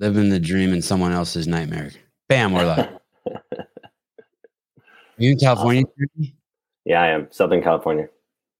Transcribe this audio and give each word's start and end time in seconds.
living 0.00 0.30
the 0.30 0.40
dream 0.40 0.72
in 0.72 0.82
someone 0.82 1.12
else's 1.12 1.46
nightmare. 1.46 1.90
Bam, 2.28 2.52
we're 2.52 2.64
live. 2.64 2.88
you 5.18 5.32
in 5.32 5.38
California? 5.38 5.84
Awesome. 5.84 6.32
Yeah, 6.84 7.02
I 7.02 7.08
am. 7.08 7.28
Southern 7.30 7.62
California. 7.62 8.08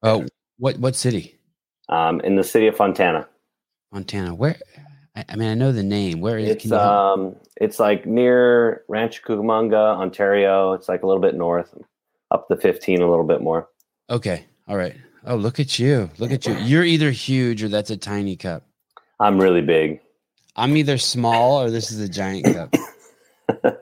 Oh, 0.03 0.27
what 0.59 0.79
what 0.79 0.95
city? 0.95 1.39
Um, 1.89 2.21
in 2.21 2.37
the 2.37 2.45
city 2.45 2.67
of 2.67 2.77
Fontana. 2.77 3.27
Montana. 3.91 4.35
Where? 4.35 4.57
I, 5.17 5.25
I 5.31 5.37
mean, 5.37 5.49
I 5.49 5.55
know 5.55 5.73
the 5.73 5.83
name. 5.83 6.21
Where 6.21 6.39
is 6.39 6.51
it? 6.51 6.65
it's? 6.65 6.73
Um, 6.73 7.35
it's 7.57 7.81
like 7.81 8.07
near 8.07 8.85
Rancho 8.89 9.23
Cucamonga, 9.27 9.97
Ontario. 9.97 10.75
It's 10.75 10.89
like 10.89 11.03
a 11.03 11.07
little 11.07 11.23
bit 11.23 11.35
north, 11.35 11.75
up 12.31 12.49
the 12.49 12.57
fifteen, 12.57 13.01
a 13.01 13.09
little 13.09 13.27
bit 13.27 13.41
more. 13.41 13.69
Okay. 14.11 14.45
All 14.69 14.77
right. 14.77 14.95
Oh, 15.27 15.37
look 15.37 15.61
at 15.61 15.79
you! 15.79 16.11
Look 16.19 16.31
at 16.31 16.47
you! 16.47 16.55
You're 16.55 16.85
either 16.85 17.11
huge 17.11 17.63
or 17.63 17.69
that's 17.69 17.91
a 17.91 17.97
tiny 17.97 18.37
cup. 18.37 18.65
I'm 19.19 19.39
really 19.39 19.61
big. 19.61 20.01
I'm 20.57 20.77
either 20.77 20.99
small 20.99 21.63
or 21.63 21.71
this 21.71 21.91
is 21.91 22.01
a 22.01 22.09
giant 22.09 22.45
cup. 22.45 22.75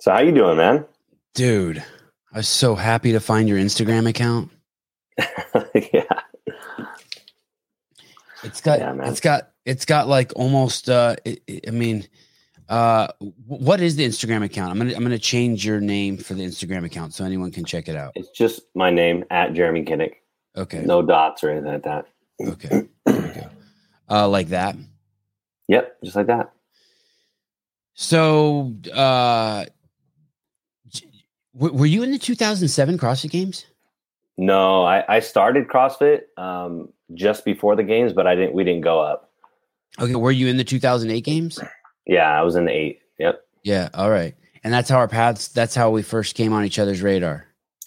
so 0.00 0.12
how 0.12 0.20
you 0.20 0.32
doing, 0.32 0.56
man? 0.56 0.84
Dude, 1.34 1.84
I 2.32 2.38
was 2.38 2.48
so 2.48 2.74
happy 2.74 3.12
to 3.12 3.20
find 3.20 3.48
your 3.48 3.58
Instagram 3.58 4.08
account. 4.08 4.50
yeah. 5.18 6.02
It's 8.42 8.60
got 8.60 8.78
yeah, 8.80 8.94
it's 9.08 9.20
got 9.20 9.50
it's 9.64 9.84
got 9.84 10.06
like 10.08 10.32
almost 10.36 10.90
uh 10.90 11.16
it, 11.24 11.42
it, 11.46 11.68
I 11.68 11.70
mean 11.70 12.06
uh 12.68 13.08
what 13.46 13.80
is 13.80 13.96
the 13.96 14.06
Instagram 14.06 14.44
account? 14.44 14.70
I'm 14.70 14.78
going 14.78 14.90
to 14.90 14.96
I'm 14.96 15.02
going 15.02 15.12
to 15.12 15.18
change 15.18 15.64
your 15.64 15.80
name 15.80 16.18
for 16.18 16.34
the 16.34 16.44
Instagram 16.44 16.84
account 16.84 17.14
so 17.14 17.24
anyone 17.24 17.50
can 17.50 17.64
check 17.64 17.88
it 17.88 17.96
out. 17.96 18.12
It's 18.14 18.30
just 18.30 18.62
my 18.74 18.90
name 18.90 19.24
at 19.30 19.54
Jeremy 19.54 19.84
Kinnick. 19.84 20.14
Okay. 20.56 20.82
No 20.84 21.02
dots 21.02 21.42
or 21.42 21.50
anything 21.50 21.72
like 21.72 21.84
that. 21.84 22.06
Okay. 22.40 22.88
There 24.08 24.16
we 24.16 24.20
go. 24.20 24.24
Uh 24.24 24.28
like 24.28 24.48
that. 24.48 24.76
Yep, 25.68 25.96
just 26.02 26.16
like 26.16 26.26
that. 26.26 26.52
So 27.94 28.74
uh 28.92 29.64
were 31.54 31.86
you 31.86 32.02
in 32.02 32.10
the 32.10 32.18
2007 32.18 32.98
CrossFit 32.98 33.30
Games? 33.30 33.66
No, 34.36 34.84
I, 34.84 35.04
I 35.08 35.20
started 35.20 35.68
CrossFit 35.68 36.22
um, 36.36 36.88
just 37.14 37.44
before 37.44 37.76
the 37.76 37.84
games, 37.84 38.12
but 38.12 38.26
I 38.26 38.34
didn't. 38.34 38.54
We 38.54 38.64
didn't 38.64 38.82
go 38.82 39.00
up. 39.00 39.30
Okay, 40.00 40.16
were 40.16 40.32
you 40.32 40.48
in 40.48 40.56
the 40.56 40.64
2008 40.64 41.20
games? 41.20 41.60
Yeah, 42.06 42.38
I 42.38 42.42
was 42.42 42.56
in 42.56 42.64
the 42.64 42.72
eight. 42.72 43.00
Yep. 43.18 43.44
Yeah. 43.62 43.88
All 43.94 44.10
right, 44.10 44.34
and 44.64 44.72
that's 44.72 44.90
how 44.90 44.98
our 44.98 45.06
paths. 45.06 45.48
That's 45.48 45.74
how 45.74 45.90
we 45.90 46.02
first 46.02 46.34
came 46.34 46.52
on 46.52 46.64
each 46.64 46.80
other's 46.80 47.00
radar. 47.00 47.46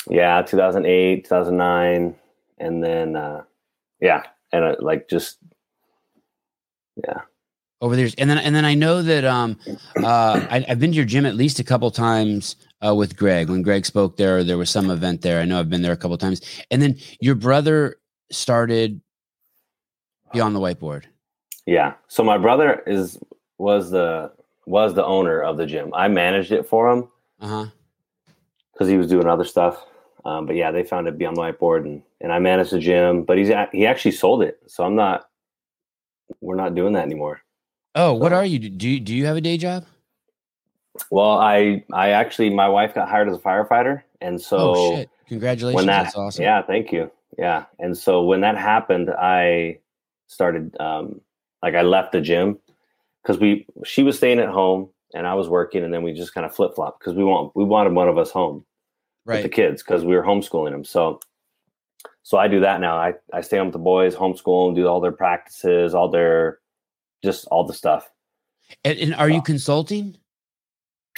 Yeah, 0.09 0.41
2008, 0.41 1.25
2009, 1.25 2.15
and 2.59 2.83
then 2.83 3.17
uh, 3.17 3.43
yeah, 3.99 4.23
and 4.53 4.63
uh, 4.63 4.75
like 4.79 5.09
just 5.09 5.39
yeah 7.05 7.21
over 7.81 7.95
there 7.95 8.09
and 8.17 8.29
then 8.29 8.37
and 8.37 8.55
then 8.55 8.65
i 8.65 8.73
know 8.73 9.01
that 9.01 9.23
um 9.23 9.57
uh 10.03 10.45
I, 10.49 10.65
have 10.67 10.79
been 10.79 10.91
to 10.91 10.95
your 10.95 11.05
gym 11.05 11.25
at 11.25 11.35
least 11.35 11.59
a 11.59 11.63
couple 11.63 11.91
times 11.91 12.55
uh, 12.85 12.93
with 12.93 13.17
Greg 13.17 13.49
when 13.49 13.61
Greg 13.61 13.85
spoke 13.85 14.17
there. 14.17 14.43
There 14.43 14.57
was 14.57 14.69
some 14.69 14.89
event 14.89 15.21
there. 15.21 15.39
I 15.39 15.45
know 15.45 15.59
I've 15.59 15.69
been 15.69 15.81
there 15.81 15.91
a 15.91 15.97
couple 15.97 16.17
times. 16.17 16.41
And 16.71 16.81
then 16.81 16.97
your 17.19 17.35
brother 17.35 17.95
started 18.31 19.01
beyond 20.33 20.55
the 20.55 20.59
whiteboard. 20.59 21.03
Yeah. 21.65 21.93
So 22.07 22.23
my 22.23 22.37
brother 22.37 22.83
is 22.85 23.17
was 23.57 23.91
the 23.91 24.31
was 24.65 24.93
the 24.93 25.05
owner 25.05 25.41
of 25.41 25.57
the 25.57 25.65
gym. 25.65 25.93
I 25.93 26.07
managed 26.07 26.51
it 26.51 26.65
for 26.65 26.91
him. 26.91 27.07
Uh 27.39 27.47
huh. 27.47 27.65
Because 28.73 28.87
he 28.87 28.97
was 28.97 29.07
doing 29.07 29.27
other 29.27 29.43
stuff. 29.43 29.83
Um, 30.25 30.45
but 30.45 30.55
yeah, 30.55 30.71
they 30.71 30.83
found 30.83 31.07
it 31.07 31.17
beyond 31.17 31.37
the 31.37 31.41
whiteboard, 31.41 31.85
and 31.85 32.01
and 32.21 32.31
I 32.31 32.39
managed 32.39 32.71
the 32.71 32.79
gym. 32.79 33.23
But 33.23 33.37
he's 33.37 33.49
he 33.71 33.85
actually 33.85 34.11
sold 34.11 34.43
it, 34.43 34.59
so 34.67 34.83
I'm 34.83 34.95
not. 34.95 35.29
We're 36.41 36.55
not 36.55 36.75
doing 36.75 36.93
that 36.93 37.03
anymore. 37.03 37.41
Oh, 37.95 38.13
what 38.13 38.33
are 38.33 38.45
you? 38.45 38.59
Do 38.59 38.89
you, 38.89 38.99
do 38.99 39.15
you 39.15 39.25
have 39.25 39.37
a 39.37 39.41
day 39.41 39.57
job? 39.57 39.85
Well, 41.09 41.31
I 41.31 41.83
I 41.93 42.09
actually 42.09 42.49
my 42.49 42.67
wife 42.67 42.95
got 42.95 43.09
hired 43.09 43.29
as 43.29 43.37
a 43.37 43.39
firefighter, 43.39 44.03
and 44.21 44.41
so 44.41 44.57
oh, 44.75 44.95
shit. 44.95 45.09
congratulations, 45.27 45.75
when 45.75 45.85
that, 45.87 46.03
that's 46.03 46.15
awesome. 46.15 46.43
Yeah, 46.43 46.61
thank 46.61 46.91
you. 46.91 47.11
Yeah, 47.37 47.65
and 47.79 47.97
so 47.97 48.23
when 48.23 48.41
that 48.41 48.57
happened, 48.57 49.09
I 49.11 49.79
started 50.27 50.75
um 50.79 51.21
like 51.61 51.75
I 51.75 51.81
left 51.81 52.11
the 52.11 52.21
gym 52.21 52.57
because 53.21 53.39
we 53.39 53.65
she 53.85 54.03
was 54.03 54.17
staying 54.17 54.39
at 54.39 54.49
home 54.49 54.89
and 55.13 55.27
I 55.27 55.35
was 55.35 55.47
working, 55.49 55.83
and 55.83 55.93
then 55.93 56.03
we 56.03 56.13
just 56.13 56.33
kind 56.33 56.45
of 56.45 56.55
flip 56.55 56.75
flop 56.75 56.99
because 56.99 57.15
we 57.15 57.23
want 57.23 57.55
we 57.55 57.63
wanted 57.63 57.93
one 57.93 58.07
of 58.07 58.17
us 58.17 58.31
home 58.31 58.65
right. 59.25 59.35
with 59.35 59.43
the 59.43 59.49
kids 59.49 59.83
because 59.83 60.03
we 60.03 60.15
were 60.15 60.23
homeschooling 60.23 60.71
them. 60.71 60.83
So 60.83 61.19
so 62.27 62.37
I 62.37 62.49
do 62.49 62.59
that 62.59 62.81
now. 62.81 62.97
I 62.97 63.13
I 63.31 63.39
stay 63.39 63.57
home 63.57 63.67
with 63.67 63.73
the 63.73 63.79
boys, 63.79 64.13
homeschool, 64.13 64.67
and 64.67 64.75
do 64.75 64.85
all 64.85 64.99
their 64.99 65.13
practices, 65.13 65.95
all 65.95 66.09
their 66.09 66.59
just 67.23 67.47
all 67.47 67.63
the 67.63 67.73
stuff. 67.73 68.11
And, 68.83 68.99
and 68.99 69.15
are 69.15 69.29
you 69.29 69.41
consulting? 69.41 70.17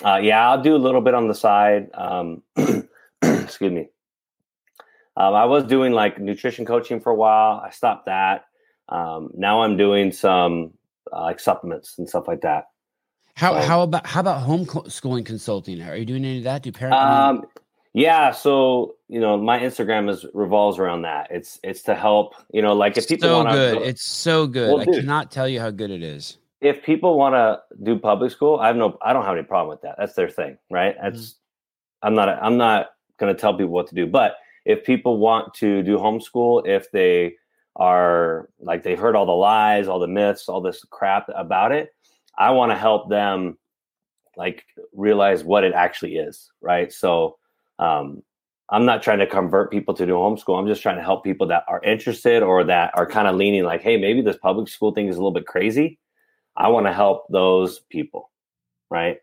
Uh, 0.06 0.20
yeah, 0.22 0.48
I'll 0.48 0.62
do 0.62 0.76
a 0.76 0.78
little 0.78 1.02
bit 1.02 1.16
on 1.16 1.28
the 1.28 1.34
side. 1.34 1.90
Um, 1.96 2.44
excuse 3.24 3.72
me. 3.72 3.90
Um, 5.18 5.34
I 5.34 5.46
was 5.46 5.64
doing 5.64 5.94
like 5.94 6.20
nutrition 6.20 6.64
coaching 6.64 7.02
for 7.02 7.12
a 7.12 7.16
while. 7.16 7.60
I 7.66 7.72
stopped 7.72 8.06
that. 8.06 8.46
Um, 8.88 9.32
now 9.34 9.64
I'm 9.64 9.78
doing 9.78 10.12
some 10.12 10.74
uh, 11.12 11.24
like 11.24 11.40
supplements 11.40 11.98
and 11.98 12.08
stuff 12.08 12.28
like 12.28 12.42
that. 12.42 12.66
How 13.34 13.60
so, 13.60 13.68
how 13.68 13.82
about 13.82 14.06
how 14.06 14.20
about 14.20 14.48
homeschooling 14.48 15.26
consulting? 15.26 15.82
Are 15.82 15.96
you 15.96 16.06
doing 16.06 16.24
any 16.24 16.38
of 16.38 16.44
that? 16.44 16.62
Do 16.62 16.72
parents? 16.72 17.00
Um, 17.00 17.46
yeah, 17.94 18.30
so 18.30 18.94
you 19.10 19.20
know, 19.20 19.38
my 19.38 19.60
Instagram 19.60 20.10
is 20.10 20.26
revolves 20.34 20.80
around 20.80 21.02
that. 21.02 21.28
It's 21.30 21.60
it's 21.64 21.82
to 21.84 21.96
help. 21.96 22.36
You 22.54 22.62
know, 22.62 22.74
like 22.74 22.98
if 22.98 23.08
people 23.08 23.30
so 23.30 23.44
good, 23.44 23.78
go, 23.80 23.84
it's 23.84 24.04
so 24.04 24.48
good. 24.48 24.70
Well, 24.70 24.82
I 24.82 24.86
dude, 24.86 24.96
cannot 24.96 25.32
tell 25.32 25.50
you 25.50 25.60
how 25.60 25.72
good 25.72 25.92
it 25.92 26.04
is 26.04 26.38
if 26.62 26.84
people 26.84 27.18
want 27.18 27.36
to 27.36 27.62
do 27.84 27.98
public 27.98 28.32
school, 28.32 28.60
I 28.60 28.68
have 28.68 28.76
no, 28.76 28.98
I 29.02 29.14
don't 29.14 29.24
have 29.24 29.38
any 29.38 29.46
problem 29.46 29.70
with 29.70 29.82
that. 29.82 29.96
That's 29.98 30.14
their 30.14 30.30
thing, 30.30 30.58
right? 30.70 30.96
That's, 31.02 31.20
mm-hmm. 31.20 32.08
I'm 32.08 32.16
not, 32.16 32.30
I'm 32.44 32.58
not 32.58 32.88
going 33.18 33.34
to 33.34 33.40
tell 33.40 33.54
people 33.54 33.70
what 33.70 33.88
to 33.88 33.96
do. 33.96 34.06
But 34.06 34.36
if 34.66 34.84
people 34.84 35.18
want 35.18 35.54
to 35.56 35.82
do 35.84 35.98
homeschool, 35.98 36.68
if 36.68 36.92
they 36.92 37.36
are 37.76 38.50
like 38.60 38.84
they've 38.84 39.00
heard 39.00 39.16
all 39.16 39.26
the 39.26 39.32
lies, 39.32 39.88
all 39.88 40.00
the 40.00 40.08
myths, 40.08 40.50
all 40.50 40.62
this 40.62 40.84
crap 40.90 41.30
about 41.34 41.72
it, 41.72 41.94
I 42.38 42.52
want 42.52 42.72
to 42.72 42.78
help 42.78 43.10
them 43.10 43.58
like 44.36 44.66
realize 44.94 45.44
what 45.44 45.64
it 45.64 45.74
actually 45.74 46.18
is, 46.18 46.52
right? 46.62 46.92
So, 46.92 47.38
um, 47.78 48.24
I'm 48.72 48.86
not 48.86 49.02
trying 49.02 49.20
to 49.20 49.28
convert 49.28 49.72
people 49.72 49.94
to 49.96 50.06
do 50.06 50.14
homeschool. 50.14 50.60
I'm 50.60 50.68
just 50.68 50.82
trying 50.82 50.98
to 50.98 51.04
help 51.04 51.24
people 51.24 51.48
that 51.48 51.64
are 51.68 51.82
interested 51.84 52.44
or 52.44 52.64
that 52.66 52.92
are 52.94 53.08
kind 53.08 53.28
of 53.28 53.36
leaning 53.36 53.64
like, 53.64 53.82
hey, 53.82 53.98
maybe 53.98 54.22
this 54.22 54.38
public 54.38 54.68
school 54.68 54.94
thing 54.94 55.08
is 55.08 55.16
a 55.16 55.20
little 55.20 55.32
bit 55.32 55.48
crazy 55.48 56.00
I 56.60 56.68
want 56.68 56.86
to 56.88 56.94
help 56.94 57.28
those 57.30 57.80
people, 57.80 58.30
right? 58.90 59.18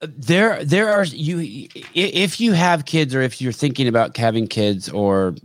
There, 0.00 0.64
there 0.64 0.88
are 0.88 1.04
you. 1.04 1.68
If 1.94 2.40
you 2.40 2.52
have 2.52 2.86
kids, 2.86 3.14
or 3.14 3.20
if 3.20 3.40
you're 3.40 3.52
thinking 3.52 3.86
about 3.86 4.16
having 4.16 4.48
kids, 4.48 4.88
or 4.88 5.36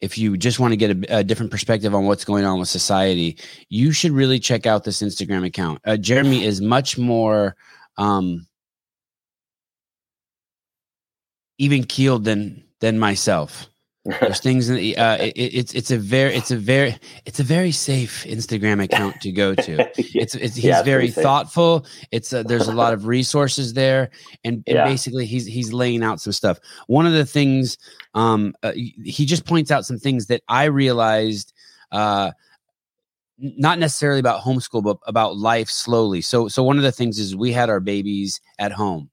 if 0.00 0.18
you 0.18 0.36
just 0.36 0.60
want 0.60 0.72
to 0.72 0.76
get 0.76 0.90
a, 0.90 1.18
a 1.18 1.24
different 1.24 1.50
perspective 1.50 1.94
on 1.94 2.04
what's 2.04 2.24
going 2.24 2.44
on 2.44 2.60
with 2.60 2.68
society, 2.68 3.38
you 3.70 3.90
should 3.92 4.12
really 4.12 4.38
check 4.38 4.66
out 4.66 4.84
this 4.84 5.02
Instagram 5.02 5.44
account. 5.44 5.80
Uh, 5.86 5.96
Jeremy 5.96 6.44
is 6.44 6.60
much 6.60 6.98
more 6.98 7.56
um, 7.96 8.46
even 11.58 11.84
keeled 11.84 12.24
than 12.24 12.64
than 12.80 12.98
myself. 12.98 13.68
There's 14.20 14.40
things 14.40 14.70
in 14.70 14.76
the, 14.76 14.96
uh, 14.96 15.16
it, 15.20 15.32
it's 15.36 15.74
it's 15.74 15.90
a 15.90 15.98
very 15.98 16.34
it's 16.34 16.50
a 16.50 16.56
very 16.56 16.96
it's 17.26 17.40
a 17.40 17.44
very 17.44 17.72
safe 17.72 18.24
Instagram 18.24 18.82
account 18.82 19.20
to 19.22 19.32
go 19.32 19.54
to. 19.54 19.88
It's, 20.18 20.34
it's 20.34 20.56
he's 20.56 20.64
yeah, 20.64 20.82
very 20.82 21.10
thoughtful. 21.10 21.86
It's 22.10 22.32
a, 22.32 22.42
there's 22.42 22.68
a 22.68 22.72
lot 22.72 22.92
of 22.92 23.06
resources 23.16 23.74
there, 23.74 24.10
and, 24.44 24.64
and 24.66 24.76
yeah. 24.76 24.84
basically 24.84 25.26
he's 25.26 25.46
he's 25.46 25.72
laying 25.72 26.02
out 26.02 26.20
some 26.20 26.32
stuff. 26.32 26.58
One 26.86 27.06
of 27.06 27.12
the 27.12 27.26
things 27.26 27.76
um 28.14 28.54
uh, 28.62 28.72
he 28.72 29.26
just 29.26 29.44
points 29.44 29.70
out 29.70 29.84
some 29.84 29.98
things 29.98 30.26
that 30.26 30.42
I 30.48 30.64
realized 30.64 31.52
uh 31.92 32.32
not 33.38 33.78
necessarily 33.78 34.18
about 34.18 34.42
homeschool 34.42 34.82
but 34.82 34.98
about 35.06 35.36
life 35.36 35.68
slowly. 35.68 36.20
So 36.22 36.48
so 36.48 36.62
one 36.62 36.78
of 36.78 36.82
the 36.82 36.92
things 36.92 37.18
is 37.18 37.36
we 37.36 37.52
had 37.52 37.68
our 37.68 37.80
babies 37.80 38.40
at 38.58 38.72
home 38.72 39.10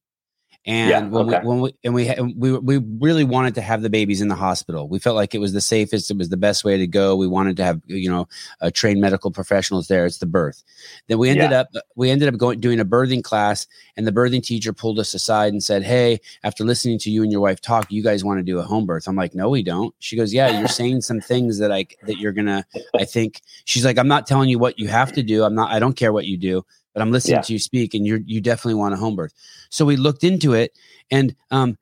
and 0.68 0.90
yeah, 0.90 1.02
when, 1.02 1.28
okay. 1.28 1.40
we, 1.42 1.48
when 1.48 1.62
we 1.62 1.74
and 1.84 1.94
we 1.94 2.12
we 2.36 2.58
we 2.58 2.78
really 3.00 3.24
wanted 3.24 3.54
to 3.56 3.62
have 3.62 3.84
the 3.84 3.90
babies 3.90 4.20
in 4.20 4.30
the 4.30 4.36
hospital. 4.36 4.88
We 4.88 4.98
felt 4.98 5.16
like 5.16 5.36
it 5.36 5.38
was 5.38 5.54
the 5.54 5.62
safest, 5.62 6.10
it 6.10 6.18
was 6.18 6.30
the 6.30 6.38
best 6.38 6.64
way 6.64 6.76
to 6.76 6.88
go. 6.88 7.16
We 7.16 7.28
wanted 7.28 7.56
to 7.58 7.64
have 7.64 7.82
you 7.86 8.10
know 8.10 8.28
uh, 8.62 8.72
trained 8.74 9.00
medical 9.00 9.30
professionals 9.30 9.88
there. 9.88 10.08
It's 10.08 10.18
the 10.18 10.26
birth. 10.26 10.64
Then 11.08 11.20
we 11.20 11.30
ended 11.30 11.52
yeah. 11.52 11.62
up 11.62 11.68
we 11.96 12.10
ended 12.10 12.30
up 12.30 12.38
going 12.40 12.60
doing 12.60 12.80
a 12.80 12.86
birthing 12.86 13.24
class, 13.24 13.68
and 13.96 14.08
the 14.08 14.12
birthing 14.12 14.42
teacher 14.42 14.74
pulled 14.74 14.98
us 14.98 15.14
aside 15.14 15.54
and 15.54 15.64
said, 15.64 15.84
"Hey, 15.84 16.20
after 16.44 16.64
listening 16.64 16.98
to 17.00 17.12
you 17.12 17.22
and 17.22 17.32
your 17.32 17.42
wife 17.42 17.62
talk, 17.62 17.92
you 17.92 18.02
guys 18.02 18.24
want 18.24 18.40
to 18.40 18.44
do 18.44 18.58
a 18.58 18.64
home 18.64 18.88
birth?" 18.88 19.08
I'm 19.08 19.16
like, 19.16 19.36
"No, 19.36 19.50
we 19.50 19.62
don't." 19.62 19.94
She 20.00 20.18
goes, 20.18 20.34
"Yeah, 20.34 20.58
you're 20.58 20.68
saying 20.80 21.02
some 21.02 21.22
things 21.22 21.60
that 21.60 21.72
I 21.72 21.86
that 22.08 22.18
you're 22.18 22.34
gonna." 22.34 22.66
I 22.96 23.06
think 23.06 23.42
she's 23.66 23.86
like, 23.86 24.00
"I'm 24.00 24.08
not 24.08 24.26
telling 24.26 24.50
you 24.50 24.58
what 24.58 24.80
you 24.80 24.88
have 24.88 25.14
to 25.14 25.22
do. 25.22 25.44
I'm 25.44 25.54
not. 25.54 25.72
I 25.72 25.78
don't 25.78 25.96
care 25.96 26.12
what 26.12 26.26
you 26.26 26.38
do." 26.38 26.66
But 26.96 27.02
I'm 27.02 27.12
listening 27.12 27.36
yeah. 27.36 27.42
to 27.42 27.54
you 27.54 27.60
speak 27.60 27.94
and 27.94 28.08
you 28.08 28.24
you 28.26 28.42
definitely 28.42 28.76
want 28.76 28.96
a 28.96 28.98
home 28.98 29.16
birth. 29.16 29.34
So 29.70 29.86
we 29.86 29.98
looked 29.98 30.24
into 30.24 30.54
it 30.54 30.72
and 31.12 31.36
um 31.52 31.78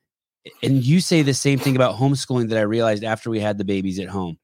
and 0.62 0.84
you 0.84 1.00
say 1.00 1.22
the 1.22 1.34
same 1.34 1.60
thing 1.60 1.78
about 1.78 1.96
homeschooling 1.96 2.50
that 2.50 2.58
I 2.58 2.64
realized 2.64 3.06
after 3.06 3.30
we 3.30 3.40
had 3.40 3.58
the 3.58 3.64
babies 3.64 4.00
at 4.00 4.10
home. 4.10 4.38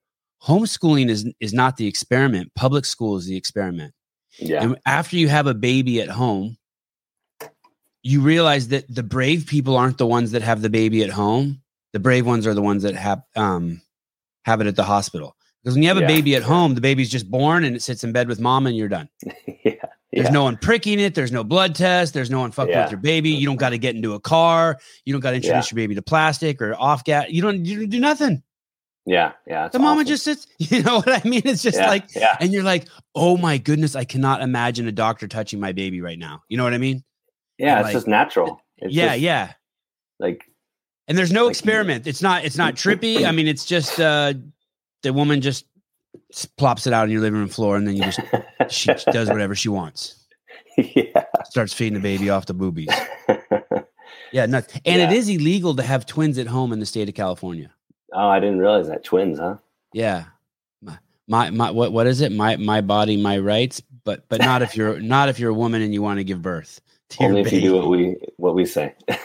homeschooling 0.44 1.10
is 1.10 1.28
is 1.40 1.54
not 1.54 1.76
the 1.76 1.88
experiment. 1.88 2.54
Public 2.56 2.86
school 2.86 3.18
is 3.18 3.26
the 3.26 3.36
experiment. 3.36 3.94
Yeah. 4.38 4.64
And 4.64 4.78
after 4.86 5.18
you 5.18 5.28
have 5.28 5.48
a 5.48 5.56
baby 5.56 6.00
at 6.02 6.10
home, 6.10 6.58
you 8.04 8.22
realize 8.22 8.70
that 8.70 8.86
the 8.94 9.04
brave 9.04 9.48
people 9.48 9.76
aren't 9.76 9.98
the 9.98 10.08
ones 10.08 10.32
that 10.32 10.44
have 10.44 10.62
the 10.62 10.70
baby 10.70 11.04
at 11.04 11.10
home. 11.10 11.62
The 11.92 12.00
brave 12.00 12.26
ones 12.26 12.46
are 12.46 12.54
the 12.54 12.62
ones 12.62 12.84
that 12.84 12.96
have 12.96 13.24
um 13.36 13.82
have 14.46 14.62
it 14.62 14.68
at 14.68 14.76
the 14.76 14.84
hospital. 14.84 15.36
Because 15.64 15.76
when 15.76 15.84
you 15.84 15.90
have 15.90 15.98
a 15.98 16.08
baby 16.08 16.36
at 16.36 16.44
home, 16.44 16.74
the 16.74 16.82
baby's 16.82 17.10
just 17.10 17.30
born 17.30 17.66
and 17.66 17.76
it 17.76 17.82
sits 17.82 18.06
in 18.06 18.14
bed 18.14 18.30
with 18.30 18.40
mom 18.40 18.66
and 18.66 18.78
you're 18.78 18.88
done. 18.88 19.10
yeah. 19.66 19.89
There's 20.20 20.28
Yeah. 20.30 20.34
no 20.34 20.44
one 20.44 20.58
pricking 20.58 21.00
it. 21.00 21.16
There's 21.16 21.32
no 21.32 21.46
blood 21.46 21.76
test. 21.76 22.14
There's 22.14 22.30
no 22.30 22.42
one 22.42 22.52
fucking 22.52 22.74
Yeah. 22.74 22.84
with 22.84 22.92
your 22.92 23.00
baby. 23.00 23.30
You 23.30 23.46
don't 23.46 23.56
got 23.56 23.70
to 23.70 23.78
get 23.78 23.96
into 23.96 24.16
a 24.16 24.20
car. 24.20 24.78
You 25.06 25.14
don't 25.14 25.22
got 25.22 25.30
to 25.32 25.38
introduce 25.38 25.72
your 25.72 25.78
baby 25.78 25.96
to 25.96 26.02
plastic 26.02 26.62
or 26.62 26.76
off 26.76 27.06
gas. 27.06 27.28
You 27.30 27.42
don't. 27.42 27.64
You 27.66 27.80
don't 27.80 27.90
do 27.90 28.00
nothing. 28.02 28.44
Yeah. 29.06 29.32
Yeah. 29.48 29.70
the 29.70 29.80
mama 29.80 30.04
just 30.04 30.24
sits. 30.26 30.46
You 30.60 30.84
know 30.84 30.98
what 30.98 31.08
I 31.26 31.28
mean? 31.28 31.42
It's 31.46 31.64
just 31.64 31.78
yeah, 31.78 31.88
like, 31.88 32.14
yeah. 32.16 32.36
and 32.42 32.52
you're 32.52 32.64
like, 32.64 32.88
oh 33.16 33.38
my 33.38 33.58
goodness, 33.58 33.96
I 33.96 34.04
cannot 34.04 34.42
imagine 34.42 34.88
a 34.88 34.92
doctor 34.92 35.28
touching 35.28 35.60
my 35.60 35.72
baby 35.72 36.02
right 36.02 36.20
now. 36.20 36.44
You 36.50 36.58
know 36.58 36.64
what 36.66 36.74
I 36.74 36.78
mean? 36.80 37.04
Yeah. 37.58 37.78
It's 37.80 37.86
like- 37.86 37.94
just 37.94 38.08
natural. 38.08 38.62
It's 38.78 38.94
yeah, 38.94 39.08
just, 39.14 39.22
yeah. 39.22 39.54
Like, 40.20 40.44
And 41.08 41.18
there's 41.18 41.32
no 41.32 41.46
Like- 41.46 41.52
experiment. 41.52 42.06
It's 42.08 42.22
not. 42.22 42.44
It's 42.46 42.58
not 42.58 42.76
trippy. 42.76 43.26
I 43.26 43.32
mean, 43.32 43.48
it's 43.48 43.66
just 43.66 44.00
uh 44.00 44.34
the 45.02 45.14
woman 45.14 45.40
just 45.42 45.66
plops 46.58 46.88
it 46.88 46.94
out 46.94 47.04
on 47.04 47.10
your 47.12 47.22
living 47.22 47.40
room 47.40 47.50
floor, 47.50 47.76
and 47.76 47.88
then 47.88 47.96
you 47.96 48.04
just 48.04 48.20
she 48.70 48.90
does 49.12 49.30
whatever 49.30 49.56
she 49.56 49.70
wants. 49.70 50.16
yeah. 50.78 51.26
Starts 51.46 51.74
feeding 51.74 51.94
the 51.96 52.00
baby 52.00 52.30
off 52.30 52.46
the 52.46 52.54
boobies. 52.54 52.90
Yeah, 54.32 54.46
nuts. 54.46 54.72
And 54.86 55.02
it 55.02 55.10
Yeah. 55.10 55.18
is 55.18 55.28
illegal 55.28 55.76
to 55.76 55.82
have 55.82 56.06
twins 56.06 56.38
at 56.38 56.46
home 56.46 56.72
in 56.72 56.80
the 56.80 56.86
state 56.86 57.10
of 57.10 57.16
California. 57.16 57.72
oh, 58.14 58.28
I 58.28 58.40
didn't 58.40 58.60
realize 58.60 58.88
that. 58.88 59.04
Twins, 59.04 59.40
huh? 59.40 59.56
Yeah. 59.92 60.26
My, 60.84 61.00
my 61.28 61.50
my 61.50 61.72
what 61.72 61.92
what 61.94 62.06
is 62.06 62.22
it? 62.22 62.32
My 62.32 62.56
my 62.58 62.82
body, 62.82 63.18
my 63.18 63.40
rights, 63.40 63.82
but 64.04 64.30
but 64.30 64.40
not 64.42 64.62
if 64.62 64.76
you're 64.78 65.00
not 65.00 65.30
if 65.30 65.40
you're 65.40 65.50
a 65.50 65.54
woman 65.56 65.82
and 65.82 65.96
you 65.96 66.04
want 66.04 66.20
to 66.20 66.24
give 66.24 66.44
birth. 66.44 66.80
To 67.10 67.24
Only 67.24 67.42
if 67.42 67.52
you 67.52 67.60
do 67.60 67.76
what 67.76 67.90
we 67.90 68.18
what 68.38 68.54
we 68.54 68.66
say. 68.68 68.94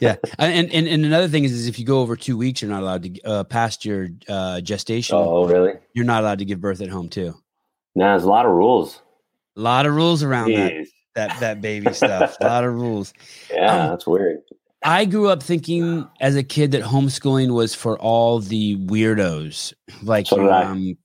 yeah. 0.00 0.16
And, 0.38 0.72
and 0.72 0.86
and 0.88 1.04
another 1.04 1.28
thing 1.28 1.44
is, 1.44 1.52
is 1.52 1.66
if 1.66 1.78
you 1.78 1.84
go 1.84 2.00
over 2.00 2.16
two 2.16 2.36
weeks, 2.36 2.62
you're 2.62 2.70
not 2.70 2.82
allowed 2.82 3.02
to 3.04 3.22
uh, 3.22 3.44
past 3.44 3.84
your 3.84 4.08
uh, 4.28 4.60
gestation. 4.60 5.16
oh, 5.16 5.46
really? 5.46 5.74
You're 5.94 6.04
not 6.04 6.22
allowed 6.22 6.38
to 6.38 6.44
give 6.44 6.60
birth 6.60 6.80
at 6.80 6.88
home 6.88 7.08
too. 7.08 7.34
No, 7.94 8.06
there's 8.06 8.24
a 8.24 8.28
lot 8.28 8.46
of 8.46 8.52
rules. 8.52 9.00
A 9.56 9.60
lot 9.60 9.86
of 9.86 9.94
rules 9.94 10.22
around 10.22 10.52
that 10.54 10.72
Jeez. 10.72 10.88
that 11.14 11.40
that 11.40 11.60
baby 11.60 11.92
stuff. 11.92 12.36
A 12.40 12.46
lot 12.46 12.64
of 12.64 12.74
rules. 12.74 13.12
Yeah, 13.52 13.84
Um, 13.84 13.90
that's 13.90 14.06
weird. 14.06 14.40
I 14.84 15.04
grew 15.04 15.28
up 15.28 15.42
thinking 15.42 16.08
as 16.20 16.34
a 16.34 16.42
kid 16.42 16.72
that 16.72 16.82
homeschooling 16.82 17.54
was 17.54 17.74
for 17.74 17.96
all 17.98 18.40
the 18.40 18.76
weirdos. 18.78 19.72
Like 20.02 20.26
So 20.26 20.50
um, 20.50 20.96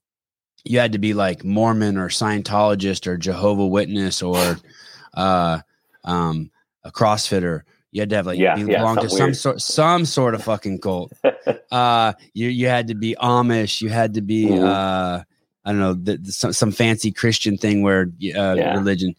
you 0.63 0.79
had 0.79 0.93
to 0.93 0.97
be 0.97 1.13
like 1.13 1.43
Mormon 1.43 1.97
or 1.97 2.09
Scientologist 2.09 3.05
or 3.05 3.17
Jehovah 3.17 3.67
Witness 3.67 4.23
or 4.23 4.57
uh, 5.13 5.59
um, 6.03 6.49
a 6.83 6.91
CrossFitter. 6.91 7.61
You 7.91 8.01
had 8.01 8.09
to 8.09 8.15
have 8.17 8.25
like 8.27 8.37
Yeah, 8.37 8.55
be 8.55 8.71
yeah, 8.71 8.79
belong 8.79 8.97
to 8.97 9.09
some 9.09 9.19
weird. 9.27 9.37
sort 9.37 9.61
some 9.61 10.05
sort 10.05 10.35
of 10.35 10.43
fucking 10.43 10.79
cult. 10.79 11.13
uh, 11.71 12.13
you 12.33 12.49
you 12.49 12.67
had 12.67 12.87
to 12.89 12.95
be 12.95 13.15
Amish. 13.19 13.81
You 13.81 13.89
had 13.89 14.13
to 14.15 14.21
be 14.21 14.47
Mhm. 14.47 14.63
uh, 14.63 15.23
I 15.65 15.71
don't 15.71 15.79
know 15.79 15.93
the, 15.93 16.17
the- 16.17 16.31
some 16.31 16.53
some 16.53 16.71
fancy 16.71 17.11
Christian 17.11 17.57
thing 17.57 17.81
where 17.83 18.03
uh, 18.35 18.53
Yeah. 18.55 18.75
religion. 18.75 19.15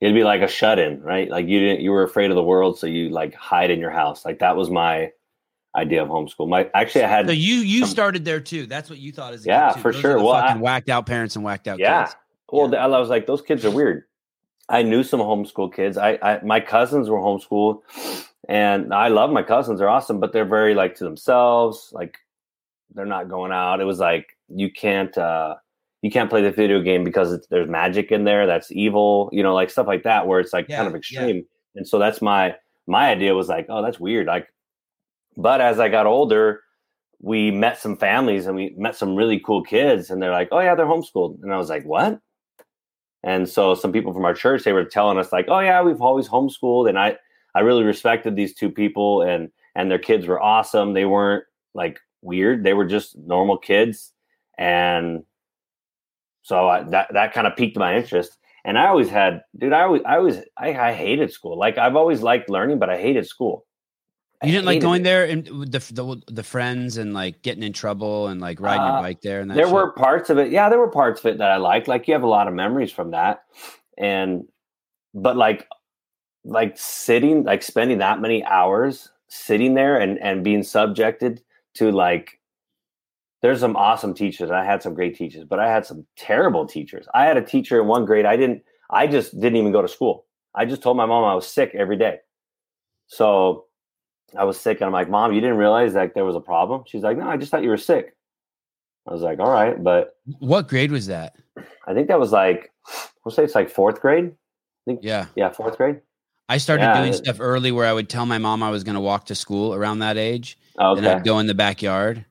It'd 0.00 0.14
be 0.14 0.24
like 0.24 0.42
a 0.42 0.48
shut 0.48 0.78
in, 0.78 1.00
right? 1.00 1.28
Like 1.30 1.46
you 1.48 1.58
didn't 1.58 1.80
you 1.80 1.90
were 1.90 2.02
afraid 2.02 2.30
of 2.30 2.36
the 2.36 2.42
world, 2.42 2.78
so 2.78 2.86
you 2.86 3.08
like 3.08 3.34
hide 3.34 3.70
in 3.70 3.80
your 3.80 3.90
house. 3.90 4.24
Like 4.26 4.40
that 4.40 4.56
was 4.56 4.68
my 4.70 5.10
idea 5.74 6.02
of 6.02 6.08
homeschool. 6.10 6.48
My 6.48 6.68
actually 6.74 7.04
I 7.04 7.08
had 7.08 7.26
So 7.26 7.32
you 7.32 7.54
you 7.56 7.80
some- 7.80 7.88
started 7.88 8.24
there 8.26 8.40
too. 8.40 8.66
That's 8.66 8.90
what 8.90 8.98
you 8.98 9.10
thought 9.12 9.32
as 9.32 9.44
a 9.46 9.48
Yeah, 9.48 9.72
for 9.72 9.92
Those 9.92 10.00
sure. 10.02 10.16
Well, 10.18 10.32
I- 10.32 10.54
whacked 10.56 10.90
out 10.90 11.06
parents 11.06 11.34
and 11.34 11.44
whacked 11.44 11.66
out 11.66 11.78
kids. 11.78 11.86
yeah. 11.88 12.04
kids. 12.04 12.16
Well, 12.52 12.76
I 12.76 12.86
was 12.86 13.08
like, 13.08 13.26
those 13.26 13.42
kids 13.42 13.64
are 13.64 13.70
weird. 13.70 14.04
I 14.68 14.82
knew 14.82 15.02
some 15.02 15.20
homeschool 15.20 15.72
kids. 15.74 15.96
I, 15.96 16.18
I 16.22 16.40
my 16.42 16.60
cousins 16.60 17.08
were 17.08 17.18
homeschooled, 17.18 17.80
and 18.48 18.92
I 18.92 19.08
love 19.08 19.30
my 19.30 19.42
cousins. 19.42 19.78
They're 19.78 19.88
awesome, 19.88 20.20
but 20.20 20.32
they're 20.32 20.44
very 20.44 20.74
like 20.74 20.96
to 20.96 21.04
themselves. 21.04 21.90
Like 21.92 22.18
they're 22.94 23.06
not 23.06 23.28
going 23.28 23.52
out. 23.52 23.80
It 23.80 23.84
was 23.84 23.98
like 23.98 24.36
you 24.48 24.70
can't 24.70 25.16
uh 25.16 25.56
you 26.02 26.10
can't 26.10 26.30
play 26.30 26.42
the 26.42 26.50
video 26.50 26.80
game 26.82 27.04
because 27.04 27.32
it's, 27.32 27.46
there's 27.48 27.68
magic 27.68 28.12
in 28.12 28.24
there. 28.24 28.46
That's 28.46 28.70
evil. 28.72 29.28
You 29.32 29.42
know, 29.42 29.54
like 29.54 29.70
stuff 29.70 29.86
like 29.86 30.02
that, 30.04 30.26
where 30.26 30.40
it's 30.40 30.52
like 30.52 30.68
Yeah, 30.68 30.76
kind 30.76 30.88
of 30.88 30.92
yeah. 30.94 30.98
extreme. 30.98 31.46
And 31.74 31.86
so 31.86 31.98
that's 31.98 32.20
my 32.20 32.56
my 32.86 33.08
idea 33.10 33.34
was 33.34 33.48
like, 33.48 33.66
oh, 33.68 33.82
that's 33.82 34.00
weird. 34.00 34.26
Like, 34.26 34.48
but 35.36 35.60
as 35.60 35.78
I 35.78 35.88
got 35.88 36.06
older, 36.06 36.62
we 37.20 37.50
met 37.50 37.78
some 37.78 37.96
families 37.96 38.46
and 38.46 38.56
we 38.56 38.74
met 38.76 38.96
some 38.96 39.14
really 39.16 39.38
cool 39.40 39.62
kids, 39.62 40.10
and 40.10 40.20
they're 40.22 40.30
like, 40.32 40.48
oh 40.52 40.60
yeah, 40.60 40.74
they're 40.74 40.86
homeschooled, 40.86 41.42
and 41.42 41.52
I 41.52 41.56
was 41.56 41.68
like, 41.68 41.84
what? 41.84 42.20
And 43.26 43.48
so 43.48 43.74
some 43.74 43.92
people 43.92 44.14
from 44.14 44.24
our 44.24 44.34
church 44.34 44.62
they 44.62 44.72
were 44.72 44.84
telling 44.84 45.18
us 45.18 45.32
like, 45.32 45.46
"Oh 45.48 45.58
yeah, 45.58 45.82
we've 45.82 46.00
always 46.00 46.28
homeschooled," 46.28 46.88
and 46.88 46.98
I 46.98 47.18
I 47.56 47.60
really 47.60 47.82
respected 47.82 48.36
these 48.36 48.54
two 48.54 48.70
people, 48.70 49.22
and 49.22 49.50
and 49.74 49.90
their 49.90 49.98
kids 49.98 50.26
were 50.28 50.40
awesome. 50.40 50.94
They 50.94 51.06
weren't 51.06 51.44
like 51.74 51.98
weird; 52.22 52.62
they 52.64 52.72
were 52.72 52.86
just 52.86 53.18
normal 53.18 53.58
kids, 53.58 54.12
and 54.58 55.24
so 56.42 56.68
I, 56.68 56.84
that 56.84 57.08
that 57.14 57.34
kind 57.34 57.48
of 57.48 57.56
piqued 57.56 57.76
my 57.76 57.96
interest. 57.96 58.38
And 58.64 58.78
I 58.78 58.86
always 58.86 59.08
had, 59.08 59.42
dude, 59.58 59.72
I 59.72 59.82
always 59.82 60.02
I 60.06 60.16
always 60.16 60.38
I, 60.56 60.74
I 60.74 60.92
hated 60.92 61.32
school. 61.32 61.58
Like 61.58 61.78
I've 61.78 61.96
always 61.96 62.22
liked 62.22 62.48
learning, 62.48 62.78
but 62.78 62.90
I 62.90 63.00
hated 63.00 63.26
school. 63.26 63.66
You 64.42 64.52
didn't 64.52 64.66
like 64.66 64.80
going 64.80 65.02
it. 65.02 65.04
there 65.04 65.24
and 65.24 65.46
the, 65.46 65.78
the 65.92 66.22
the 66.28 66.42
friends 66.42 66.96
and 66.98 67.14
like 67.14 67.42
getting 67.42 67.62
in 67.62 67.72
trouble 67.72 68.28
and 68.28 68.40
like 68.40 68.60
riding 68.60 68.86
your 68.86 68.96
Uh, 68.96 69.00
bike 69.00 69.20
there 69.22 69.40
and 69.40 69.50
that. 69.50 69.54
there 69.54 69.66
shit? 69.66 69.74
were 69.74 69.92
parts 69.92 70.30
of 70.30 70.38
it 70.38 70.50
yeah 70.52 70.68
there 70.68 70.78
were 70.78 70.90
parts 70.90 71.20
of 71.20 71.26
it 71.26 71.38
that 71.38 71.50
i 71.50 71.56
liked 71.56 71.88
like 71.88 72.08
you 72.08 72.14
have 72.14 72.22
a 72.22 72.28
lot 72.28 72.48
of 72.48 72.54
memories 72.54 72.92
from 72.92 73.12
that 73.12 73.44
and 73.98 74.44
but 75.14 75.36
like 75.36 75.66
like 76.44 76.78
sitting 76.78 77.44
like 77.44 77.62
spending 77.62 77.98
that 77.98 78.20
many 78.20 78.44
hours 78.44 79.10
sitting 79.28 79.74
there 79.74 79.98
and 79.98 80.18
and 80.20 80.44
being 80.44 80.62
subjected 80.62 81.42
to 81.74 81.92
like 81.92 82.40
there's 83.42 83.60
some 83.60 83.76
awesome 83.76 84.14
teachers 84.14 84.50
i 84.50 84.64
had 84.64 84.82
some 84.82 84.94
great 84.94 85.16
teachers 85.16 85.44
but 85.44 85.60
i 85.60 85.68
had 85.70 85.86
some 85.86 86.06
terrible 86.16 86.66
teachers 86.66 87.06
i 87.14 87.24
had 87.26 87.36
a 87.36 87.42
teacher 87.42 87.80
in 87.80 87.86
one 87.88 88.04
grade 88.06 88.26
i 88.26 88.36
didn't 88.36 88.62
i 88.90 89.06
just 89.06 89.38
didn't 89.40 89.56
even 89.56 89.72
go 89.72 89.82
to 89.82 89.88
school 89.88 90.26
i 90.54 90.64
just 90.64 90.82
told 90.82 90.96
my 90.96 91.06
mom 91.06 91.24
i 91.24 91.34
was 91.34 91.46
sick 91.46 91.72
every 91.74 91.98
day 91.98 92.18
so 93.08 93.65
i 94.36 94.44
was 94.44 94.58
sick 94.58 94.78
and 94.80 94.86
i'm 94.86 94.92
like 94.92 95.08
mom 95.08 95.32
you 95.32 95.40
didn't 95.40 95.56
realize 95.56 95.92
that 95.94 96.14
there 96.14 96.24
was 96.24 96.34
a 96.36 96.40
problem 96.40 96.82
she's 96.86 97.02
like 97.02 97.16
no 97.16 97.28
i 97.28 97.36
just 97.36 97.50
thought 97.50 97.62
you 97.62 97.68
were 97.68 97.76
sick 97.76 98.14
i 99.06 99.12
was 99.12 99.22
like 99.22 99.38
all 99.38 99.50
right 99.50 99.82
but 99.82 100.16
What 100.40 100.68
grade 100.68 100.90
was 100.90 101.06
that? 101.06 101.36
I 101.86 101.94
think 101.94 102.08
that 102.08 102.18
was 102.18 102.32
like, 102.32 102.72
we'll 103.24 103.32
say 103.32 103.44
it's 103.44 103.54
like 103.54 103.70
fourth 103.70 104.00
grade. 104.00 104.26
I 104.26 104.84
think, 104.84 105.00
yeah. 105.02 105.26
Yeah, 105.36 105.50
fourth 105.52 105.76
grade. 105.76 106.00
I 106.48 106.58
started 106.58 106.82
Yeah, 106.82 107.00
doing 107.00 107.12
stuff 107.12 107.36
early 107.40 107.70
where 107.72 107.86
I 107.86 107.92
would 107.92 108.08
tell 108.08 108.26
my 108.26 108.38
mom 108.38 108.62
I 108.62 108.70
was 108.70 108.82
going 108.84 108.96
to 108.96 109.00
walk 109.00 109.26
to 109.26 109.34
school 109.36 109.72
around 109.72 110.00
that 110.00 110.16
age. 110.16 110.58
Oh, 110.78 110.96
And. 110.96 111.06
I'd 111.06 111.24
go 111.24 111.38
in 111.38 111.46
the 111.46 111.54
backyard 111.54 112.24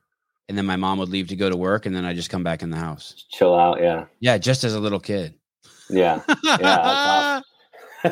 and 0.48 0.56
then 0.56 0.66
my 0.66 0.76
mom 0.76 0.98
would 0.98 1.08
leave 1.08 1.28
to 1.28 1.36
go 1.36 1.48
to 1.50 1.56
work 1.56 1.86
and 1.86 1.96
then 1.96 2.04
I'd 2.04 2.16
just 2.16 2.30
come 2.30 2.44
back 2.44 2.62
in 2.62 2.70
the 2.70 2.76
house. 2.76 3.24
Chill 3.30 3.54
out. 3.58 3.80
Yeah. 3.80 4.04
Yeah, 4.20 4.36
just 4.38 4.62
as 4.62 4.74
a 4.74 4.80
little 4.80 5.00
kid. 5.00 5.34
Yeah. 5.88 6.20
awesome. 6.28 7.42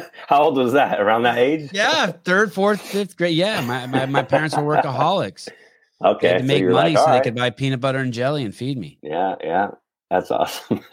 How 0.28 0.42
old 0.42 0.56
was 0.56 0.72
that? 0.72 1.00
Around 1.00 1.22
that 1.24 1.38
age? 1.38 1.70
yeah, 1.72 2.06
third, 2.24 2.52
fourth, 2.52 2.80
fifth 2.80 3.16
grade. 3.16 3.36
Yeah, 3.36 3.60
my, 3.60 3.86
my, 3.86 4.06
my 4.06 4.22
parents 4.22 4.56
were 4.56 4.62
workaholics. 4.62 5.48
They 6.00 6.08
Okay. 6.10 6.28
had 6.28 6.38
to 6.38 6.44
make 6.44 6.60
you're 6.60 6.72
money 6.72 6.90
like, 6.94 6.98
so 6.98 7.06
"All 7.06 7.14
they 7.16 7.22
could 7.22 7.36
buy 7.36 7.48
peanut 7.50 7.80
butter 7.80 7.98
and 8.00 8.12
jelly 8.12 8.44
and 8.44 8.54
feed 8.54 8.76
me. 8.76 8.98
Yeah. 9.00 9.36
Yeah. 9.42 9.68
That's 10.10 10.30
awesome. 10.30 10.80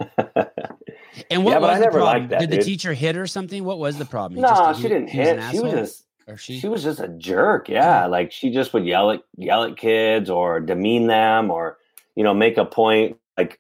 And 1.30 1.44
what 1.44 1.52
Yeah, 1.54 1.60
was 1.60 1.78
the 1.80 1.86
never 1.86 2.00
problem? 2.00 2.28
that, 2.30 2.40
Did 2.40 2.52
the 2.52 2.60
teacher 2.64 2.94
hit 2.94 3.18
or 3.18 3.28
something? 3.28 3.64
What 3.66 3.80
was 3.80 3.98
the 3.98 4.06
problem? 4.06 4.36
He 4.38 4.42
no, 4.42 4.48
just- 4.48 4.78
she 4.80 4.84
he- 4.84 4.90
didn't 4.94 5.10
he 5.10 5.20
was 5.20 5.28
hit. 5.28 5.52
She 5.52 5.60
was 5.60 5.74
just, 5.74 6.06
or 6.28 6.38
she, 6.38 6.60
she 6.60 6.68
was 6.70 6.84
just 6.84 7.00
a 7.02 7.10
jerk. 7.10 7.68
Yeah. 7.68 8.06
Like 8.06 8.32
she 8.32 8.52
just 8.52 8.74
would 8.74 8.86
yell 8.86 9.12
at, 9.12 9.22
yell 9.36 9.64
at 9.64 9.76
kids 9.76 10.30
or 10.30 10.60
demean 10.62 11.08
them 11.08 11.52
or, 11.52 11.78
you 12.16 12.24
know, 12.24 12.34
make 12.34 12.58
a 12.58 12.64
point, 12.66 13.18
like 13.38 13.60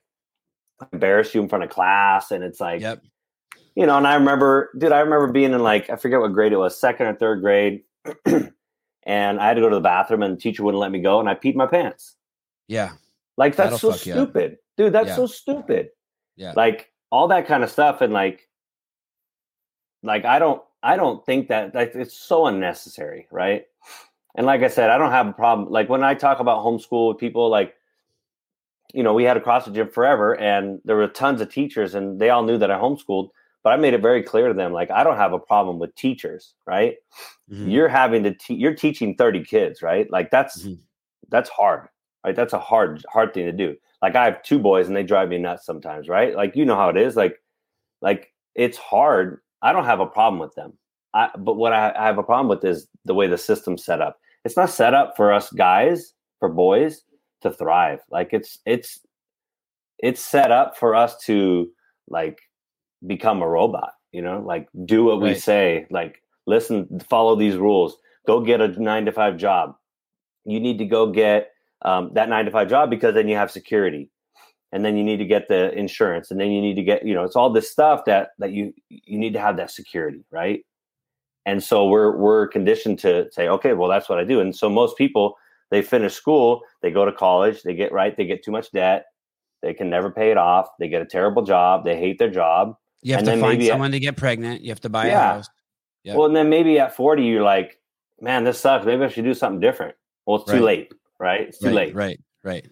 embarrass 0.94 1.36
you 1.36 1.42
in 1.42 1.50
front 1.50 1.64
of 1.66 1.70
class. 1.70 2.32
And 2.32 2.44
it's 2.44 2.62
like, 2.62 2.80
Yep. 2.82 3.04
You 3.76 3.86
know, 3.86 3.98
and 3.98 4.08
I 4.08 4.16
remember, 4.16 4.70
dude, 4.78 4.92
I 4.92 5.00
remember 5.00 5.32
being 5.32 5.54
in 5.54 5.62
like, 5.64 5.90
I 5.90 5.96
forget 5.96 6.20
what 6.20 6.34
grade 6.34 6.52
it 6.54 6.58
was, 6.58 6.78
second 6.78 7.08
or 7.08 7.16
third 7.16 7.42
grade. 7.42 7.84
and 8.26 9.40
I 9.40 9.48
had 9.48 9.54
to 9.56 9.62
go 9.62 9.70
to 9.70 9.76
the 9.76 9.82
bathroom 9.82 10.24
and 10.24 10.38
the 10.38 10.42
teacher 10.42 10.64
wouldn't 10.64 10.82
let 10.82 10.92
me 10.92 11.00
go 11.00 11.20
and 11.20 11.30
I 11.30 11.36
peed 11.36 11.56
my 11.56 11.68
pants. 11.68 12.16
Yeah. 12.68 12.92
Like, 13.38 13.56
that's 13.56 13.72
That'll 13.72 13.80
so 13.80 13.92
fuck 13.94 14.06
you 14.06 14.14
up. 14.14 14.18
stupid. 14.20 14.58
Dude, 14.78 14.94
that's 14.94 15.10
Yeah. 15.10 15.16
so 15.16 15.26
stupid. 15.28 15.90
Yeah. 16.36 16.54
Like, 16.56 16.92
all 17.12 17.28
that 17.30 17.48
kind 17.48 17.64
of 17.64 17.70
stuff. 17.72 18.02
And 18.02 18.14
like, 18.14 18.48
like, 20.04 20.26
I 20.26 20.40
don't, 20.40 20.62
I 20.84 20.96
don't 20.96 21.26
think 21.26 21.48
that, 21.50 21.76
like, 21.76 21.94
it's 21.96 22.14
so 22.18 22.48
unnecessary. 22.48 23.28
Right. 23.32 23.66
And 24.36 24.46
like 24.46 24.62
I 24.64 24.68
said, 24.68 24.90
I 24.90 24.98
don't 24.98 25.12
have 25.12 25.28
a 25.28 25.34
problem. 25.34 25.70
Like, 25.70 25.90
when 25.90 26.04
I 26.04 26.14
talk 26.14 26.40
about 26.40 26.64
homeschool 26.64 27.10
with 27.10 27.18
people, 27.18 27.50
like, 27.50 27.76
you 28.94 29.04
know, 29.04 29.14
we 29.14 29.24
had 29.24 29.38
a 29.38 29.42
CrossFit 29.42 29.74
gym 29.74 29.90
forever 29.90 30.38
and 30.38 30.80
there 30.86 30.96
were 30.96 31.08
tons 31.08 31.40
of 31.42 31.52
teachers 31.54 31.96
and 31.96 32.20
they 32.20 32.30
all 32.30 32.44
knew 32.44 32.58
that 32.58 32.72
I 32.72 32.78
homeschooled, 32.78 33.30
but 33.64 33.74
I 33.74 33.78
made 33.78 33.94
it 33.94 34.02
very 34.02 34.24
clear 34.24 34.48
to 34.48 34.54
them, 34.54 34.74
like, 34.74 34.90
I 34.92 35.04
don't 35.04 35.18
have 35.18 35.34
a 35.34 35.40
problem 35.40 35.80
with 35.80 35.94
teachers, 35.96 36.54
right? 36.66 36.96
Mhm. 37.52 37.72
You're 37.72 37.88
having 37.90 38.24
to, 38.24 38.34
te- 38.34 38.56
you're 38.56 38.74
teaching 38.76 39.16
30 39.16 39.44
kids, 39.44 39.82
right? 39.82 40.10
Like 40.12 40.32
that's, 40.32 40.64
Mhm. 40.68 40.80
that's 41.30 41.50
hard, 41.50 41.88
right? 42.26 42.36
That's 42.36 42.54
a 42.54 42.60
hard, 42.60 43.04
hard 43.10 43.34
thing 43.34 43.46
to 43.46 43.52
do. 43.52 43.76
like 44.02 44.16
I 44.16 44.26
have 44.26 44.42
two 44.42 44.58
boys 44.58 44.88
and 44.88 44.96
they 44.98 45.04
drive 45.04 45.30
me 45.30 45.38
nuts 45.38 45.64
sometimes, 45.66 46.10
right? 46.10 46.36
Like 46.36 46.56
you 46.56 46.66
know 46.66 46.76
how 46.76 46.90
it 46.90 46.98
is. 46.98 47.16
Like, 47.16 47.40
like 48.02 48.34
it's 48.56 48.78
hard. 48.78 49.42
I 49.62 49.72
don't 49.74 49.86
have 49.86 50.00
a 50.00 50.08
problem 50.08 50.40
with 50.40 50.56
them. 50.56 50.74
I, 51.14 51.30
but 51.38 51.54
what 51.56 51.72
I, 51.72 51.92
I 51.96 52.06
have 52.08 52.18
a 52.18 52.24
problem 52.24 52.48
with 52.48 52.64
is 52.66 52.88
the 53.06 53.14
way 53.14 53.28
the 53.28 53.38
system's 53.38 53.86
set 53.86 54.02
up. 54.02 54.18
It's 54.44 54.58
not 54.58 54.72
set 54.72 54.96
up 54.96 55.16
for 55.16 55.32
us 55.32 55.52
guys, 55.52 56.14
for 56.40 56.50
boys 56.50 57.04
to 57.42 57.52
thrive. 57.52 58.00
Like 58.10 58.30
it's 58.34 58.58
it's 58.66 59.00
it's 60.00 60.24
set 60.24 60.52
up 60.52 60.78
for 60.78 60.96
us 60.96 61.16
to 61.26 61.70
like 62.10 62.40
become 63.06 63.42
a 63.42 63.48
robot, 63.48 63.94
you 64.12 64.22
know, 64.22 64.40
like 64.40 64.68
do 64.86 65.04
what 65.06 65.22
right. 65.22 65.34
we 65.34 65.36
say, 65.36 65.88
like 65.90 66.22
listen, 66.48 67.00
follow 67.10 67.36
these 67.36 67.56
rules, 67.56 67.98
go 68.26 68.42
get 68.42 68.62
a 68.62 68.68
nine 68.82 69.06
to 69.06 69.12
five 69.12 69.38
job. 69.38 69.76
You 70.46 70.60
need 70.60 70.78
to 70.80 70.86
go 70.86 71.12
get 71.12 71.52
um, 71.84 72.12
that 72.14 72.30
nine 72.30 72.46
to 72.46 72.52
five 72.52 72.70
job 72.70 72.90
because 72.90 73.14
then 73.14 73.28
you 73.28 73.36
have 73.36 73.52
security. 73.52 74.10
And 74.74 74.86
then 74.86 74.96
you 74.96 75.04
need 75.04 75.18
to 75.18 75.26
get 75.26 75.50
the 75.50 75.74
insurance. 75.74 76.32
And 76.32 76.40
then 76.40 76.50
you 76.52 76.62
need 76.62 76.76
to 76.76 76.84
get 76.84 77.06
you 77.06 77.14
know 77.14 77.24
it's 77.24 77.36
all 77.36 77.52
this 77.52 77.70
stuff 77.70 78.06
that 78.06 78.30
that 78.40 78.52
you 78.52 78.74
you 78.90 79.20
need 79.20 79.34
to 79.34 79.40
have 79.40 79.58
that 79.58 79.72
security 79.72 80.24
right? 80.32 80.66
And 81.46 81.64
so 81.64 81.88
we're 81.88 82.16
we're 82.16 82.48
conditioned 82.48 83.00
to 83.00 83.28
say 83.32 83.48
okay 83.48 83.74
well 83.74 83.90
that's 83.90 84.08
what 84.08 84.20
i 84.20 84.24
do. 84.24 84.40
And 84.40 84.56
so 84.56 84.70
most 84.70 84.98
people 84.98 85.36
they 85.72 85.82
finish 85.82 86.14
school 86.14 86.62
they 86.82 86.92
go 86.92 87.06
to 87.06 87.12
college 87.12 87.64
they 87.64 87.74
get 87.74 87.92
right 87.92 88.16
they 88.16 88.26
get 88.26 88.44
too 88.44 88.52
much 88.52 88.72
debt 88.72 89.06
they 89.62 89.74
can 89.74 89.90
never 89.90 90.12
pay 90.12 90.30
it 90.30 90.38
off 90.38 90.68
they 90.80 90.88
get 90.88 91.02
a 91.02 91.06
terrible 91.06 91.42
job 91.42 91.84
they 91.84 91.98
hate 91.98 92.20
their 92.20 92.30
job 92.30 92.76
you 93.02 93.14
have 93.16 93.24
to 93.26 93.38
find 93.40 93.64
someone 93.64 93.92
at, 93.92 93.94
to 93.94 94.00
get 94.00 94.18
pregnant. 94.18 94.62
You 94.62 94.70
have 94.70 94.82
to 94.82 94.90
buy 94.90 95.08
yeah. 95.08 95.18
a 95.18 95.34
house. 95.34 95.50
Yeah. 96.04 96.16
well 96.16 96.26
and 96.26 96.36
then 96.36 96.50
maybe 96.50 96.80
at 96.80 96.96
40 96.96 97.24
you're 97.24 97.44
like 97.44 97.80
man 98.20 98.44
this 98.44 98.60
sucks. 98.60 98.86
Maybe 98.86 99.04
i 99.04 99.08
should 99.08 99.24
do 99.24 99.34
something 99.34 99.60
different. 99.60 99.96
Well 100.26 100.38
it's 100.42 100.50
right. 100.50 100.58
too 100.58 100.64
late 100.64 100.94
right? 101.20 101.42
It's 101.42 101.60
too 101.60 101.68
right, 101.68 101.76
late. 101.76 101.96
right 101.96 102.20
right. 102.44 102.68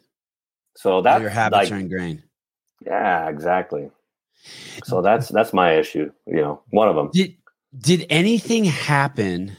So 0.75 1.01
that 1.01 1.21
your 1.21 1.29
habits 1.29 1.69
like, 1.69 1.71
are 1.71 1.79
ingrained. 1.79 2.23
Yeah 2.85 3.29
exactly. 3.29 3.89
So 4.85 5.01
that's 5.01 5.29
that's 5.29 5.53
my 5.53 5.73
issue 5.75 6.11
you 6.25 6.41
know 6.41 6.61
one 6.69 6.87
of 6.87 6.95
them 6.95 7.09
did 7.13 7.35
did 7.77 8.05
anything 8.09 8.63
happen 8.65 9.55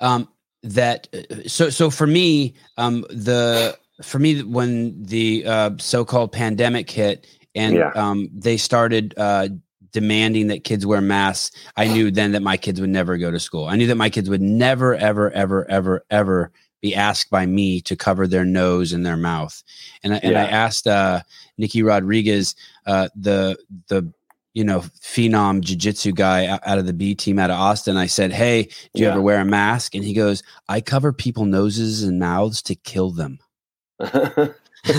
um 0.00 0.28
that 0.62 1.08
uh, 1.14 1.48
so 1.48 1.70
so 1.70 1.90
for 1.90 2.06
me 2.06 2.54
um 2.76 3.06
the 3.10 3.78
for 4.02 4.18
me 4.18 4.42
when 4.42 5.00
the 5.02 5.44
uh 5.46 5.70
so-called 5.78 6.32
pandemic 6.32 6.90
hit 6.90 7.26
and 7.54 7.74
yeah. 7.74 7.90
um 7.94 8.28
they 8.32 8.56
started 8.56 9.14
uh 9.16 9.48
demanding 9.92 10.46
that 10.46 10.64
kids 10.64 10.86
wear 10.86 11.00
masks 11.00 11.54
i 11.76 11.86
knew 11.86 12.10
then 12.10 12.32
that 12.32 12.42
my 12.42 12.56
kids 12.56 12.80
would 12.80 12.90
never 12.90 13.16
go 13.18 13.30
to 13.30 13.40
school 13.40 13.66
i 13.66 13.76
knew 13.76 13.86
that 13.86 13.96
my 13.96 14.10
kids 14.10 14.28
would 14.28 14.42
never 14.42 14.94
ever 14.94 15.30
ever 15.32 15.68
ever 15.70 16.04
ever 16.10 16.50
be 16.80 16.94
asked 16.94 17.30
by 17.30 17.46
me 17.46 17.80
to 17.80 17.94
cover 17.94 18.26
their 18.26 18.44
nose 18.44 18.92
and 18.92 19.04
their 19.04 19.16
mouth 19.16 19.62
and 20.02 20.14
I, 20.14 20.16
and 20.18 20.36
I 20.36 20.44
asked 20.44 20.86
uh 20.86 21.20
Nicky 21.58 21.82
Rodriguez 21.82 22.54
uh 22.86 23.08
the 23.14 23.58
the 23.88 24.12
you 24.54 24.64
know, 24.64 24.80
phenom 25.00 25.60
jiu-jitsu 25.60 26.12
guy 26.12 26.46
out 26.46 26.78
of 26.78 26.86
the 26.86 26.92
B 26.92 27.14
team 27.14 27.38
out 27.38 27.50
of 27.50 27.56
Austin. 27.56 27.96
I 27.96 28.06
said, 28.06 28.32
Hey, 28.32 28.64
do 28.64 28.70
you 29.00 29.06
yeah. 29.06 29.12
ever 29.12 29.22
wear 29.22 29.40
a 29.40 29.44
mask? 29.44 29.94
And 29.94 30.04
he 30.04 30.12
goes, 30.12 30.42
I 30.68 30.80
cover 30.80 31.12
people 31.12 31.46
noses 31.46 32.02
and 32.02 32.18
mouths 32.18 32.60
to 32.62 32.74
kill 32.74 33.10
them. 33.10 33.38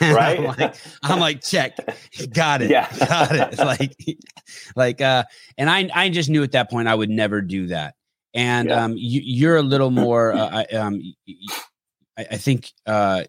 right. 0.00 0.38
I'm 0.38 0.44
like, 0.44 0.76
I'm 1.02 1.20
like, 1.20 1.42
check. 1.42 1.76
Got 2.32 2.62
it. 2.62 2.70
Yeah. 2.70 2.88
Got 2.98 3.34
it. 3.34 3.58
Like, 3.66 3.96
like, 4.76 5.00
uh, 5.00 5.24
and 5.58 5.68
I, 5.68 5.90
I 5.94 6.08
just 6.08 6.30
knew 6.30 6.42
at 6.42 6.52
that 6.52 6.70
point 6.70 6.88
I 6.88 6.94
would 6.94 7.10
never 7.10 7.40
do 7.42 7.66
that. 7.68 7.94
And, 8.34 8.68
yeah. 8.68 8.84
um, 8.84 8.94
you, 8.96 9.20
you're 9.24 9.56
a 9.56 9.62
little 9.62 9.90
more, 9.90 10.32
uh, 10.32 10.64
I, 10.70 10.76
um, 10.76 11.02
I, 12.16 12.26
I 12.32 12.36
think, 12.36 12.72
uh, 12.86 13.24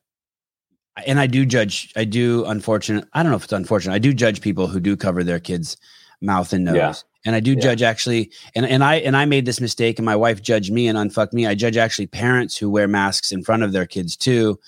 and 1.05 1.19
I 1.19 1.27
do 1.27 1.45
judge. 1.45 1.91
I 1.95 2.05
do 2.05 2.45
unfortunate. 2.45 3.07
I 3.13 3.21
don't 3.21 3.31
know 3.31 3.37
if 3.37 3.43
it's 3.43 3.53
unfortunate. 3.53 3.93
I 3.93 3.99
do 3.99 4.13
judge 4.13 4.41
people 4.41 4.67
who 4.67 4.79
do 4.79 4.97
cover 4.97 5.23
their 5.23 5.39
kids' 5.39 5.77
mouth 6.21 6.53
and 6.53 6.65
nose. 6.65 6.75
Yeah. 6.75 6.93
And 7.25 7.35
I 7.35 7.39
do 7.39 7.53
yeah. 7.53 7.59
judge 7.59 7.81
actually, 7.81 8.31
and, 8.55 8.65
and 8.65 8.83
I 8.83 8.95
and 8.95 9.15
I 9.15 9.25
made 9.25 9.45
this 9.45 9.59
mistake, 9.59 9.99
and 9.99 10.05
my 10.05 10.15
wife 10.15 10.41
judged 10.41 10.71
me 10.71 10.87
and 10.87 10.97
unfucked 10.97 11.33
me. 11.33 11.45
I 11.45 11.55
judge 11.55 11.77
actually 11.77 12.07
parents 12.07 12.57
who 12.57 12.69
wear 12.69 12.87
masks 12.87 13.31
in 13.31 13.43
front 13.43 13.63
of 13.63 13.73
their 13.73 13.85
kids 13.85 14.15
too. 14.15 14.59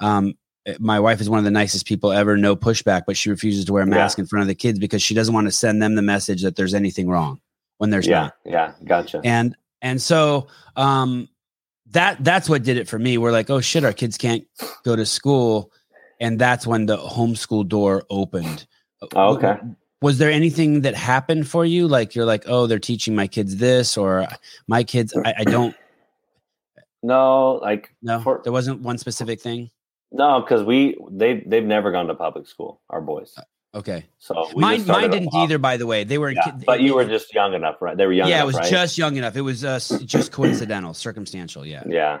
Um, 0.00 0.34
my 0.78 0.98
wife 0.98 1.20
is 1.20 1.30
one 1.30 1.38
of 1.38 1.44
the 1.44 1.50
nicest 1.50 1.86
people 1.86 2.12
ever, 2.12 2.36
no 2.36 2.56
pushback, 2.56 3.02
but 3.06 3.16
she 3.16 3.30
refuses 3.30 3.64
to 3.66 3.72
wear 3.72 3.82
a 3.82 3.86
mask 3.86 4.18
yeah. 4.18 4.22
in 4.22 4.26
front 4.26 4.42
of 4.42 4.48
the 4.48 4.54
kids 4.54 4.78
because 4.78 5.02
she 5.02 5.14
doesn't 5.14 5.34
want 5.34 5.46
to 5.46 5.52
send 5.52 5.82
them 5.82 5.94
the 5.94 6.02
message 6.02 6.42
that 6.42 6.56
there's 6.56 6.74
anything 6.74 7.08
wrong 7.08 7.40
when 7.78 7.90
there's 7.90 8.06
yeah, 8.06 8.20
not. 8.20 8.34
Yeah, 8.44 8.72
gotcha. 8.84 9.20
And 9.24 9.56
and 9.82 10.00
so 10.00 10.48
um, 10.74 11.28
that 11.90 12.22
that's 12.24 12.48
what 12.48 12.62
did 12.62 12.76
it 12.76 12.88
for 12.88 12.98
me. 12.98 13.18
We're 13.18 13.32
like, 13.32 13.50
oh 13.50 13.60
shit, 13.60 13.84
our 13.84 13.92
kids 13.92 14.18
can't 14.18 14.44
go 14.84 14.96
to 14.96 15.06
school 15.06 15.72
and 16.20 16.38
that's 16.38 16.66
when 16.66 16.86
the 16.86 16.96
homeschool 16.96 17.68
door 17.68 18.04
opened. 18.10 18.66
Oh, 19.14 19.34
okay. 19.36 19.56
Was 20.02 20.18
there 20.18 20.30
anything 20.30 20.82
that 20.82 20.94
happened 20.94 21.48
for 21.48 21.64
you? 21.64 21.88
Like 21.88 22.14
you're 22.14 22.24
like, 22.24 22.44
oh, 22.46 22.66
they're 22.66 22.78
teaching 22.78 23.14
my 23.14 23.26
kids 23.26 23.56
this, 23.56 23.96
or 23.96 24.26
my 24.66 24.84
kids, 24.84 25.14
I, 25.24 25.34
I 25.38 25.44
don't. 25.44 25.74
No, 27.02 27.54
like 27.62 27.94
no, 28.02 28.20
for, 28.20 28.40
there 28.44 28.52
wasn't 28.52 28.82
one 28.82 28.98
specific 28.98 29.40
thing. 29.40 29.70
No, 30.16 30.40
because 30.40 30.62
we 30.64 30.96
they 31.10 31.44
they've 31.46 31.64
never 31.64 31.92
gone 31.92 32.06
to 32.06 32.14
public 32.14 32.46
school. 32.48 32.80
Our 32.88 33.00
boys. 33.00 33.34
Uh, 33.36 33.78
okay. 33.78 34.06
So 34.18 34.48
mine 34.56 34.86
mine 34.86 35.10
didn't 35.10 35.34
either. 35.34 35.58
By 35.58 35.76
the 35.76 35.86
way, 35.86 36.04
they 36.04 36.16
were. 36.16 36.30
Yeah, 36.30 36.52
but 36.64 36.80
you 36.80 36.94
were 36.94 37.04
just 37.04 37.34
young 37.34 37.52
enough, 37.52 37.76
right? 37.82 37.96
They 37.96 38.06
were 38.06 38.12
young. 38.12 38.28
Yeah, 38.28 38.36
enough, 38.36 38.44
it 38.44 38.46
was 38.46 38.56
right? 38.56 38.70
just 38.70 38.98
young 38.98 39.16
enough. 39.16 39.36
It 39.36 39.42
was 39.42 39.64
uh, 39.64 39.78
just 40.04 40.32
coincidental, 40.32 40.94
circumstantial. 40.94 41.66
Yeah. 41.66 41.82
Yeah, 41.86 42.18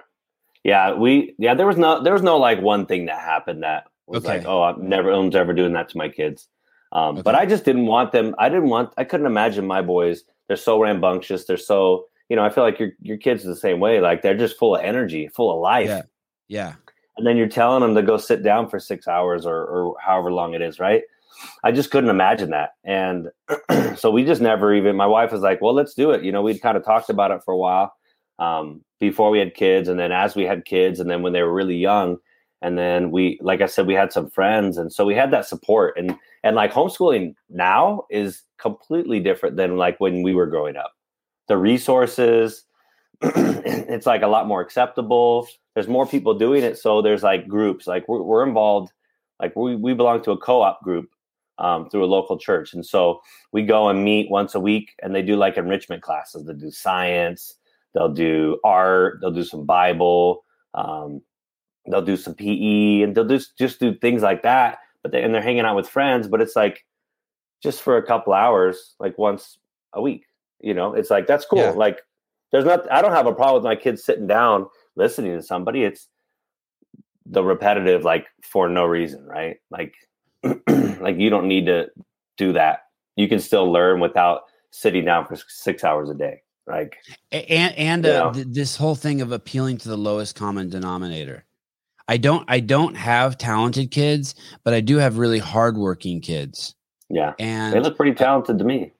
yeah. 0.62 0.92
We 0.92 1.34
yeah. 1.38 1.54
There 1.54 1.66
was 1.66 1.78
no 1.78 2.02
there 2.02 2.12
was 2.12 2.22
no 2.22 2.36
like 2.36 2.60
one 2.60 2.86
thing 2.86 3.06
that 3.06 3.18
happened 3.18 3.62
that 3.62 3.84
was 4.06 4.24
okay. 4.24 4.38
like, 4.38 4.46
oh, 4.46 4.62
I'm 4.62 4.88
never, 4.88 5.10
one's 5.10 5.34
ever 5.34 5.52
doing 5.54 5.72
that 5.72 5.88
to 5.90 5.96
my 5.96 6.08
kids. 6.08 6.48
Um, 6.92 7.14
okay. 7.14 7.22
But 7.22 7.34
I 7.34 7.46
just 7.46 7.64
didn't 7.64 7.86
want 7.86 8.12
them. 8.12 8.34
I 8.38 8.48
didn't 8.48 8.68
want. 8.68 8.92
I 8.98 9.04
couldn't 9.04 9.26
imagine 9.26 9.66
my 9.66 9.82
boys. 9.82 10.22
They're 10.48 10.56
so 10.56 10.80
rambunctious. 10.80 11.46
They're 11.46 11.56
so. 11.56 12.06
You 12.28 12.34
know, 12.34 12.44
I 12.44 12.50
feel 12.50 12.64
like 12.64 12.78
your 12.78 12.90
your 13.00 13.16
kids 13.16 13.44
are 13.44 13.48
the 13.48 13.56
same 13.56 13.80
way. 13.80 14.00
Like 14.00 14.22
they're 14.22 14.36
just 14.36 14.58
full 14.58 14.76
of 14.76 14.82
energy, 14.84 15.28
full 15.28 15.54
of 15.54 15.60
life. 15.60 15.88
Yeah. 15.88 16.02
Yeah. 16.48 16.72
And 17.16 17.26
then 17.26 17.36
you're 17.36 17.48
telling 17.48 17.80
them 17.80 17.94
to 17.94 18.02
go 18.02 18.18
sit 18.18 18.42
down 18.42 18.68
for 18.68 18.78
six 18.78 19.08
hours 19.08 19.46
or 19.46 19.64
or 19.64 19.96
however 20.04 20.32
long 20.32 20.54
it 20.54 20.62
is, 20.62 20.78
right? 20.78 21.02
I 21.64 21.72
just 21.72 21.90
couldn't 21.90 22.10
imagine 22.10 22.50
that. 22.50 22.70
And 22.84 23.30
so 23.96 24.10
we 24.10 24.24
just 24.24 24.40
never 24.40 24.74
even. 24.74 24.96
My 24.96 25.06
wife 25.06 25.32
was 25.32 25.42
like, 25.42 25.60
"Well, 25.60 25.74
let's 25.74 25.94
do 25.94 26.10
it." 26.10 26.22
You 26.22 26.32
know, 26.32 26.42
we'd 26.42 26.62
kind 26.62 26.76
of 26.76 26.84
talked 26.84 27.10
about 27.10 27.30
it 27.30 27.42
for 27.44 27.52
a 27.52 27.58
while 27.58 27.94
um, 28.38 28.82
before 29.00 29.30
we 29.30 29.38
had 29.38 29.54
kids, 29.54 29.88
and 29.88 29.98
then 29.98 30.12
as 30.12 30.34
we 30.34 30.44
had 30.44 30.64
kids, 30.64 31.00
and 31.00 31.10
then 31.10 31.22
when 31.22 31.32
they 31.32 31.42
were 31.42 31.54
really 31.54 31.76
young 31.76 32.18
and 32.62 32.78
then 32.78 33.10
we 33.10 33.38
like 33.42 33.60
i 33.60 33.66
said 33.66 33.86
we 33.86 33.94
had 33.94 34.12
some 34.12 34.30
friends 34.30 34.78
and 34.78 34.92
so 34.92 35.04
we 35.04 35.14
had 35.14 35.30
that 35.30 35.46
support 35.46 35.96
and 35.96 36.16
and 36.42 36.56
like 36.56 36.72
homeschooling 36.72 37.34
now 37.50 38.04
is 38.10 38.42
completely 38.58 39.20
different 39.20 39.56
than 39.56 39.76
like 39.76 39.98
when 40.00 40.22
we 40.22 40.34
were 40.34 40.46
growing 40.46 40.76
up 40.76 40.92
the 41.48 41.56
resources 41.56 42.64
it's 43.22 44.06
like 44.06 44.22
a 44.22 44.26
lot 44.26 44.46
more 44.46 44.60
acceptable 44.60 45.46
there's 45.76 45.86
more 45.86 46.06
people 46.06 46.34
doing 46.34 46.64
it 46.64 46.76
so 46.76 47.00
there's 47.00 47.22
like 47.22 47.46
groups 47.46 47.86
like 47.86 48.08
we're, 48.08 48.22
we're 48.22 48.44
involved 48.44 48.90
like 49.38 49.54
we, 49.54 49.76
we 49.76 49.94
belong 49.94 50.20
to 50.20 50.32
a 50.32 50.38
co-op 50.38 50.82
group 50.82 51.08
um, 51.58 51.88
through 51.88 52.04
a 52.04 52.06
local 52.06 52.36
church 52.36 52.74
and 52.74 52.84
so 52.84 53.20
we 53.52 53.62
go 53.62 53.88
and 53.88 54.04
meet 54.04 54.28
once 54.28 54.56
a 54.56 54.60
week 54.60 54.94
and 55.00 55.14
they 55.14 55.22
do 55.22 55.36
like 55.36 55.56
enrichment 55.56 56.02
classes 56.02 56.44
they 56.44 56.54
do 56.54 56.72
science 56.72 57.54
they'll 57.94 58.12
do 58.12 58.58
art 58.64 59.18
they'll 59.20 59.30
do 59.30 59.44
some 59.44 59.64
bible 59.64 60.44
um, 60.74 61.22
they'll 61.88 62.02
do 62.02 62.16
some 62.16 62.34
PE 62.34 63.02
and 63.02 63.14
they'll 63.14 63.26
just 63.26 63.56
just 63.56 63.80
do 63.80 63.94
things 63.94 64.22
like 64.22 64.42
that. 64.42 64.78
But 65.02 65.12
they, 65.12 65.22
and 65.22 65.34
they're 65.34 65.42
hanging 65.42 65.64
out 65.64 65.76
with 65.76 65.88
friends, 65.88 66.28
but 66.28 66.40
it's 66.40 66.56
like 66.56 66.84
just 67.62 67.82
for 67.82 67.96
a 67.96 68.06
couple 68.06 68.32
hours, 68.32 68.94
like 68.98 69.16
once 69.18 69.58
a 69.92 70.02
week. 70.02 70.26
You 70.60 70.74
know, 70.74 70.94
it's 70.94 71.10
like 71.10 71.26
that's 71.26 71.44
cool. 71.44 71.58
Yeah. 71.58 71.70
Like 71.70 72.00
there's 72.52 72.64
not 72.64 72.90
I 72.90 73.02
don't 73.02 73.12
have 73.12 73.26
a 73.26 73.34
problem 73.34 73.62
with 73.62 73.68
my 73.68 73.76
kids 73.76 74.04
sitting 74.04 74.26
down 74.26 74.66
listening 74.96 75.36
to 75.36 75.42
somebody. 75.42 75.84
It's 75.84 76.08
the 77.24 77.42
repetitive, 77.42 78.04
like 78.04 78.26
for 78.42 78.68
no 78.68 78.84
reason, 78.84 79.24
right? 79.26 79.56
Like 79.70 79.94
like 80.68 81.18
you 81.18 81.30
don't 81.30 81.48
need 81.48 81.66
to 81.66 81.88
do 82.36 82.52
that. 82.52 82.80
You 83.16 83.28
can 83.28 83.40
still 83.40 83.70
learn 83.70 84.00
without 84.00 84.42
sitting 84.70 85.04
down 85.04 85.26
for 85.26 85.36
six 85.48 85.84
hours 85.84 86.10
a 86.10 86.14
day. 86.14 86.42
Like 86.66 86.96
and 87.30 87.74
and 87.76 88.06
uh, 88.06 88.32
th- 88.32 88.48
this 88.50 88.76
whole 88.76 88.96
thing 88.96 89.20
of 89.20 89.30
appealing 89.32 89.78
to 89.78 89.88
the 89.88 89.96
lowest 89.96 90.34
common 90.34 90.68
denominator 90.68 91.46
I 92.08 92.16
don't 92.18 92.44
I 92.48 92.60
don't 92.60 92.94
have 92.96 93.36
talented 93.36 93.90
kids, 93.90 94.34
but 94.64 94.74
I 94.74 94.80
do 94.80 94.98
have 94.98 95.18
really 95.18 95.38
hardworking 95.38 96.20
kids. 96.20 96.74
Yeah, 97.08 97.34
and 97.38 97.74
they 97.74 97.80
look 97.80 97.96
pretty 97.96 98.14
talented 98.14 98.58
to 98.58 98.64
me. 98.64 98.92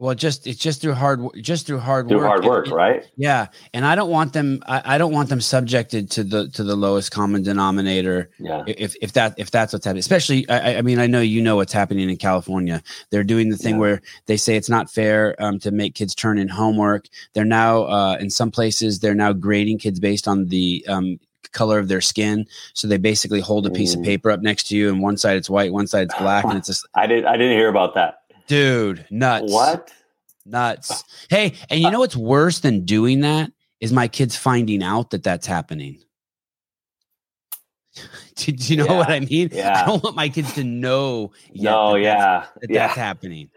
Well, 0.00 0.14
just 0.14 0.46
it's 0.46 0.60
just 0.60 0.80
through 0.80 0.94
hard 0.94 1.20
just 1.42 1.66
through 1.66 1.80
hard 1.80 2.06
work. 2.06 2.10
through 2.10 2.18
work. 2.18 2.28
hard 2.28 2.44
work, 2.44 2.70
right? 2.70 3.10
Yeah, 3.16 3.48
and 3.74 3.84
I 3.84 3.96
don't 3.96 4.10
want 4.10 4.32
them. 4.32 4.62
I, 4.64 4.94
I, 4.94 4.98
don't 4.98 5.12
want 5.12 5.28
them 5.28 5.40
subjected 5.40 6.08
to 6.12 6.22
the 6.22 6.48
to 6.50 6.62
the 6.62 6.76
lowest 6.76 7.10
common 7.10 7.42
denominator. 7.42 8.30
Yeah. 8.38 8.62
If 8.68 8.94
if 9.02 9.12
that 9.14 9.34
if 9.38 9.50
that's 9.50 9.72
what's 9.72 9.84
happening, 9.84 9.98
especially 9.98 10.48
I, 10.48 10.78
I 10.78 10.82
mean 10.82 11.00
I 11.00 11.08
know 11.08 11.20
you 11.20 11.42
know 11.42 11.56
what's 11.56 11.72
happening 11.72 12.08
in 12.08 12.16
California. 12.16 12.80
They're 13.10 13.24
doing 13.24 13.48
the 13.48 13.56
thing 13.56 13.74
yeah. 13.74 13.80
where 13.80 14.02
they 14.26 14.36
say 14.36 14.54
it's 14.54 14.70
not 14.70 14.88
fair 14.88 15.34
um, 15.42 15.58
to 15.60 15.72
make 15.72 15.96
kids 15.96 16.14
turn 16.14 16.38
in 16.38 16.46
homework. 16.46 17.08
They're 17.32 17.44
now 17.44 17.82
uh, 17.82 18.18
in 18.20 18.30
some 18.30 18.52
places 18.52 19.00
they're 19.00 19.16
now 19.16 19.32
grading 19.32 19.78
kids 19.78 19.98
based 19.98 20.28
on 20.28 20.46
the 20.46 20.84
um, 20.88 21.18
color 21.52 21.78
of 21.78 21.88
their 21.88 22.00
skin. 22.00 22.46
So 22.74 22.86
they 22.86 22.98
basically 22.98 23.40
hold 23.40 23.66
a 23.66 23.70
piece 23.70 23.94
of 23.94 24.02
paper 24.02 24.30
up 24.30 24.42
next 24.42 24.68
to 24.68 24.76
you, 24.76 24.88
and 24.90 25.02
one 25.02 25.16
side 25.16 25.36
it's 25.36 25.50
white, 25.50 25.72
one 25.72 25.86
side 25.86 26.04
it's 26.04 26.18
black, 26.18 26.44
and 26.44 26.54
it's 26.58 26.68
just. 26.68 26.86
I 26.94 27.06
didn't. 27.06 27.26
I 27.26 27.36
didn't 27.36 27.58
hear 27.58 27.68
about 27.68 27.94
that, 27.94 28.22
dude. 28.48 29.06
Nuts. 29.10 29.52
What? 29.52 29.92
Nuts. 30.44 31.04
Hey, 31.30 31.54
and 31.68 31.80
you 31.80 31.90
know 31.90 32.00
what's 32.00 32.16
worse 32.16 32.60
than 32.60 32.84
doing 32.84 33.20
that 33.20 33.52
is 33.80 33.92
my 33.92 34.08
kids 34.08 34.34
finding 34.34 34.82
out 34.82 35.10
that 35.10 35.22
that's 35.22 35.46
happening. 35.46 35.98
do, 38.36 38.52
do, 38.52 38.72
you 38.72 38.76
know 38.78 38.86
yeah. 38.86 38.96
what 38.96 39.10
I 39.10 39.20
mean? 39.20 39.50
Yeah. 39.52 39.82
I 39.82 39.86
don't 39.86 40.02
want 40.02 40.16
my 40.16 40.28
kids 40.28 40.54
to 40.54 40.64
know. 40.64 41.32
No, 41.54 41.92
that 41.92 42.00
yeah, 42.00 42.16
that's, 42.16 42.54
that 42.60 42.70
yeah. 42.70 42.86
that's 42.86 42.98
happening. 42.98 43.50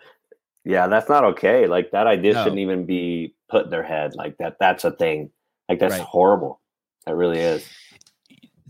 Yeah, 0.65 0.87
that's 0.87 1.09
not 1.09 1.23
okay. 1.23 1.67
Like 1.67 1.91
that 1.91 2.07
idea 2.07 2.33
no. 2.33 2.43
shouldn't 2.43 2.59
even 2.59 2.85
be 2.85 3.35
put 3.49 3.65
in 3.65 3.71
their 3.71 3.83
head. 3.83 4.13
Like 4.15 4.37
that. 4.37 4.57
That's 4.59 4.83
a 4.83 4.91
thing. 4.91 5.31
Like 5.69 5.79
that's 5.79 5.93
right. 5.93 6.01
horrible. 6.01 6.59
That 7.05 7.15
really 7.15 7.39
is. 7.39 7.65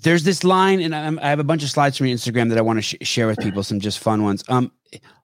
There's 0.01 0.23
this 0.23 0.43
line, 0.43 0.81
and 0.81 0.95
I'm, 0.95 1.19
i 1.19 1.29
have 1.29 1.39
a 1.39 1.43
bunch 1.43 1.63
of 1.63 1.69
slides 1.69 1.97
from 1.97 2.07
your 2.07 2.17
Instagram 2.17 2.49
that 2.49 2.57
I 2.57 2.61
want 2.61 2.77
to 2.77 2.81
sh- 2.81 2.95
share 3.01 3.27
with 3.27 3.39
people. 3.39 3.63
Some 3.63 3.79
just 3.79 3.99
fun 3.99 4.23
ones. 4.23 4.43
Um, 4.49 4.71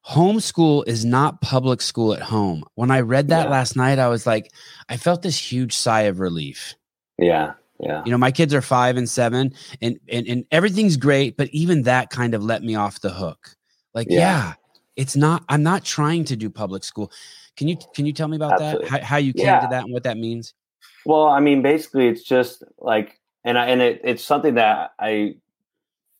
homeschool 0.07 0.87
is 0.87 1.03
not 1.03 1.41
public 1.41 1.81
school 1.81 2.13
at 2.13 2.21
home. 2.21 2.63
When 2.75 2.91
I 2.91 3.01
read 3.01 3.29
that 3.29 3.45
yeah. 3.45 3.51
last 3.51 3.75
night, 3.75 3.99
I 3.99 4.07
was 4.07 4.27
like, 4.27 4.51
I 4.89 4.97
felt 4.97 5.21
this 5.21 5.37
huge 5.37 5.73
sigh 5.73 6.03
of 6.03 6.19
relief. 6.19 6.75
Yeah. 7.17 7.53
Yeah. 7.79 8.03
You 8.05 8.11
know, 8.11 8.17
my 8.17 8.31
kids 8.31 8.53
are 8.53 8.61
five 8.61 8.97
and 8.97 9.07
seven, 9.07 9.53
and 9.81 9.99
and, 10.09 10.27
and 10.27 10.45
everything's 10.51 10.97
great, 10.97 11.37
but 11.37 11.47
even 11.49 11.83
that 11.83 12.09
kind 12.09 12.33
of 12.33 12.43
let 12.43 12.63
me 12.63 12.75
off 12.75 13.01
the 13.01 13.11
hook. 13.11 13.55
Like, 13.93 14.07
yeah, 14.09 14.19
yeah 14.19 14.53
it's 14.97 15.15
not. 15.15 15.43
I'm 15.47 15.63
not 15.63 15.85
trying 15.85 16.25
to 16.25 16.35
do 16.35 16.49
public 16.49 16.83
school. 16.83 17.11
Can 17.55 17.67
you 17.67 17.77
can 17.95 18.05
you 18.05 18.11
tell 18.11 18.27
me 18.27 18.35
about 18.35 18.53
Absolutely. 18.53 18.89
that? 18.89 19.03
How, 19.03 19.07
how 19.07 19.17
you 19.17 19.31
came 19.31 19.45
yeah. 19.45 19.61
to 19.61 19.67
that 19.69 19.83
and 19.85 19.93
what 19.93 20.03
that 20.03 20.17
means? 20.17 20.53
Well, 21.05 21.27
I 21.27 21.39
mean, 21.39 21.61
basically, 21.61 22.07
it's 22.07 22.23
just 22.23 22.63
like, 22.79 23.19
and 23.47 23.57
I 23.57 23.67
and 23.67 23.81
it, 23.81 24.01
it's 24.03 24.23
something 24.23 24.55
that 24.55 24.91
I 24.99 25.35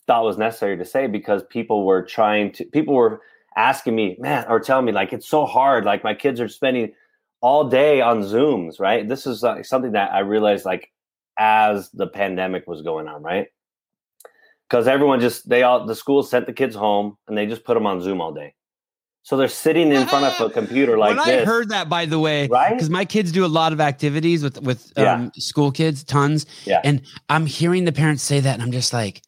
thought 0.08 0.24
was 0.24 0.38
necessary 0.38 0.78
to 0.78 0.86
say 0.86 1.08
because 1.08 1.44
people 1.50 1.86
were 1.86 2.02
trying 2.02 2.54
to 2.54 2.64
people 2.64 2.94
were 2.94 3.22
asking 3.58 3.96
me, 3.96 4.16
man, 4.18 4.46
or 4.48 4.62
telling 4.62 4.86
me 4.86 4.94
like 4.94 5.12
it's 5.12 5.28
so 5.28 5.46
hard. 5.46 5.84
Like 5.84 6.06
my 6.06 6.14
kids 6.14 6.40
are 6.40 6.48
spending 6.48 6.94
all 7.42 7.68
day 7.68 8.00
on 8.00 8.22
Zooms, 8.22 8.80
right? 8.80 9.08
This 9.08 9.28
is 9.28 9.44
like 9.44 9.66
something 9.66 9.92
that 9.92 10.14
I 10.14 10.20
realized 10.20 10.64
like 10.64 10.90
as 11.38 11.90
the 11.92 12.08
pandemic 12.08 12.66
was 12.66 12.82
going 12.82 13.10
on, 13.10 13.22
right? 13.22 13.48
Because 14.70 14.88
everyone 14.88 15.20
just 15.20 15.50
they 15.50 15.64
all 15.64 15.86
the 15.86 15.96
schools 15.96 16.30
sent 16.30 16.46
the 16.46 16.54
kids 16.54 16.78
home 16.78 17.18
and 17.28 17.38
they 17.38 17.46
just 17.46 17.66
put 17.66 17.74
them 17.74 17.86
on 17.86 18.02
Zoom 18.02 18.22
all 18.22 18.34
day. 18.34 18.56
So 19.28 19.36
they're 19.36 19.50
sitting 19.50 19.92
in 19.92 20.08
front 20.08 20.24
of 20.24 20.40
a 20.40 20.50
computer 20.54 20.98
like 20.98 21.18
when 21.18 21.28
this. 21.28 21.42
I 21.42 21.46
heard 21.46 21.68
that, 21.72 21.90
by 21.90 22.06
the 22.06 22.18
way, 22.18 22.48
right? 22.48 22.70
Because 22.70 22.90
my 22.90 23.04
kids 23.04 23.30
do 23.34 23.44
a 23.44 23.48
lot 23.48 23.74
of 23.74 23.82
activities 23.82 24.42
with 24.42 24.62
with 24.62 24.98
um, 24.98 25.04
yeah. 25.04 25.30
school 25.38 25.70
kids, 25.70 26.06
tons. 26.06 26.46
Yeah. 26.64 26.80
And 26.86 27.02
I'm 27.28 27.46
hearing 27.46 27.84
the 27.84 27.92
parents 27.92 28.24
say 28.24 28.40
that, 28.40 28.54
and 28.54 28.64
I'm 28.64 28.72
just 28.72 28.94
like, 28.94 29.22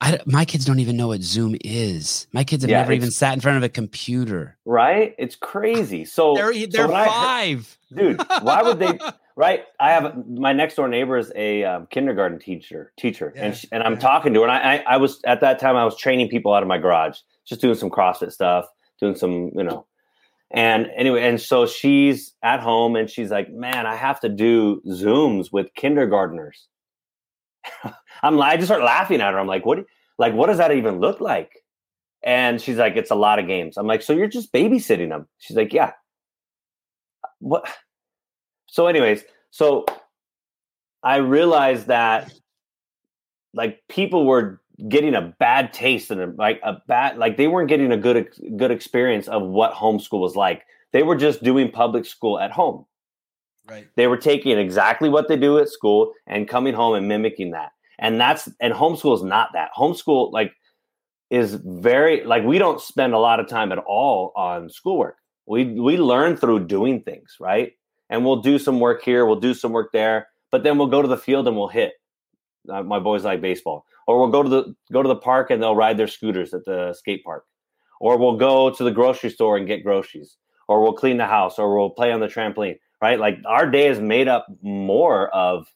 I, 0.00 0.18
my 0.26 0.44
kids 0.44 0.64
don't 0.64 0.80
even 0.80 0.96
know 0.96 1.06
what 1.06 1.22
Zoom 1.22 1.54
is. 1.60 2.26
My 2.32 2.42
kids 2.42 2.64
have 2.64 2.70
yeah, 2.70 2.80
never 2.80 2.92
even 2.94 3.12
sat 3.12 3.32
in 3.32 3.40
front 3.40 3.58
of 3.58 3.62
a 3.62 3.68
computer. 3.68 4.58
Right? 4.64 5.14
It's 5.18 5.36
crazy. 5.36 6.04
So 6.04 6.34
they're, 6.34 6.52
they're 6.52 6.88
so 6.88 6.88
five, 6.88 7.78
heard, 7.94 8.18
dude. 8.18 8.22
Why 8.42 8.64
would 8.64 8.80
they? 8.80 8.98
right? 9.36 9.66
I 9.78 9.90
have 9.90 10.26
my 10.26 10.52
next 10.52 10.74
door 10.74 10.88
neighbor 10.88 11.16
is 11.16 11.30
a 11.36 11.62
um, 11.62 11.86
kindergarten 11.92 12.40
teacher, 12.40 12.92
teacher, 12.98 13.32
yeah, 13.36 13.44
and 13.44 13.56
she, 13.56 13.68
and 13.70 13.84
I'm 13.84 13.98
talking 13.98 14.34
to 14.34 14.40
her. 14.40 14.48
And 14.48 14.52
I, 14.52 14.78
I, 14.78 14.94
I 14.94 14.96
was 14.96 15.20
at 15.24 15.42
that 15.42 15.60
time 15.60 15.76
I 15.76 15.84
was 15.84 15.96
training 15.96 16.28
people 16.28 16.52
out 16.52 16.64
of 16.64 16.68
my 16.68 16.78
garage, 16.78 17.20
just 17.48 17.60
doing 17.60 17.74
some 17.74 17.90
CrossFit 17.90 18.32
stuff, 18.32 18.66
doing 19.00 19.14
some, 19.14 19.50
you 19.54 19.64
know. 19.64 19.86
And 20.50 20.90
anyway, 20.96 21.28
and 21.28 21.40
so 21.40 21.66
she's 21.66 22.34
at 22.42 22.60
home 22.60 22.96
and 22.96 23.10
she's 23.10 23.30
like, 23.30 23.50
"Man, 23.50 23.86
I 23.86 23.96
have 23.96 24.20
to 24.20 24.28
do 24.28 24.80
Zooms 24.86 25.52
with 25.52 25.74
kindergartners." 25.74 26.68
I'm 28.22 28.40
I 28.40 28.56
just 28.56 28.68
start 28.68 28.82
laughing 28.82 29.20
at 29.20 29.32
her. 29.32 29.38
I'm 29.38 29.46
like, 29.46 29.66
"What? 29.66 29.84
Like, 30.18 30.34
what 30.34 30.46
does 30.46 30.58
that 30.58 30.72
even 30.72 31.00
look 31.00 31.20
like?" 31.20 31.64
And 32.22 32.60
she's 32.60 32.76
like, 32.76 32.96
"It's 32.96 33.10
a 33.10 33.14
lot 33.14 33.38
of 33.38 33.46
games." 33.46 33.76
I'm 33.76 33.86
like, 33.86 34.02
"So 34.02 34.14
you're 34.14 34.26
just 34.26 34.52
babysitting 34.52 35.10
them?" 35.10 35.28
She's 35.38 35.56
like, 35.56 35.72
"Yeah." 35.72 35.92
What? 37.40 37.68
So, 38.66 38.86
anyways, 38.86 39.24
so 39.50 39.84
I 41.02 41.16
realized 41.16 41.88
that 41.88 42.32
like 43.54 43.82
people 43.88 44.24
were 44.24 44.60
getting 44.88 45.14
a 45.14 45.34
bad 45.38 45.72
taste 45.72 46.10
and 46.10 46.36
like 46.38 46.60
a 46.62 46.74
bad 46.86 47.18
like 47.18 47.36
they 47.36 47.48
weren't 47.48 47.68
getting 47.68 47.92
a 47.92 47.96
good 47.96 48.28
good 48.56 48.70
experience 48.70 49.28
of 49.28 49.42
what 49.42 49.72
homeschool 49.72 50.20
was 50.20 50.36
like. 50.36 50.62
They 50.92 51.02
were 51.02 51.16
just 51.16 51.42
doing 51.42 51.70
public 51.70 52.06
school 52.06 52.38
at 52.38 52.50
home. 52.50 52.86
Right. 53.68 53.86
They 53.96 54.06
were 54.06 54.16
taking 54.16 54.58
exactly 54.58 55.08
what 55.08 55.28
they 55.28 55.36
do 55.36 55.58
at 55.58 55.68
school 55.68 56.14
and 56.26 56.48
coming 56.48 56.74
home 56.74 56.94
and 56.94 57.06
mimicking 57.06 57.50
that. 57.50 57.72
And 57.98 58.20
that's 58.20 58.48
and 58.60 58.72
homeschool 58.72 59.16
is 59.16 59.22
not 59.22 59.50
that. 59.54 59.70
Homeschool 59.76 60.32
like 60.32 60.52
is 61.30 61.54
very 61.54 62.24
like 62.24 62.44
we 62.44 62.58
don't 62.58 62.80
spend 62.80 63.14
a 63.14 63.18
lot 63.18 63.40
of 63.40 63.48
time 63.48 63.72
at 63.72 63.78
all 63.78 64.32
on 64.36 64.70
schoolwork. 64.70 65.16
We 65.46 65.64
we 65.64 65.96
learn 65.96 66.36
through 66.36 66.66
doing 66.66 67.02
things, 67.02 67.36
right? 67.40 67.72
and 68.10 68.24
we'll 68.24 68.40
do 68.40 68.58
some 68.58 68.80
work 68.80 69.02
here, 69.02 69.26
we'll 69.26 69.40
do 69.40 69.54
some 69.54 69.72
work 69.72 69.92
there, 69.92 70.28
but 70.50 70.62
then 70.62 70.78
we'll 70.78 70.88
go 70.88 71.02
to 71.02 71.08
the 71.08 71.16
field 71.16 71.46
and 71.46 71.56
we'll 71.56 71.68
hit. 71.68 71.92
Uh, 72.68 72.82
my 72.82 72.98
boys 72.98 73.24
like 73.24 73.40
baseball, 73.40 73.86
or 74.08 74.18
we'll 74.18 74.30
go 74.30 74.42
to 74.42 74.48
the 74.48 74.74
go 74.92 75.00
to 75.00 75.08
the 75.08 75.14
park 75.14 75.50
and 75.50 75.62
they'll 75.62 75.76
ride 75.76 75.96
their 75.96 76.08
scooters 76.08 76.52
at 76.52 76.64
the 76.64 76.92
skate 76.94 77.22
park, 77.22 77.44
or 78.00 78.18
we'll 78.18 78.36
go 78.36 78.70
to 78.70 78.82
the 78.82 78.90
grocery 78.90 79.30
store 79.30 79.56
and 79.56 79.68
get 79.68 79.84
groceries, 79.84 80.36
or 80.66 80.82
we'll 80.82 80.94
clean 80.94 81.18
the 81.18 81.26
house, 81.26 81.60
or 81.60 81.78
we'll 81.78 81.90
play 81.90 82.10
on 82.10 82.18
the 82.18 82.26
trampoline. 82.26 82.78
Right, 83.00 83.20
like 83.20 83.38
our 83.46 83.70
day 83.70 83.86
is 83.86 84.00
made 84.00 84.26
up 84.26 84.46
more 84.60 85.32
of 85.32 85.68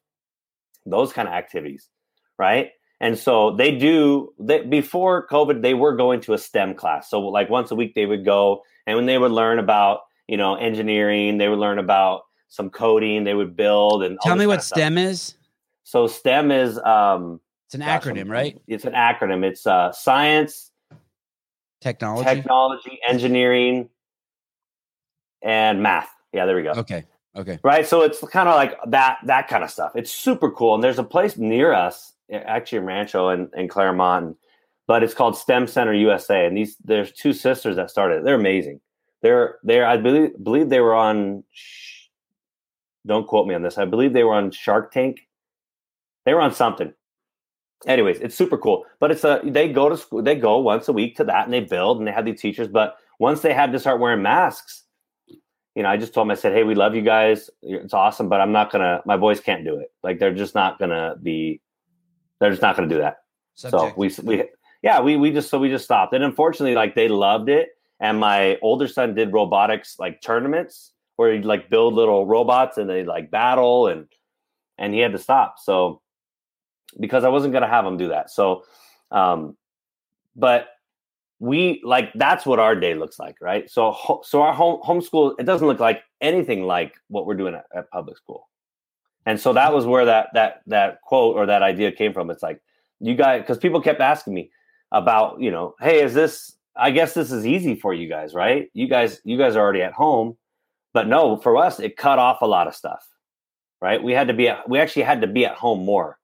those 0.84 1.12
kind 1.12 1.28
of 1.28 1.34
activities, 1.34 1.88
right? 2.36 2.70
And 3.00 3.16
so 3.16 3.54
they 3.54 3.78
do. 3.78 4.34
They, 4.40 4.62
before 4.62 5.28
COVID, 5.28 5.62
they 5.62 5.74
were 5.74 5.94
going 5.94 6.20
to 6.22 6.32
a 6.32 6.38
STEM 6.38 6.74
class. 6.74 7.08
So 7.08 7.20
like 7.20 7.48
once 7.48 7.70
a 7.70 7.76
week 7.76 7.94
they 7.94 8.06
would 8.06 8.24
go, 8.24 8.62
and 8.88 8.96
when 8.96 9.06
they 9.06 9.18
would 9.18 9.30
learn 9.30 9.60
about 9.60 10.00
you 10.32 10.36
know, 10.36 10.54
engineering. 10.54 11.38
They 11.38 11.48
would 11.48 11.58
learn 11.58 11.78
about 11.78 12.22
some 12.48 12.70
coding. 12.70 13.24
They 13.24 13.34
would 13.34 13.56
build 13.56 14.02
and 14.02 14.18
tell 14.22 14.36
me 14.36 14.46
what 14.46 14.62
STEM 14.62 14.98
is. 14.98 15.34
So 15.84 16.06
STEM 16.06 16.50
is 16.50 16.78
um, 16.78 17.40
it's 17.72 17.82
an 17.82 17.88
acronym, 17.88 18.28
right? 18.28 18.60
It's 18.66 18.84
an 18.84 18.92
acronym. 18.92 19.44
It's 19.44 19.66
uh, 19.66 19.92
science, 19.92 20.70
technology, 21.80 22.24
technology, 22.24 22.98
engineering, 23.08 23.88
and 25.40 25.82
math. 25.82 26.10
Yeah, 26.32 26.44
there 26.44 26.56
we 26.56 26.62
go. 26.62 26.72
Okay. 26.72 27.04
Okay. 27.34 27.58
Right. 27.62 27.86
So 27.86 28.02
it's 28.02 28.20
kind 28.28 28.46
of 28.46 28.54
like 28.56 28.76
that 28.88 29.18
that 29.24 29.48
kind 29.48 29.64
of 29.64 29.70
stuff. 29.70 29.92
It's 29.94 30.10
super 30.10 30.50
cool. 30.50 30.74
And 30.74 30.84
there's 30.84 30.98
a 30.98 31.04
place 31.04 31.38
near 31.38 31.72
us, 31.72 32.12
actually 32.30 32.78
in 32.78 32.84
Rancho 32.84 33.28
and, 33.28 33.48
and 33.56 33.70
Claremont, 33.70 34.36
but 34.86 35.02
it's 35.02 35.14
called 35.14 35.36
STEM 35.36 35.66
Center 35.66 35.94
USA. 35.94 36.44
And 36.46 36.54
these 36.54 36.76
there's 36.84 37.10
two 37.10 37.32
sisters 37.32 37.76
that 37.76 37.90
started. 37.90 38.26
They're 38.26 38.34
amazing. 38.34 38.80
They're 39.22 39.56
they're 39.62 39.86
I 39.86 39.96
believe 39.96 40.32
believe 40.44 40.68
they 40.68 40.80
were 40.80 40.94
on. 40.94 41.44
Don't 43.06 43.26
quote 43.26 43.48
me 43.48 43.54
on 43.54 43.62
this. 43.62 43.78
I 43.78 43.86
believe 43.86 44.12
they 44.12 44.24
were 44.24 44.34
on 44.34 44.50
Shark 44.50 44.92
Tank. 44.92 45.26
They 46.26 46.34
were 46.34 46.42
on 46.42 46.54
something. 46.54 46.92
Anyways, 47.86 48.20
it's 48.20 48.34
super 48.36 48.56
cool. 48.56 48.84
But 49.00 49.10
it's 49.10 49.24
a 49.24 49.40
they 49.44 49.68
go 49.68 49.88
to 49.88 49.96
school. 49.96 50.22
They 50.22 50.36
go 50.36 50.58
once 50.58 50.88
a 50.88 50.92
week 50.92 51.16
to 51.16 51.24
that, 51.24 51.44
and 51.44 51.52
they 51.52 51.60
build, 51.60 51.98
and 51.98 52.06
they 52.06 52.12
have 52.12 52.24
these 52.24 52.40
teachers. 52.40 52.68
But 52.68 52.96
once 53.18 53.40
they 53.40 53.52
had 53.52 53.72
to 53.72 53.78
start 53.78 54.00
wearing 54.00 54.22
masks, 54.22 54.84
you 55.74 55.82
know, 55.82 55.88
I 55.88 55.96
just 55.96 56.14
told 56.14 56.26
them, 56.26 56.30
I 56.32 56.34
said, 56.34 56.52
"Hey, 56.52 56.64
we 56.64 56.74
love 56.74 56.94
you 56.94 57.02
guys. 57.02 57.50
It's 57.62 57.94
awesome, 57.94 58.28
but 58.28 58.40
I'm 58.40 58.52
not 58.52 58.70
gonna. 58.70 59.02
My 59.06 59.16
boys 59.16 59.40
can't 59.40 59.64
do 59.64 59.76
it. 59.76 59.90
Like 60.02 60.18
they're 60.18 60.34
just 60.34 60.54
not 60.54 60.78
gonna 60.78 61.16
be. 61.22 61.60
They're 62.40 62.50
just 62.50 62.62
not 62.62 62.76
gonna 62.76 62.88
do 62.88 62.98
that. 62.98 63.18
Subject. 63.54 63.94
So 63.94 63.94
we 63.96 64.10
we 64.22 64.44
yeah 64.82 65.00
we 65.00 65.16
we 65.16 65.30
just 65.32 65.50
so 65.50 65.58
we 65.58 65.68
just 65.68 65.84
stopped. 65.84 66.12
And 66.12 66.22
unfortunately, 66.22 66.74
like 66.74 66.94
they 66.94 67.08
loved 67.08 67.48
it, 67.48 67.70
and 68.00 68.18
my 68.18 68.58
older 68.62 68.86
son 68.86 69.14
did 69.14 69.32
robotics 69.32 69.96
like 69.98 70.20
tournaments 70.20 70.92
where 71.16 71.32
he'd 71.32 71.44
like 71.44 71.70
build 71.70 71.94
little 71.94 72.26
robots 72.26 72.76
and 72.76 72.90
they 72.90 73.04
like 73.04 73.30
battle 73.30 73.86
and 73.86 74.08
and 74.76 74.92
he 74.92 74.98
had 74.98 75.12
to 75.12 75.18
stop 75.18 75.56
so 75.56 76.01
because 77.00 77.24
i 77.24 77.28
wasn't 77.28 77.52
going 77.52 77.62
to 77.62 77.68
have 77.68 77.84
them 77.84 77.96
do 77.96 78.08
that. 78.08 78.30
So 78.30 78.64
um 79.10 79.56
but 80.34 80.68
we 81.38 81.80
like 81.84 82.12
that's 82.14 82.46
what 82.46 82.58
our 82.58 82.74
day 82.74 82.94
looks 82.94 83.18
like 83.18 83.36
right? 83.40 83.70
So 83.70 84.20
so 84.24 84.42
our 84.42 84.52
home 84.52 84.80
homeschool 84.82 85.34
it 85.38 85.44
doesn't 85.44 85.66
look 85.66 85.80
like 85.80 86.02
anything 86.20 86.64
like 86.64 86.94
what 87.08 87.26
we're 87.26 87.34
doing 87.34 87.54
at, 87.54 87.66
at 87.74 87.90
public 87.90 88.16
school. 88.16 88.48
And 89.24 89.38
so 89.38 89.52
that 89.52 89.72
was 89.72 89.86
where 89.86 90.04
that 90.04 90.28
that 90.34 90.62
that 90.66 91.00
quote 91.02 91.36
or 91.36 91.46
that 91.46 91.62
idea 91.62 91.92
came 91.92 92.12
from. 92.12 92.30
It's 92.30 92.42
like 92.42 92.60
you 93.00 93.14
guys 93.14 93.42
because 93.42 93.58
people 93.58 93.80
kept 93.80 94.00
asking 94.00 94.34
me 94.34 94.50
about 94.90 95.40
you 95.40 95.50
know 95.50 95.74
hey 95.80 96.02
is 96.02 96.14
this 96.14 96.56
I 96.76 96.90
guess 96.90 97.14
this 97.14 97.30
is 97.30 97.46
easy 97.46 97.74
for 97.74 97.92
you 97.92 98.08
guys, 98.08 98.34
right? 98.34 98.70
You 98.74 98.88
guys, 98.88 99.20
you 99.24 99.36
guys 99.36 99.56
are 99.56 99.60
already 99.60 99.82
at 99.82 99.92
home, 99.92 100.36
but 100.94 101.06
no, 101.06 101.36
for 101.36 101.56
us, 101.56 101.80
it 101.80 101.96
cut 101.96 102.18
off 102.18 102.42
a 102.42 102.46
lot 102.46 102.66
of 102.66 102.74
stuff, 102.74 103.06
right? 103.80 104.02
We 104.02 104.12
had 104.12 104.28
to 104.28 104.34
be, 104.34 104.48
at, 104.48 104.68
we 104.68 104.78
actually 104.78 105.02
had 105.02 105.20
to 105.20 105.26
be 105.26 105.44
at 105.44 105.54
home 105.54 105.84
more 105.84 106.18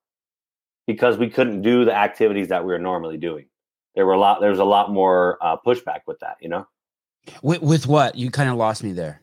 because 0.88 1.18
we 1.18 1.28
couldn't 1.28 1.60
do 1.60 1.84
the 1.84 1.94
activities 1.94 2.48
that 2.48 2.64
we 2.64 2.72
were 2.72 2.78
normally 2.78 3.18
doing. 3.18 3.44
There 3.94 4.06
were 4.06 4.14
a 4.14 4.18
lot, 4.18 4.40
there 4.40 4.48
was 4.48 4.58
a 4.58 4.64
lot 4.64 4.90
more 4.90 5.36
uh, 5.42 5.58
pushback 5.64 6.00
with 6.06 6.18
that, 6.20 6.38
you 6.40 6.48
know. 6.48 6.66
With, 7.42 7.60
with 7.60 7.86
what? 7.86 8.14
You 8.14 8.30
kind 8.30 8.48
of 8.48 8.56
lost 8.56 8.82
me 8.82 8.92
there. 8.92 9.20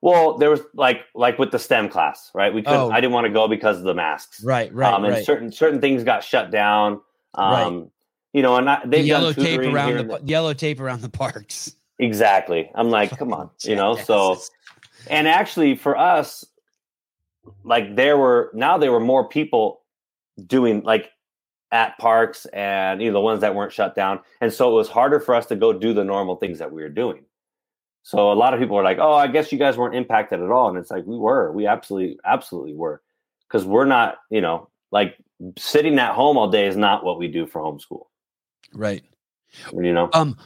Well, 0.00 0.38
there 0.38 0.50
was 0.50 0.62
like 0.74 1.02
like 1.14 1.38
with 1.38 1.52
the 1.52 1.58
STEM 1.58 1.90
class, 1.90 2.30
right? 2.34 2.52
We 2.52 2.62
couldn't. 2.62 2.80
Oh. 2.80 2.90
I 2.90 3.00
didn't 3.00 3.12
want 3.12 3.26
to 3.26 3.32
go 3.32 3.46
because 3.46 3.76
of 3.76 3.84
the 3.84 3.94
masks, 3.94 4.42
right? 4.42 4.74
Right. 4.74 4.92
Um, 4.92 5.04
and 5.04 5.14
right. 5.14 5.24
certain 5.24 5.52
certain 5.52 5.80
things 5.80 6.02
got 6.02 6.24
shut 6.24 6.50
down. 6.50 7.00
Um, 7.34 7.52
right. 7.52 7.88
You 8.32 8.42
know, 8.42 8.56
and 8.56 8.66
they've 8.90 9.02
the 9.02 9.06
yellow 9.06 9.32
tape 9.32 9.60
around 9.60 9.98
the, 9.98 10.18
the 10.18 10.20
yellow 10.24 10.54
tape 10.54 10.80
around 10.80 11.02
the 11.02 11.08
parks. 11.08 11.76
Exactly. 12.00 12.68
I'm 12.74 12.90
like, 12.98 13.16
come 13.16 13.32
on, 13.32 13.50
you 13.62 13.76
know. 13.76 13.94
So, 13.94 14.40
and 15.08 15.28
actually, 15.28 15.76
for 15.76 15.96
us, 15.96 16.44
like 17.62 17.94
there 17.94 18.16
were 18.16 18.50
now 18.54 18.78
there 18.78 18.90
were 18.90 18.98
more 18.98 19.28
people 19.28 19.81
doing 20.46 20.82
like 20.82 21.10
at 21.70 21.96
parks 21.98 22.46
and 22.46 23.00
you 23.00 23.08
know 23.08 23.14
the 23.14 23.20
ones 23.20 23.40
that 23.40 23.54
weren't 23.54 23.72
shut 23.72 23.94
down, 23.94 24.20
and 24.40 24.52
so 24.52 24.70
it 24.70 24.74
was 24.74 24.88
harder 24.88 25.20
for 25.20 25.34
us 25.34 25.46
to 25.46 25.56
go 25.56 25.72
do 25.72 25.92
the 25.92 26.04
normal 26.04 26.36
things 26.36 26.58
that 26.58 26.72
we 26.72 26.82
were 26.82 26.88
doing. 26.88 27.24
So 28.02 28.32
a 28.32 28.34
lot 28.34 28.52
of 28.52 28.60
people 28.60 28.76
are 28.76 28.84
like, 28.84 28.98
"Oh, 28.98 29.14
I 29.14 29.28
guess 29.28 29.52
you 29.52 29.58
guys 29.58 29.76
weren't 29.76 29.94
impacted 29.94 30.40
at 30.40 30.50
all," 30.50 30.68
and 30.68 30.76
it's 30.76 30.90
like 30.90 31.06
we 31.06 31.16
were. 31.16 31.52
We 31.52 31.66
absolutely, 31.66 32.18
absolutely 32.24 32.74
were, 32.74 33.00
because 33.48 33.64
we're 33.64 33.84
not, 33.84 34.18
you 34.30 34.40
know, 34.40 34.68
like 34.90 35.16
sitting 35.56 35.98
at 35.98 36.14
home 36.14 36.36
all 36.36 36.50
day 36.50 36.66
is 36.66 36.76
not 36.76 37.04
what 37.04 37.18
we 37.18 37.28
do 37.28 37.46
for 37.46 37.62
homeschool. 37.62 38.06
Right. 38.74 39.04
You 39.72 39.92
know. 39.92 40.10
Um. 40.12 40.36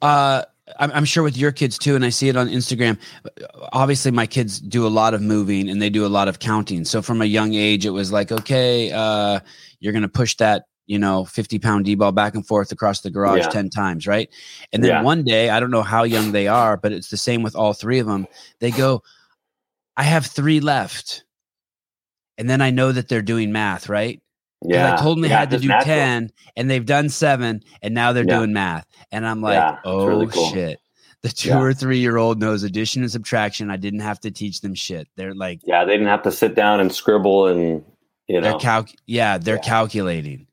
Uh. 0.00 0.44
I'm, 0.78 0.90
I'm 0.92 1.04
sure 1.04 1.22
with 1.22 1.36
your 1.36 1.52
kids 1.52 1.78
too, 1.78 1.94
and 1.94 2.04
I 2.04 2.10
see 2.10 2.28
it 2.28 2.36
on 2.36 2.48
Instagram. 2.48 2.98
Obviously, 3.72 4.10
my 4.10 4.26
kids 4.26 4.60
do 4.60 4.86
a 4.86 4.88
lot 4.88 5.14
of 5.14 5.20
moving 5.20 5.68
and 5.68 5.80
they 5.80 5.90
do 5.90 6.06
a 6.06 6.08
lot 6.08 6.28
of 6.28 6.38
counting. 6.38 6.84
So 6.84 7.02
from 7.02 7.22
a 7.22 7.26
young 7.26 7.54
age, 7.54 7.86
it 7.86 7.90
was 7.90 8.12
like, 8.12 8.32
okay, 8.32 8.90
uh, 8.92 9.40
you're 9.80 9.92
going 9.92 10.02
to 10.02 10.08
push 10.08 10.36
that 10.36 10.64
you 10.86 10.98
know, 10.98 11.24
50 11.24 11.58
pound 11.58 11.84
D 11.84 11.94
ball 11.94 12.12
back 12.12 12.34
and 12.34 12.46
forth 12.46 12.72
across 12.72 13.00
the 13.00 13.10
garage 13.10 13.40
yeah. 13.40 13.48
10 13.48 13.70
times, 13.70 14.06
right? 14.06 14.28
And 14.72 14.82
then 14.82 14.90
yeah. 14.90 15.02
one 15.02 15.24
day, 15.24 15.50
I 15.50 15.60
don't 15.60 15.70
know 15.70 15.82
how 15.82 16.02
young 16.02 16.32
they 16.32 16.48
are, 16.48 16.76
but 16.76 16.92
it's 16.92 17.08
the 17.08 17.16
same 17.16 17.42
with 17.42 17.54
all 17.54 17.72
three 17.72 17.98
of 17.98 18.06
them. 18.06 18.26
They 18.60 18.70
go, 18.70 19.02
I 19.96 20.02
have 20.02 20.26
three 20.26 20.60
left. 20.60 21.24
And 22.38 22.48
then 22.48 22.60
I 22.60 22.70
know 22.70 22.92
that 22.92 23.08
they're 23.08 23.22
doing 23.22 23.52
math, 23.52 23.88
right? 23.88 24.20
Yeah. 24.64 24.94
I 24.94 24.96
told 24.96 25.16
them 25.16 25.22
they 25.22 25.28
yeah, 25.28 25.40
had 25.40 25.50
to 25.50 25.58
do 25.58 25.68
10 25.68 26.30
and 26.56 26.70
they've 26.70 26.84
done 26.84 27.08
seven 27.08 27.62
and 27.82 27.94
now 27.94 28.12
they're 28.12 28.24
doing 28.24 28.52
math. 28.52 28.86
And 29.10 29.26
I'm 29.26 29.40
like, 29.40 29.78
oh 29.84 30.06
really 30.06 30.26
cool. 30.26 30.50
shit. 30.50 30.78
The 31.22 31.28
two 31.28 31.52
or 31.52 31.72
three 31.72 31.98
year 31.98 32.16
old 32.16 32.40
knows 32.40 32.62
addition 32.62 33.02
and 33.02 33.10
subtraction. 33.10 33.70
I 33.70 33.76
didn't 33.76 34.00
have 34.00 34.20
to 34.20 34.30
teach 34.30 34.60
them 34.60 34.74
shit. 34.74 35.08
They're 35.16 35.34
like, 35.34 35.60
yeah, 35.64 35.84
they 35.84 35.92
didn't 35.92 36.08
have 36.08 36.22
to 36.22 36.32
sit 36.32 36.54
down 36.54 36.80
and 36.80 36.92
scribble 36.92 37.46
and, 37.46 37.84
you 38.26 38.40
know, 38.40 38.58
they're 38.58 38.84
yeah, 39.06 39.38
they're 39.38 39.58
calculating. 39.58 40.46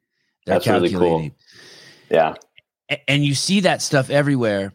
They're 0.46 0.56
That's 0.56 0.66
calculating. 0.66 1.00
Really 1.00 1.30
cool. 1.30 1.36
Yeah. 2.10 2.36
And 3.08 3.24
you 3.24 3.36
see 3.36 3.62
that 3.62 3.82
stuff 3.82 4.10
everywhere. 4.10 4.74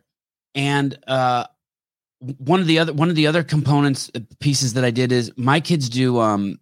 And 0.54 0.96
uh, 1.06 1.46
one 2.38 2.60
of 2.60 2.66
the 2.66 2.78
other 2.78 2.92
one 2.92 3.10
of 3.10 3.16
the 3.16 3.26
other 3.26 3.42
components 3.42 4.10
uh, 4.14 4.20
pieces 4.38 4.74
that 4.74 4.84
I 4.84 4.90
did 4.90 5.12
is 5.12 5.32
my 5.36 5.60
kids 5.60 5.88
do 5.88 6.20
um 6.20 6.58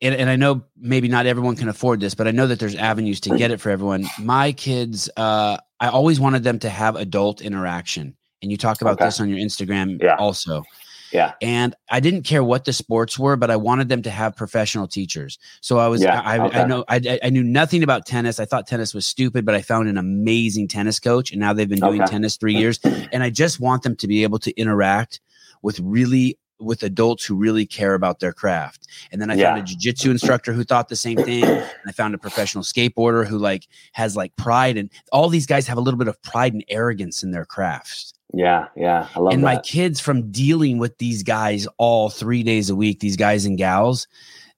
and, 0.00 0.14
and 0.14 0.30
I 0.30 0.36
know 0.36 0.64
maybe 0.76 1.08
not 1.08 1.26
everyone 1.26 1.56
can 1.56 1.68
afford 1.68 2.00
this, 2.00 2.14
but 2.14 2.28
I 2.28 2.30
know 2.30 2.46
that 2.46 2.58
there's 2.58 2.76
avenues 2.76 3.20
to 3.20 3.36
get 3.36 3.50
it 3.50 3.60
for 3.60 3.70
everyone. 3.70 4.06
My 4.18 4.52
kids, 4.52 5.10
uh, 5.16 5.56
I 5.80 5.88
always 5.88 6.20
wanted 6.20 6.44
them 6.44 6.58
to 6.60 6.70
have 6.70 6.96
adult 6.96 7.40
interaction. 7.40 8.16
And 8.40 8.50
you 8.50 8.56
talk 8.56 8.80
about 8.80 8.94
okay. 8.94 9.06
this 9.06 9.20
on 9.20 9.28
your 9.28 9.38
Instagram 9.38 10.00
yeah. 10.00 10.14
also. 10.16 10.62
Yeah. 11.10 11.32
And 11.40 11.74
I 11.90 12.00
didn't 12.00 12.22
care 12.22 12.44
what 12.44 12.64
the 12.64 12.72
sports 12.72 13.18
were, 13.18 13.34
but 13.36 13.50
I 13.50 13.56
wanted 13.56 13.88
them 13.88 14.02
to 14.02 14.10
have 14.10 14.36
professional 14.36 14.86
teachers. 14.86 15.38
So 15.62 15.78
I 15.78 15.88
was, 15.88 16.02
yeah, 16.02 16.20
I, 16.20 16.38
okay. 16.38 16.60
I, 16.60 16.66
know, 16.66 16.84
I, 16.88 17.18
I 17.24 17.30
knew 17.30 17.42
nothing 17.42 17.82
about 17.82 18.06
tennis. 18.06 18.38
I 18.38 18.44
thought 18.44 18.66
tennis 18.66 18.94
was 18.94 19.06
stupid, 19.06 19.44
but 19.44 19.54
I 19.54 19.62
found 19.62 19.88
an 19.88 19.96
amazing 19.96 20.68
tennis 20.68 21.00
coach. 21.00 21.32
And 21.32 21.40
now 21.40 21.52
they've 21.52 21.68
been 21.68 21.80
doing 21.80 22.02
okay. 22.02 22.12
tennis 22.12 22.36
three 22.36 22.54
years. 22.54 22.78
And 22.84 23.22
I 23.22 23.30
just 23.30 23.58
want 23.58 23.82
them 23.82 23.96
to 23.96 24.06
be 24.06 24.22
able 24.22 24.38
to 24.40 24.52
interact 24.60 25.20
with 25.62 25.80
really 25.80 26.38
with 26.60 26.82
adults 26.82 27.24
who 27.24 27.34
really 27.34 27.64
care 27.66 27.94
about 27.94 28.20
their 28.20 28.32
craft. 28.32 28.88
And 29.12 29.20
then 29.20 29.30
I 29.30 29.34
yeah. 29.34 29.54
found 29.54 29.60
a 29.60 29.64
jiu-jitsu 29.64 30.10
instructor 30.10 30.52
who 30.52 30.64
thought 30.64 30.88
the 30.88 30.96
same 30.96 31.16
thing. 31.16 31.44
And 31.44 31.70
I 31.86 31.92
found 31.92 32.14
a 32.14 32.18
professional 32.18 32.64
skateboarder 32.64 33.26
who 33.26 33.38
like 33.38 33.68
has 33.92 34.16
like 34.16 34.34
pride 34.36 34.76
and 34.76 34.90
all 35.12 35.28
these 35.28 35.46
guys 35.46 35.66
have 35.66 35.78
a 35.78 35.80
little 35.80 35.98
bit 35.98 36.08
of 36.08 36.20
pride 36.22 36.52
and 36.52 36.64
arrogance 36.68 37.22
in 37.22 37.30
their 37.30 37.44
craft. 37.44 38.14
Yeah, 38.34 38.68
yeah. 38.76 39.08
I 39.14 39.20
love 39.20 39.32
and 39.32 39.42
that. 39.42 39.46
my 39.46 39.60
kids 39.62 40.00
from 40.00 40.30
dealing 40.30 40.78
with 40.78 40.98
these 40.98 41.22
guys 41.22 41.66
all 41.78 42.10
three 42.10 42.42
days 42.42 42.68
a 42.70 42.76
week, 42.76 43.00
these 43.00 43.16
guys 43.16 43.46
and 43.46 43.56
gals, 43.56 44.06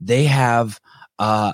they 0.00 0.24
have 0.24 0.80
uh 1.18 1.52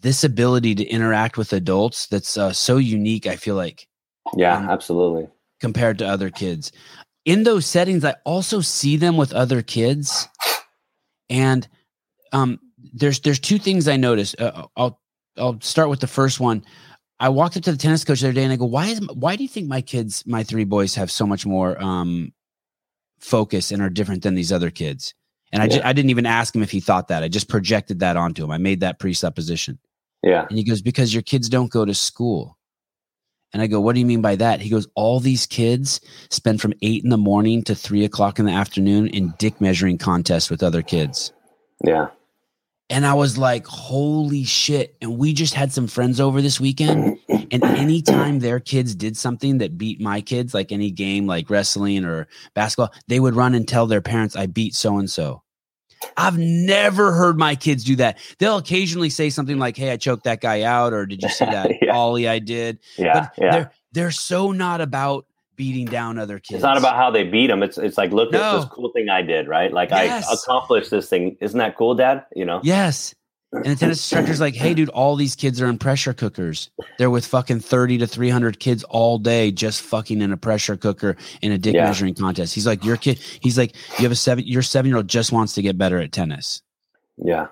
this 0.00 0.22
ability 0.22 0.74
to 0.74 0.84
interact 0.84 1.38
with 1.38 1.52
adults 1.54 2.06
that's 2.08 2.36
uh, 2.36 2.52
so 2.52 2.76
unique, 2.76 3.26
I 3.26 3.36
feel 3.36 3.54
like. 3.54 3.88
Yeah, 4.36 4.56
um, 4.56 4.68
absolutely. 4.68 5.28
Compared 5.60 5.98
to 5.98 6.06
other 6.06 6.28
kids. 6.28 6.72
In 7.24 7.42
those 7.42 7.66
settings, 7.66 8.04
I 8.04 8.16
also 8.24 8.60
see 8.60 8.96
them 8.96 9.16
with 9.16 9.32
other 9.32 9.62
kids. 9.62 10.28
And 11.30 11.66
um 12.32 12.60
there's 12.92 13.20
there's 13.20 13.40
two 13.40 13.58
things 13.58 13.88
I 13.88 13.96
noticed. 13.96 14.40
Uh, 14.40 14.66
I'll 14.76 15.00
I'll 15.36 15.60
start 15.60 15.88
with 15.88 16.00
the 16.00 16.06
first 16.06 16.38
one. 16.40 16.64
I 17.20 17.28
walked 17.28 17.56
up 17.56 17.62
to 17.62 17.72
the 17.72 17.78
tennis 17.78 18.04
coach 18.04 18.20
the 18.20 18.28
other 18.28 18.34
day 18.34 18.44
and 18.44 18.52
I 18.52 18.56
go, 18.56 18.66
why 18.66 18.86
is 18.86 19.00
why 19.14 19.36
do 19.36 19.42
you 19.42 19.48
think 19.48 19.68
my 19.68 19.80
kids, 19.80 20.24
my 20.26 20.42
three 20.42 20.64
boys, 20.64 20.94
have 20.96 21.10
so 21.10 21.26
much 21.26 21.46
more 21.46 21.80
um, 21.82 22.32
focus 23.20 23.70
and 23.70 23.80
are 23.80 23.88
different 23.88 24.22
than 24.22 24.34
these 24.34 24.52
other 24.52 24.70
kids? 24.70 25.14
And 25.52 25.62
I, 25.62 25.66
yeah. 25.66 25.70
just, 25.70 25.84
I 25.84 25.92
didn't 25.92 26.10
even 26.10 26.26
ask 26.26 26.54
him 26.54 26.64
if 26.64 26.72
he 26.72 26.80
thought 26.80 27.08
that. 27.08 27.22
I 27.22 27.28
just 27.28 27.48
projected 27.48 28.00
that 28.00 28.16
onto 28.16 28.42
him. 28.42 28.50
I 28.50 28.58
made 28.58 28.80
that 28.80 28.98
presupposition. 28.98 29.78
Yeah. 30.24 30.46
And 30.48 30.58
he 30.58 30.64
goes, 30.64 30.82
because 30.82 31.14
your 31.14 31.22
kids 31.22 31.48
don't 31.48 31.70
go 31.70 31.84
to 31.84 31.94
school. 31.94 32.53
And 33.54 33.62
I 33.62 33.68
go, 33.68 33.80
what 33.80 33.94
do 33.94 34.00
you 34.00 34.06
mean 34.06 34.20
by 34.20 34.34
that? 34.36 34.60
He 34.60 34.68
goes, 34.68 34.88
all 34.96 35.20
these 35.20 35.46
kids 35.46 36.00
spend 36.28 36.60
from 36.60 36.74
eight 36.82 37.04
in 37.04 37.10
the 37.10 37.16
morning 37.16 37.62
to 37.62 37.74
three 37.76 38.04
o'clock 38.04 38.40
in 38.40 38.46
the 38.46 38.52
afternoon 38.52 39.06
in 39.06 39.32
dick 39.38 39.60
measuring 39.60 39.96
contests 39.96 40.50
with 40.50 40.60
other 40.60 40.82
kids. 40.82 41.32
Yeah. 41.84 42.08
And 42.90 43.06
I 43.06 43.14
was 43.14 43.38
like, 43.38 43.64
holy 43.66 44.42
shit. 44.42 44.96
And 45.00 45.18
we 45.18 45.32
just 45.32 45.54
had 45.54 45.72
some 45.72 45.86
friends 45.86 46.20
over 46.20 46.42
this 46.42 46.58
weekend. 46.58 47.16
And 47.28 47.62
anytime 47.62 48.40
their 48.40 48.58
kids 48.58 48.96
did 48.96 49.16
something 49.16 49.58
that 49.58 49.78
beat 49.78 50.00
my 50.00 50.20
kids, 50.20 50.52
like 50.52 50.72
any 50.72 50.90
game 50.90 51.26
like 51.28 51.48
wrestling 51.48 52.04
or 52.04 52.26
basketball, 52.54 52.92
they 53.06 53.20
would 53.20 53.36
run 53.36 53.54
and 53.54 53.68
tell 53.68 53.86
their 53.86 54.02
parents, 54.02 54.34
I 54.34 54.46
beat 54.46 54.74
so 54.74 54.98
and 54.98 55.08
so. 55.08 55.43
I've 56.16 56.38
never 56.38 57.12
heard 57.12 57.38
my 57.38 57.54
kids 57.54 57.84
do 57.84 57.96
that. 57.96 58.18
They'll 58.38 58.58
occasionally 58.58 59.10
say 59.10 59.30
something 59.30 59.58
like, 59.58 59.76
Hey, 59.76 59.90
I 59.90 59.96
choked 59.96 60.24
that 60.24 60.40
guy 60.40 60.62
out, 60.62 60.92
or 60.92 61.06
did 61.06 61.22
you 61.22 61.28
see 61.28 61.44
that 61.44 61.70
yeah. 61.82 61.94
ollie 61.94 62.28
I 62.28 62.38
did? 62.38 62.78
Yeah, 62.96 63.14
but 63.14 63.32
yeah. 63.38 63.50
they're 63.52 63.72
they're 63.92 64.10
so 64.10 64.52
not 64.52 64.80
about 64.80 65.26
beating 65.56 65.86
down 65.86 66.18
other 66.18 66.38
kids. 66.38 66.56
It's 66.56 66.62
not 66.62 66.76
about 66.76 66.96
how 66.96 67.10
they 67.10 67.24
beat 67.24 67.48
them. 67.48 67.62
It's 67.62 67.78
it's 67.78 67.98
like 67.98 68.12
look 68.12 68.32
no. 68.32 68.40
at 68.40 68.56
this 68.56 68.64
cool 68.66 68.90
thing 68.92 69.08
I 69.08 69.22
did, 69.22 69.48
right? 69.48 69.72
Like 69.72 69.90
yes. 69.90 70.26
I 70.28 70.34
accomplished 70.34 70.90
this 70.90 71.08
thing. 71.08 71.36
Isn't 71.40 71.58
that 71.58 71.76
cool, 71.76 71.94
Dad? 71.94 72.24
You 72.34 72.44
know? 72.44 72.60
Yes. 72.62 73.14
And 73.54 73.66
the 73.66 73.76
tennis 73.76 73.98
instructor's 73.98 74.40
like, 74.40 74.54
hey, 74.54 74.74
dude, 74.74 74.88
all 74.88 75.14
these 75.16 75.36
kids 75.36 75.60
are 75.62 75.66
in 75.66 75.78
pressure 75.78 76.12
cookers. 76.12 76.70
They're 76.98 77.10
with 77.10 77.26
fucking 77.26 77.60
30 77.60 77.98
to 77.98 78.06
300 78.06 78.58
kids 78.58 78.82
all 78.84 79.18
day 79.18 79.52
just 79.52 79.82
fucking 79.82 80.20
in 80.20 80.32
a 80.32 80.36
pressure 80.36 80.76
cooker 80.76 81.16
in 81.40 81.52
a 81.52 81.58
dick 81.58 81.74
yeah. 81.74 81.84
measuring 81.84 82.14
contest. 82.14 82.54
He's 82.54 82.66
like, 82.66 82.84
your 82.84 82.96
kid, 82.96 83.18
he's 83.40 83.56
like, 83.56 83.74
you 83.98 84.02
have 84.02 84.12
a 84.12 84.16
seven, 84.16 84.44
your 84.46 84.62
seven 84.62 84.88
year 84.88 84.96
old 84.96 85.08
just 85.08 85.30
wants 85.30 85.54
to 85.54 85.62
get 85.62 85.78
better 85.78 85.98
at 85.98 86.10
tennis. 86.10 86.62
Yeah. 87.16 87.48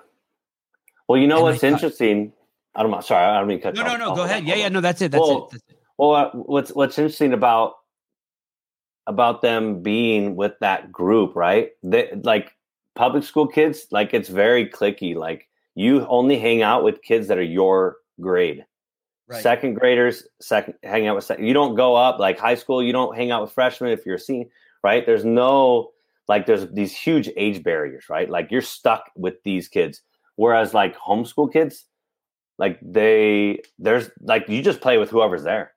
Well, 1.07 1.19
you 1.19 1.27
know 1.27 1.37
and 1.37 1.43
what's 1.45 1.61
thought, 1.61 1.67
interesting? 1.67 2.33
I 2.75 2.81
don't 2.81 2.91
know. 2.91 3.01
Sorry, 3.01 3.23
I 3.23 3.39
don't 3.39 3.47
mean 3.47 3.59
to 3.59 3.63
cut 3.63 3.75
No, 3.75 3.83
no, 3.83 3.97
no. 3.97 4.15
Go 4.15 4.23
ahead. 4.23 4.43
Yeah, 4.45 4.55
yeah. 4.55 4.69
No, 4.69 4.81
that's 4.81 5.01
it. 5.01 5.11
That's 5.11 5.21
well, 5.21 5.45
it. 5.45 5.51
That's 5.51 5.63
it. 5.69 5.77
Well, 5.97 6.15
uh, 6.15 6.29
what's, 6.33 6.71
what's 6.71 6.97
interesting 6.97 7.33
about 7.33 7.73
about 9.05 9.41
them 9.41 9.81
being 9.83 10.35
with 10.35 10.53
that 10.61 10.91
group, 10.91 11.35
right? 11.35 11.71
They 11.83 12.11
like 12.23 12.53
public 12.95 13.23
school 13.23 13.47
kids, 13.47 13.87
like 13.91 14.13
it's 14.13 14.29
very 14.29 14.67
clicky. 14.67 15.15
Like 15.15 15.47
you 15.75 16.05
only 16.07 16.37
hang 16.37 16.61
out 16.61 16.83
with 16.83 17.01
kids 17.01 17.27
that 17.27 17.37
are 17.37 17.43
your 17.43 17.97
grade. 18.19 18.65
Right. 19.27 19.41
Second 19.41 19.75
graders, 19.75 20.27
second 20.41 20.75
hang 20.83 21.07
out 21.07 21.15
with 21.15 21.23
second. 21.23 21.45
You 21.45 21.53
don't 21.53 21.75
go 21.75 21.95
up 21.95 22.19
like 22.19 22.37
high 22.37 22.55
school. 22.55 22.83
You 22.83 22.91
don't 22.91 23.15
hang 23.15 23.31
out 23.31 23.41
with 23.41 23.51
freshmen 23.51 23.91
if 23.91 24.05
you're 24.05 24.15
a 24.15 24.19
senior, 24.19 24.47
right? 24.83 25.05
There's 25.05 25.25
no 25.25 25.91
like 26.27 26.45
there's 26.45 26.69
these 26.71 26.95
huge 26.95 27.29
age 27.37 27.63
barriers, 27.63 28.05
right? 28.09 28.29
Like 28.29 28.51
you're 28.51 28.61
stuck 28.61 29.09
with 29.15 29.35
these 29.43 29.67
kids. 29.67 30.01
Whereas 30.35 30.73
like 30.73 30.97
homeschool 30.97 31.51
kids, 31.51 31.85
like 32.57 32.79
they 32.81 33.61
there's 33.79 34.09
like 34.21 34.47
you 34.49 34.61
just 34.61 34.81
play 34.81 34.97
with 34.97 35.09
whoever's 35.09 35.43
there. 35.43 35.71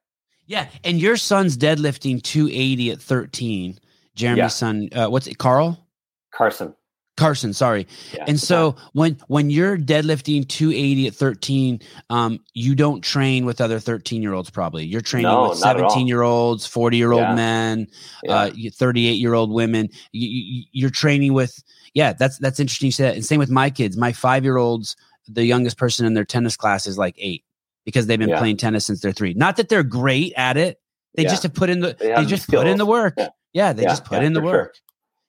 Yeah, 0.46 0.68
and 0.84 1.00
your 1.00 1.16
son's 1.16 1.56
deadlifting 1.56 2.22
280 2.22 2.92
at 2.92 3.02
13. 3.02 3.78
Jeremy's 4.14 4.38
yeah. 4.38 4.48
son, 4.48 4.88
uh, 4.92 5.08
what's 5.08 5.26
it, 5.26 5.38
Carl? 5.38 5.84
Carson. 6.32 6.74
Carson, 7.16 7.52
sorry. 7.52 7.86
Yeah, 8.12 8.24
and 8.28 8.38
so 8.38 8.76
when 8.92 9.18
when 9.28 9.48
you're 9.48 9.78
deadlifting 9.78 10.46
280 10.46 11.06
at 11.06 11.14
13, 11.14 11.80
um, 12.10 12.40
you 12.52 12.74
don't 12.74 13.00
train 13.00 13.46
with 13.46 13.60
other 13.60 13.80
13 13.80 14.22
year 14.22 14.34
olds. 14.34 14.50
Probably 14.50 14.84
you're 14.84 15.00
training 15.00 15.30
no, 15.30 15.50
with 15.50 15.58
17 15.58 16.06
year 16.06 16.22
olds, 16.22 16.66
40 16.66 16.96
year 16.96 17.12
old 17.12 17.34
men, 17.34 17.88
uh, 18.28 18.50
38 18.74 19.12
year 19.12 19.34
old 19.34 19.50
women. 19.50 19.88
You, 20.12 20.66
you, 20.72 20.86
are 20.86 20.90
training 20.90 21.32
with 21.32 21.62
yeah. 21.94 22.12
That's 22.12 22.38
that's 22.38 22.60
interesting. 22.60 22.86
You 22.86 22.92
said 22.92 23.14
and 23.14 23.24
same 23.24 23.38
with 23.38 23.50
my 23.50 23.70
kids. 23.70 23.96
My 23.96 24.12
five 24.12 24.44
year 24.44 24.58
olds, 24.58 24.94
the 25.26 25.44
youngest 25.44 25.78
person 25.78 26.04
in 26.04 26.12
their 26.12 26.24
tennis 26.24 26.56
class 26.56 26.86
is 26.86 26.98
like 26.98 27.14
eight 27.18 27.44
because 27.86 28.06
they've 28.06 28.18
been 28.18 28.28
yeah. 28.28 28.38
playing 28.38 28.58
tennis 28.58 28.84
since 28.84 29.00
they're 29.00 29.12
three. 29.12 29.32
Not 29.32 29.56
that 29.56 29.70
they're 29.70 29.82
great 29.82 30.34
at 30.36 30.58
it. 30.58 30.80
They 31.14 31.22
yeah. 31.22 31.30
just 31.30 31.44
have 31.44 31.54
put 31.54 31.70
in 31.70 31.80
the 31.80 31.96
they, 31.98 32.14
they 32.14 32.24
just 32.26 32.46
put 32.48 32.66
in 32.66 32.76
the 32.76 32.84
work. 32.84 33.14
Yeah, 33.16 33.28
yeah 33.54 33.72
they 33.72 33.84
just 33.84 34.04
put 34.04 34.22
in 34.22 34.34
the 34.34 34.42
work. 34.42 34.74
Sure. 34.74 34.82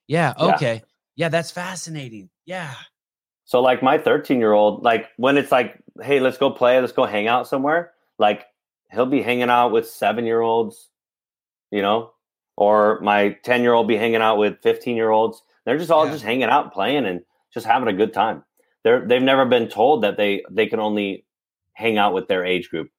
Yeah. 0.06 0.34
Okay. 0.38 0.82
Yeah, 1.18 1.28
that's 1.28 1.50
fascinating. 1.50 2.30
Yeah. 2.46 2.72
So 3.44 3.60
like 3.60 3.82
my 3.82 3.98
13 3.98 4.38
year 4.38 4.52
old, 4.52 4.84
like 4.84 5.08
when 5.16 5.36
it's 5.36 5.50
like, 5.50 5.76
hey, 6.00 6.20
let's 6.20 6.38
go 6.38 6.48
play, 6.48 6.80
let's 6.80 6.92
go 6.92 7.06
hang 7.06 7.26
out 7.26 7.48
somewhere. 7.48 7.90
Like 8.20 8.46
he'll 8.92 9.04
be 9.04 9.20
hanging 9.20 9.50
out 9.50 9.72
with 9.72 9.90
seven 9.90 10.24
year 10.24 10.40
olds, 10.40 10.90
you 11.72 11.82
know, 11.82 12.12
or 12.56 13.00
my 13.00 13.36
10 13.42 13.62
year 13.62 13.72
old 13.72 13.88
be 13.88 13.96
hanging 13.96 14.22
out 14.22 14.38
with 14.38 14.62
15 14.62 14.94
year 14.96 15.10
olds. 15.10 15.42
They're 15.64 15.76
just 15.76 15.90
all 15.90 16.06
yeah. 16.06 16.12
just 16.12 16.22
hanging 16.22 16.44
out, 16.44 16.72
playing, 16.72 17.04
and 17.04 17.22
just 17.52 17.66
having 17.66 17.88
a 17.88 17.92
good 17.92 18.14
time. 18.14 18.44
They're 18.84 19.04
they've 19.04 19.20
never 19.20 19.44
been 19.44 19.68
told 19.68 20.04
that 20.04 20.16
they 20.16 20.44
they 20.48 20.66
can 20.66 20.78
only 20.78 21.24
hang 21.72 21.98
out 21.98 22.14
with 22.14 22.28
their 22.28 22.44
age 22.44 22.70
group, 22.70 22.90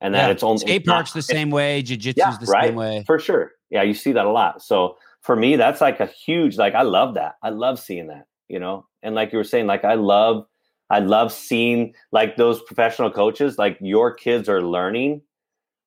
and 0.00 0.14
that 0.14 0.26
yeah. 0.26 0.32
it's 0.32 0.42
only 0.42 0.58
skate 0.58 0.84
parks 0.84 1.12
the 1.12 1.22
same 1.22 1.50
way, 1.50 1.80
jiu-jitsu's 1.82 2.16
yeah, 2.16 2.36
the 2.40 2.46
right? 2.46 2.66
same 2.66 2.74
way 2.74 3.04
for 3.06 3.20
sure. 3.20 3.52
Yeah, 3.70 3.82
you 3.82 3.94
see 3.94 4.12
that 4.12 4.26
a 4.26 4.30
lot. 4.30 4.62
So 4.62 4.96
for 5.20 5.36
me, 5.36 5.56
that's 5.56 5.80
like 5.80 6.00
a 6.00 6.06
huge 6.06 6.56
like 6.56 6.74
I 6.74 6.82
love 6.82 7.14
that. 7.14 7.34
I 7.42 7.50
love 7.50 7.78
seeing 7.78 8.08
that. 8.08 8.26
You 8.48 8.58
know, 8.58 8.86
and 9.02 9.14
like 9.14 9.32
you 9.32 9.38
were 9.38 9.44
saying, 9.44 9.66
like 9.66 9.84
I 9.84 9.94
love 9.94 10.46
I 10.90 11.00
love 11.00 11.32
seeing 11.32 11.94
like 12.12 12.36
those 12.36 12.62
professional 12.62 13.10
coaches. 13.10 13.58
Like 13.58 13.76
your 13.80 14.14
kids 14.14 14.48
are 14.48 14.62
learning 14.62 15.22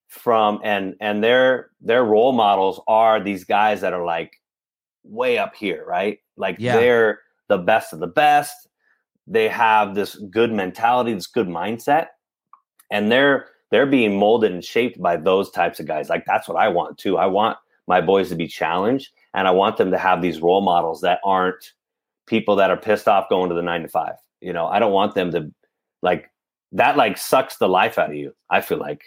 from 0.10 0.60
and 0.64 0.96
and 1.00 1.24
their 1.24 1.72
their 1.80 2.04
role 2.04 2.34
models 2.34 2.82
are 2.88 3.20
these 3.20 3.44
guys 3.46 3.82
that 3.82 3.94
are 3.94 4.06
like 4.06 4.34
way 5.04 5.38
up 5.38 5.56
here, 5.56 5.84
right? 5.88 6.20
Like 6.38 6.58
yeah. 6.60 6.76
they're 6.76 7.20
the 7.48 7.58
best 7.58 7.94
of 7.94 8.00
the 8.00 8.08
best. 8.08 8.68
They 9.28 9.48
have 9.48 9.96
this 9.96 10.16
good 10.30 10.52
mentality, 10.52 11.14
this 11.14 11.28
good 11.28 11.48
mindset, 11.48 12.08
and 12.92 13.12
they're 13.12 13.48
they're 13.72 13.88
being 13.88 14.18
molded 14.18 14.52
and 14.52 14.64
shaped 14.64 15.02
by 15.02 15.16
those 15.18 15.50
types 15.50 15.80
of 15.80 15.88
guys. 15.88 16.10
Like 16.10 16.26
that's 16.26 16.48
what 16.48 16.58
I 16.58 16.68
want 16.68 16.98
too. 16.98 17.18
I 17.18 17.26
want 17.26 17.58
my 17.88 18.02
boys 18.02 18.30
to 18.30 18.36
be 18.36 18.48
challenged, 18.48 19.10
and 19.34 19.48
I 19.48 19.52
want 19.52 19.78
them 19.78 19.92
to 19.92 19.98
have 19.98 20.22
these 20.22 20.42
role 20.42 20.62
models 20.62 21.02
that 21.02 21.20
aren't 21.24 21.74
people 22.28 22.56
that 22.58 22.70
are 22.70 22.78
pissed 22.78 23.08
off 23.08 23.30
going 23.30 23.50
to 23.50 23.56
the 23.56 23.62
nine 23.62 23.82
to 23.82 23.88
five. 23.88 24.16
You 24.40 24.54
know, 24.54 24.68
I 24.68 24.80
don't 24.80 24.94
want 24.94 25.16
them 25.16 25.32
to 25.32 25.52
like 26.02 26.30
that. 26.74 26.98
Like 26.98 27.18
sucks 27.18 27.58
the 27.58 27.70
life 27.70 27.98
out 27.98 28.10
of 28.10 28.16
you. 28.16 28.34
I 28.50 28.62
feel 28.62 28.78
like 28.78 29.04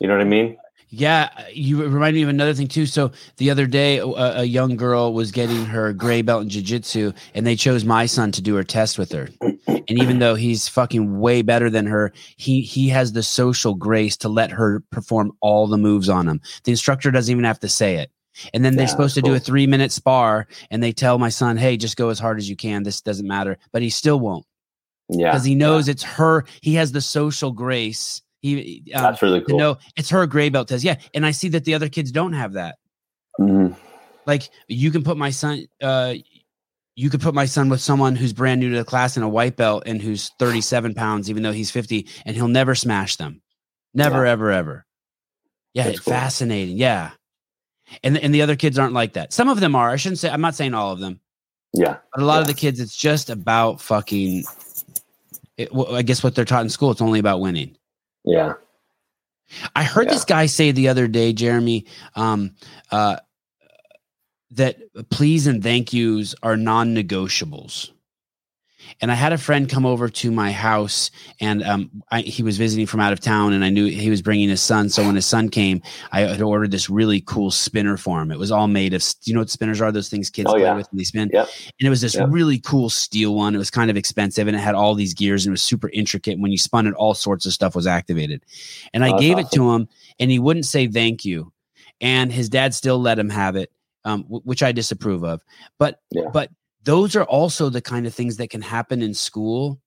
you 0.00 0.06
know 0.06 0.14
what 0.14 0.20
I 0.20 0.28
mean? 0.28 0.56
Yeah, 0.94 1.30
you 1.50 1.82
remind 1.82 2.14
me 2.14 2.22
of 2.22 2.28
another 2.28 2.52
thing 2.52 2.68
too. 2.68 2.84
So 2.84 3.12
the 3.38 3.50
other 3.50 3.66
day, 3.66 3.96
a, 3.96 4.06
a 4.06 4.44
young 4.44 4.76
girl 4.76 5.14
was 5.14 5.32
getting 5.32 5.64
her 5.64 5.94
gray 5.94 6.20
belt 6.20 6.42
in 6.42 6.50
jiu-jitsu, 6.50 7.12
and 7.34 7.46
they 7.46 7.56
chose 7.56 7.82
my 7.82 8.04
son 8.04 8.30
to 8.32 8.42
do 8.42 8.54
her 8.56 8.62
test 8.62 8.98
with 8.98 9.10
her. 9.12 9.30
And 9.66 9.98
even 9.98 10.18
though 10.18 10.34
he's 10.34 10.68
fucking 10.68 11.18
way 11.18 11.40
better 11.40 11.70
than 11.70 11.86
her, 11.86 12.12
he 12.36 12.60
he 12.60 12.90
has 12.90 13.12
the 13.12 13.22
social 13.22 13.74
grace 13.74 14.18
to 14.18 14.28
let 14.28 14.50
her 14.50 14.80
perform 14.90 15.32
all 15.40 15.66
the 15.66 15.78
moves 15.78 16.10
on 16.10 16.28
him. 16.28 16.42
The 16.64 16.72
instructor 16.72 17.10
doesn't 17.10 17.32
even 17.32 17.44
have 17.44 17.60
to 17.60 17.70
say 17.70 17.96
it. 17.96 18.11
And 18.54 18.64
then 18.64 18.76
they're 18.76 18.88
supposed 18.88 19.14
to 19.16 19.22
cool. 19.22 19.30
do 19.30 19.36
a 19.36 19.40
three 19.40 19.66
minute 19.66 19.92
spar, 19.92 20.46
and 20.70 20.82
they 20.82 20.92
tell 20.92 21.18
my 21.18 21.28
son, 21.28 21.56
"Hey, 21.56 21.76
just 21.76 21.96
go 21.96 22.08
as 22.08 22.18
hard 22.18 22.38
as 22.38 22.48
you 22.48 22.56
can. 22.56 22.82
This 22.82 23.00
doesn't 23.00 23.26
matter." 23.26 23.58
But 23.72 23.82
he 23.82 23.90
still 23.90 24.20
won't. 24.20 24.46
Yeah, 25.08 25.30
because 25.30 25.44
he 25.44 25.54
knows 25.54 25.88
yeah. 25.88 25.92
it's 25.92 26.02
her. 26.02 26.44
He 26.60 26.74
has 26.74 26.92
the 26.92 27.00
social 27.00 27.52
grace 27.52 28.22
he 28.42 28.82
um, 28.94 29.02
that's 29.04 29.22
really 29.22 29.40
cool. 29.40 29.56
No, 29.56 29.78
it's 29.96 30.10
her 30.10 30.26
gray 30.26 30.48
belt 30.48 30.68
test. 30.68 30.84
Yeah, 30.84 30.96
and 31.14 31.24
I 31.24 31.30
see 31.30 31.48
that 31.50 31.64
the 31.64 31.74
other 31.74 31.88
kids 31.88 32.10
don't 32.10 32.32
have 32.32 32.54
that. 32.54 32.76
Mm-hmm. 33.40 33.74
Like 34.26 34.50
you 34.66 34.90
can 34.90 35.04
put 35.04 35.16
my 35.16 35.30
son. 35.30 35.66
Uh, 35.80 36.14
you 36.94 37.08
could 37.08 37.22
put 37.22 37.34
my 37.34 37.46
son 37.46 37.68
with 37.68 37.80
someone 37.80 38.16
who's 38.16 38.32
brand 38.32 38.60
new 38.60 38.70
to 38.70 38.76
the 38.76 38.84
class 38.84 39.16
in 39.16 39.22
a 39.22 39.28
white 39.28 39.56
belt 39.56 39.84
and 39.86 40.02
who's 40.02 40.30
37 40.38 40.92
pounds, 40.92 41.30
even 41.30 41.42
though 41.42 41.52
he's 41.52 41.70
50, 41.70 42.06
and 42.26 42.36
he'll 42.36 42.48
never 42.48 42.74
smash 42.74 43.16
them. 43.16 43.40
Never, 43.94 44.26
yeah. 44.26 44.32
ever, 44.32 44.50
ever. 44.50 44.86
Yeah, 45.72 45.86
it's 45.86 46.00
cool. 46.00 46.12
fascinating. 46.12 46.76
Yeah. 46.76 47.12
And, 48.02 48.18
and 48.18 48.34
the 48.34 48.42
other 48.42 48.56
kids 48.56 48.78
aren't 48.78 48.94
like 48.94 49.12
that. 49.14 49.32
Some 49.32 49.48
of 49.48 49.60
them 49.60 49.74
are. 49.74 49.90
I 49.90 49.96
shouldn't 49.96 50.18
say, 50.18 50.30
I'm 50.30 50.40
not 50.40 50.54
saying 50.54 50.74
all 50.74 50.92
of 50.92 51.00
them. 51.00 51.20
Yeah. 51.72 51.98
But 52.14 52.22
a 52.22 52.26
lot 52.26 52.34
yeah. 52.36 52.40
of 52.42 52.46
the 52.46 52.54
kids, 52.54 52.80
it's 52.80 52.96
just 52.96 53.30
about 53.30 53.80
fucking, 53.80 54.44
it, 55.56 55.72
well, 55.72 55.94
I 55.94 56.02
guess 56.02 56.22
what 56.22 56.34
they're 56.34 56.44
taught 56.44 56.62
in 56.62 56.70
school, 56.70 56.90
it's 56.90 57.00
only 57.00 57.18
about 57.18 57.40
winning. 57.40 57.76
Yeah. 58.24 58.54
I 59.76 59.84
heard 59.84 60.06
yeah. 60.06 60.12
this 60.12 60.24
guy 60.24 60.46
say 60.46 60.72
the 60.72 60.88
other 60.88 61.08
day, 61.08 61.32
Jeremy, 61.32 61.86
um, 62.14 62.54
uh, 62.90 63.16
that 64.52 64.78
please 65.10 65.46
and 65.46 65.62
thank 65.62 65.92
yous 65.92 66.34
are 66.42 66.56
non 66.56 66.94
negotiables. 66.94 67.90
And 69.00 69.10
I 69.10 69.14
had 69.14 69.32
a 69.32 69.38
friend 69.38 69.68
come 69.68 69.84
over 69.84 70.08
to 70.08 70.30
my 70.30 70.52
house, 70.52 71.10
and 71.40 71.62
um, 71.62 72.02
I, 72.10 72.20
he 72.20 72.42
was 72.42 72.56
visiting 72.56 72.86
from 72.86 73.00
out 73.00 73.12
of 73.12 73.20
town, 73.20 73.52
and 73.52 73.64
I 73.64 73.70
knew 73.70 73.86
he 73.86 74.10
was 74.10 74.22
bringing 74.22 74.48
his 74.48 74.60
son. 74.60 74.88
So 74.88 75.04
when 75.04 75.14
his 75.14 75.26
son 75.26 75.48
came, 75.48 75.82
I 76.12 76.20
had 76.20 76.42
ordered 76.42 76.70
this 76.70 76.88
really 76.88 77.20
cool 77.20 77.50
spinner 77.50 77.96
for 77.96 78.20
him. 78.20 78.30
It 78.30 78.38
was 78.38 78.52
all 78.52 78.68
made 78.68 78.94
of, 78.94 79.02
you 79.24 79.34
know 79.34 79.40
what 79.40 79.50
spinners 79.50 79.80
are? 79.80 79.90
Those 79.90 80.08
things 80.08 80.30
kids 80.30 80.48
oh, 80.50 80.54
play 80.54 80.62
yeah. 80.62 80.74
with 80.74 80.88
and 80.90 81.00
they 81.00 81.04
spin. 81.04 81.30
Yep. 81.32 81.48
And 81.80 81.86
it 81.86 81.90
was 81.90 82.00
this 82.00 82.14
yep. 82.14 82.28
really 82.30 82.58
cool 82.58 82.90
steel 82.90 83.34
one. 83.34 83.54
It 83.54 83.58
was 83.58 83.70
kind 83.70 83.90
of 83.90 83.96
expensive, 83.96 84.46
and 84.46 84.56
it 84.56 84.60
had 84.60 84.74
all 84.74 84.94
these 84.94 85.14
gears, 85.14 85.44
and 85.44 85.50
it 85.50 85.54
was 85.54 85.62
super 85.62 85.88
intricate. 85.90 86.34
And 86.34 86.42
when 86.42 86.52
you 86.52 86.58
spun 86.58 86.86
it, 86.86 86.94
all 86.94 87.14
sorts 87.14 87.46
of 87.46 87.52
stuff 87.52 87.74
was 87.74 87.86
activated. 87.86 88.44
And 88.92 89.04
I 89.04 89.12
oh, 89.12 89.18
gave 89.18 89.36
awesome. 89.36 89.46
it 89.46 89.56
to 89.56 89.70
him, 89.72 89.88
and 90.18 90.30
he 90.30 90.38
wouldn't 90.38 90.66
say 90.66 90.86
thank 90.86 91.24
you. 91.24 91.52
And 92.00 92.32
his 92.32 92.48
dad 92.48 92.74
still 92.74 93.00
let 93.00 93.18
him 93.18 93.30
have 93.30 93.56
it. 93.56 93.70
Um, 94.04 94.22
w- 94.22 94.42
which 94.42 94.64
I 94.64 94.72
disapprove 94.72 95.22
of. 95.22 95.44
But 95.78 96.00
yeah. 96.10 96.24
but 96.32 96.50
those 96.84 97.14
are 97.16 97.24
also 97.24 97.68
the 97.68 97.80
kind 97.80 98.06
of 98.06 98.14
things 98.14 98.36
that 98.36 98.50
can 98.50 98.62
happen 98.62 99.02
in 99.02 99.14
school. 99.14 99.80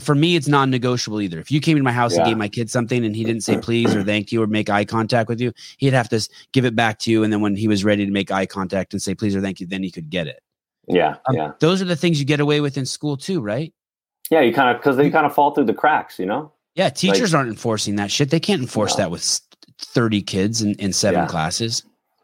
For 0.00 0.14
me, 0.14 0.36
it's 0.36 0.48
non 0.48 0.70
negotiable 0.70 1.20
either. 1.20 1.40
If 1.40 1.50
you 1.50 1.60
came 1.60 1.76
to 1.76 1.82
my 1.82 1.92
house 1.92 2.14
yeah. 2.14 2.20
and 2.20 2.28
gave 2.28 2.36
my 2.36 2.48
kid 2.48 2.70
something 2.70 3.04
and 3.04 3.16
he 3.16 3.24
didn't 3.24 3.42
say 3.42 3.58
please 3.62 3.94
or 3.94 4.04
thank 4.04 4.30
you 4.30 4.42
or 4.42 4.46
make 4.46 4.70
eye 4.70 4.84
contact 4.84 5.28
with 5.28 5.40
you, 5.40 5.52
he'd 5.78 5.92
have 5.92 6.08
to 6.10 6.26
give 6.52 6.64
it 6.64 6.76
back 6.76 6.98
to 7.00 7.10
you. 7.10 7.24
And 7.24 7.32
then 7.32 7.40
when 7.40 7.56
he 7.56 7.68
was 7.68 7.84
ready 7.84 8.04
to 8.04 8.12
make 8.12 8.30
eye 8.30 8.46
contact 8.46 8.92
and 8.92 9.02
say 9.02 9.14
please 9.14 9.34
or 9.34 9.40
thank 9.40 9.60
you, 9.60 9.66
then 9.66 9.82
he 9.82 9.90
could 9.90 10.08
get 10.08 10.26
it. 10.26 10.40
Yeah. 10.86 11.16
Um, 11.28 11.36
yeah. 11.36 11.52
Those 11.58 11.82
are 11.82 11.86
the 11.86 11.96
things 11.96 12.18
you 12.18 12.24
get 12.24 12.40
away 12.40 12.60
with 12.60 12.78
in 12.78 12.86
school 12.86 13.16
too, 13.16 13.40
right? 13.40 13.72
Yeah. 14.30 14.40
You 14.40 14.54
kind 14.54 14.70
of, 14.70 14.80
because 14.80 14.96
they 14.96 15.10
kind 15.10 15.26
of 15.26 15.34
fall 15.34 15.50
through 15.50 15.64
the 15.64 15.74
cracks, 15.74 16.18
you 16.18 16.26
know? 16.26 16.52
Yeah. 16.74 16.90
Teachers 16.90 17.32
like, 17.32 17.38
aren't 17.38 17.50
enforcing 17.50 17.96
that 17.96 18.10
shit. 18.10 18.30
They 18.30 18.40
can't 18.40 18.62
enforce 18.62 18.96
no. 18.96 19.04
that 19.04 19.10
with 19.10 19.40
30 19.80 20.22
kids 20.22 20.62
in, 20.62 20.74
in 20.74 20.92
seven 20.92 21.22
yeah. 21.22 21.26
classes. 21.26 21.82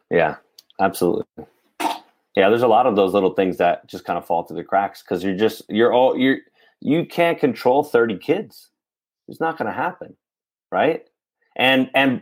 Yeah. 0.09 0.37
Absolutely 0.79 1.45
yeah 2.35 2.49
there's 2.49 2.61
a 2.61 2.67
lot 2.67 2.85
of 2.85 2.95
those 2.95 3.13
little 3.13 3.33
things 3.33 3.57
that 3.57 3.87
just 3.87 4.05
kind 4.05 4.17
of 4.17 4.25
fall 4.25 4.43
through 4.43 4.57
the 4.57 4.63
cracks 4.63 5.01
because 5.01 5.23
you're 5.23 5.35
just 5.35 5.61
you're 5.69 5.93
all 5.93 6.17
you're 6.17 6.37
you 6.81 7.05
can't 7.05 7.39
control 7.39 7.83
30 7.83 8.17
kids. 8.17 8.69
It's 9.27 9.39
not 9.39 9.57
going 9.57 9.67
to 9.67 9.73
happen 9.73 10.15
right? 10.71 11.03
And 11.55 11.89
and 11.93 12.21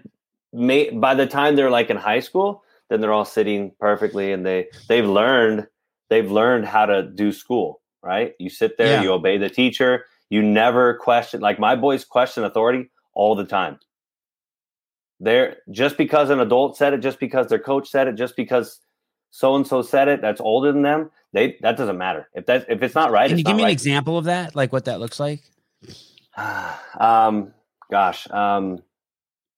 may, 0.51 0.91
by 0.91 1.15
the 1.15 1.25
time 1.25 1.55
they're 1.55 1.71
like 1.71 1.89
in 1.89 1.97
high 1.97 2.19
school 2.19 2.63
then 2.89 3.01
they're 3.01 3.13
all 3.13 3.25
sitting 3.25 3.71
perfectly 3.79 4.31
and 4.31 4.45
they 4.45 4.67
they've 4.87 5.05
learned 5.05 5.67
they've 6.09 6.31
learned 6.31 6.65
how 6.65 6.85
to 6.85 7.03
do 7.03 7.31
school 7.31 7.81
right? 8.01 8.33
You 8.39 8.49
sit 8.49 8.77
there 8.77 8.97
yeah. 8.97 9.01
you 9.01 9.11
obey 9.11 9.37
the 9.37 9.49
teacher 9.49 10.05
you 10.29 10.41
never 10.41 10.95
question 10.95 11.41
like 11.41 11.59
my 11.59 11.75
boys 11.75 12.05
question 12.05 12.43
authority 12.43 12.89
all 13.13 13.35
the 13.35 13.45
time. 13.45 13.79
They're 15.19 15.57
just 15.71 15.97
because 15.97 16.29
an 16.29 16.39
adult 16.39 16.75
said 16.77 16.93
it 16.93 16.99
just 16.99 17.19
because 17.19 17.47
their 17.47 17.59
coach 17.59 17.89
said 17.89 18.07
it 18.07 18.15
just 18.15 18.35
because 18.35 18.79
so 19.35 19.55
and 19.55 19.65
so 19.65 19.81
said 19.81 20.07
it 20.07 20.21
that's 20.21 20.39
older 20.39 20.71
than 20.71 20.83
them 20.83 21.09
they 21.33 21.57
that 21.61 21.75
doesn't 21.75 21.97
matter. 21.97 22.29
If 22.35 22.45
that 22.45 22.67
if 22.69 22.83
it's 22.83 22.93
not 22.93 23.11
right 23.11 23.27
can 23.27 23.39
you 23.39 23.43
give 23.43 23.55
me 23.55 23.63
right. 23.63 23.69
an 23.69 23.73
example 23.73 24.15
of 24.15 24.25
that 24.25 24.55
like 24.55 24.71
what 24.71 24.85
that 24.85 24.99
looks 24.99 25.19
like? 25.19 25.41
Um 26.99 27.53
gosh 27.91 28.29
um 28.31 28.79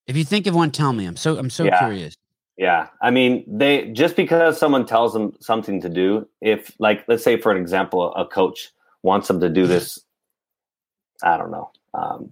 if 0.07 0.15
you 0.15 0.23
think 0.23 0.47
of 0.47 0.55
one 0.55 0.71
tell 0.71 0.93
me. 0.93 1.05
I'm 1.05 1.17
so 1.17 1.37
i'm 1.37 1.49
so 1.49 1.65
yeah, 1.65 1.79
curious. 1.79 2.15
Yeah. 2.57 2.87
I 3.01 3.11
mean 3.11 3.43
they 3.47 3.91
just 3.91 4.15
because 4.15 4.57
someone 4.57 4.85
tells 4.85 5.11
them 5.11 5.33
something 5.41 5.81
to 5.81 5.89
do 5.89 6.27
if 6.41 6.73
like 6.79 7.03
let's 7.09 7.23
say 7.23 7.39
for 7.39 7.51
an 7.51 7.57
example 7.57 8.13
a 8.15 8.25
coach 8.25 8.71
wants 9.03 9.27
them 9.27 9.39
to 9.41 9.49
do 9.49 9.67
this 9.67 9.99
i 11.21 11.37
don't 11.37 11.51
know 11.51 11.69
um 11.93 12.31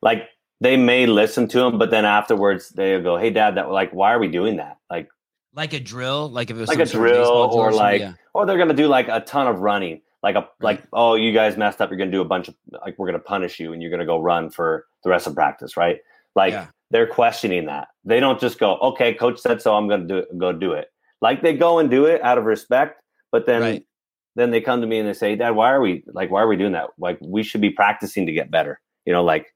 like 0.00 0.28
they 0.60 0.76
may 0.76 1.06
listen 1.06 1.48
to 1.48 1.60
him 1.60 1.78
but 1.78 1.90
then 1.90 2.04
afterwards 2.04 2.68
they'll 2.70 3.02
go 3.02 3.16
hey 3.16 3.30
dad 3.30 3.56
that 3.56 3.70
like 3.70 3.92
why 3.92 4.12
are 4.12 4.18
we 4.18 4.28
doing 4.28 4.56
that? 4.56 4.78
Like 4.90 5.08
like 5.54 5.72
a 5.72 5.80
drill, 5.80 6.30
like 6.30 6.50
if 6.50 6.56
it 6.56 6.60
was 6.60 6.68
like 6.68 6.78
a 6.78 6.86
drill, 6.86 7.26
or, 7.26 7.68
or 7.68 7.72
like, 7.72 8.00
yeah. 8.00 8.14
or 8.34 8.46
they're 8.46 8.58
gonna 8.58 8.74
do 8.74 8.86
like 8.86 9.08
a 9.08 9.20
ton 9.20 9.46
of 9.46 9.60
running, 9.60 10.00
like 10.22 10.34
a 10.34 10.40
right. 10.40 10.50
like 10.60 10.82
oh 10.92 11.14
you 11.14 11.32
guys 11.32 11.56
messed 11.56 11.80
up, 11.80 11.90
you're 11.90 11.98
gonna 11.98 12.10
do 12.10 12.20
a 12.20 12.26
bunch 12.26 12.48
of 12.48 12.54
like 12.84 12.98
we're 12.98 13.06
gonna 13.06 13.18
punish 13.18 13.60
you 13.60 13.72
and 13.72 13.82
you're 13.82 13.90
gonna 13.90 14.06
go 14.06 14.20
run 14.20 14.50
for 14.50 14.86
the 15.04 15.10
rest 15.10 15.26
of 15.26 15.34
practice, 15.34 15.76
right? 15.76 15.98
Like 16.34 16.52
yeah. 16.52 16.66
they're 16.90 17.06
questioning 17.06 17.66
that. 17.66 17.88
They 18.04 18.20
don't 18.20 18.40
just 18.40 18.58
go, 18.58 18.78
okay, 18.78 19.12
coach 19.14 19.38
said 19.38 19.60
so, 19.60 19.74
I'm 19.74 19.88
gonna 19.88 20.06
do 20.06 20.16
it, 20.18 20.38
go 20.38 20.52
do 20.52 20.72
it. 20.72 20.88
Like 21.20 21.42
they 21.42 21.54
go 21.54 21.78
and 21.78 21.90
do 21.90 22.06
it 22.06 22.22
out 22.22 22.38
of 22.38 22.44
respect, 22.44 23.02
but 23.30 23.46
then 23.46 23.60
right. 23.60 23.86
then 24.34 24.50
they 24.50 24.60
come 24.60 24.80
to 24.80 24.86
me 24.86 24.98
and 24.98 25.08
they 25.08 25.12
say, 25.12 25.36
Dad, 25.36 25.50
why 25.50 25.70
are 25.70 25.80
we 25.80 26.02
like 26.06 26.30
why 26.30 26.42
are 26.42 26.48
we 26.48 26.56
doing 26.56 26.72
that? 26.72 26.88
Like 26.98 27.18
we 27.20 27.42
should 27.42 27.60
be 27.60 27.70
practicing 27.70 28.26
to 28.26 28.32
get 28.32 28.50
better, 28.50 28.80
you 29.04 29.12
know, 29.12 29.22
like 29.22 29.54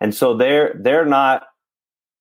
and 0.00 0.14
so 0.14 0.34
they're 0.36 0.74
they're 0.80 1.06
not 1.06 1.44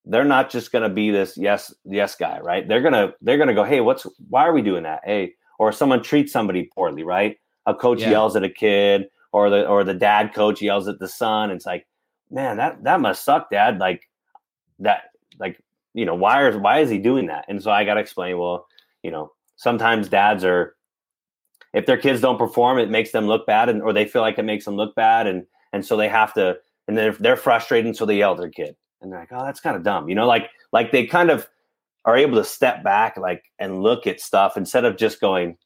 they're 0.05 0.25
not 0.25 0.49
just 0.49 0.71
going 0.71 0.83
to 0.87 0.93
be 0.93 1.11
this 1.11 1.37
yes 1.37 1.73
yes 1.85 2.15
guy 2.15 2.39
right? 2.39 2.67
They're 2.67 2.81
going 2.81 2.93
to 2.93 3.13
they're 3.21 3.37
going 3.37 3.49
to 3.49 3.53
go 3.53 3.63
hey 3.63 3.81
what's 3.81 4.05
why 4.29 4.45
are 4.45 4.53
we 4.53 4.61
doing 4.61 4.83
that? 4.83 5.01
Hey 5.03 5.33
or 5.59 5.71
someone 5.71 6.03
treats 6.03 6.31
somebody 6.31 6.69
poorly 6.75 7.03
right? 7.03 7.37
A 7.65 7.73
coach 7.73 8.01
yeah. 8.01 8.11
yells 8.11 8.35
at 8.35 8.43
a 8.43 8.49
kid 8.49 9.07
or 9.31 9.49
the 9.49 9.67
or 9.67 9.83
the 9.83 9.93
dad 9.93 10.33
coach 10.33 10.61
yells 10.61 10.87
at 10.87 10.99
the 10.99 11.07
son 11.07 11.51
it's 11.51 11.65
like 11.65 11.87
man 12.29 12.57
that 12.57 12.83
that 12.83 12.99
must 12.99 13.23
suck 13.23 13.49
dad 13.49 13.79
like 13.79 14.09
that 14.79 15.03
like 15.39 15.59
you 15.93 16.05
know 16.05 16.15
why 16.15 16.47
is 16.47 16.57
why 16.57 16.79
is 16.79 16.89
he 16.89 16.97
doing 16.97 17.27
that? 17.27 17.45
And 17.47 17.61
so 17.61 17.71
i 17.71 17.83
got 17.83 17.95
to 17.95 18.01
explain 18.01 18.37
well 18.37 18.67
you 19.03 19.11
know 19.11 19.31
sometimes 19.55 20.09
dads 20.09 20.43
are 20.43 20.75
if 21.73 21.87
their 21.87 21.97
kids 21.97 22.21
don't 22.21 22.37
perform, 22.37 22.77
it 22.77 22.89
makes 22.89 23.11
them 23.11 23.25
look 23.25 23.45
bad, 23.45 23.67
and 23.67 23.81
or 23.81 23.93
they 23.93 24.05
feel 24.05 24.21
like 24.21 24.37
it 24.37 24.43
makes 24.43 24.65
them 24.65 24.75
look 24.75 24.95
bad, 24.95 25.27
and 25.27 25.45
and 25.73 25.85
so 25.85 25.97
they 25.97 26.07
have 26.07 26.33
to, 26.35 26.57
and 26.87 26.95
then 26.95 27.15
they're 27.19 27.35
frustrated, 27.35 27.95
so 27.95 28.05
they 28.05 28.17
yell 28.17 28.33
at 28.33 28.37
their 28.37 28.49
kid, 28.49 28.75
and 29.03 29.11
they're 29.11 29.19
like, 29.19 29.29
oh, 29.31 29.45
that's 29.45 29.59
kind 29.59 29.75
of 29.75 29.83
dumb, 29.83 30.09
you 30.09 30.15
know, 30.15 30.25
like 30.25 30.49
like 30.71 30.91
they 30.91 31.05
kind 31.05 31.29
of 31.29 31.47
are 32.05 32.17
able 32.17 32.37
to 32.37 32.43
step 32.43 32.83
back, 32.83 33.17
like 33.17 33.43
and 33.59 33.83
look 33.83 34.07
at 34.07 34.19
stuff 34.19 34.57
instead 34.57 34.85
of 34.85 34.97
just 34.97 35.21
going, 35.21 35.57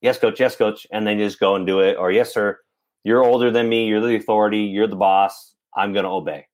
yes, 0.00 0.18
coach, 0.18 0.38
yes, 0.38 0.54
coach, 0.56 0.86
and 0.92 1.06
then 1.06 1.18
just 1.18 1.40
go 1.40 1.56
and 1.56 1.66
do 1.66 1.80
it, 1.80 1.96
or 1.96 2.12
yes, 2.12 2.32
sir, 2.32 2.58
you're 3.04 3.24
older 3.24 3.50
than 3.50 3.68
me, 3.68 3.86
you're 3.86 4.00
the 4.00 4.16
authority, 4.16 4.60
you're 4.60 4.86
the 4.86 4.96
boss, 4.96 5.54
I'm 5.76 5.92
going 5.92 6.04
to 6.04 6.10
obey. 6.10 6.46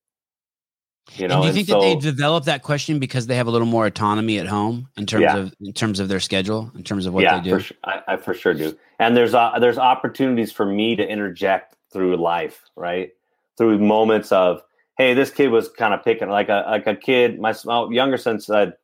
You 1.15 1.27
know, 1.27 1.37
and 1.37 1.43
do 1.43 1.49
you 1.49 1.55
think 1.55 1.69
so, 1.69 1.81
that 1.81 1.87
they 1.87 1.97
develop 1.97 2.45
that 2.45 2.63
question 2.63 2.99
because 2.99 3.27
they 3.27 3.37
have 3.37 3.47
a 3.47 3.51
little 3.51 3.67
more 3.67 3.87
autonomy 3.87 4.39
at 4.39 4.47
home 4.47 4.89
in 4.99 5.07
terms 5.07 5.23
yeah. 5.23 5.37
of 5.39 5.55
in 5.61 5.73
terms 5.73 6.01
of 6.01 6.09
their 6.09 6.21
schedule, 6.21 6.71
in 6.75 6.83
terms 6.85 7.07
of 7.07 7.15
what 7.15 7.23
yeah, 7.23 7.39
they 7.39 7.45
do? 7.45 7.57
For 7.57 7.61
sure. 7.61 7.77
I, 7.85 8.03
I 8.09 8.17
for 8.19 8.35
sure 8.35 8.53
do. 8.53 8.77
And 8.99 9.17
there's 9.17 9.33
uh, 9.33 9.59
there's 9.59 9.79
opportunities 9.79 10.53
for 10.53 10.67
me 10.67 10.97
to 10.97 11.09
interject 11.09 11.77
through 11.93 12.17
life, 12.17 12.63
right? 12.77 13.11
Through 13.57 13.79
moments 13.79 14.33
of, 14.33 14.61
hey, 14.99 15.15
this 15.15 15.31
kid 15.31 15.49
was 15.49 15.69
kind 15.69 15.95
of 15.95 16.05
picking 16.05 16.29
like 16.29 16.49
a 16.49 16.65
like 16.69 16.87
a 16.87 16.95
kid. 16.95 17.41
My, 17.41 17.55
younger 17.91 18.19
son 18.19 18.41
said, 18.41 18.75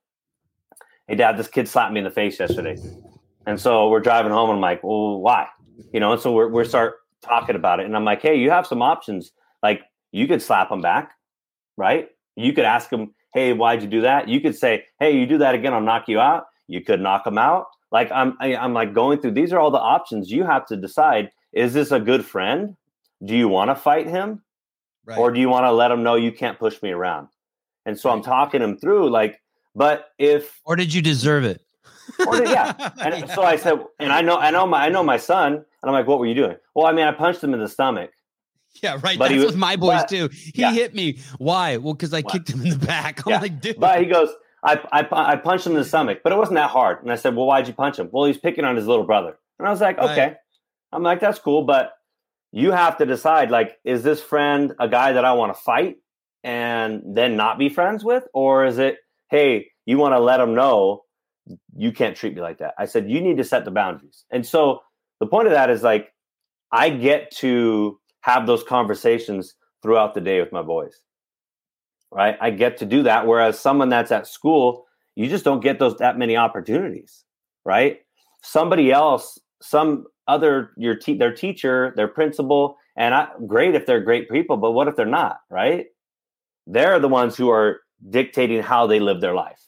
"Hey, 1.07 1.17
Dad, 1.17 1.37
this 1.37 1.49
kid 1.49 1.69
slapped 1.69 1.93
me 1.93 1.99
in 1.99 2.05
the 2.05 2.11
face 2.11 2.39
yesterday," 2.41 2.77
and 3.47 3.61
so 3.61 3.89
we're 3.91 4.01
driving 4.01 4.33
home. 4.33 4.51
And 4.51 4.57
I'm 4.57 4.63
like, 4.63 4.83
"Well, 4.83 5.21
why?" 5.21 5.49
You 5.93 6.01
know, 6.01 6.13
and 6.13 6.21
so 6.21 6.33
we're 6.33 6.49
we 6.49 6.65
start 6.65 6.95
talking 7.21 7.57
about 7.57 7.81
it, 7.81 7.87
and 7.87 7.95
I'm 7.95 8.05
like, 8.05 8.23
"Hey, 8.23 8.37
you 8.37 8.51
have 8.51 8.67
some 8.67 8.81
options. 8.81 9.33
Like, 9.63 9.83
you 10.13 10.27
could 10.27 10.41
slap 10.41 10.71
him 10.71 10.81
back, 10.81 11.13
right? 11.77 12.09
You 12.37 12.53
could 12.53 12.65
ask 12.65 12.91
him, 12.91 13.13
"Hey, 13.35 13.53
why'd 13.53 13.83
you 13.83 13.89
do 13.89 14.01
that?" 14.03 14.29
You 14.29 14.41
could 14.41 14.57
say, 14.57 14.85
"Hey, 15.01 15.19
you 15.19 15.27
do 15.27 15.39
that 15.39 15.55
again, 15.55 15.75
I'll 15.75 15.81
knock 15.81 16.09
you 16.09 16.21
out." 16.21 16.47
You 16.67 16.81
could 16.81 17.01
knock 17.01 17.27
him 17.27 17.37
out. 17.37 17.67
Like 17.93 18.11
I'm, 18.11 18.37
I, 18.41 18.49
am 18.49 18.61
i 18.61 18.65
am 18.65 18.73
like 18.73 18.95
going 18.95 19.21
through. 19.21 19.33
These 19.33 19.53
are 19.53 19.59
all 19.59 19.71
the 19.71 19.79
options. 19.79 20.31
You 20.31 20.45
have 20.45 20.67
to 20.67 20.77
decide: 20.77 21.31
is 21.53 21.75
this 21.75 21.91
a 21.93 22.01
good 22.01 22.25
friend? 22.25 22.77
Do 23.25 23.37
you 23.37 23.49
want 23.49 23.71
to 23.71 23.75
fight 23.75 24.07
him, 24.07 24.43
right. 25.07 25.19
or 25.19 25.31
do 25.31 25.41
you 25.41 25.49
want 25.49 25.65
to 25.65 25.73
let 25.73 25.89
them 25.89 26.03
know 26.03 26.15
you 26.15 26.33
can't 26.33 26.59
push 26.59 26.81
me 26.83 26.91
around? 26.91 27.29
And 27.87 27.99
so 27.99 28.09
right. 28.09 28.17
I'm 28.17 28.23
talking 28.23 28.63
him 28.63 28.77
through, 28.77 29.11
like, 29.11 29.41
but 29.75 30.09
if 30.19 30.61
or 30.65 30.77
did 30.77 30.95
you 30.95 31.03
deserve 31.03 31.45
it? 31.45 31.61
Or 32.27 32.39
did, 32.39 32.49
yeah. 32.49 32.91
And 33.01 33.19
yeah. 33.19 33.27
so 33.35 33.43
I 33.43 33.57
said, 33.57 33.85
and 33.99 34.13
I 34.13 34.21
know, 34.21 34.37
I 34.37 34.51
know 34.51 34.67
my, 34.67 34.87
I 34.87 34.89
know 34.89 35.03
my 35.03 35.17
son, 35.17 35.55
and 35.55 35.65
I'm 35.83 35.93
like, 35.93 36.07
what 36.07 36.19
were 36.19 36.27
you 36.27 36.35
doing? 36.35 36.57
Well, 36.75 36.87
I 36.87 36.93
mean, 36.93 37.07
I 37.07 37.13
punched 37.13 37.43
him 37.43 37.55
in 37.55 37.61
the 37.61 37.69
stomach. 37.69 38.11
Yeah, 38.83 38.99
right. 39.03 39.19
But 39.19 39.29
That's 39.29 39.37
was, 39.37 39.47
with 39.47 39.57
my 39.57 39.77
boys 39.77 40.01
but, 40.01 40.09
too. 40.09 40.29
He 40.33 40.53
yeah. 40.63 40.73
hit 40.73 40.95
me. 40.95 41.19
Why? 41.39 41.77
Well, 41.77 41.95
because 41.95 42.13
I 42.13 42.21
what? 42.21 42.33
kicked 42.33 42.51
him 42.51 42.63
in 42.63 42.71
the 42.71 42.87
back. 42.87 43.25
I'm 43.27 43.33
yeah. 43.33 43.41
like, 43.41 43.61
dude. 43.61 43.79
But 43.79 44.01
he 44.01 44.07
goes, 44.07 44.31
I, 44.65 44.81
I, 44.93 45.07
I 45.11 45.37
punched 45.37 45.67
him 45.67 45.73
in 45.73 45.79
the 45.79 45.85
stomach, 45.85 46.21
but 46.25 46.33
it 46.33 46.37
wasn't 46.37 46.57
that 46.57 46.71
hard. 46.71 47.03
And 47.03 47.13
I 47.13 47.17
said, 47.17 47.37
well, 47.37 47.47
why'd 47.47 47.69
you 47.69 47.75
punch 47.75 47.99
him? 47.99 48.09
Well, 48.11 48.25
he's 48.25 48.39
picking 48.39 48.65
on 48.65 48.77
his 48.77 48.87
little 48.87 49.05
brother. 49.05 49.39
And 49.59 49.69
I 49.69 49.71
was 49.71 49.81
like, 49.81 49.99
okay. 49.99 50.23
Right. 50.23 50.37
I'm 50.93 51.03
like, 51.03 51.21
that's 51.21 51.39
cool, 51.39 51.63
but 51.63 51.94
you 52.57 52.71
have 52.71 52.97
to 52.99 53.05
decide, 53.05 53.51
like, 53.51 53.79
is 53.85 54.05
this 54.05 54.23
friend 54.23 54.75
a 54.79 54.89
guy 54.89 55.11
that 55.11 55.25
I 55.25 55.33
want 55.33 55.53
to 55.53 55.61
fight 55.61 55.97
and 56.45 57.03
then 57.05 57.37
not 57.37 57.59
be 57.59 57.69
friends 57.69 58.05
with, 58.05 58.23
or 58.33 58.65
is 58.65 58.79
it, 58.79 58.99
hey, 59.29 59.73
you 59.87 59.99
want 59.99 60.15
to 60.15 60.21
let 60.21 60.39
him 60.39 60.55
know 60.55 61.03
you 61.77 61.91
can't 61.91 62.17
treat 62.17 62.33
me 62.33 62.41
like 62.41 62.59
that? 62.59 62.75
I 62.79 62.85
said, 62.85 63.11
you 63.11 63.21
need 63.21 63.39
to 63.39 63.45
set 63.45 63.65
the 63.65 63.73
boundaries. 63.73 64.25
And 64.31 64.47
so 64.47 64.83
the 65.19 65.27
point 65.27 65.49
of 65.49 65.53
that 65.53 65.69
is 65.69 65.83
like, 65.83 66.13
I 66.71 66.91
get 66.91 67.33
to 67.39 67.99
have 68.21 68.47
those 68.47 68.63
conversations 68.63 69.55
throughout 69.83 70.15
the 70.15 70.21
day 70.21 70.39
with 70.39 70.53
my 70.53 70.63
boys. 70.63 71.01
Right? 72.13 72.39
I 72.41 72.51
get 72.51 72.77
to 72.77 72.87
do 72.87 73.03
that 73.03 73.27
whereas 73.27 73.59
someone 73.59 73.89
that's 73.89 74.13
at 74.13 74.29
school, 74.29 74.87
you 75.17 75.29
just 75.29 75.45
don't 75.45 75.59
get 75.61 75.81
those 75.81 75.97
that 75.97 76.19
many 76.19 76.37
opportunities, 76.37 77.25
right? 77.65 77.99
Somebody 78.45 78.93
else, 78.93 79.41
some 79.69 80.07
other 80.29 80.71
your 80.77 80.95
te- 80.95 81.19
their 81.19 81.35
teacher, 81.35 81.93
their 81.97 82.09
principal, 82.09 82.77
and 82.97 83.15
I, 83.15 83.29
great 83.47 83.75
if 83.75 83.87
they're 83.87 84.01
great 84.01 84.31
people, 84.31 84.57
but 84.57 84.73
what 84.73 84.89
if 84.89 84.97
they're 84.97 85.07
not, 85.07 85.39
right? 85.51 85.87
They're 86.67 86.99
the 86.99 87.09
ones 87.09 87.37
who 87.37 87.51
are 87.51 87.81
dictating 88.09 88.63
how 88.63 88.87
they 88.87 89.01
live 89.01 89.21
their 89.21 89.35
life. 89.35 89.61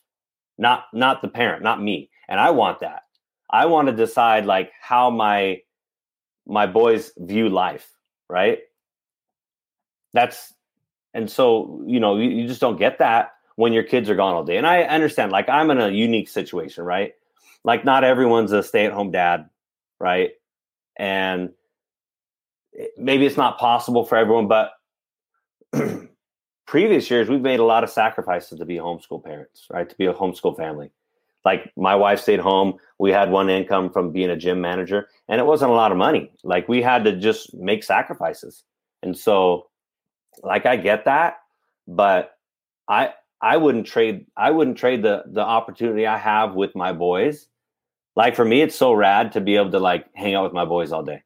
Not 0.58 0.84
not 0.92 1.22
the 1.22 1.28
parent, 1.28 1.62
not 1.62 1.82
me. 1.82 2.10
And 2.28 2.40
I 2.40 2.50
want 2.50 2.80
that. 2.80 3.02
I 3.50 3.66
want 3.66 3.88
to 3.88 3.94
decide 3.94 4.46
like 4.46 4.72
how 4.80 5.10
my 5.10 5.60
my 6.46 6.66
boys 6.66 7.12
view 7.18 7.48
life 7.48 7.90
right? 8.28 8.58
That's 10.12 10.52
and 11.14 11.30
so 11.30 11.82
you 11.86 12.00
know 12.00 12.16
you, 12.16 12.30
you 12.30 12.46
just 12.46 12.60
don't 12.60 12.78
get 12.78 12.98
that 12.98 13.32
when 13.56 13.72
your 13.72 13.82
kids 13.82 14.10
are 14.10 14.14
gone 14.14 14.34
all 14.34 14.44
day. 14.44 14.56
And 14.56 14.66
I 14.66 14.82
understand, 14.82 15.32
like 15.32 15.48
I'm 15.48 15.70
in 15.70 15.80
a 15.80 15.88
unique 15.88 16.28
situation, 16.28 16.84
right? 16.84 17.12
Like 17.64 17.84
not 17.84 18.04
everyone's 18.04 18.52
a 18.52 18.62
stay-at-home 18.62 19.10
dad, 19.10 19.48
right? 19.98 20.30
And 20.98 21.50
maybe 22.96 23.26
it's 23.26 23.36
not 23.36 23.58
possible 23.58 24.04
for 24.04 24.16
everyone, 24.16 24.48
but 24.48 24.72
previous 26.66 27.10
years 27.10 27.28
we've 27.28 27.40
made 27.40 27.60
a 27.60 27.64
lot 27.64 27.84
of 27.84 27.90
sacrifices 27.90 28.58
to 28.58 28.64
be 28.64 28.76
homeschool 28.76 29.22
parents, 29.22 29.66
right? 29.70 29.88
To 29.88 29.96
be 29.96 30.06
a 30.06 30.14
homeschool 30.14 30.56
family 30.56 30.90
like 31.46 31.72
my 31.76 31.94
wife 31.94 32.20
stayed 32.20 32.40
home 32.40 32.74
we 32.98 33.10
had 33.10 33.30
one 33.30 33.48
income 33.48 33.88
from 33.88 34.10
being 34.12 34.28
a 34.28 34.36
gym 34.36 34.60
manager 34.60 35.08
and 35.28 35.40
it 35.40 35.46
wasn't 35.46 35.70
a 35.70 35.74
lot 35.74 35.92
of 35.92 35.96
money 35.96 36.30
like 36.42 36.68
we 36.68 36.82
had 36.82 37.04
to 37.04 37.16
just 37.16 37.54
make 37.54 37.82
sacrifices 37.82 38.64
and 39.02 39.16
so 39.16 39.68
like 40.42 40.66
i 40.66 40.76
get 40.76 41.06
that 41.06 41.38
but 41.86 42.32
i 42.88 43.10
i 43.40 43.56
wouldn't 43.56 43.86
trade 43.86 44.26
i 44.36 44.50
wouldn't 44.50 44.76
trade 44.76 45.02
the 45.02 45.22
the 45.28 45.40
opportunity 45.40 46.06
i 46.06 46.18
have 46.18 46.54
with 46.54 46.74
my 46.74 46.92
boys 46.92 47.48
like 48.16 48.34
for 48.34 48.44
me 48.44 48.62
it's 48.62 48.74
so 48.74 48.92
rad 48.92 49.32
to 49.32 49.40
be 49.40 49.56
able 49.56 49.70
to 49.70 49.78
like 49.78 50.06
hang 50.14 50.34
out 50.34 50.44
with 50.44 50.52
my 50.52 50.64
boys 50.64 50.90
all 50.90 51.04
day 51.04 51.22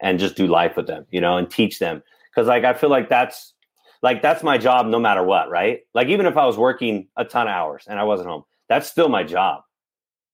and 0.00 0.18
just 0.18 0.36
do 0.36 0.46
life 0.46 0.76
with 0.76 0.86
them 0.86 1.04
you 1.10 1.20
know 1.20 1.36
and 1.36 1.50
teach 1.50 1.78
them. 1.78 2.02
Because 2.30 2.48
like 2.48 2.64
i 2.64 2.72
feel 2.72 2.88
like 2.88 3.08
that's 3.08 3.52
like 4.00 4.22
that's 4.22 4.42
my 4.44 4.56
job 4.56 4.86
no 4.86 5.00
matter 5.00 5.22
what 5.22 5.50
right? 5.50 5.80
Like 5.92 6.08
even 6.08 6.24
if 6.24 6.36
i 6.36 6.46
was 6.46 6.56
working 6.56 7.08
a 7.16 7.24
ton 7.24 7.48
of 7.48 7.52
hours 7.52 7.84
and 7.88 7.98
i 7.98 8.04
wasn't 8.04 8.28
home 8.28 8.44
that's 8.68 8.88
still 8.88 9.08
my 9.08 9.24
job. 9.24 9.62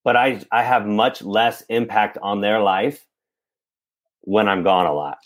But 0.05 0.17
i 0.17 0.41
i 0.53 0.63
have 0.63 0.87
much 0.87 1.23
less 1.23 1.63
impact 1.63 2.19
on 2.23 2.41
their 2.41 2.61
life 2.61 3.05
when 4.21 4.49
i'm 4.49 4.63
gone 4.63 4.87
a 4.87 4.93
lot. 4.93 5.19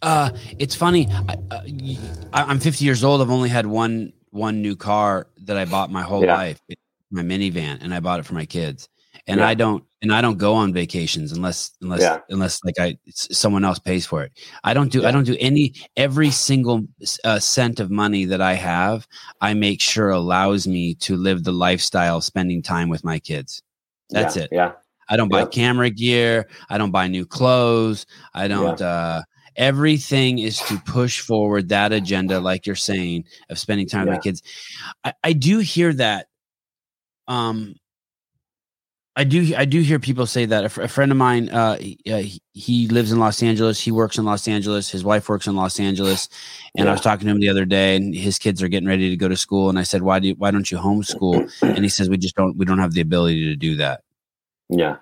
Uh 0.00 0.30
it's 0.58 0.76
funny 0.76 1.08
I, 1.10 1.36
uh, 1.50 1.60
i'm 2.32 2.60
50 2.60 2.84
years 2.84 3.02
old. 3.04 3.20
I've 3.20 3.30
only 3.30 3.48
had 3.48 3.66
one 3.66 4.12
one 4.30 4.62
new 4.62 4.76
car 4.76 5.26
that 5.42 5.56
i 5.58 5.64
bought 5.64 5.90
my 5.90 6.02
whole 6.02 6.24
yeah. 6.24 6.34
life 6.34 6.60
my 7.12 7.22
minivan 7.22 7.78
and 7.82 7.94
i 7.94 8.00
bought 8.00 8.20
it 8.20 8.26
for 8.26 8.34
my 8.34 8.46
kids 8.46 8.88
and 9.26 9.40
yeah. 9.40 9.48
I 9.48 9.54
don't 9.54 9.84
and 10.00 10.12
I 10.12 10.20
don't 10.20 10.38
go 10.38 10.54
on 10.54 10.72
vacations 10.72 11.32
unless 11.32 11.72
unless 11.80 12.00
yeah. 12.00 12.18
unless 12.28 12.62
like 12.64 12.78
I 12.78 12.98
someone 13.08 13.64
else 13.64 13.78
pays 13.78 14.04
for 14.04 14.22
it. 14.22 14.32
I 14.64 14.74
don't 14.74 14.90
do 14.90 15.02
yeah. 15.02 15.08
I 15.08 15.10
don't 15.12 15.24
do 15.24 15.36
any 15.38 15.74
every 15.96 16.30
single 16.30 16.86
uh, 17.24 17.38
cent 17.38 17.78
of 17.78 17.90
money 17.90 18.24
that 18.24 18.40
I 18.40 18.54
have. 18.54 19.06
I 19.40 19.54
make 19.54 19.80
sure 19.80 20.10
allows 20.10 20.66
me 20.66 20.94
to 20.96 21.16
live 21.16 21.44
the 21.44 21.52
lifestyle 21.52 22.18
of 22.18 22.24
spending 22.24 22.62
time 22.62 22.88
with 22.88 23.04
my 23.04 23.18
kids. 23.18 23.62
That's 24.10 24.36
it. 24.36 24.48
Yeah. 24.50 24.72
I 25.08 25.16
don't 25.16 25.28
buy 25.28 25.44
camera 25.46 25.90
gear. 25.90 26.48
I 26.68 26.78
don't 26.78 26.90
buy 26.90 27.08
new 27.08 27.26
clothes. 27.26 28.06
I 28.34 28.48
don't. 28.48 28.80
uh 28.80 29.22
Everything 29.54 30.38
is 30.38 30.58
to 30.60 30.78
push 30.86 31.20
forward 31.20 31.68
that 31.68 31.92
agenda, 31.92 32.40
like 32.40 32.64
you're 32.66 32.74
saying, 32.74 33.26
of 33.50 33.58
spending 33.58 33.86
time 33.86 34.06
with 34.06 34.14
my 34.14 34.18
kids. 34.18 34.42
I, 35.04 35.12
I 35.22 35.32
do 35.34 35.58
hear 35.58 35.92
that 35.92 36.28
um 37.28 37.74
I 39.14 39.24
do. 39.24 39.54
I 39.56 39.66
do 39.66 39.80
hear 39.80 39.98
people 39.98 40.24
say 40.26 40.46
that. 40.46 40.64
A, 40.64 40.68
fr- 40.70 40.82
a 40.82 40.88
friend 40.88 41.12
of 41.12 41.18
mine, 41.18 41.50
uh, 41.50 41.76
he, 41.76 41.98
uh, 42.10 42.22
he, 42.54 42.88
lives 42.88 43.12
in 43.12 43.18
Los 43.18 43.42
Angeles. 43.42 43.78
He 43.78 43.92
works 43.92 44.16
in 44.16 44.24
Los 44.24 44.48
Angeles. 44.48 44.90
His 44.90 45.04
wife 45.04 45.28
works 45.28 45.46
in 45.46 45.54
Los 45.54 45.78
Angeles. 45.78 46.30
And 46.76 46.86
yeah. 46.86 46.90
I 46.90 46.94
was 46.94 47.02
talking 47.02 47.26
to 47.26 47.32
him 47.32 47.40
the 47.40 47.50
other 47.50 47.66
day, 47.66 47.94
and 47.94 48.14
his 48.14 48.38
kids 48.38 48.62
are 48.62 48.68
getting 48.68 48.88
ready 48.88 49.10
to 49.10 49.16
go 49.16 49.28
to 49.28 49.36
school. 49.36 49.68
And 49.68 49.78
I 49.78 49.82
said, 49.82 50.00
"Why 50.00 50.18
do 50.18 50.28
you, 50.28 50.34
Why 50.36 50.50
don't 50.50 50.70
you 50.70 50.78
homeschool?" 50.78 51.50
And 51.62 51.84
he 51.84 51.90
says, 51.90 52.08
"We 52.08 52.16
just 52.16 52.36
don't. 52.36 52.56
We 52.56 52.64
don't 52.64 52.78
have 52.78 52.94
the 52.94 53.02
ability 53.02 53.44
to 53.50 53.56
do 53.56 53.76
that." 53.76 54.02
Yeah. 54.70 54.96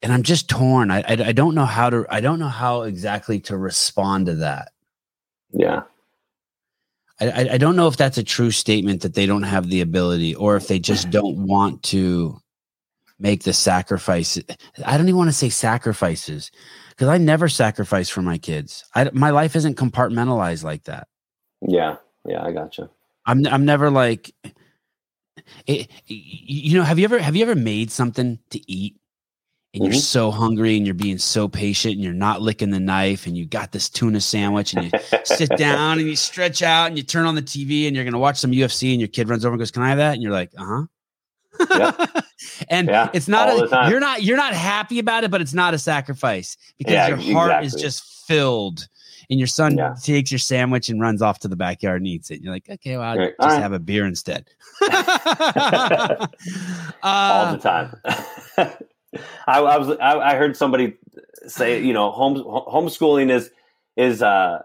And 0.00 0.10
I'm 0.10 0.22
just 0.22 0.48
torn. 0.48 0.90
I, 0.90 1.00
I, 1.00 1.16
I 1.26 1.32
don't 1.32 1.54
know 1.54 1.66
how 1.66 1.90
to. 1.90 2.06
I 2.08 2.20
don't 2.20 2.38
know 2.38 2.48
how 2.48 2.82
exactly 2.82 3.40
to 3.40 3.58
respond 3.58 4.26
to 4.26 4.36
that. 4.36 4.72
Yeah. 5.52 5.82
I, 7.20 7.48
I 7.52 7.58
don't 7.58 7.76
know 7.76 7.86
if 7.86 7.96
that's 7.96 8.18
a 8.18 8.24
true 8.24 8.50
statement 8.50 9.02
that 9.02 9.14
they 9.14 9.26
don't 9.26 9.44
have 9.44 9.68
the 9.68 9.80
ability, 9.80 10.34
or 10.34 10.56
if 10.56 10.68
they 10.68 10.78
just 10.78 11.10
don't 11.10 11.46
want 11.46 11.82
to 11.84 12.38
make 13.20 13.44
the 13.44 13.52
sacrifice. 13.52 14.38
I 14.84 14.96
don't 14.96 15.08
even 15.08 15.18
want 15.18 15.28
to 15.28 15.32
say 15.32 15.48
sacrifices 15.48 16.50
because 16.90 17.08
I 17.08 17.18
never 17.18 17.48
sacrifice 17.48 18.08
for 18.08 18.22
my 18.22 18.38
kids. 18.38 18.84
I, 18.94 19.10
my 19.12 19.30
life 19.30 19.54
isn't 19.54 19.76
compartmentalized 19.76 20.64
like 20.64 20.84
that. 20.84 21.06
Yeah. 21.60 21.96
Yeah. 22.26 22.42
I 22.42 22.52
gotcha. 22.52 22.90
I'm, 23.26 23.46
I'm 23.46 23.64
never 23.64 23.90
like, 23.90 24.34
it, 25.66 25.90
you 26.06 26.76
know, 26.76 26.84
have 26.84 26.98
you 26.98 27.04
ever, 27.04 27.18
have 27.18 27.36
you 27.36 27.42
ever 27.42 27.54
made 27.54 27.90
something 27.90 28.38
to 28.50 28.70
eat 28.70 28.96
and 29.74 29.82
mm-hmm. 29.82 29.92
you're 29.92 30.00
so 30.00 30.30
hungry 30.30 30.76
and 30.76 30.86
you're 30.86 30.94
being 30.94 31.18
so 31.18 31.48
patient 31.48 31.94
and 31.94 32.02
you're 32.02 32.12
not 32.12 32.40
licking 32.40 32.70
the 32.70 32.78
knife 32.78 33.26
and 33.26 33.36
you 33.36 33.44
got 33.44 33.72
this 33.72 33.88
tuna 33.88 34.20
sandwich 34.20 34.72
and 34.72 34.84
you 34.84 34.90
sit 35.24 35.50
down 35.56 35.98
and 35.98 36.08
you 36.08 36.14
stretch 36.14 36.62
out 36.62 36.86
and 36.86 36.96
you 36.96 37.02
turn 37.02 37.26
on 37.26 37.34
the 37.34 37.42
TV 37.42 37.88
and 37.88 37.96
you're 37.96 38.04
going 38.04 38.12
to 38.12 38.18
watch 38.18 38.38
some 38.38 38.52
UFC 38.52 38.92
and 38.92 39.00
your 39.00 39.08
kid 39.08 39.28
runs 39.28 39.44
over 39.44 39.54
and 39.54 39.58
goes, 39.58 39.72
can 39.72 39.82
I 39.82 39.88
have 39.88 39.98
that? 39.98 40.14
And 40.14 40.22
you're 40.22 40.30
like, 40.30 40.52
uh-huh. 40.56 40.84
yeah. 41.70 42.06
and 42.68 42.86
yeah, 42.86 43.10
it's 43.12 43.26
not 43.26 43.48
a, 43.48 43.90
you're 43.90 44.00
not 44.00 44.22
you're 44.22 44.36
not 44.36 44.54
happy 44.54 45.00
about 45.00 45.24
it, 45.24 45.30
but 45.32 45.40
it's 45.40 45.54
not 45.54 45.74
a 45.74 45.78
sacrifice 45.78 46.56
because 46.78 46.92
yeah, 46.92 47.08
your 47.08 47.34
heart 47.34 47.50
exactly. 47.50 47.66
is 47.66 47.74
just 47.74 48.26
filled. 48.26 48.86
And 49.30 49.40
your 49.40 49.46
son 49.46 49.78
yeah. 49.78 49.94
takes 50.02 50.30
your 50.30 50.38
sandwich 50.38 50.90
and 50.90 51.00
runs 51.00 51.22
off 51.22 51.38
to 51.40 51.48
the 51.48 51.56
backyard 51.56 52.02
and 52.02 52.06
eats 52.06 52.30
it. 52.30 52.34
And 52.34 52.44
you're 52.44 52.52
like, 52.52 52.68
okay, 52.68 52.98
well, 52.98 53.08
I'll 53.08 53.16
right. 53.16 53.32
just 53.40 53.54
right. 53.54 53.62
have 53.62 53.72
a 53.72 53.78
beer 53.78 54.04
instead. 54.04 54.46
uh, 54.82 56.26
All 57.02 57.56
the 57.56 57.58
time. 57.58 58.76
I, 59.46 59.60
I, 59.60 59.78
was 59.78 59.96
I, 59.98 60.18
I, 60.18 60.34
heard 60.36 60.56
somebody 60.56 60.94
say, 61.46 61.82
you 61.82 61.92
know, 61.92 62.10
home 62.10 62.36
homeschooling 62.36 63.30
is 63.30 63.50
is 63.96 64.22
uh 64.22 64.62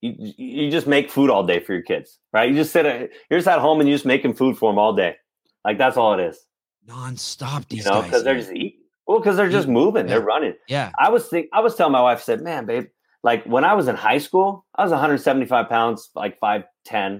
you, 0.00 0.32
you 0.36 0.70
just 0.70 0.86
make 0.86 1.10
food 1.10 1.30
all 1.30 1.44
day 1.44 1.60
for 1.60 1.72
your 1.72 1.82
kids, 1.82 2.18
right? 2.32 2.48
You 2.48 2.54
just 2.54 2.72
sit 2.72 2.86
at, 2.86 3.10
you're 3.30 3.38
just 3.38 3.48
at 3.48 3.58
home 3.58 3.80
and 3.80 3.88
you're 3.88 3.96
just 3.96 4.06
making 4.06 4.34
food 4.34 4.58
for 4.58 4.70
them 4.70 4.78
all 4.78 4.94
day. 4.94 5.16
Like 5.64 5.78
that's 5.78 5.96
all 5.96 6.18
it 6.18 6.22
is. 6.22 6.38
Non-stop 6.86 7.68
these 7.68 7.84
you 7.84 7.90
know, 7.90 8.02
because 8.02 8.22
they're 8.22 8.36
just 8.36 8.52
eating. 8.52 8.80
Well, 9.06 9.20
because 9.20 9.36
they're 9.36 9.48
just 9.48 9.68
moving, 9.68 10.06
yeah. 10.06 10.14
they're 10.14 10.24
running. 10.24 10.54
Yeah. 10.68 10.90
I 10.98 11.10
was 11.10 11.28
think 11.28 11.48
I 11.52 11.60
was 11.60 11.76
telling 11.76 11.92
my 11.92 12.02
wife, 12.02 12.18
I 12.18 12.22
said, 12.22 12.42
man, 12.42 12.66
babe, 12.66 12.86
like 13.22 13.44
when 13.44 13.64
I 13.64 13.74
was 13.74 13.88
in 13.88 13.96
high 13.96 14.18
school, 14.18 14.66
I 14.74 14.82
was 14.82 14.90
175 14.90 15.68
pounds, 15.68 16.10
like 16.14 16.38
5'10, 16.40 16.64
uh-huh. 16.86 17.14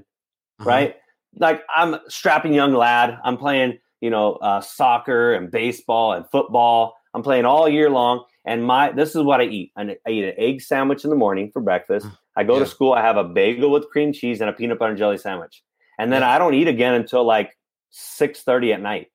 right? 0.65 0.97
Like 1.39 1.63
I'm 1.75 1.97
strapping 2.09 2.55
young 2.55 2.73
lad. 2.73 3.19
I'm 3.25 3.37
playing, 3.37 3.79
you 4.01 4.11
know, 4.11 4.35
uh, 4.35 4.61
soccer 4.61 5.35
and 5.35 5.51
baseball 5.51 6.13
and 6.13 6.29
football. 6.31 6.97
I'm 7.15 7.23
playing 7.23 7.45
all 7.47 7.69
year 7.69 7.91
long. 7.91 8.25
And 8.47 8.65
my 8.65 8.93
this 8.93 9.17
is 9.17 9.23
what 9.23 9.41
I 9.41 9.45
eat. 9.45 9.73
I, 9.77 9.97
I 10.07 10.11
eat 10.11 10.25
an 10.25 10.35
egg 10.39 10.63
sandwich 10.63 11.03
in 11.03 11.11
the 11.11 11.17
morning 11.17 11.51
for 11.51 11.61
breakfast. 11.61 12.07
I 12.37 12.45
go 12.45 12.55
yeah. 12.55 12.61
to 12.61 12.67
school. 12.67 12.93
I 12.93 13.03
have 13.03 13.17
a 13.17 13.25
bagel 13.25 13.71
with 13.71 13.89
cream 13.89 14.13
cheese 14.13 14.41
and 14.41 14.49
a 14.49 14.53
peanut 14.53 14.79
butter 14.79 14.91
and 14.91 14.99
jelly 14.99 15.19
sandwich, 15.19 15.65
and 15.99 16.13
then 16.13 16.23
yeah. 16.23 16.31
I 16.31 16.39
don't 16.39 16.55
eat 16.55 16.69
again 16.69 16.95
until 16.95 17.25
like 17.25 17.59
six 17.91 18.43
thirty 18.43 18.73
at 18.73 18.81
night. 18.81 19.09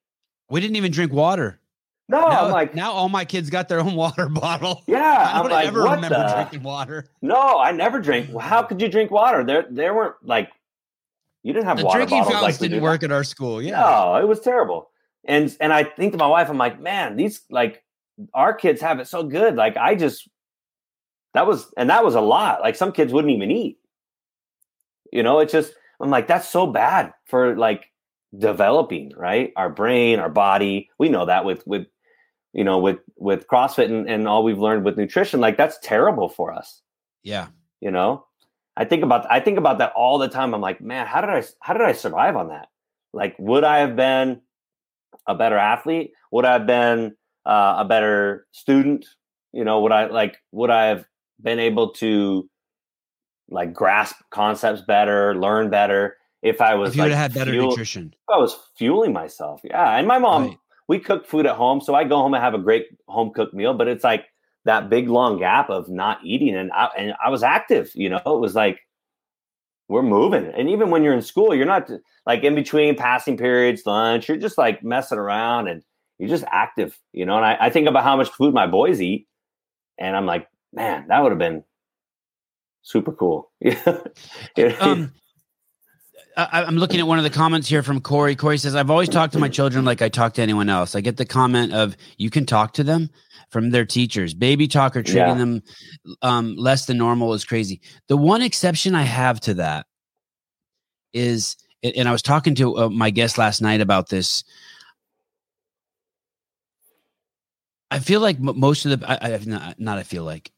We 0.50 0.60
didn't 0.60 0.76
even 0.76 0.92
drink 0.92 1.14
water. 1.14 1.62
No, 2.10 2.20
now, 2.20 2.46
I'm 2.46 2.52
like 2.52 2.76
now 2.76 2.92
all 2.92 3.08
my 3.08 3.24
kids 3.24 3.50
got 3.50 3.70
their 3.70 3.80
own 3.80 3.96
water 3.96 4.28
bottle. 4.28 4.84
Yeah, 4.86 5.32
I 5.34 5.42
don't 5.42 5.52
like, 5.52 5.68
ever 5.68 5.84
remember 5.84 6.10
the? 6.10 6.34
drinking 6.34 6.64
water. 6.64 7.08
No, 7.22 7.58
I 7.58 7.72
never 7.72 8.02
drink. 8.02 8.38
How 8.38 8.64
could 8.64 8.82
you 8.82 8.90
drink 8.90 9.12
water? 9.12 9.46
There, 9.46 9.66
there 9.70 9.94
weren't 9.94 10.16
like 10.24 10.50
you 11.44 11.54
didn't 11.54 11.66
have 11.66 11.78
the 11.78 11.86
water 11.86 12.00
drinking 12.00 12.20
bottles. 12.20 12.34
fountains 12.34 12.62
like 12.62 12.70
didn't 12.70 12.84
work 12.84 13.04
at 13.04 13.12
our 13.12 13.24
school. 13.24 13.62
Yeah, 13.62 13.82
no, 13.82 14.16
it 14.16 14.28
was 14.28 14.40
terrible. 14.40 14.90
And 15.26 15.56
and 15.60 15.74
I 15.74 15.84
think 15.84 16.12
to 16.14 16.18
my 16.18 16.28
wife, 16.28 16.50
I'm 16.50 16.58
like, 16.58 16.80
man, 16.80 17.16
these 17.16 17.42
like 17.50 17.84
our 18.34 18.54
kids 18.54 18.82
have 18.82 19.00
it 19.00 19.08
so 19.08 19.24
good. 19.24 19.56
Like 19.56 19.78
I 19.78 19.96
just 19.96 20.28
that 21.34 21.48
was 21.48 21.72
and 21.78 21.90
that 21.90 22.04
was 22.04 22.16
a 22.16 22.22
lot. 22.22 22.62
Like 22.62 22.76
some 22.76 22.92
kids 22.92 23.14
wouldn't 23.14 23.34
even 23.34 23.52
eat. 23.52 23.78
You 25.12 25.24
know, 25.24 25.40
it's 25.40 25.52
just 25.52 25.74
I'm 26.00 26.10
like 26.10 26.28
that's 26.28 26.50
so 26.50 26.68
bad 26.68 27.14
for 27.26 27.56
like 27.56 27.86
developing, 28.38 29.12
right? 29.16 29.52
Our 29.56 29.70
brain, 29.70 30.20
our 30.20 30.30
body. 30.30 30.90
We 30.98 31.10
know 31.10 31.26
that 31.26 31.46
with 31.46 31.66
with 31.66 31.88
you 32.54 32.64
know 32.64 32.80
with 32.80 33.00
with 33.18 33.48
CrossFit 33.48 33.86
and, 33.86 34.10
and 34.10 34.28
all 34.28 34.44
we've 34.44 34.60
learned 34.60 34.86
with 34.86 34.98
nutrition, 34.98 35.40
like 35.40 35.58
that's 35.58 35.80
terrible 35.82 36.30
for 36.30 36.52
us. 36.52 36.82
Yeah. 37.24 37.48
You 37.80 37.92
know? 37.92 38.26
I 38.78 38.86
think 38.86 39.04
about 39.04 39.30
I 39.30 39.40
think 39.40 39.58
about 39.58 39.80
that 39.80 39.94
all 39.96 40.18
the 40.18 40.28
time. 40.28 40.54
I'm 40.54 40.62
like, 40.62 40.82
man, 40.82 41.06
how 41.06 41.22
did 41.22 41.30
I 41.30 41.44
how 41.60 41.74
did 41.74 41.84
I 41.84 41.92
survive 41.92 42.36
on 42.36 42.50
that? 42.50 42.70
Like, 43.14 43.36
would 43.38 43.64
I 43.64 43.80
have 43.80 43.96
been 43.96 44.42
a 45.28 45.36
better 45.36 45.58
athlete? 45.58 46.12
Would 46.32 46.46
I 46.46 46.54
have 46.54 46.66
been 46.66 47.16
uh, 47.46 47.76
a 47.80 47.86
better 47.86 48.48
student? 48.52 49.06
You 49.52 49.66
know, 49.66 49.82
would 49.82 49.92
I 49.92 50.08
like 50.08 50.38
would 50.52 50.70
I 50.70 50.86
have 50.86 51.06
been 51.42 51.60
able 51.60 51.90
to 51.94 52.50
like 53.50 53.74
grasp 53.74 54.16
concepts 54.30 54.82
better, 54.82 55.36
learn 55.36 55.70
better 55.70 56.18
if 56.42 56.62
I 56.62 56.76
was 56.76 56.92
if 56.92 56.96
you 56.96 57.04
like, 57.04 57.12
had 57.12 57.34
better 57.34 57.52
fuel, 57.52 57.70
nutrition. 57.70 58.16
I 58.30 58.38
was 58.38 58.58
fueling 58.78 59.14
myself. 59.14 59.62
Yeah, 59.64 59.98
and 59.98 60.08
my 60.08 60.18
mom, 60.18 60.44
right. 60.44 60.58
we 60.88 61.00
cook 61.00 61.28
food 61.28 61.46
at 61.46 61.56
home, 61.56 61.82
so 61.82 61.94
I 61.94 62.06
go 62.06 62.18
home 62.18 62.34
and 62.34 62.42
have 62.42 62.54
a 62.54 62.60
great 62.60 62.88
home 63.08 63.32
cooked 63.34 63.54
meal. 63.54 63.74
But 63.74 63.90
it's 63.90 64.04
like 64.04 64.26
that 64.66 64.90
big 64.90 65.10
long 65.10 65.40
gap 65.40 65.70
of 65.70 65.90
not 65.90 66.20
eating, 66.24 66.56
and 66.56 66.72
I 66.72 66.90
and 66.98 67.14
I 67.24 67.30
was 67.30 67.44
active. 67.44 67.92
You 67.96 68.10
know, 68.10 68.22
it 68.26 68.40
was 68.40 68.56
like 68.56 68.80
we're 69.88 70.04
moving, 70.04 70.46
and 70.46 70.70
even 70.70 70.90
when 70.90 71.04
you're 71.04 71.14
in 71.14 71.22
school, 71.22 71.54
you're 71.56 71.66
not 71.66 71.90
like 72.26 72.44
in 72.44 72.56
between 72.56 72.96
passing 72.96 73.38
periods, 73.38 73.84
lunch. 73.86 74.28
You're 74.28 74.38
just 74.38 74.58
like 74.58 74.84
messing 74.84 75.18
around 75.18 75.68
and 75.68 75.84
you're 76.20 76.30
just 76.30 76.46
active, 76.52 77.00
you 77.14 77.26
know. 77.26 77.38
And 77.38 77.46
I, 77.46 77.58
I 77.60 77.70
think 77.70 77.88
about 77.88 78.04
how 78.04 78.16
much 78.16 78.30
food 78.30 78.54
my 78.54 78.68
boys 78.68 79.02
eat, 79.02 79.28
and 80.00 80.16
I'm 80.16 80.26
like, 80.26 80.48
man, 80.74 81.06
that 81.08 81.22
would 81.22 81.32
have 81.32 81.40
been 81.40 81.64
super 82.82 83.12
cool. 83.12 83.52
um, 84.80 85.14
I, 86.52 86.68
am 86.68 86.78
looking 86.78 87.00
at 87.00 87.08
one 87.08 87.18
of 87.18 87.24
the 87.24 87.30
comments 87.30 87.68
here 87.68 87.84
from 87.84 88.02
Corey. 88.02 88.36
Corey 88.36 88.58
says, 88.58 88.76
I've 88.76 88.90
always 88.90 89.10
talked 89.10 89.34
to 89.34 89.40
my 89.40 89.50
children 89.50 89.86
like 89.86 90.02
I 90.02 90.10
talk 90.10 90.34
to 90.36 90.42
anyone 90.42 90.70
else. 90.70 90.96
I 90.96 91.02
get 91.02 91.18
the 91.18 91.26
comment 91.26 91.74
of, 91.74 91.98
you 92.18 92.30
can 92.30 92.46
talk 92.46 92.74
to 92.74 92.84
them 92.84 93.10
from 93.50 93.70
their 93.70 93.86
teachers. 93.86 94.34
Baby 94.34 94.68
talk 94.68 94.96
or 94.96 95.04
treating 95.04 95.28
yeah. 95.28 95.36
them 95.36 95.64
um, 96.22 96.56
less 96.56 96.86
than 96.86 96.98
normal 96.98 97.34
is 97.34 97.46
crazy. 97.46 97.82
The 98.08 98.18
one 98.18 98.42
exception 98.42 98.96
I 98.96 99.04
have 99.04 99.40
to 99.42 99.56
that 99.56 99.86
is, 101.14 101.58
and 101.84 102.08
I 102.08 102.12
was 102.12 102.22
talking 102.22 102.56
to 102.56 102.78
uh, 102.78 102.90
my 102.90 103.10
guest 103.10 103.38
last 103.38 103.62
night 103.62 103.82
about 103.82 104.10
this. 104.10 104.44
I 107.90 108.00
feel 108.00 108.22
like 108.22 108.40
most 108.40 108.86
of 108.86 109.00
the 109.00 109.10
I, 109.10 109.34
I 109.34 109.40
not, 109.46 109.80
not 109.80 109.98
I 109.98 110.04
feel 110.04 110.24
like 110.24 110.52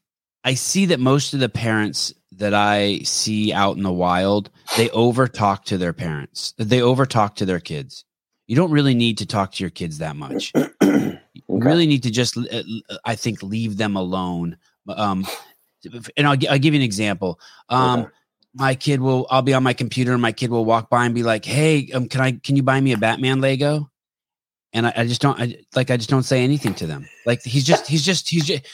I 0.44 0.54
see 0.54 0.86
that 0.86 1.00
most 1.00 1.34
of 1.34 1.40
the 1.40 1.48
parents 1.48 2.14
that 2.38 2.54
I 2.54 2.98
see 3.00 3.52
out 3.52 3.76
in 3.76 3.82
the 3.82 3.92
wild, 3.92 4.50
they 4.76 4.90
over 4.90 5.28
talk 5.28 5.64
to 5.66 5.78
their 5.78 5.92
parents. 5.92 6.54
They 6.58 6.80
over 6.80 7.06
talk 7.06 7.36
to 7.36 7.46
their 7.46 7.60
kids. 7.60 8.04
You 8.46 8.56
don't 8.56 8.70
really 8.70 8.94
need 8.94 9.18
to 9.18 9.26
talk 9.26 9.52
to 9.52 9.62
your 9.62 9.70
kids 9.70 9.98
that 9.98 10.16
much. 10.16 10.52
okay. 10.82 11.20
You 11.32 11.42
really 11.48 11.86
need 11.86 12.02
to 12.02 12.10
just, 12.10 12.36
uh, 12.36 12.62
I 13.04 13.14
think, 13.14 13.42
leave 13.42 13.76
them 13.76 13.96
alone. 13.96 14.56
Um, 14.88 15.26
and 16.16 16.26
I'll, 16.26 16.36
I'll 16.50 16.58
give 16.58 16.74
you 16.74 16.80
an 16.80 16.84
example. 16.84 17.40
Um, 17.68 18.00
okay. 18.00 18.10
My 18.54 18.74
kid 18.74 19.00
will, 19.00 19.26
I'll 19.30 19.42
be 19.42 19.54
on 19.54 19.62
my 19.62 19.72
computer 19.72 20.12
and 20.12 20.22
my 20.22 20.32
kid 20.32 20.50
will 20.50 20.64
walk 20.64 20.90
by 20.90 21.06
and 21.06 21.14
be 21.14 21.22
like, 21.22 21.44
Hey, 21.44 21.90
um, 21.92 22.08
can 22.08 22.20
I, 22.20 22.32
can 22.32 22.56
you 22.56 22.62
buy 22.62 22.80
me 22.80 22.92
a 22.92 22.98
Batman 22.98 23.40
Lego? 23.40 23.90
and 24.74 24.88
I, 24.88 24.92
I, 24.96 25.06
just 25.06 25.22
don't 25.22 25.40
I, 25.40 25.56
like 25.74 25.90
I 25.90 25.96
just 25.96 26.10
don't 26.10 26.24
say 26.24 26.42
anything 26.42 26.74
to 26.74 26.86
them. 26.86 27.08
Like 27.24 27.42
he's 27.42 27.64
just 27.64 27.86
he's 27.86 28.04
just 28.04 28.28
he's 28.28 28.44
just 28.44 28.66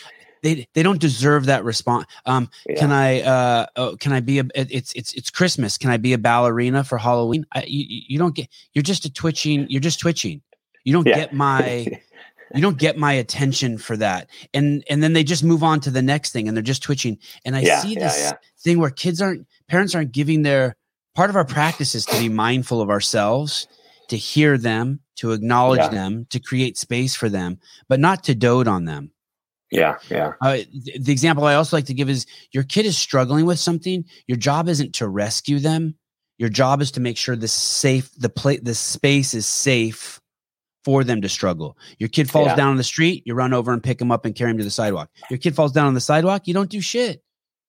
they 0.42 0.68
they 0.74 0.82
don't 0.82 1.00
deserve 1.00 1.46
that 1.46 1.64
response. 1.64 2.06
Um, 2.26 2.50
yeah. 2.68 2.78
can 2.78 2.92
I 2.92 3.20
uh 3.22 3.66
oh, 3.76 3.96
can 3.96 4.12
I 4.12 4.20
be 4.20 4.38
a 4.38 4.44
it's 4.54 4.92
it's 4.94 5.12
it's 5.14 5.30
Christmas? 5.30 5.78
Can 5.78 5.90
I 5.90 5.96
be 5.96 6.12
a 6.12 6.18
ballerina 6.18 6.84
for 6.84 6.98
Halloween? 6.98 7.46
I, 7.52 7.64
you 7.66 7.84
you 7.88 8.18
don't 8.18 8.34
get 8.34 8.48
you're 8.72 8.82
just 8.82 9.04
a 9.04 9.12
twitching. 9.12 9.66
You're 9.68 9.80
just 9.80 10.00
twitching. 10.00 10.42
You 10.84 10.92
don't 10.92 11.06
yeah. 11.06 11.16
get 11.16 11.32
my 11.32 11.86
you 12.54 12.62
don't 12.62 12.78
get 12.78 12.96
my 12.96 13.12
attention 13.12 13.78
for 13.78 13.96
that. 13.96 14.28
And 14.54 14.84
and 14.88 15.02
then 15.02 15.12
they 15.12 15.24
just 15.24 15.44
move 15.44 15.62
on 15.62 15.80
to 15.80 15.90
the 15.90 16.02
next 16.02 16.32
thing 16.32 16.48
and 16.48 16.56
they're 16.56 16.62
just 16.62 16.82
twitching. 16.82 17.18
And 17.44 17.56
I 17.56 17.60
yeah, 17.60 17.80
see 17.80 17.94
this 17.94 18.32
thing 18.58 18.78
where 18.78 18.90
kids 18.90 19.20
aren't 19.20 19.46
parents 19.68 19.94
aren't 19.94 20.12
giving 20.12 20.42
their 20.42 20.76
part 21.14 21.30
of 21.30 21.36
our 21.36 21.44
practice 21.44 21.94
is 21.94 22.06
to 22.06 22.18
be 22.18 22.28
mindful 22.28 22.80
of 22.80 22.90
ourselves 22.90 23.66
to 24.10 24.16
hear 24.16 24.58
them, 24.58 25.00
to 25.14 25.30
acknowledge 25.30 25.78
yeah. 25.78 25.88
them, 25.88 26.26
to 26.30 26.40
create 26.40 26.76
space 26.76 27.14
for 27.14 27.28
them, 27.28 27.58
but 27.88 28.00
not 28.00 28.24
to 28.24 28.34
dote 28.34 28.66
on 28.66 28.84
them. 28.84 29.12
Yeah, 29.70 29.98
yeah. 30.10 30.32
Uh, 30.40 30.56
th- 30.56 31.00
the 31.00 31.12
example 31.12 31.44
I 31.44 31.54
also 31.54 31.76
like 31.76 31.86
to 31.86 31.94
give 31.94 32.10
is 32.10 32.26
your 32.52 32.64
kid 32.64 32.86
is 32.86 32.98
struggling 32.98 33.46
with 33.46 33.58
something. 33.58 34.04
Your 34.26 34.36
job 34.36 34.68
isn't 34.68 34.94
to 34.96 35.08
rescue 35.08 35.60
them. 35.60 35.94
Your 36.38 36.48
job 36.48 36.80
is 36.80 36.90
to 36.92 37.00
make 37.00 37.16
sure 37.16 37.36
the 37.36 37.48
safe, 37.48 38.10
the 38.16 38.30
plate, 38.30 38.64
the 38.64 38.74
space 38.74 39.34
is 39.34 39.46
safe 39.46 40.20
for 40.84 41.04
them 41.04 41.20
to 41.20 41.28
struggle. 41.28 41.76
Your 41.98 42.08
kid 42.08 42.30
falls 42.30 42.48
yeah. 42.48 42.56
down 42.56 42.70
on 42.70 42.76
the 42.76 42.84
street, 42.84 43.22
you 43.26 43.34
run 43.34 43.52
over 43.52 43.72
and 43.72 43.82
pick 43.82 44.00
him 44.00 44.10
up 44.10 44.24
and 44.24 44.34
carry 44.34 44.50
him 44.50 44.58
to 44.58 44.64
the 44.64 44.70
sidewalk. 44.70 45.10
Your 45.28 45.38
kid 45.38 45.54
falls 45.54 45.72
down 45.72 45.86
on 45.86 45.94
the 45.94 46.00
sidewalk, 46.00 46.48
you 46.48 46.54
don't 46.54 46.70
do 46.70 46.80
shit. 46.80 47.22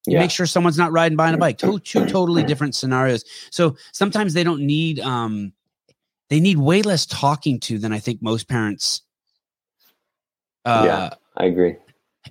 You 0.08 0.14
yeah. 0.14 0.20
make 0.20 0.32
sure 0.32 0.46
someone's 0.46 0.78
not 0.78 0.92
riding 0.92 1.16
by 1.16 1.28
on 1.28 1.36
a 1.36 1.38
bike. 1.38 1.58
Two, 1.58 1.80
two 1.80 2.06
totally 2.08 2.44
different 2.44 2.74
scenarios. 2.74 3.24
So 3.52 3.76
sometimes 3.92 4.34
they 4.34 4.44
don't 4.44 4.62
need 4.62 5.00
um 5.00 5.54
they 6.30 6.40
need 6.40 6.58
way 6.58 6.82
less 6.82 7.06
talking 7.06 7.60
to 7.60 7.78
than 7.78 7.92
I 7.92 8.00
think 8.00 8.22
most 8.22 8.48
parents. 8.48 9.02
Uh, 10.64 10.84
yeah, 10.86 11.10
I 11.38 11.46
agree. 11.46 11.76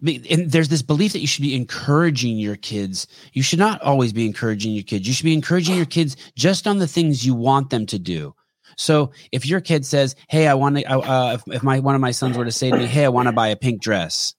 And 0.07 0.51
there's 0.51 0.69
this 0.69 0.83
belief 0.83 1.13
that 1.13 1.21
you 1.21 1.27
should 1.27 1.43
be 1.43 1.57
encouraging 1.57 2.39
your 2.39 2.57
kids. 2.57 3.07
You 3.33 3.43
should 3.43 3.59
not 3.59 3.83
always 3.83 4.13
be 4.13 4.25
encouraging 4.25 4.73
your 4.73 4.85
kids. 4.85 5.07
You 5.07 5.15
should 5.15 5.25
be 5.25 5.35
encouraging 5.35 5.77
your 5.77 5.85
kids 5.85 6.17
just 6.37 6.67
on 6.67 6.79
the 6.79 6.87
things 6.87 7.27
you 7.27 7.35
want 7.35 7.71
them 7.71 7.87
to 7.87 7.99
do. 7.99 8.35
So 8.77 9.11
if 9.33 9.45
your 9.45 9.61
kid 9.61 9.85
says, 9.85 10.15
"Hey, 10.29 10.47
I 10.47 10.55
want 10.55 10.79
to," 10.79 10.89
uh, 10.89 11.35
if, 11.35 11.55
if 11.55 11.63
my 11.63 11.81
one 11.81 11.95
of 11.95 12.01
my 12.01 12.13
sons 12.13 12.39
were 12.39 12.45
to 12.45 12.53
say 12.53 12.71
to 12.71 12.79
me, 12.79 12.87
"Hey, 12.87 13.05
I 13.05 13.09
want 13.09 13.27
to 13.27 13.33
buy 13.33 13.49
a 13.49 13.57
pink 13.57 13.83
dress," 13.83 14.35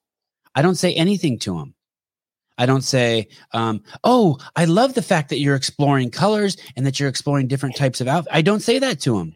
I 0.56 0.62
don't 0.62 0.76
say 0.76 0.94
anything 0.94 1.38
to 1.40 1.60
him. 1.60 1.76
I 2.58 2.66
don't 2.66 2.84
say, 2.84 3.28
um, 3.54 3.84
"Oh, 4.04 4.38
I 4.56 4.66
love 4.66 4.94
the 4.94 5.02
fact 5.02 5.30
that 5.30 5.40
you're 5.40 5.56
exploring 5.56 6.12
colors 6.12 6.58
and 6.76 6.86
that 6.86 7.00
you're 7.00 7.10
exploring 7.10 7.48
different 7.48 7.76
types 7.76 8.02
of 8.02 8.08
outfits." 8.08 8.36
I 8.36 8.42
don't 8.42 8.62
say 8.62 8.80
that 8.80 9.00
to 9.02 9.20
him. 9.20 9.36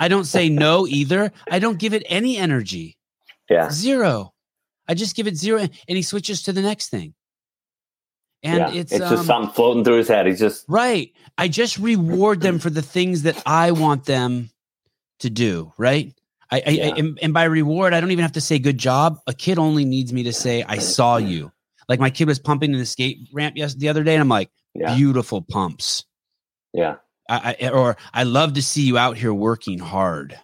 I 0.00 0.08
don't 0.08 0.24
say 0.24 0.48
no 0.48 0.86
either. 0.86 1.32
I 1.50 1.58
don't 1.58 1.78
give 1.78 1.94
it 1.94 2.04
any 2.06 2.36
energy. 2.36 2.96
Yeah. 3.50 3.68
Zero. 3.70 4.31
I 4.92 4.94
just 4.94 5.16
give 5.16 5.26
it 5.26 5.36
zero 5.36 5.60
and 5.60 5.70
he 5.86 6.02
switches 6.02 6.42
to 6.42 6.52
the 6.52 6.60
next 6.60 6.90
thing. 6.90 7.14
And 8.42 8.58
yeah. 8.58 8.80
it's, 8.80 8.92
it's 8.92 9.00
just 9.00 9.20
um, 9.20 9.24
something 9.24 9.54
floating 9.54 9.84
through 9.84 9.96
his 9.96 10.08
head. 10.08 10.26
He's 10.26 10.38
just 10.38 10.66
right. 10.68 11.10
I 11.38 11.48
just 11.48 11.78
reward 11.78 12.42
them 12.42 12.58
for 12.58 12.68
the 12.68 12.82
things 12.82 13.22
that 13.22 13.42
I 13.46 13.70
want 13.70 14.04
them 14.04 14.50
to 15.20 15.30
do. 15.30 15.72
Right. 15.78 16.12
I, 16.50 16.62
I, 16.66 16.70
yeah. 16.70 16.84
I 16.84 16.98
and, 16.98 17.18
and, 17.22 17.32
by 17.32 17.44
reward, 17.44 17.94
I 17.94 18.00
don't 18.02 18.10
even 18.10 18.22
have 18.22 18.32
to 18.32 18.40
say 18.42 18.58
good 18.58 18.76
job. 18.76 19.18
A 19.26 19.32
kid 19.32 19.58
only 19.58 19.86
needs 19.86 20.12
me 20.12 20.24
to 20.24 20.32
say 20.34 20.62
I 20.68 20.76
saw 20.76 21.16
you. 21.16 21.50
Like 21.88 22.00
my 22.00 22.10
kid 22.10 22.26
was 22.26 22.38
pumping 22.38 22.74
in 22.74 22.78
the 22.78 22.84
skate 22.84 23.16
ramp 23.32 23.54
yes 23.56 23.74
the 23.74 23.88
other 23.88 24.04
day, 24.04 24.14
and 24.14 24.20
I'm 24.20 24.28
like, 24.28 24.50
yeah. 24.74 24.94
beautiful 24.94 25.40
pumps. 25.40 26.04
Yeah. 26.74 26.96
I, 27.30 27.56
I, 27.58 27.68
or 27.70 27.96
I 28.12 28.24
love 28.24 28.54
to 28.54 28.62
see 28.62 28.82
you 28.82 28.98
out 28.98 29.16
here 29.16 29.32
working 29.32 29.78
hard. 29.78 30.38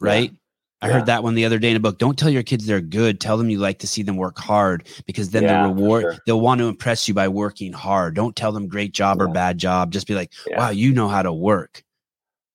Right. 0.00 0.32
Yeah. 0.32 0.38
I 0.86 0.92
heard 0.92 1.06
that 1.06 1.22
one 1.22 1.34
the 1.34 1.44
other 1.44 1.58
day 1.58 1.70
in 1.70 1.76
a 1.76 1.80
book. 1.80 1.98
Don't 1.98 2.18
tell 2.18 2.30
your 2.30 2.42
kids 2.42 2.66
they're 2.66 2.80
good. 2.80 3.20
Tell 3.20 3.36
them 3.36 3.50
you 3.50 3.58
like 3.58 3.78
to 3.80 3.86
see 3.86 4.02
them 4.02 4.16
work 4.16 4.38
hard 4.38 4.86
because 5.06 5.30
then 5.30 5.46
the 5.46 5.68
reward 5.68 6.02
sure. 6.02 6.16
they'll 6.26 6.40
want 6.40 6.60
to 6.60 6.68
impress 6.68 7.08
you 7.08 7.14
by 7.14 7.28
working 7.28 7.72
hard. 7.72 8.14
Don't 8.14 8.36
tell 8.36 8.52
them 8.52 8.68
great 8.68 8.92
job 8.92 9.20
or 9.20 9.28
bad 9.28 9.58
job. 9.58 9.90
Just 9.92 10.06
be 10.06 10.14
like, 10.14 10.32
wow, 10.50 10.70
you 10.70 10.92
know 10.92 11.08
how 11.08 11.22
to 11.22 11.32
work. 11.32 11.82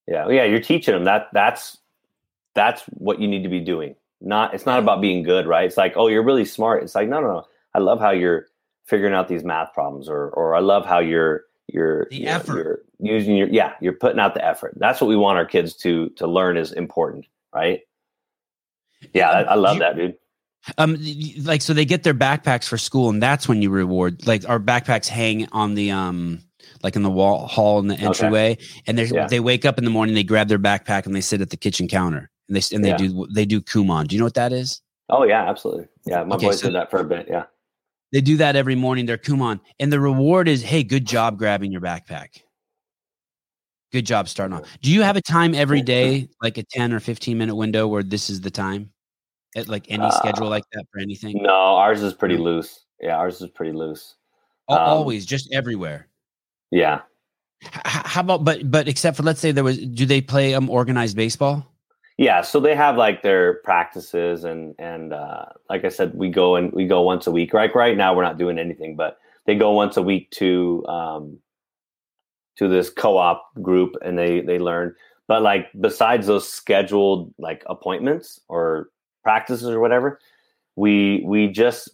Yeah, 0.07 0.27
yeah, 0.29 0.43
you're 0.43 0.59
teaching 0.59 0.93
them 0.93 1.05
that. 1.05 1.27
That's 1.33 1.77
that's 2.53 2.81
what 2.89 3.19
you 3.19 3.27
need 3.27 3.43
to 3.43 3.49
be 3.49 3.59
doing. 3.59 3.95
Not 4.19 4.53
it's 4.53 4.65
not 4.65 4.79
about 4.79 5.01
being 5.01 5.23
good, 5.23 5.47
right? 5.47 5.65
It's 5.65 5.77
like, 5.77 5.93
oh, 5.95 6.07
you're 6.07 6.23
really 6.23 6.45
smart. 6.45 6.83
It's 6.83 6.95
like, 6.95 7.07
no, 7.07 7.21
no, 7.21 7.27
no. 7.27 7.45
I 7.73 7.79
love 7.79 7.99
how 7.99 8.11
you're 8.11 8.47
figuring 8.85 9.13
out 9.13 9.27
these 9.27 9.43
math 9.43 9.73
problems, 9.73 10.09
or 10.09 10.29
or 10.29 10.55
I 10.55 10.59
love 10.59 10.85
how 10.85 10.99
you're 10.99 11.45
you're 11.67 12.07
the 12.09 12.17
you 12.17 12.27
effort. 12.27 12.85
Know, 12.99 13.07
you're 13.07 13.17
using 13.17 13.37
your 13.37 13.47
yeah, 13.47 13.73
you're 13.79 13.93
putting 13.93 14.19
out 14.19 14.33
the 14.33 14.45
effort. 14.45 14.73
That's 14.77 15.01
what 15.01 15.07
we 15.07 15.15
want 15.15 15.37
our 15.37 15.45
kids 15.45 15.75
to 15.77 16.09
to 16.09 16.27
learn 16.27 16.57
is 16.57 16.71
important, 16.71 17.25
right? 17.53 17.81
Yeah, 19.13 19.29
I, 19.29 19.41
I 19.41 19.55
love 19.55 19.75
you, 19.75 19.79
that, 19.79 19.95
dude. 19.95 20.15
Um, 20.77 20.97
like 21.41 21.61
so 21.61 21.73
they 21.73 21.85
get 21.85 22.03
their 22.03 22.13
backpacks 22.13 22.67
for 22.67 22.77
school, 22.77 23.09
and 23.09 23.21
that's 23.21 23.47
when 23.47 23.61
you 23.61 23.69
reward. 23.69 24.27
Like 24.27 24.47
our 24.47 24.59
backpacks 24.59 25.07
hang 25.07 25.47
on 25.51 25.73
the 25.73 25.91
um 25.91 26.39
like 26.83 26.95
in 26.95 27.03
the 27.03 27.09
wall 27.09 27.47
hall 27.47 27.79
in 27.79 27.87
the 27.87 27.95
entryway, 27.95 28.53
okay. 28.53 28.65
and 28.87 28.97
they 28.97 29.05
yeah. 29.05 29.27
they 29.27 29.39
wake 29.39 29.65
up 29.65 29.77
in 29.77 29.85
the 29.85 29.89
morning, 29.89 30.13
they 30.13 30.23
grab 30.23 30.47
their 30.47 30.59
backpack 30.59 31.05
and 31.05 31.15
they 31.15 31.21
sit 31.21 31.41
at 31.41 31.49
the 31.49 31.57
kitchen 31.57 31.87
counter, 31.87 32.29
and 32.47 32.55
they 32.55 32.75
and 32.75 32.85
they 32.85 32.89
yeah. 32.89 32.97
do 32.97 33.27
they 33.33 33.45
do 33.45 33.59
Kumon. 33.59 34.07
Do 34.07 34.15
you 34.15 34.19
know 34.19 34.25
what 34.25 34.35
that 34.35 34.53
is? 34.53 34.81
Oh 35.09 35.23
yeah, 35.23 35.49
absolutely. 35.49 35.87
Yeah, 36.05 36.23
my 36.23 36.35
okay, 36.35 36.47
boys 36.47 36.59
so 36.59 36.67
did 36.67 36.75
that 36.75 36.91
for 36.91 36.99
a 36.99 37.03
bit. 37.03 37.27
Yeah, 37.27 37.45
they 38.11 38.21
do 38.21 38.37
that 38.37 38.55
every 38.55 38.75
morning. 38.75 39.07
They're 39.07 39.17
Kumon, 39.17 39.59
and 39.79 39.91
the 39.91 39.99
reward 39.99 40.47
is, 40.47 40.61
hey, 40.61 40.83
good 40.83 41.05
job 41.05 41.39
grabbing 41.39 41.71
your 41.71 41.81
backpack. 41.81 42.41
Good 43.91 44.05
job 44.05 44.29
starting 44.29 44.57
off. 44.57 44.63
Do 44.81 44.91
you 44.91 45.01
have 45.01 45.17
a 45.17 45.21
time 45.21 45.53
every 45.53 45.81
day, 45.81 46.29
like 46.41 46.57
a 46.57 46.63
ten 46.63 46.93
or 46.93 46.99
fifteen 46.99 47.39
minute 47.39 47.55
window, 47.55 47.87
where 47.87 48.03
this 48.03 48.29
is 48.29 48.41
the 48.41 48.51
time? 48.51 48.90
At 49.55 49.67
like 49.67 49.85
any 49.89 50.03
uh, 50.03 50.11
schedule 50.11 50.49
like 50.49 50.63
that 50.73 50.85
for 50.91 50.99
anything? 50.99 51.41
No, 51.41 51.51
ours 51.51 52.01
is 52.01 52.13
pretty 52.13 52.37
loose. 52.37 52.85
Yeah, 53.01 53.17
ours 53.17 53.41
is 53.41 53.49
pretty 53.49 53.73
loose. 53.73 54.15
Um, 54.69 54.77
Always, 54.77 55.25
just 55.25 55.51
everywhere. 55.51 56.07
Yeah. 56.71 57.01
How 57.61 58.21
about 58.21 58.43
but 58.43 58.71
but 58.71 58.87
except 58.87 59.17
for 59.17 59.23
let's 59.23 59.39
say 59.39 59.51
there 59.51 59.63
was 59.63 59.77
do 59.77 60.05
they 60.05 60.21
play 60.21 60.55
um 60.55 60.69
organized 60.69 61.15
baseball? 61.15 61.67
Yeah, 62.17 62.41
so 62.41 62.59
they 62.59 62.75
have 62.75 62.97
like 62.97 63.23
their 63.23 63.55
practices 63.55 64.43
and 64.43 64.75
and 64.79 65.13
uh, 65.13 65.45
like 65.69 65.85
I 65.85 65.89
said, 65.89 66.13
we 66.13 66.29
go 66.29 66.55
and 66.55 66.71
we 66.71 66.85
go 66.85 67.01
once 67.01 67.27
a 67.27 67.31
week. 67.31 67.53
Right, 67.53 67.73
right 67.73 67.97
now 67.97 68.15
we're 68.15 68.23
not 68.23 68.37
doing 68.37 68.57
anything, 68.57 68.95
but 68.95 69.17
they 69.45 69.55
go 69.55 69.71
once 69.71 69.97
a 69.97 70.01
week 70.01 70.29
to 70.31 70.85
um, 70.87 71.39
to 72.57 72.67
this 72.67 72.89
co-op 72.89 73.43
group 73.61 73.95
and 74.03 74.17
they 74.17 74.41
they 74.41 74.59
learn. 74.59 74.95
But 75.27 75.41
like 75.41 75.67
besides 75.79 76.27
those 76.27 76.47
scheduled 76.47 77.33
like 77.37 77.63
appointments 77.67 78.39
or 78.47 78.89
practices 79.23 79.69
or 79.69 79.79
whatever, 79.79 80.19
we 80.75 81.23
we 81.25 81.47
just 81.47 81.89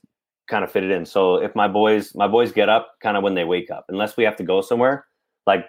kind 0.48 0.64
of 0.64 0.72
fit 0.72 0.84
it 0.84 0.92
in. 0.92 1.06
So 1.06 1.36
if 1.36 1.56
my 1.56 1.68
boys 1.68 2.16
my 2.16 2.28
boys 2.28 2.52
get 2.52 2.70
up 2.70 2.96
kind 3.02 3.18
of 3.18 3.24
when 3.24 3.36
they 3.36 3.44
wake 3.44 3.70
up, 3.70 3.86
unless 3.90 4.18
we 4.18 4.24
have 4.24 4.36
to 4.38 4.44
go 4.44 4.62
somewhere, 4.62 5.06
like 5.46 5.66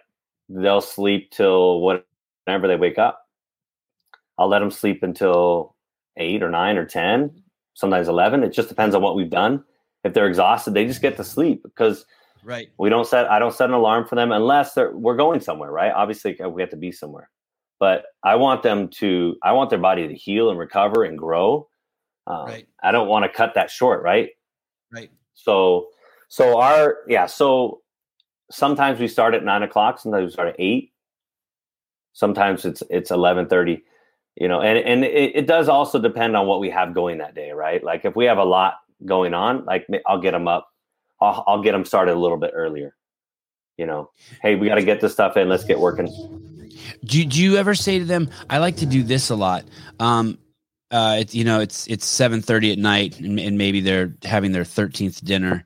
they'll 0.48 0.80
sleep 0.80 1.30
till 1.30 1.80
whenever 1.82 2.68
they 2.68 2.76
wake 2.76 2.98
up. 2.98 3.26
I'll 4.38 4.48
let 4.48 4.60
them 4.60 4.70
sleep 4.70 5.02
until 5.02 5.74
eight 6.16 6.42
or 6.42 6.50
nine 6.50 6.76
or 6.76 6.84
ten, 6.84 7.42
sometimes 7.74 8.08
eleven. 8.08 8.44
It 8.44 8.52
just 8.52 8.68
depends 8.68 8.94
on 8.94 9.02
what 9.02 9.16
we've 9.16 9.30
done. 9.30 9.64
If 10.04 10.14
they're 10.14 10.28
exhausted, 10.28 10.74
they 10.74 10.86
just 10.86 11.02
get 11.02 11.16
to 11.16 11.24
sleep 11.24 11.62
because 11.64 12.06
right. 12.44 12.68
We 12.78 12.88
don't 12.88 13.06
set 13.06 13.30
I 13.30 13.38
don't 13.38 13.54
set 13.54 13.68
an 13.68 13.74
alarm 13.74 14.06
for 14.06 14.14
them 14.14 14.30
unless 14.30 14.74
they're 14.74 14.96
we're 14.96 15.16
going 15.16 15.40
somewhere, 15.40 15.72
right? 15.72 15.92
Obviously 15.92 16.36
we 16.48 16.62
have 16.62 16.70
to 16.70 16.76
be 16.76 16.92
somewhere. 16.92 17.30
But 17.80 18.06
I 18.24 18.34
want 18.36 18.62
them 18.62 18.88
to 18.88 19.36
I 19.42 19.52
want 19.52 19.70
their 19.70 19.78
body 19.78 20.08
to 20.08 20.14
heal 20.14 20.50
and 20.50 20.58
recover 20.58 21.04
and 21.04 21.16
grow. 21.16 21.68
Um, 22.26 22.46
right. 22.46 22.68
I 22.82 22.92
don't 22.92 23.08
want 23.08 23.24
to 23.24 23.28
cut 23.28 23.54
that 23.54 23.70
short, 23.70 24.02
right? 24.02 24.30
Right. 24.92 25.10
So, 25.34 25.88
so 26.28 26.58
our 26.58 26.98
yeah. 27.06 27.26
So 27.26 27.80
sometimes 28.50 28.98
we 28.98 29.08
start 29.08 29.34
at 29.34 29.44
nine 29.44 29.62
o'clock. 29.62 29.98
Sometimes 29.98 30.26
we 30.26 30.32
start 30.32 30.48
at 30.48 30.56
eight. 30.58 30.92
Sometimes 32.12 32.64
it's 32.64 32.82
it's 32.90 33.10
eleven 33.10 33.46
thirty. 33.46 33.84
You 34.36 34.48
know, 34.48 34.60
and 34.60 34.78
and 34.78 35.04
it, 35.04 35.36
it 35.36 35.46
does 35.46 35.68
also 35.68 36.00
depend 36.00 36.36
on 36.36 36.46
what 36.46 36.60
we 36.60 36.70
have 36.70 36.94
going 36.94 37.18
that 37.18 37.34
day, 37.34 37.52
right? 37.52 37.82
Like 37.82 38.04
if 38.04 38.14
we 38.14 38.24
have 38.26 38.38
a 38.38 38.44
lot 38.44 38.74
going 39.04 39.34
on, 39.34 39.64
like 39.64 39.86
I'll 40.06 40.20
get 40.20 40.32
them 40.32 40.48
up. 40.48 40.68
I'll, 41.20 41.44
I'll 41.46 41.62
get 41.62 41.72
them 41.72 41.84
started 41.84 42.14
a 42.14 42.18
little 42.18 42.36
bit 42.36 42.52
earlier. 42.54 42.94
You 43.76 43.86
know, 43.86 44.10
hey, 44.42 44.56
we 44.56 44.68
got 44.68 44.76
to 44.76 44.84
get 44.84 45.00
this 45.00 45.12
stuff 45.12 45.36
in. 45.36 45.48
Let's 45.48 45.64
get 45.64 45.78
working. 45.78 46.47
Do, 47.04 47.24
do 47.24 47.42
you 47.42 47.56
ever 47.56 47.74
say 47.74 47.98
to 47.98 48.04
them, 48.04 48.30
I 48.50 48.58
like 48.58 48.76
to 48.76 48.86
do 48.86 49.02
this 49.02 49.30
a 49.30 49.36
lot. 49.36 49.64
Um, 50.00 50.38
uh, 50.90 51.16
it's 51.20 51.34
you 51.34 51.44
know 51.44 51.60
it's 51.60 51.86
it's 51.86 52.06
seven 52.06 52.40
thirty 52.40 52.72
at 52.72 52.78
night, 52.78 53.20
and, 53.20 53.38
and, 53.38 53.58
maybe 53.58 53.80
they're 53.80 54.14
having 54.24 54.52
their 54.52 54.64
thirteenth 54.64 55.22
dinner, 55.22 55.64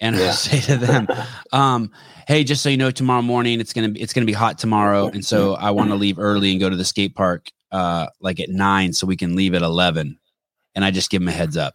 and 0.00 0.16
yeah. 0.18 0.28
I 0.28 0.30
say 0.32 0.60
to 0.72 0.76
them, 0.76 1.08
um, 1.52 1.90
"Hey, 2.28 2.44
just 2.44 2.62
so 2.62 2.68
you 2.68 2.76
know, 2.76 2.90
tomorrow 2.90 3.22
morning 3.22 3.60
it's 3.60 3.72
gonna 3.72 3.88
be 3.88 4.02
it's 4.02 4.12
gonna 4.12 4.26
be 4.26 4.34
hot 4.34 4.58
tomorrow, 4.58 5.06
and 5.06 5.24
so 5.24 5.54
I 5.54 5.70
want 5.70 5.88
to 5.90 5.96
leave 5.96 6.18
early 6.18 6.50
and 6.50 6.60
go 6.60 6.68
to 6.68 6.76
the 6.76 6.84
skate 6.84 7.14
park 7.14 7.48
uh, 7.72 8.08
like 8.20 8.38
at 8.38 8.50
nine, 8.50 8.92
so 8.92 9.06
we 9.06 9.16
can 9.16 9.34
leave 9.34 9.54
at 9.54 9.62
eleven, 9.62 10.18
and 10.74 10.84
I 10.84 10.90
just 10.90 11.10
give 11.10 11.22
them 11.22 11.28
a 11.28 11.32
heads 11.32 11.56
up. 11.56 11.74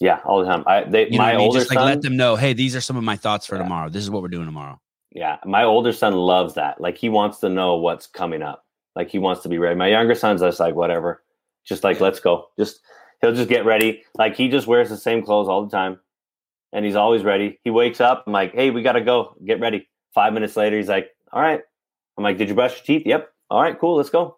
Yeah, 0.00 0.18
all 0.24 0.40
the 0.40 0.46
time. 0.46 0.64
I 0.66 0.82
they 0.82 1.08
you 1.08 1.18
my 1.18 1.36
older 1.36 1.60
just, 1.60 1.72
son, 1.72 1.84
let 1.84 2.02
them 2.02 2.16
know, 2.16 2.34
hey, 2.34 2.54
these 2.54 2.74
are 2.74 2.80
some 2.80 2.96
of 2.96 3.04
my 3.04 3.16
thoughts 3.16 3.46
for 3.46 3.54
yeah. 3.54 3.62
tomorrow. 3.62 3.88
This 3.88 4.02
is 4.02 4.10
what 4.10 4.22
we're 4.22 4.28
doing 4.28 4.46
tomorrow. 4.46 4.80
Yeah, 5.14 5.38
my 5.46 5.64
older 5.64 5.92
son 5.92 6.14
loves 6.14 6.54
that. 6.54 6.80
Like 6.80 6.98
he 6.98 7.08
wants 7.08 7.38
to 7.38 7.48
know 7.48 7.76
what's 7.76 8.06
coming 8.06 8.42
up. 8.42 8.66
Like 8.94 9.08
he 9.10 9.18
wants 9.18 9.42
to 9.44 9.48
be 9.48 9.58
ready. 9.58 9.76
My 9.76 9.88
younger 9.88 10.14
son's 10.14 10.42
just 10.42 10.60
like 10.60 10.74
whatever 10.74 11.24
just 11.64 11.82
like 11.82 12.00
let's 12.00 12.20
go. 12.20 12.50
Just 12.58 12.80
he'll 13.20 13.34
just 13.34 13.48
get 13.48 13.64
ready. 13.64 14.04
Like 14.14 14.36
he 14.36 14.48
just 14.48 14.66
wears 14.66 14.90
the 14.90 14.96
same 14.96 15.22
clothes 15.22 15.48
all 15.48 15.64
the 15.64 15.70
time, 15.70 15.98
and 16.72 16.84
he's 16.84 16.96
always 16.96 17.24
ready. 17.24 17.58
He 17.64 17.70
wakes 17.70 18.00
up. 18.00 18.24
I'm 18.26 18.32
like, 18.32 18.54
hey, 18.54 18.70
we 18.70 18.82
gotta 18.82 19.00
go. 19.00 19.36
Get 19.44 19.60
ready. 19.60 19.88
Five 20.12 20.32
minutes 20.32 20.56
later, 20.56 20.76
he's 20.76 20.88
like, 20.88 21.10
all 21.32 21.42
right. 21.42 21.60
I'm 22.16 22.22
like, 22.22 22.38
did 22.38 22.48
you 22.48 22.54
brush 22.54 22.76
your 22.76 22.84
teeth? 22.84 23.06
Yep. 23.06 23.32
All 23.50 23.60
right, 23.60 23.78
cool. 23.78 23.96
Let's 23.96 24.10
go. 24.10 24.36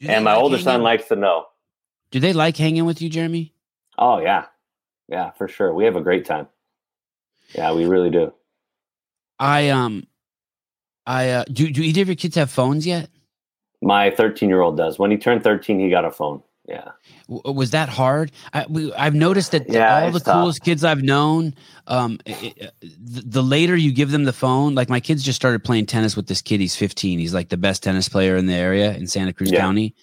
And 0.00 0.24
my 0.24 0.34
like 0.34 0.42
older 0.42 0.58
son 0.58 0.82
likes 0.82 1.06
to 1.08 1.16
know. 1.16 1.46
Do 2.10 2.20
they 2.20 2.32
like 2.32 2.56
hanging 2.56 2.84
with 2.84 3.00
you, 3.00 3.08
Jeremy? 3.08 3.52
Oh 3.98 4.18
yeah, 4.18 4.46
yeah, 5.08 5.30
for 5.32 5.48
sure. 5.48 5.72
We 5.72 5.84
have 5.84 5.96
a 5.96 6.00
great 6.00 6.24
time. 6.24 6.48
Yeah, 7.54 7.72
we 7.72 7.86
really 7.86 8.10
do. 8.10 8.32
I 9.38 9.68
um, 9.70 10.06
I 11.06 11.30
uh, 11.30 11.44
do. 11.44 11.70
Do 11.70 11.82
either 11.82 12.02
of 12.02 12.08
your 12.08 12.16
kids 12.16 12.36
have 12.36 12.50
phones 12.50 12.86
yet? 12.86 13.10
My 13.82 14.10
13 14.10 14.48
year 14.48 14.62
old 14.62 14.76
does. 14.76 14.98
When 14.98 15.10
he 15.10 15.16
turned 15.16 15.44
13, 15.44 15.78
he 15.78 15.90
got 15.90 16.04
a 16.04 16.10
phone. 16.10 16.42
Yeah. 16.68 16.90
Was 17.28 17.70
that 17.70 17.88
hard? 17.88 18.32
I, 18.52 18.66
have 18.96 19.14
noticed 19.14 19.52
that 19.52 19.68
yeah, 19.68 20.04
all 20.04 20.10
the 20.10 20.18
tough. 20.18 20.34
coolest 20.34 20.62
kids 20.62 20.82
I've 20.82 21.02
known, 21.02 21.54
um, 21.86 22.18
it, 22.26 22.72
the, 22.80 23.22
the, 23.22 23.42
later 23.42 23.76
you 23.76 23.92
give 23.92 24.10
them 24.10 24.24
the 24.24 24.32
phone, 24.32 24.74
like 24.74 24.88
my 24.88 24.98
kids 24.98 25.22
just 25.22 25.36
started 25.36 25.62
playing 25.62 25.86
tennis 25.86 26.16
with 26.16 26.26
this 26.26 26.42
kid. 26.42 26.58
He's 26.58 26.74
15. 26.74 27.20
He's 27.20 27.32
like 27.32 27.50
the 27.50 27.56
best 27.56 27.84
tennis 27.84 28.08
player 28.08 28.36
in 28.36 28.46
the 28.46 28.54
area 28.54 28.94
in 28.94 29.06
Santa 29.06 29.32
Cruz 29.32 29.52
yeah. 29.52 29.60
County. 29.60 29.94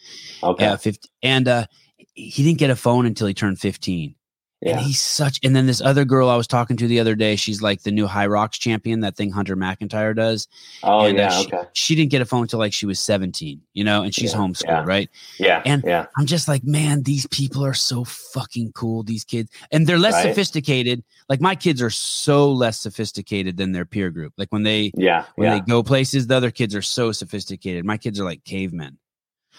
Okay. 0.41 0.65
Uh, 0.65 0.77
50, 0.77 1.09
and 1.21 1.47
uh, 1.49 1.65
he 2.13 2.43
didn't 2.43 2.59
get 2.59 2.69
a 2.69 2.77
phone 2.77 3.05
until 3.05 3.27
he 3.27 3.33
turned 3.33 3.59
15. 3.59 4.15
Yeah. 4.63 4.77
And 4.77 4.85
he's 4.85 5.01
such. 5.01 5.41
And 5.43 5.53
then 5.53 5.65
this 5.65 5.81
other 5.81 6.05
girl 6.05 6.29
I 6.29 6.37
was 6.37 6.47
talking 6.47 6.77
to 6.77 6.87
the 6.87 7.01
other 7.01 7.15
day, 7.15 7.35
she's 7.35 7.61
like 7.61 7.83
the 7.83 7.91
new 7.91 8.07
HYROX 8.07 8.51
champion, 8.51 9.01
that 9.01 9.17
thing 9.17 9.29
Hunter 9.29 9.57
McIntyre 9.57 10.15
does. 10.15 10.47
Oh 10.83 11.05
and, 11.05 11.17
yeah, 11.17 11.27
uh, 11.27 11.31
she, 11.31 11.47
okay. 11.47 11.63
She 11.73 11.95
didn't 11.95 12.11
get 12.11 12.21
a 12.21 12.25
phone 12.25 12.43
until 12.43 12.59
like 12.59 12.71
she 12.71 12.85
was 12.85 12.97
seventeen, 12.97 13.61
you 13.73 13.83
know, 13.83 14.03
and 14.03 14.15
she's 14.15 14.31
yeah, 14.31 14.39
homeschooled, 14.39 14.67
yeah. 14.67 14.83
right? 14.85 15.09
Yeah. 15.37 15.61
And 15.65 15.83
yeah. 15.85 16.05
I'm 16.17 16.25
just 16.25 16.47
like, 16.47 16.63
man, 16.63 17.03
these 17.03 17.27
people 17.27 17.65
are 17.65 17.73
so 17.73 18.05
fucking 18.05 18.71
cool. 18.71 19.03
These 19.03 19.25
kids, 19.25 19.51
and 19.69 19.85
they're 19.85 19.99
less 19.99 20.13
right? 20.13 20.29
sophisticated. 20.29 21.03
Like 21.27 21.41
my 21.41 21.55
kids 21.55 21.81
are 21.81 21.89
so 21.89 22.49
less 22.49 22.79
sophisticated 22.79 23.57
than 23.57 23.73
their 23.73 23.85
peer 23.85 24.11
group. 24.11 24.31
Like 24.37 24.51
when 24.53 24.63
they, 24.63 24.93
yeah, 24.95 25.25
when 25.35 25.51
they 25.51 25.59
go 25.59 25.83
places, 25.83 26.27
the 26.27 26.35
other 26.35 26.51
kids 26.51 26.73
are 26.73 26.81
so 26.81 27.11
sophisticated. 27.11 27.83
My 27.83 27.97
kids 27.97 28.17
are 28.17 28.25
like 28.25 28.45
cavemen. 28.45 28.97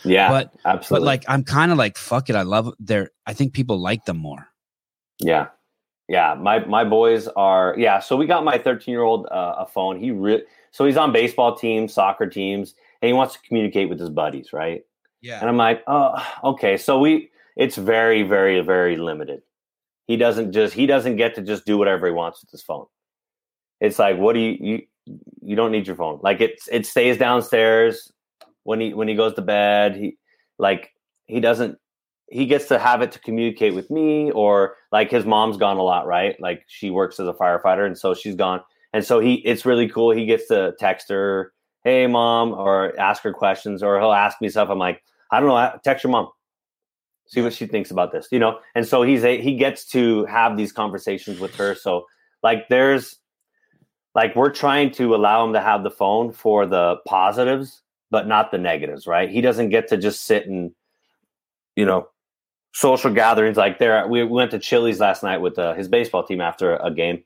Yeah, 0.03 0.31
but 0.31 0.55
absolutely. 0.65 1.05
But 1.05 1.07
like, 1.07 1.25
I'm 1.29 1.45
kind 1.45 1.73
of 1.73 1.79
like, 1.79 1.99
fuck 1.99 2.31
it. 2.31 2.37
I 2.37 2.43
love 2.43 2.73
their. 2.79 3.11
I 3.27 3.35
think 3.35 3.53
people 3.53 3.79
like 3.79 4.07
them 4.07 4.17
more. 4.17 4.49
Yeah, 5.21 5.49
yeah, 6.09 6.35
my 6.35 6.65
my 6.67 6.85
boys 6.85 7.29
are 7.29 7.75
yeah. 7.79 7.99
So 8.01 8.17
we 8.17 8.27
got 8.27 8.45
my 8.45 8.59
13 8.59 8.93
year 8.93 9.03
old 9.03 9.27
uh, 9.27 9.55
a 9.59 9.67
phone. 9.67 9.99
He 9.99 10.11
re- 10.11 10.45
so 10.71 10.85
he's 10.85 10.97
on 10.97 11.13
baseball 11.13 11.57
teams, 11.57 11.95
soccer 11.95 12.27
teams, 12.27 12.75
and 13.01 13.09
he 13.09 13.13
wants 13.13 13.35
to 13.35 13.41
communicate 13.41 13.89
with 13.89 13.99
his 13.99 14.11
buddies, 14.11 14.53
right? 14.53 14.83
Yeah. 15.23 15.41
And 15.41 15.49
I'm 15.49 15.57
like, 15.57 15.83
oh, 15.87 16.23
okay. 16.45 16.77
So 16.77 16.99
we 16.99 17.31
it's 17.57 17.77
very, 17.77 18.23
very, 18.23 18.61
very 18.61 18.97
limited. 18.97 19.43
He 20.07 20.17
doesn't 20.17 20.53
just 20.53 20.75
he 20.75 20.87
doesn't 20.87 21.17
get 21.17 21.35
to 21.37 21.43
just 21.43 21.65
do 21.65 21.79
whatever 21.79 22.07
he 22.07 22.13
wants 22.13 22.43
with 22.43 22.51
his 22.51 22.63
phone. 22.63 22.87
It's 23.81 23.99
like, 23.99 24.19
what 24.19 24.35
do 24.35 24.41
you 24.41 24.57
you 24.61 24.83
you 25.43 25.57
don't 25.57 25.73
need 25.73 25.87
your 25.87 25.97
phone. 25.97 26.21
Like 26.23 26.41
it's 26.41 26.69
it 26.69 26.87
stays 26.87 27.17
downstairs 27.17 28.13
when 28.65 28.81
he 28.81 28.93
when 28.95 29.09
he 29.09 29.15
goes 29.15 29.35
to 29.35 29.43
bed. 29.43 29.97
He 29.97 30.17
like 30.59 30.93
he 31.27 31.41
doesn't 31.41 31.79
he 32.31 32.47
gets 32.47 32.67
to 32.67 32.79
have 32.79 33.03
it 33.03 33.13
to 33.13 33.19
communicate 33.19 33.75
with 33.75 33.91
me 33.91 34.31
or 34.31 34.77
like 34.93 35.11
his 35.11 35.25
mom's 35.25 35.57
gone 35.57 35.77
a 35.77 35.83
lot 35.83 36.07
right? 36.07 36.41
Like 36.41 36.65
she 36.67 36.91
works 36.91 37.21
as 37.21 37.29
a 37.29 37.33
firefighter 37.33 37.87
and 37.87 37.97
so 37.97 38.15
she's 38.15 38.35
gone. 38.35 38.61
And 38.93 39.05
so 39.05 39.21
he 39.21 39.35
it's 39.35 39.67
really 39.67 39.89
cool. 39.89 40.11
He 40.11 40.27
gets 40.27 40.49
to 40.49 40.75
text 40.79 41.09
her 41.11 41.53
hey 41.83 42.07
mom 42.07 42.53
or 42.53 42.99
ask 42.99 43.23
her 43.23 43.33
questions 43.33 43.83
or 43.83 43.99
he'll 43.99 44.13
ask 44.13 44.41
me 44.41 44.49
stuff. 44.49 44.71
I'm 44.71 44.79
like 44.79 45.03
i 45.31 45.41
don't 45.41 45.49
know. 45.49 45.79
Text 45.85 46.05
your 46.05 46.13
mom. 46.13 46.29
See 47.27 47.43
what 47.43 47.53
she 47.53 47.67
thinks 47.67 47.91
about 47.91 48.13
this 48.13 48.29
you 48.31 48.39
know? 48.39 48.59
And 48.75 48.87
so 48.87 49.03
he's 49.03 49.25
a 49.25 49.41
he 49.41 49.57
gets 49.57 49.85
to 49.87 50.25
have 50.27 50.57
these 50.57 50.73
conversations 50.73 51.41
with 51.41 51.55
her. 51.57 51.75
So 51.75 52.07
like 52.43 52.69
there's 52.69 53.17
like 54.15 54.35
we're 54.35 54.51
trying 54.51 54.93
to 54.93 55.15
allow 55.15 55.45
him 55.45 55.53
to 55.53 55.61
have 55.61 55.83
the 55.83 55.91
phone 55.91 56.33
for 56.33 56.67
the 56.67 56.97
positives 57.07 57.83
but 58.11 58.27
not 58.27 58.51
the 58.51 58.59
negatives 58.59 59.07
right? 59.07 59.29
He 59.29 59.43
doesn't 59.43 59.69
get 59.69 59.89
to 59.89 59.99
just 59.99 60.25
sit 60.25 60.47
and 60.47 60.73
you 61.77 61.85
know 61.85 62.09
social 62.75 63.13
gatherings 63.15 63.57
like 63.57 63.79
there 63.79 64.07
we 64.09 64.25
went 64.25 64.51
to 64.51 64.59
chili's 64.59 64.99
last 64.99 65.23
night 65.23 65.41
with 65.41 65.59
uh, 65.59 65.75
his 65.75 65.89
baseball 65.89 66.25
team 66.25 66.41
after 66.41 66.77
a 66.77 66.93
game. 66.93 67.23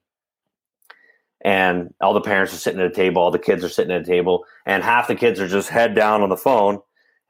And 1.41 1.95
all 2.01 2.15
the 2.15 2.21
parents 2.21 2.53
are 2.53 2.59
sitting 2.59 2.81
at 2.81 2.87
a 2.87 2.95
table 2.95 3.23
all 3.23 3.31
the 3.31 3.39
kids 3.39 3.65
are 3.65 3.69
sitting 3.69 3.93
at 3.93 4.03
a 4.03 4.05
table 4.05 4.45
and 4.67 4.85
half 4.85 5.09
the 5.09 5.15
kids 5.15 5.41
are 5.41 5.49
just 5.49 5.71
head 5.71 5.95
down 5.95 6.23
on 6.23 6.29
the 6.29 6.37
phone. 6.37 6.81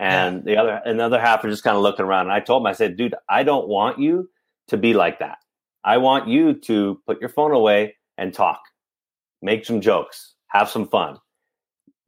And 0.00 0.42
yeah. 0.44 0.54
the 0.54 0.60
other 0.60 0.80
another 0.84 1.20
half 1.20 1.44
are 1.44 1.50
just 1.50 1.62
kind 1.62 1.76
of 1.76 1.82
looking 1.82 2.04
around. 2.04 2.22
And 2.22 2.32
i 2.32 2.40
told 2.40 2.62
him 2.62 2.66
i 2.66 2.72
said 2.72 2.96
dude 2.96 3.14
i 3.28 3.44
don't 3.44 3.68
want 3.68 3.98
you 4.00 4.28
to 4.66 4.76
be 4.76 4.94
like 4.94 5.20
that. 5.20 5.38
I 5.84 5.98
want 5.98 6.28
you 6.28 6.54
to 6.54 7.00
put 7.06 7.20
your 7.20 7.30
phone 7.30 7.52
away 7.52 7.94
and 8.18 8.34
talk. 8.34 8.60
Make 9.42 9.64
some 9.64 9.80
jokes. 9.80 10.34
Have 10.48 10.68
some 10.68 10.88
fun. 10.88 11.18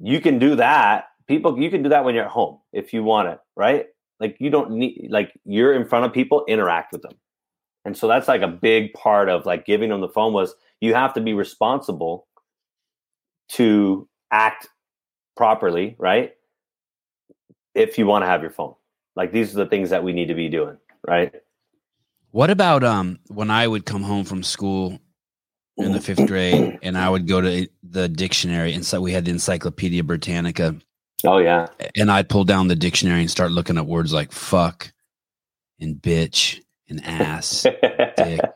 You 0.01 0.21
can 0.21 0.41
do 0.41 0.57
that. 0.57 1.05
People 1.29 1.57
you 1.61 1.71
can 1.71 1.85
do 1.85 1.91
that 1.91 2.05
when 2.05 2.17
you're 2.17 2.25
at 2.25 2.31
home 2.31 2.59
if 2.73 2.93
you 2.93 3.05
want 3.05 3.29
it 3.29 3.39
right 3.55 3.87
like 4.21 4.37
you 4.39 4.51
don't 4.51 4.71
need 4.71 5.09
like 5.11 5.33
you're 5.45 5.73
in 5.73 5.89
front 5.89 6.05
of 6.05 6.13
people, 6.13 6.45
interact 6.47 6.93
with 6.93 7.03
them. 7.03 7.15
And 7.85 7.97
so 7.97 8.07
that's 8.07 8.29
like 8.29 8.43
a 8.43 8.49
big 8.49 8.93
part 8.93 9.31
of 9.31 9.47
like 9.47 9.65
giving 9.65 9.89
them 9.89 10.03
the 10.03 10.09
phone 10.09 10.35
was 10.35 10.55
you 10.81 10.95
have 10.95 11.15
to 11.15 11.21
be 11.21 11.33
responsible 11.33 12.27
to 13.51 14.07
act 14.31 14.69
properly, 15.37 15.97
right? 15.99 16.33
If 17.75 17.99
you 17.99 18.07
want 18.07 18.23
to 18.23 18.27
have 18.27 18.43
your 18.43 18.51
phone. 18.51 18.75
Like 19.17 19.33
these 19.33 19.55
are 19.55 19.65
the 19.65 19.67
things 19.67 19.91
that 19.91 20.05
we 20.05 20.13
need 20.13 20.27
to 20.27 20.35
be 20.35 20.49
doing, 20.49 20.77
right? 21.07 21.35
What 22.31 22.51
about 22.51 22.85
um 22.85 23.19
when 23.29 23.51
I 23.51 23.67
would 23.67 23.87
come 23.87 24.03
home 24.03 24.25
from 24.25 24.43
school 24.43 25.01
in 25.79 25.93
the 25.93 26.01
fifth 26.01 26.27
grade 26.27 26.79
and 26.83 26.99
I 26.99 27.09
would 27.09 27.27
go 27.27 27.41
to 27.41 27.67
the 27.83 28.09
dictionary 28.09 28.75
and 28.75 28.85
so 28.85 29.01
we 29.01 29.13
had 29.13 29.25
the 29.25 29.31
Encyclopedia 29.31 30.05
Britannica 30.05 30.77
Oh 31.25 31.39
yeah. 31.39 31.67
And 31.97 32.11
I'd 32.11 32.29
pull 32.29 32.45
down 32.45 32.69
the 32.69 32.77
dictionary 32.77 33.21
and 33.21 33.31
start 33.31 33.53
looking 33.53 33.79
at 33.79 33.87
words 33.87 34.13
like 34.13 34.33
fuck 34.33 34.93
and 35.81 35.97
bitch 35.97 36.61
and 36.89 37.05
ass, 37.05 37.67
dick. 38.17 38.41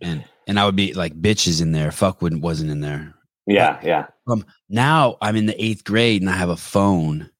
And 0.00 0.24
and 0.46 0.60
I 0.60 0.64
would 0.64 0.76
be 0.76 0.92
like 0.92 1.20
bitches 1.20 1.60
in 1.60 1.72
there. 1.72 1.90
Fuck 1.90 2.22
wouldn't 2.22 2.40
wasn't 2.40 2.70
in 2.70 2.80
there. 2.80 3.14
Yeah, 3.48 3.78
but, 3.78 3.84
yeah. 3.84 4.06
Um 4.28 4.44
now 4.68 5.16
I'm 5.20 5.34
in 5.34 5.46
the 5.46 5.60
eighth 5.60 5.82
grade 5.82 6.22
and 6.22 6.30
I 6.30 6.34
have 6.34 6.50
a 6.50 6.56
phone 6.56 7.30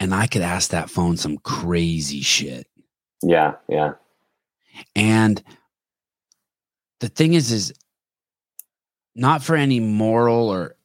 and 0.00 0.12
I 0.12 0.26
could 0.26 0.42
ask 0.42 0.70
that 0.70 0.90
phone 0.90 1.16
some 1.16 1.38
crazy 1.38 2.22
shit. 2.22 2.66
Yeah, 3.22 3.54
yeah. 3.68 3.92
And 4.96 5.40
the 6.98 7.08
thing 7.08 7.34
is, 7.34 7.52
is 7.52 7.72
not 9.14 9.42
for 9.42 9.54
any 9.54 9.80
moral 9.80 10.48
or 10.48 10.76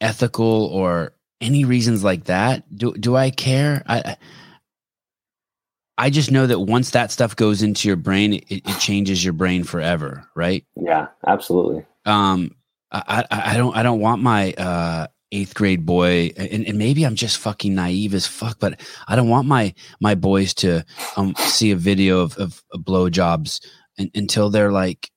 ethical 0.00 0.66
or 0.66 1.14
any 1.44 1.64
reasons 1.64 2.02
like 2.02 2.24
that 2.24 2.64
do 2.74 2.92
do 2.94 3.16
i 3.16 3.30
care? 3.30 3.82
I 3.86 4.16
i 5.98 6.10
just 6.10 6.32
know 6.32 6.46
that 6.46 6.60
once 6.60 6.90
that 6.90 7.12
stuff 7.12 7.36
goes 7.36 7.62
into 7.62 7.86
your 7.86 7.96
brain 7.96 8.34
it, 8.34 8.44
it 8.48 8.78
changes 8.80 9.22
your 9.22 9.34
brain 9.34 9.62
forever 9.62 10.28
right? 10.34 10.64
Yeah 10.76 11.08
absolutely. 11.26 11.84
Um 12.06 12.56
i 12.90 13.24
i, 13.30 13.52
I 13.52 13.56
don't 13.56 13.76
i 13.76 13.82
don't 13.82 14.00
want 14.00 14.22
my 14.22 14.52
uh 14.54 15.06
eighth 15.32 15.54
grade 15.54 15.84
boy 15.84 16.32
and, 16.36 16.64
and, 16.64 16.78
maybe 16.78 17.04
i'm 17.04 17.16
just 17.16 17.38
fucking 17.38 17.74
naive 17.74 18.14
as 18.14 18.24
fuck 18.24 18.56
but 18.60 18.80
i 19.08 19.16
don't 19.16 19.28
want 19.28 19.48
my 19.48 19.74
my 20.00 20.14
boys 20.14 20.54
to 20.54 20.84
um 21.16 21.34
see 21.36 21.72
a 21.72 21.76
video 21.76 22.20
of, 22.20 22.36
of, 22.38 22.62
of 22.72 22.82
blowjobs 22.82 23.60
until 24.14 24.48
they're 24.48 24.70
like 24.70 25.10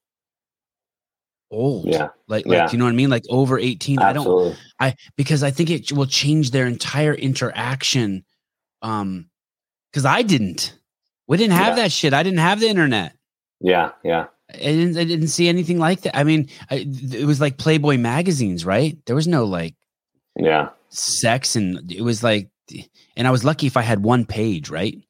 old. 1.51 1.85
Yeah. 1.87 2.09
Like, 2.27 2.45
like 2.45 2.57
yeah. 2.57 2.69
you 2.71 2.77
know 2.77 2.85
what 2.85 2.91
I 2.91 2.95
mean? 2.95 3.09
Like 3.09 3.23
over 3.29 3.57
18. 3.57 3.99
Absolutely. 3.99 4.57
I 4.79 4.89
don't 4.89 4.95
I 4.95 4.95
because 5.15 5.43
I 5.43 5.51
think 5.51 5.69
it 5.69 5.91
will 5.91 6.05
change 6.05 6.51
their 6.51 6.67
entire 6.67 7.13
interaction. 7.13 8.25
Um 8.81 9.29
because 9.91 10.05
I 10.05 10.21
didn't. 10.21 10.77
We 11.27 11.37
didn't 11.37 11.53
have 11.53 11.77
yeah. 11.77 11.83
that 11.83 11.91
shit. 11.91 12.13
I 12.13 12.23
didn't 12.23 12.39
have 12.39 12.59
the 12.59 12.67
internet. 12.67 13.13
Yeah, 13.59 13.91
yeah. 14.03 14.27
I 14.53 14.57
didn't 14.57 14.97
I 14.97 15.03
didn't 15.03 15.27
see 15.27 15.49
anything 15.49 15.79
like 15.79 16.01
that. 16.01 16.15
I 16.15 16.23
mean, 16.23 16.49
I, 16.69 16.85
it 16.87 17.25
was 17.25 17.41
like 17.41 17.57
Playboy 17.57 17.97
magazines, 17.97 18.65
right? 18.65 18.97
There 19.05 19.15
was 19.15 19.27
no 19.27 19.45
like 19.45 19.75
yeah, 20.37 20.69
sex 20.89 21.55
and 21.55 21.91
it 21.91 22.01
was 22.01 22.23
like 22.23 22.49
and 23.15 23.27
I 23.27 23.31
was 23.31 23.43
lucky 23.43 23.67
if 23.67 23.75
I 23.75 23.81
had 23.81 24.03
one 24.03 24.25
page, 24.25 24.69
right? 24.69 24.97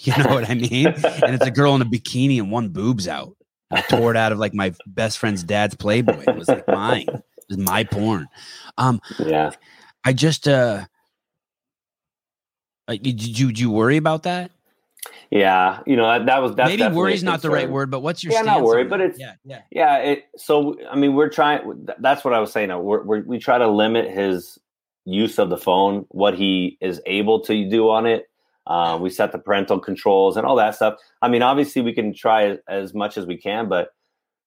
You 0.00 0.16
know 0.16 0.32
what 0.32 0.48
I 0.48 0.54
mean? 0.54 0.86
and 0.86 1.34
it's 1.34 1.44
a 1.44 1.50
girl 1.50 1.74
in 1.74 1.82
a 1.82 1.84
bikini 1.84 2.38
and 2.38 2.50
one 2.50 2.70
boob's 2.70 3.06
out. 3.06 3.36
I 3.74 3.80
tore 3.82 4.10
it 4.10 4.16
out 4.16 4.32
of 4.32 4.38
like 4.38 4.54
my 4.54 4.74
best 4.86 5.18
friend's 5.18 5.42
dad's 5.42 5.74
Playboy. 5.74 6.24
It 6.26 6.36
was 6.36 6.48
like 6.48 6.66
mine. 6.68 7.06
It 7.08 7.22
was 7.48 7.58
my 7.58 7.84
porn. 7.84 8.28
Um, 8.78 9.00
yeah. 9.18 9.50
I 10.04 10.12
just 10.12 10.48
uh, 10.48 10.84
did 12.88 13.22
you 13.24 13.48
did 13.48 13.58
you 13.58 13.70
worry 13.70 13.96
about 13.96 14.24
that? 14.24 14.50
Yeah, 15.30 15.80
you 15.86 15.96
know 15.96 16.06
that, 16.06 16.26
that 16.26 16.42
was 16.42 16.54
that's 16.54 16.70
maybe 16.70 16.94
worry 16.94 17.14
is 17.14 17.22
not 17.22 17.42
the 17.42 17.50
right 17.50 17.68
word, 17.68 17.90
but 17.90 18.00
what's 18.00 18.22
your 18.22 18.32
yeah, 18.32 18.42
not 18.42 18.62
worry, 18.62 18.84
but 18.84 19.00
it's 19.00 19.18
yeah, 19.18 19.34
yeah, 19.44 19.62
yeah. 19.70 19.98
It 19.98 20.24
so 20.36 20.76
I 20.88 20.96
mean 20.96 21.14
we're 21.14 21.28
trying. 21.28 21.86
That's 21.98 22.24
what 22.24 22.34
I 22.34 22.40
was 22.40 22.52
saying. 22.52 22.68
We're, 22.68 23.02
we're, 23.02 23.22
we 23.22 23.38
try 23.38 23.58
to 23.58 23.68
limit 23.68 24.10
his 24.10 24.58
use 25.04 25.38
of 25.38 25.50
the 25.50 25.56
phone, 25.56 26.06
what 26.08 26.34
he 26.34 26.78
is 26.80 27.00
able 27.06 27.40
to 27.40 27.68
do 27.68 27.90
on 27.90 28.06
it, 28.06 28.26
uh, 28.66 28.98
we 29.00 29.10
set 29.10 29.32
the 29.32 29.38
parental 29.38 29.78
controls 29.78 30.36
and 30.36 30.46
all 30.46 30.56
that 30.56 30.74
stuff. 30.74 30.98
I 31.20 31.28
mean, 31.28 31.42
obviously, 31.42 31.82
we 31.82 31.92
can 31.92 32.14
try 32.14 32.58
as 32.68 32.94
much 32.94 33.18
as 33.18 33.26
we 33.26 33.36
can, 33.36 33.68
but 33.68 33.90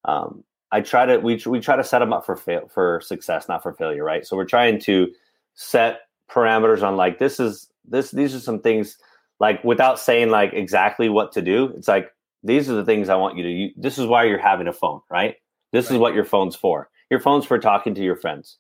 um, 0.06 0.44
I 0.72 0.82
try 0.82 1.06
to 1.06 1.18
we 1.20 1.42
we 1.46 1.60
try 1.60 1.76
to 1.76 1.84
set 1.84 2.00
them 2.00 2.14
up 2.14 2.26
for 2.26 2.36
fail 2.36 2.68
for 2.68 3.02
success, 3.02 3.48
not 3.48 3.64
for 3.64 3.74
failure, 3.74 4.04
right? 4.04 4.26
So 4.26 4.36
we're 4.36 4.46
trying 4.46 4.80
to 4.82 5.08
set 5.54 6.02
parameters 6.30 6.84
on 6.84 6.98
like 6.98 7.20
this 7.20 7.40
is 7.40 7.70
this 7.86 8.12
these 8.12 8.36
are 8.36 8.40
some 8.40 8.60
things 8.60 8.98
like 9.40 9.64
without 9.64 10.00
saying 10.00 10.30
like 10.30 10.54
exactly 10.54 11.10
what 11.10 11.32
to 11.34 11.42
do. 11.42 11.74
It's 11.78 11.88
like 11.88 12.12
these 12.44 12.70
are 12.70 12.76
the 12.76 12.86
things 12.86 13.10
I 13.10 13.16
want 13.16 13.38
you 13.38 13.44
to. 13.44 13.50
use. 13.50 13.74
this 13.78 13.98
is 13.98 14.08
why 14.08 14.24
you're 14.24 14.38
having 14.38 14.68
a 14.68 14.74
phone, 14.74 15.02
right? 15.10 15.36
This 15.72 15.90
right. 15.90 15.96
is 15.96 16.00
what 16.00 16.14
your 16.16 16.26
phone's 16.26 16.56
for. 16.56 16.90
Your 17.10 17.20
phone's 17.20 17.46
for 17.46 17.60
talking 17.60 17.94
to 17.96 18.02
your 18.02 18.16
friends. 18.16 18.58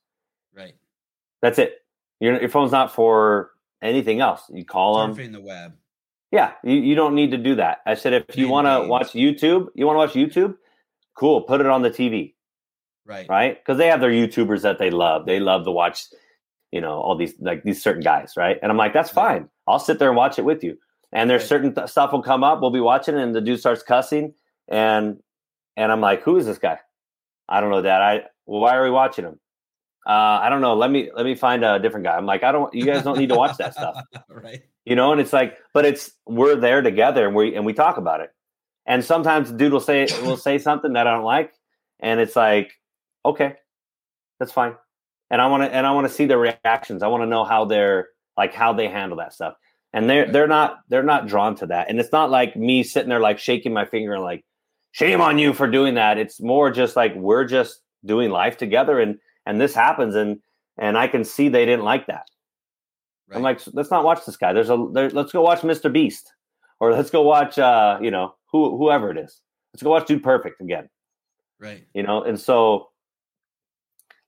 Right. 0.56 0.76
That's 1.42 1.60
it. 1.60 1.80
Your 2.20 2.40
your 2.40 2.50
phone's 2.50 2.72
not 2.72 2.94
for 2.94 3.52
anything 3.82 4.22
else. 4.22 4.42
You 4.50 4.66
call 4.66 4.98
Surfing 4.98 5.16
them. 5.16 5.32
the 5.34 5.42
web. 5.42 5.74
Yeah, 6.32 6.54
you, 6.64 6.76
you 6.76 6.96
don't 6.96 7.16
need 7.16 7.32
to 7.32 7.38
do 7.38 7.56
that. 7.56 7.80
I 7.86 7.94
said 7.94 8.14
if 8.14 8.36
you 8.38 8.50
want 8.50 8.68
to 8.68 8.88
watch 8.88 9.14
YouTube, 9.14 9.68
you 9.76 9.86
want 9.86 9.96
to 9.96 10.00
watch 10.00 10.14
YouTube, 10.14 10.56
cool, 11.16 11.42
put 11.42 11.62
it 11.62 11.68
on 11.68 11.82
the 11.82 11.90
TV. 11.90 12.34
Right. 13.06 13.26
Right? 13.30 13.58
Because 13.58 13.78
they 13.78 13.88
have 13.88 14.02
their 14.02 14.12
YouTubers 14.12 14.62
that 14.64 14.80
they 14.80 14.90
love. 14.90 15.26
They 15.26 15.40
love 15.40 15.64
to 15.64 15.72
watch, 15.72 16.04
you 16.72 16.82
know, 16.82 17.00
all 17.00 17.16
these 17.16 17.34
like 17.40 17.64
these 17.64 17.82
certain 17.82 18.04
guys, 18.04 18.34
right? 18.36 18.58
And 18.62 18.70
I'm 18.70 18.78
like, 18.78 18.94
that's 18.94 19.10
fine. 19.10 19.48
I'll 19.66 19.80
sit 19.80 20.00
there 20.00 20.10
and 20.10 20.18
watch 20.18 20.38
it 20.38 20.44
with 20.44 20.64
you. 20.64 20.78
And 21.14 21.30
there's 21.30 21.44
right. 21.44 21.50
certain 21.50 21.74
th- 21.74 21.88
stuff 21.88 22.12
will 22.12 22.22
come 22.22 22.44
up. 22.44 22.60
We'll 22.60 22.72
be 22.72 22.82
watching, 22.82 23.16
and 23.16 23.34
the 23.34 23.40
dude 23.40 23.62
starts 23.62 23.82
cussing, 23.82 24.34
and 24.68 25.18
and 25.78 25.90
I'm 25.90 26.02
like, 26.02 26.24
who 26.24 26.36
is 26.36 26.46
this 26.46 26.58
guy? 26.58 26.80
I 27.48 27.62
don't 27.62 27.70
know, 27.72 27.84
that. 27.84 28.02
I 28.02 28.24
well, 28.46 28.60
why 28.60 28.76
are 28.76 28.84
we 28.84 28.92
watching 28.92 29.24
him? 29.24 29.40
Uh, 30.08 30.40
I 30.42 30.48
don't 30.48 30.62
know. 30.62 30.74
Let 30.74 30.90
me 30.90 31.12
let 31.14 31.26
me 31.26 31.36
find 31.36 31.66
a 31.66 31.80
different 31.80 32.06
guy. 32.06 32.16
I'm 32.16 32.26
like, 32.26 32.42
I 32.42 32.54
don't. 32.54 32.74
You 32.74 32.86
guys 32.86 33.04
don't 33.04 33.18
need 33.18 33.28
to 33.28 33.36
watch 33.36 33.58
that 33.58 33.74
stuff, 33.74 34.02
right? 34.30 34.62
You 34.86 34.96
know, 34.96 35.12
and 35.12 35.20
it's 35.20 35.34
like, 35.34 35.58
but 35.74 35.86
it's 35.86 36.12
we're 36.26 36.56
there 36.56 36.82
together 36.82 37.28
and 37.28 37.36
we 37.36 37.54
and 37.56 37.66
we 37.66 37.74
talk 37.74 37.98
about 37.98 38.22
it. 38.22 38.30
And 38.86 39.04
sometimes 39.04 39.52
dude 39.52 39.74
will 39.74 39.82
say 39.82 40.08
will 40.22 40.38
say 40.38 40.60
something 40.60 40.94
that 40.94 41.08
I 41.08 41.14
don't 41.14 41.26
like, 41.26 41.52
and 42.00 42.22
it's 42.22 42.38
like, 42.38 42.72
okay, 43.26 43.56
that's 44.40 44.54
fine. 44.54 44.76
And 45.30 45.42
I 45.42 45.48
want 45.48 45.64
to 45.64 45.76
and 45.76 45.86
I 45.86 45.92
want 45.92 46.08
to 46.08 46.14
see 46.14 46.26
their 46.26 46.40
reactions. 46.40 47.04
I 47.04 47.08
want 47.08 47.24
to 47.24 47.28
know 47.28 47.44
how 47.44 47.66
they're 47.66 48.08
like 48.38 48.54
how 48.54 48.72
they 48.72 48.88
handle 48.88 49.18
that 49.18 49.34
stuff. 49.34 49.56
And 49.92 50.10
they're 50.10 50.32
they're 50.32 50.48
not 50.48 50.78
they're 50.88 51.04
not 51.04 51.28
drawn 51.28 51.56
to 51.58 51.66
that. 51.66 51.90
And 51.90 52.00
it's 52.00 52.14
not 52.14 52.30
like 52.30 52.56
me 52.56 52.84
sitting 52.84 53.10
there 53.10 53.20
like 53.20 53.40
shaking 53.40 53.74
my 53.74 53.84
finger 53.84 54.14
and 54.14 54.24
like, 54.24 54.46
shame 54.92 55.20
on 55.20 55.38
you 55.38 55.52
for 55.52 55.68
doing 55.68 55.96
that. 55.96 56.18
It's 56.18 56.40
more 56.40 56.72
just 56.72 56.96
like 56.96 57.14
we're 57.16 57.44
just 57.44 57.82
doing 58.06 58.30
life 58.30 58.56
together 58.56 59.02
and 59.02 59.18
and 59.48 59.60
this 59.60 59.74
happens 59.74 60.14
and 60.14 60.40
and 60.78 60.98
I 60.98 61.08
can 61.08 61.24
see 61.24 61.50
they 61.50 61.66
didn't 61.66 61.86
like 61.86 62.06
that. 62.06 62.28
Right. 63.28 63.38
I'm 63.38 63.42
like, 63.42 63.60
let's 63.74 63.90
not 63.90 64.04
watch 64.04 64.26
this 64.26 64.38
guy. 64.38 64.54
There's 64.54 64.70
a 64.70 64.88
there, 64.94 65.10
let's 65.10 65.32
go 65.32 65.42
watch 65.42 65.62
Mr. 65.62 65.92
Beast, 65.92 66.34
or 66.80 66.92
let's 66.92 67.10
go 67.10 67.24
watch 67.24 67.58
uh, 67.58 67.98
you 68.00 68.12
know, 68.12 68.36
who 68.52 68.78
whoever 68.78 69.10
it 69.10 69.18
is. 69.18 69.42
Let's 69.74 69.82
go 69.82 69.90
watch 69.90 70.06
Dude 70.08 70.22
Perfect 70.22 70.62
again. 70.62 70.90
Right. 71.60 71.88
You 71.94 72.04
know, 72.04 72.24
and 72.24 72.40
so 72.40 72.90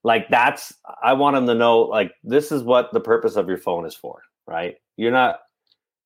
like 0.02 0.28
that's 0.30 0.72
I 1.02 1.12
want 1.12 1.36
them 1.36 1.46
to 1.46 1.54
know 1.54 1.80
like 1.82 2.12
this 2.24 2.50
is 2.50 2.62
what 2.62 2.92
the 2.92 3.00
purpose 3.00 3.36
of 3.36 3.48
your 3.48 3.58
phone 3.58 3.86
is 3.86 3.94
for, 3.94 4.22
right? 4.46 4.76
You're 4.96 5.12
not 5.12 5.40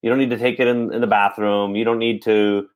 You 0.02 0.10
don't 0.10 0.18
need 0.18 0.30
to 0.30 0.38
take 0.38 0.60
it 0.60 0.66
in, 0.66 0.92
in 0.92 1.00
the 1.00 1.06
bathroom. 1.06 1.76
You 1.76 1.84
don't 1.84 2.00
need 2.00 2.22
to 2.22 2.68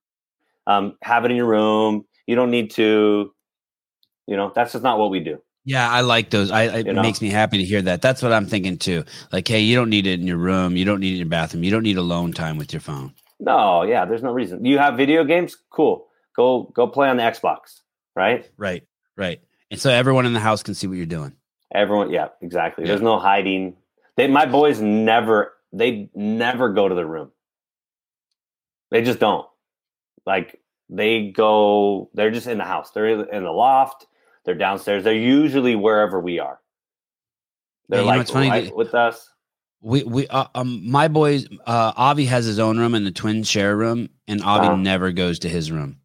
um, 0.67 0.97
have 1.03 1.25
it 1.25 1.31
in 1.31 1.37
your 1.37 1.47
room. 1.47 2.07
You 2.27 2.37
don't 2.37 2.51
need 2.51 2.71
to, 2.73 3.33
you 4.27 4.37
know, 4.37 4.53
that's 4.55 4.73
just 4.73 4.85
not 4.85 4.99
what 4.99 5.11
we 5.11 5.21
do. 5.21 5.41
Yeah, 5.69 5.87
I 5.91 6.01
like 6.01 6.31
those. 6.31 6.51
I, 6.51 6.79
it 6.79 6.87
know? 6.87 7.03
makes 7.03 7.21
me 7.21 7.29
happy 7.29 7.59
to 7.59 7.65
hear 7.65 7.83
that. 7.83 8.01
That's 8.01 8.23
what 8.23 8.33
I'm 8.33 8.47
thinking 8.47 8.79
too. 8.79 9.05
Like, 9.33 9.47
hey, 9.47 9.61
you 9.61 9.77
don't 9.77 9.91
need 9.91 10.07
it 10.07 10.19
in 10.19 10.27
your 10.27 10.39
room. 10.39 10.79
You 10.79 10.87
don't 10.87 10.99
need 10.99 11.11
it 11.11 11.13
in 11.13 11.19
your 11.19 11.29
bathroom. 11.29 11.63
You 11.63 11.71
don't 11.71 11.83
need 11.83 11.99
alone 11.99 12.33
time 12.33 12.57
with 12.57 12.73
your 12.73 12.81
phone. 12.81 13.13
No, 13.39 13.83
yeah, 13.83 14.07
there's 14.07 14.23
no 14.23 14.33
reason. 14.33 14.65
You 14.65 14.79
have 14.79 14.97
video 14.97 15.25
games? 15.25 15.59
Cool. 15.69 16.07
Go 16.35 16.73
go 16.75 16.87
play 16.87 17.11
on 17.11 17.19
the 17.19 17.23
Xbox, 17.23 17.81
right? 18.17 18.51
Right, 18.57 18.85
right. 19.15 19.43
And 19.71 19.79
so 19.79 19.91
everyone 19.91 20.25
in 20.25 20.33
the 20.33 20.41
house 20.41 20.63
can 20.63 20.73
see 20.73 20.87
what 20.87 20.97
you're 20.97 21.05
doing. 21.05 21.35
Everyone, 21.75 22.11
yeah, 22.11 22.29
exactly. 22.41 22.85
Yeah. 22.85 22.93
There's 22.93 23.03
no 23.03 23.19
hiding. 23.19 23.77
They 24.17 24.27
my 24.27 24.47
boys 24.47 24.81
never 24.81 25.53
they 25.71 26.09
never 26.15 26.71
go 26.71 26.89
to 26.89 26.95
the 26.95 27.05
room. 27.05 27.31
They 28.91 29.03
just 29.03 29.19
don't. 29.19 29.47
Like 30.25 30.63
they 30.89 31.31
go 31.31 32.09
they're 32.15 32.31
just 32.31 32.47
in 32.47 32.57
the 32.57 32.65
house. 32.65 32.91
They're 32.93 33.07
in 33.07 33.45
the 33.45 33.51
loft, 33.51 34.07
they're 34.49 34.55
downstairs. 34.55 35.05
They're 35.05 35.13
usually 35.13 35.77
wherever 35.77 36.19
we 36.19 36.39
are. 36.39 36.59
They're 37.91 38.01
yeah, 38.01 38.07
like 38.07 38.33
right 38.33 38.75
with 38.75 38.95
us. 38.95 39.29
We 39.83 40.05
we 40.05 40.27
uh, 40.27 40.47
um 40.55 40.91
my 40.91 41.09
boys 41.09 41.47
uh 41.67 41.93
Avi 41.95 42.25
has 42.25 42.47
his 42.47 42.59
own 42.59 42.79
room 42.79 42.95
and 42.95 43.05
the 43.05 43.11
twin 43.11 43.43
share 43.43 43.77
room 43.77 44.09
and 44.27 44.43
Avi 44.43 44.69
uh-huh. 44.69 44.77
never 44.77 45.13
goes 45.13 45.41
to 45.41 45.51
his 45.51 45.71
room. 45.71 46.01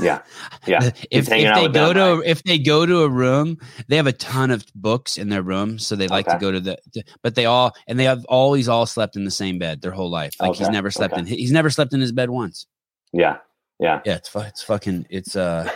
yeah. 0.00 0.22
Yeah. 0.66 0.84
if, 0.86 1.06
if 1.10 1.26
they 1.26 1.68
go 1.68 1.92
to 1.92 2.00
right? 2.00 2.22
if 2.24 2.42
they 2.44 2.58
go 2.58 2.86
to 2.86 3.02
a 3.02 3.10
room, 3.10 3.58
they 3.88 3.96
have 3.96 4.06
a 4.06 4.12
ton 4.14 4.50
of 4.50 4.64
books 4.74 5.18
in 5.18 5.28
their 5.28 5.42
room, 5.42 5.78
so 5.78 5.94
they 5.94 6.08
like 6.08 6.26
okay. 6.26 6.38
to 6.38 6.40
go 6.40 6.50
to 6.50 6.60
the 6.60 6.78
to, 6.94 7.04
but 7.22 7.34
they 7.34 7.44
all 7.44 7.74
and 7.86 8.00
they 8.00 8.04
have 8.04 8.24
always 8.24 8.68
all 8.68 8.86
slept 8.86 9.16
in 9.16 9.26
the 9.26 9.30
same 9.30 9.58
bed 9.58 9.82
their 9.82 9.92
whole 9.92 10.10
life. 10.10 10.32
Like 10.40 10.52
okay. 10.52 10.60
he's 10.60 10.70
never 10.70 10.90
slept 10.90 11.12
okay. 11.12 11.20
in 11.20 11.26
he's 11.26 11.52
never 11.52 11.68
slept 11.68 11.92
in 11.92 12.00
his 12.00 12.12
bed 12.12 12.30
once. 12.30 12.66
Yeah. 13.12 13.36
Yeah. 13.78 14.00
Yeah, 14.06 14.14
it's 14.14 14.34
it's 14.34 14.62
fucking 14.62 15.08
it's 15.10 15.36
uh 15.36 15.70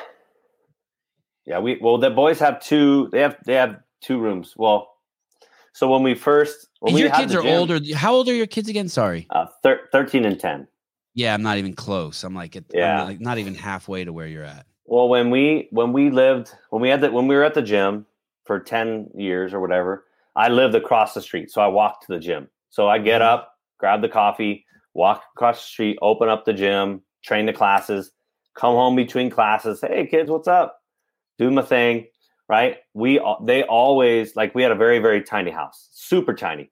Yeah, 1.46 1.60
we 1.60 1.78
well 1.80 1.98
the 1.98 2.10
boys 2.10 2.38
have 2.40 2.60
two 2.60 3.08
they 3.12 3.20
have 3.20 3.36
they 3.46 3.54
have 3.54 3.80
two 4.00 4.18
rooms. 4.18 4.54
Well, 4.56 4.88
so 5.72 5.88
when 5.88 6.02
we 6.02 6.14
first, 6.14 6.68
when 6.80 6.96
your 6.96 7.10
kids 7.10 7.34
are 7.34 7.42
gym, 7.42 7.54
older. 7.54 7.78
How 7.94 8.14
old 8.14 8.28
are 8.28 8.34
your 8.34 8.46
kids 8.46 8.68
again? 8.68 8.88
Sorry, 8.88 9.26
uh, 9.30 9.46
thir- 9.62 9.88
thirteen 9.92 10.24
and 10.24 10.38
ten. 10.40 10.66
Yeah, 11.14 11.34
I'm 11.34 11.42
not 11.42 11.58
even 11.58 11.74
close. 11.74 12.24
I'm 12.24 12.34
like, 12.34 12.56
yeah, 12.74 13.02
I'm 13.02 13.06
like 13.06 13.20
not 13.20 13.38
even 13.38 13.54
halfway 13.54 14.04
to 14.04 14.12
where 14.12 14.26
you're 14.26 14.44
at. 14.44 14.66
Well, 14.86 15.08
when 15.08 15.30
we 15.30 15.68
when 15.70 15.92
we 15.92 16.10
lived 16.10 16.52
when 16.70 16.82
we 16.82 16.88
had 16.88 17.00
the 17.00 17.12
when 17.12 17.28
we 17.28 17.34
were 17.34 17.44
at 17.44 17.54
the 17.54 17.62
gym 17.62 18.06
for 18.44 18.58
ten 18.58 19.10
years 19.14 19.54
or 19.54 19.60
whatever, 19.60 20.04
I 20.34 20.48
lived 20.48 20.74
across 20.74 21.14
the 21.14 21.22
street, 21.22 21.50
so 21.50 21.60
I 21.60 21.68
walked 21.68 22.06
to 22.06 22.12
the 22.12 22.20
gym. 22.20 22.48
So 22.70 22.88
I 22.88 22.98
get 22.98 23.20
mm-hmm. 23.20 23.34
up, 23.34 23.54
grab 23.78 24.02
the 24.02 24.08
coffee, 24.08 24.64
walk 24.94 25.22
across 25.36 25.58
the 25.58 25.68
street, 25.68 25.98
open 26.02 26.28
up 26.28 26.44
the 26.44 26.52
gym, 26.52 27.02
train 27.22 27.46
the 27.46 27.52
classes, 27.52 28.12
come 28.54 28.74
home 28.74 28.96
between 28.96 29.30
classes. 29.30 29.80
Hey 29.80 30.06
kids, 30.06 30.30
what's 30.30 30.48
up? 30.48 30.75
Do 31.38 31.50
my 31.50 31.62
thing 31.62 32.06
right? 32.48 32.78
We 32.94 33.20
they 33.42 33.62
always 33.64 34.36
like 34.36 34.54
we 34.54 34.62
had 34.62 34.72
a 34.72 34.76
very 34.76 34.98
very 34.98 35.22
tiny 35.22 35.50
house, 35.50 35.88
super 35.92 36.34
tiny, 36.34 36.70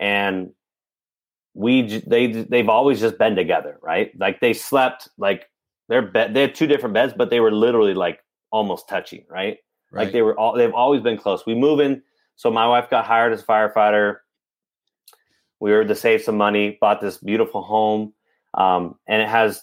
and 0.00 0.50
we 1.54 2.02
they 2.06 2.26
they've 2.26 2.68
always 2.68 3.00
just 3.00 3.18
been 3.18 3.36
together, 3.36 3.78
right? 3.82 4.10
Like 4.18 4.40
they 4.40 4.52
slept 4.52 5.08
like 5.18 5.48
their 5.88 6.02
bed. 6.02 6.34
They 6.34 6.42
had 6.42 6.54
two 6.54 6.66
different 6.66 6.94
beds, 6.94 7.14
but 7.16 7.30
they 7.30 7.40
were 7.40 7.52
literally 7.52 7.94
like 7.94 8.20
almost 8.50 8.88
touching, 8.88 9.24
right? 9.28 9.58
right? 9.92 10.04
Like 10.04 10.12
they 10.12 10.22
were 10.22 10.38
all 10.38 10.56
they've 10.56 10.74
always 10.74 11.02
been 11.02 11.16
close. 11.18 11.46
We 11.46 11.54
move 11.54 11.80
in, 11.80 12.02
so 12.36 12.50
my 12.50 12.66
wife 12.66 12.90
got 12.90 13.04
hired 13.04 13.32
as 13.32 13.42
a 13.42 13.46
firefighter. 13.46 14.16
We 15.60 15.70
were 15.70 15.84
to 15.84 15.94
save 15.94 16.22
some 16.22 16.36
money, 16.36 16.76
bought 16.80 17.00
this 17.00 17.18
beautiful 17.18 17.62
home, 17.62 18.12
um, 18.54 18.96
and 19.06 19.22
it 19.22 19.28
has 19.28 19.62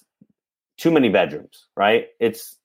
too 0.77 0.89
many 0.89 1.09
bedrooms, 1.09 1.67
right? 1.75 2.07
It's 2.19 2.57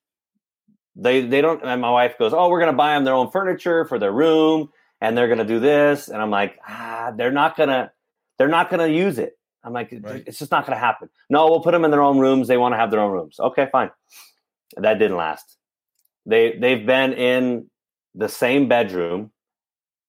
they 0.96 1.20
they 1.20 1.40
don't 1.40 1.62
and 1.62 1.80
my 1.80 1.90
wife 1.90 2.18
goes 2.18 2.32
oh 2.32 2.48
we're 2.48 2.58
going 2.58 2.72
to 2.72 2.76
buy 2.76 2.94
them 2.94 3.04
their 3.04 3.14
own 3.14 3.30
furniture 3.30 3.84
for 3.84 3.98
their 3.98 4.12
room 4.12 4.68
and 5.00 5.16
they're 5.16 5.28
going 5.28 5.38
to 5.38 5.44
do 5.44 5.60
this 5.60 6.08
and 6.08 6.22
i'm 6.22 6.30
like 6.30 6.58
ah 6.66 7.12
they're 7.16 7.30
not 7.30 7.56
going 7.56 7.68
to 7.68 7.90
they're 8.38 8.48
not 8.48 8.70
going 8.70 8.80
to 8.80 8.94
use 8.94 9.18
it. 9.18 9.38
I'm 9.64 9.72
like 9.72 9.92
right. 10.02 10.22
it's 10.26 10.38
just 10.38 10.52
not 10.52 10.64
going 10.64 10.76
to 10.76 10.80
happen. 10.80 11.08
No 11.28 11.48
we'll 11.48 11.60
put 11.60 11.72
them 11.72 11.84
in 11.84 11.90
their 11.90 12.02
own 12.02 12.18
rooms 12.18 12.46
they 12.46 12.56
want 12.56 12.72
to 12.74 12.76
have 12.76 12.90
their 12.90 13.00
own 13.00 13.12
rooms. 13.12 13.40
Okay 13.40 13.68
fine. 13.72 13.90
That 14.76 14.98
didn't 14.98 15.16
last. 15.16 15.56
They 16.24 16.56
they've 16.56 16.86
been 16.86 17.12
in 17.12 17.68
the 18.14 18.28
same 18.28 18.68
bedroom 18.68 19.32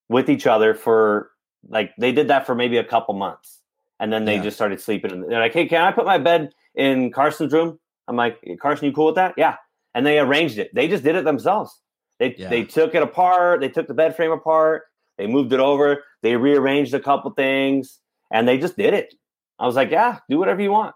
with 0.09 0.29
each 0.29 0.45
other 0.45 0.75
for 0.75 1.31
like 1.67 1.91
they 1.97 2.11
did 2.11 2.27
that 2.27 2.45
for 2.45 2.53
maybe 2.53 2.77
a 2.77 2.83
couple 2.83 3.15
months 3.15 3.59
and 3.99 4.13
then 4.13 4.25
they 4.25 4.35
yeah. 4.35 4.43
just 4.43 4.55
started 4.55 4.79
sleeping 4.79 5.11
and 5.11 5.23
they're 5.29 5.41
like 5.41 5.53
hey 5.53 5.65
can 5.65 5.81
i 5.81 5.91
put 5.91 6.05
my 6.05 6.17
bed 6.17 6.53
in 6.75 7.11
carson's 7.11 7.51
room? 7.51 7.79
I'm 8.07 8.15
like 8.15 8.39
carson 8.61 8.85
you 8.85 8.93
cool 8.93 9.07
with 9.07 9.15
that? 9.15 9.33
Yeah 9.37 9.55
and 9.97 10.05
they 10.05 10.19
arranged 10.19 10.59
it. 10.59 10.69
They 10.75 10.87
just 10.87 11.03
did 11.03 11.15
it 11.15 11.25
themselves. 11.25 11.81
They 12.19 12.35
yeah. 12.37 12.49
they 12.49 12.63
took 12.63 12.93
it 12.93 13.01
apart. 13.01 13.61
They 13.61 13.69
took 13.69 13.87
the 13.87 13.95
bed 13.95 14.15
frame 14.15 14.31
apart. 14.31 14.83
They 15.17 15.25
moved 15.25 15.51
it 15.53 15.59
over. 15.59 16.03
They 16.21 16.35
rearranged 16.35 16.93
a 16.93 16.99
couple 16.99 17.31
things, 17.31 17.97
and 18.31 18.47
they 18.47 18.59
just 18.59 18.77
did 18.77 18.93
it. 18.93 19.15
I 19.57 19.65
was 19.65 19.75
like, 19.75 19.89
yeah, 19.89 20.19
do 20.29 20.37
whatever 20.37 20.61
you 20.61 20.69
want. 20.69 20.93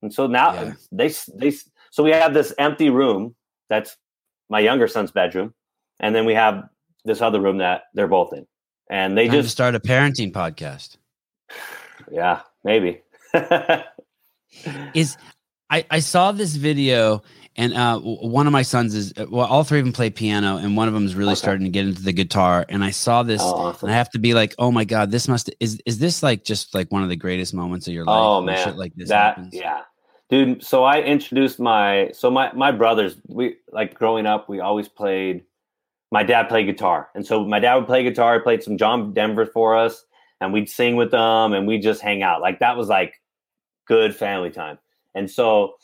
And 0.00 0.14
so 0.14 0.28
now 0.28 0.54
yeah. 0.54 0.72
they 0.92 1.12
they 1.34 1.52
so 1.90 2.04
we 2.04 2.12
have 2.12 2.34
this 2.34 2.54
empty 2.56 2.88
room 2.88 3.34
that's 3.68 3.96
my 4.48 4.60
younger 4.60 4.86
son's 4.86 5.10
bedroom, 5.10 5.52
and 5.98 6.14
then 6.14 6.24
we 6.24 6.34
have 6.34 6.62
this 7.04 7.20
other 7.20 7.40
room 7.40 7.58
that 7.58 7.82
they're 7.94 8.06
both 8.06 8.32
in, 8.32 8.46
and 8.90 9.18
they 9.18 9.26
Time 9.26 9.42
just 9.42 9.50
start 9.50 9.74
a 9.74 9.80
parenting 9.80 10.32
podcast. 10.32 10.98
Yeah, 12.10 12.40
maybe. 12.64 13.00
Is 14.94 15.16
I 15.72 15.84
I 15.90 15.98
saw 15.98 16.30
this 16.30 16.54
video 16.54 17.22
and 17.56 17.74
uh, 17.74 17.98
one 18.00 18.46
of 18.46 18.52
my 18.52 18.62
sons 18.62 18.94
is 18.94 19.12
uh, 19.16 19.26
well, 19.28 19.46
all 19.46 19.62
three 19.62 19.78
of 19.78 19.84
them 19.84 19.92
play 19.92 20.08
piano, 20.08 20.56
and 20.56 20.74
one 20.74 20.88
of 20.88 20.94
them 20.94 21.04
is 21.04 21.14
really 21.14 21.32
okay. 21.32 21.38
starting 21.38 21.64
to 21.64 21.70
get 21.70 21.86
into 21.86 22.02
the 22.02 22.12
guitar. 22.12 22.64
And 22.68 22.82
I 22.82 22.90
saw 22.90 23.22
this, 23.22 23.42
oh, 23.42 23.54
awesome. 23.54 23.88
and 23.88 23.94
I 23.94 23.98
have 23.98 24.08
to 24.10 24.18
be 24.18 24.32
like, 24.32 24.54
oh 24.58 24.70
my 24.70 24.84
god, 24.84 25.10
this 25.10 25.28
must 25.28 25.50
is 25.60 25.80
is 25.84 25.98
this 25.98 26.22
like 26.22 26.44
just 26.44 26.74
like 26.74 26.90
one 26.90 27.02
of 27.02 27.10
the 27.10 27.16
greatest 27.16 27.52
moments 27.52 27.86
of 27.86 27.92
your 27.92 28.06
life? 28.06 28.18
Oh 28.18 28.40
man, 28.40 28.76
like 28.76 28.94
this 28.94 29.10
that 29.10 29.36
happens? 29.36 29.54
yeah, 29.54 29.82
dude. 30.30 30.64
So 30.64 30.84
I 30.84 31.02
introduced 31.02 31.60
my 31.60 32.10
so 32.14 32.30
my 32.30 32.52
my 32.54 32.72
brothers. 32.72 33.16
We 33.28 33.56
like 33.70 33.94
growing 33.94 34.24
up, 34.24 34.48
we 34.48 34.60
always 34.60 34.88
played. 34.88 35.44
My 36.10 36.22
dad 36.22 36.48
played 36.48 36.66
guitar, 36.66 37.08
and 37.14 37.26
so 37.26 37.44
my 37.44 37.58
dad 37.58 37.76
would 37.76 37.86
play 37.86 38.02
guitar. 38.02 38.34
He 38.34 38.40
played 38.40 38.62
some 38.62 38.78
John 38.78 39.12
Denver 39.12 39.46
for 39.46 39.76
us, 39.76 40.04
and 40.40 40.52
we'd 40.54 40.70
sing 40.70 40.96
with 40.96 41.10
them, 41.10 41.52
and 41.52 41.66
we'd 41.66 41.82
just 41.82 42.00
hang 42.00 42.22
out. 42.22 42.40
Like 42.40 42.60
that 42.60 42.78
was 42.78 42.88
like 42.88 43.20
good 43.86 44.16
family 44.16 44.50
time. 44.50 44.78
And 45.14 45.30
so 45.30 45.74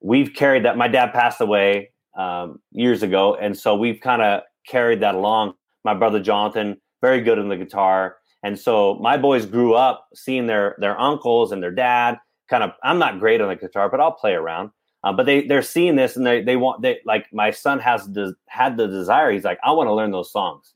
we've 0.00 0.32
carried 0.34 0.64
that. 0.64 0.76
My 0.76 0.88
dad 0.88 1.12
passed 1.12 1.40
away 1.40 1.90
um, 2.16 2.60
years 2.70 3.02
ago, 3.02 3.34
and 3.34 3.56
so 3.56 3.76
we've 3.76 4.00
kind 4.00 4.22
of 4.22 4.42
carried 4.66 5.00
that 5.00 5.14
along. 5.14 5.54
My 5.84 5.94
brother 5.94 6.20
Jonathan, 6.20 6.80
very 7.00 7.20
good 7.20 7.38
on 7.38 7.48
the 7.48 7.56
guitar, 7.56 8.16
and 8.42 8.58
so 8.58 8.98
my 9.00 9.16
boys 9.16 9.46
grew 9.46 9.74
up 9.74 10.08
seeing 10.14 10.46
their 10.46 10.76
their 10.78 10.98
uncles 10.98 11.52
and 11.52 11.62
their 11.62 11.70
dad. 11.70 12.18
Kind 12.48 12.64
of, 12.64 12.72
I'm 12.82 12.98
not 12.98 13.18
great 13.18 13.40
on 13.40 13.48
the 13.48 13.56
guitar, 13.56 13.88
but 13.88 14.00
I'll 14.00 14.12
play 14.12 14.34
around. 14.34 14.70
Uh, 15.04 15.12
but 15.12 15.26
they 15.26 15.46
they're 15.46 15.62
seeing 15.62 15.96
this 15.96 16.16
and 16.16 16.26
they 16.26 16.42
they 16.42 16.56
want 16.56 16.82
they 16.82 17.00
like 17.04 17.26
my 17.32 17.50
son 17.50 17.80
has 17.80 18.06
the, 18.06 18.34
had 18.48 18.76
the 18.76 18.86
desire. 18.86 19.32
He's 19.32 19.44
like, 19.44 19.58
I 19.64 19.72
want 19.72 19.88
to 19.88 19.94
learn 19.94 20.12
those 20.12 20.30
songs. 20.30 20.74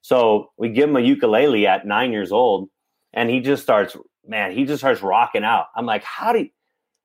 So 0.00 0.50
we 0.58 0.68
give 0.70 0.88
him 0.88 0.96
a 0.96 1.00
ukulele 1.00 1.66
at 1.66 1.86
nine 1.86 2.12
years 2.12 2.32
old, 2.32 2.68
and 3.12 3.30
he 3.30 3.40
just 3.40 3.62
starts, 3.62 3.96
man, 4.26 4.52
he 4.52 4.64
just 4.64 4.80
starts 4.80 5.02
rocking 5.02 5.44
out. 5.44 5.66
I'm 5.76 5.86
like, 5.86 6.04
how 6.04 6.32
do 6.32 6.40
you, 6.40 6.48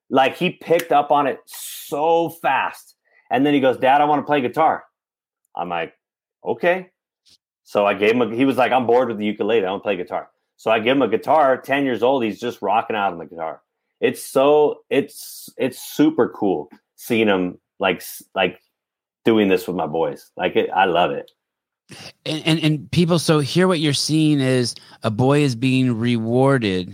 like 0.10 0.38
he 0.38 0.52
picked 0.52 0.92
up 0.92 1.12
on 1.12 1.28
it 1.28 1.40
so 1.46 2.30
fast. 2.30 2.96
And 3.30 3.46
then 3.46 3.54
he 3.54 3.60
goes, 3.60 3.78
Dad, 3.78 4.02
I 4.02 4.06
want 4.06 4.22
to 4.22 4.26
play 4.26 4.42
guitar. 4.42 4.84
I'm 5.56 5.70
like, 5.70 5.94
okay. 6.44 6.90
So 7.64 7.86
I 7.86 7.94
gave 7.94 8.12
him 8.12 8.22
a, 8.22 8.36
he 8.36 8.46
was 8.46 8.58
like, 8.58 8.72
I'm 8.72 8.88
bored 8.88 9.10
with 9.10 9.18
the 9.18 9.26
ukulele. 9.26 9.66
I 9.66 9.72
to 9.72 9.80
play 9.80 9.96
guitar. 9.96 10.30
So 10.58 10.72
I 10.72 10.80
give 10.80 10.98
him 10.98 11.04
a 11.04 11.08
guitar, 11.08 11.58
10 11.62 11.86
years 11.86 12.02
old. 12.02 12.24
He's 12.24 12.40
just 12.40 12.62
rocking 12.62 12.96
out 12.96 13.14
on 13.14 13.20
the 13.20 13.26
guitar. 13.26 13.62
It's 14.02 14.22
so, 14.22 14.80
it's, 14.90 15.50
it's 15.58 15.80
super 15.80 16.30
cool 16.30 16.70
seeing 16.96 17.28
him 17.28 17.60
like, 17.80 18.04
like 18.34 18.60
doing 19.26 19.48
this 19.48 19.68
with 19.68 19.76
my 19.76 19.86
boys. 19.86 20.32
Like 20.36 20.56
it, 20.56 20.70
I 20.72 20.86
love 20.86 21.12
it. 21.12 21.32
And, 22.26 22.46
and, 22.46 22.60
and 22.60 22.92
people, 22.92 23.20
so 23.20 23.40
here 23.40 23.68
what 23.68 23.80
you're 23.80 23.94
seeing 23.94 24.40
is 24.40 24.76
a 25.04 25.12
boy 25.12 25.42
is 25.42 25.56
being 25.56 25.98
rewarded. 25.98 26.94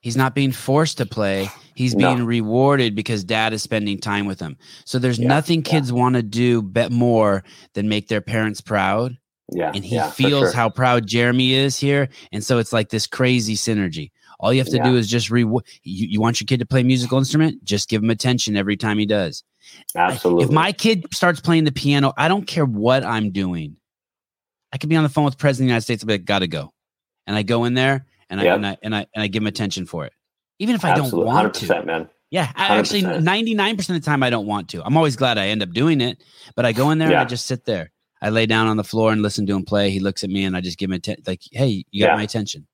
He's 0.00 0.16
not 0.16 0.34
being 0.34 0.52
forced 0.52 0.98
to 0.98 1.06
play 1.06 1.48
He's 1.76 1.94
being 1.94 2.20
no. 2.20 2.24
rewarded 2.24 2.94
because 2.94 3.22
dad 3.22 3.52
is 3.52 3.62
spending 3.62 3.98
time 3.98 4.24
with 4.24 4.40
him. 4.40 4.56
So 4.86 4.98
there's 4.98 5.18
yeah, 5.18 5.28
nothing 5.28 5.62
kids 5.62 5.90
yeah. 5.90 5.96
want 5.96 6.14
to 6.16 6.22
do 6.22 6.62
bet 6.62 6.90
more 6.90 7.44
than 7.74 7.86
make 7.86 8.08
their 8.08 8.22
parents 8.22 8.62
proud. 8.62 9.18
Yeah. 9.52 9.72
And 9.74 9.84
he 9.84 9.96
yeah, 9.96 10.10
feels 10.10 10.44
sure. 10.44 10.52
how 10.52 10.70
proud 10.70 11.06
Jeremy 11.06 11.52
is 11.52 11.78
here. 11.78 12.08
And 12.32 12.42
so 12.42 12.56
it's 12.56 12.72
like 12.72 12.88
this 12.88 13.06
crazy 13.06 13.56
synergy. 13.56 14.10
All 14.40 14.54
you 14.54 14.60
have 14.60 14.70
to 14.70 14.82
do 14.82 14.96
is 14.96 15.06
just 15.06 15.30
reward. 15.30 15.64
You, 15.82 16.06
you 16.08 16.18
want 16.18 16.40
your 16.40 16.46
kid 16.46 16.60
to 16.60 16.66
play 16.66 16.80
a 16.80 16.84
musical 16.84 17.18
instrument? 17.18 17.62
Just 17.62 17.90
give 17.90 18.02
him 18.02 18.08
attention 18.08 18.56
every 18.56 18.78
time 18.78 18.98
he 18.98 19.04
does. 19.04 19.44
Absolutely. 19.94 20.44
If 20.44 20.50
my 20.50 20.72
kid 20.72 21.04
starts 21.12 21.40
playing 21.40 21.64
the 21.64 21.72
piano, 21.72 22.14
I 22.16 22.28
don't 22.28 22.46
care 22.46 22.64
what 22.64 23.04
I'm 23.04 23.32
doing. 23.32 23.76
I 24.72 24.78
could 24.78 24.88
be 24.88 24.96
on 24.96 25.02
the 25.02 25.10
phone 25.10 25.26
with 25.26 25.34
the 25.34 25.38
president 25.38 25.64
of 25.64 25.68
the 25.68 25.72
United 25.72 25.84
States, 25.84 26.04
but 26.04 26.12
like, 26.12 26.24
gotta 26.24 26.46
go. 26.46 26.72
And 27.26 27.36
I 27.36 27.42
go 27.42 27.64
in 27.64 27.74
there 27.74 28.06
and 28.30 28.40
I, 28.40 28.44
and 28.44 28.66
I 28.66 28.76
and 28.82 28.96
I 28.96 29.06
and 29.14 29.22
I 29.22 29.26
give 29.26 29.42
him 29.42 29.46
attention 29.46 29.84
for 29.84 30.06
it. 30.06 30.14
Even 30.58 30.74
if 30.74 30.84
I 30.84 30.90
Absolutely. 30.90 31.18
don't 31.18 31.26
want 31.26 31.54
to. 31.54 31.84
man. 31.84 32.08
Yeah, 32.30 32.50
I, 32.56 32.76
actually, 32.76 33.02
ninety 33.02 33.54
nine 33.54 33.76
percent 33.76 33.96
of 33.96 34.02
the 34.02 34.10
time 34.10 34.22
I 34.22 34.30
don't 34.30 34.46
want 34.46 34.68
to. 34.70 34.84
I'm 34.84 34.96
always 34.96 35.14
glad 35.14 35.38
I 35.38 35.46
end 35.48 35.62
up 35.62 35.70
doing 35.72 36.00
it, 36.00 36.22
but 36.56 36.66
I 36.66 36.72
go 36.72 36.90
in 36.90 36.98
there 36.98 37.08
yeah. 37.08 37.20
and 37.20 37.22
I 37.22 37.24
just 37.24 37.46
sit 37.46 37.64
there. 37.66 37.92
I 38.20 38.30
lay 38.30 38.46
down 38.46 38.66
on 38.66 38.76
the 38.76 38.84
floor 38.84 39.12
and 39.12 39.22
listen 39.22 39.46
to 39.46 39.54
him 39.54 39.64
play. 39.64 39.90
He 39.90 40.00
looks 40.00 40.24
at 40.24 40.30
me 40.30 40.44
and 40.44 40.56
I 40.56 40.60
just 40.60 40.78
give 40.78 40.90
him 40.90 41.00
a 41.06 41.16
like, 41.26 41.42
"Hey, 41.52 41.84
you 41.90 42.02
got 42.02 42.10
yeah. 42.10 42.16
my 42.16 42.22
attention." 42.22 42.66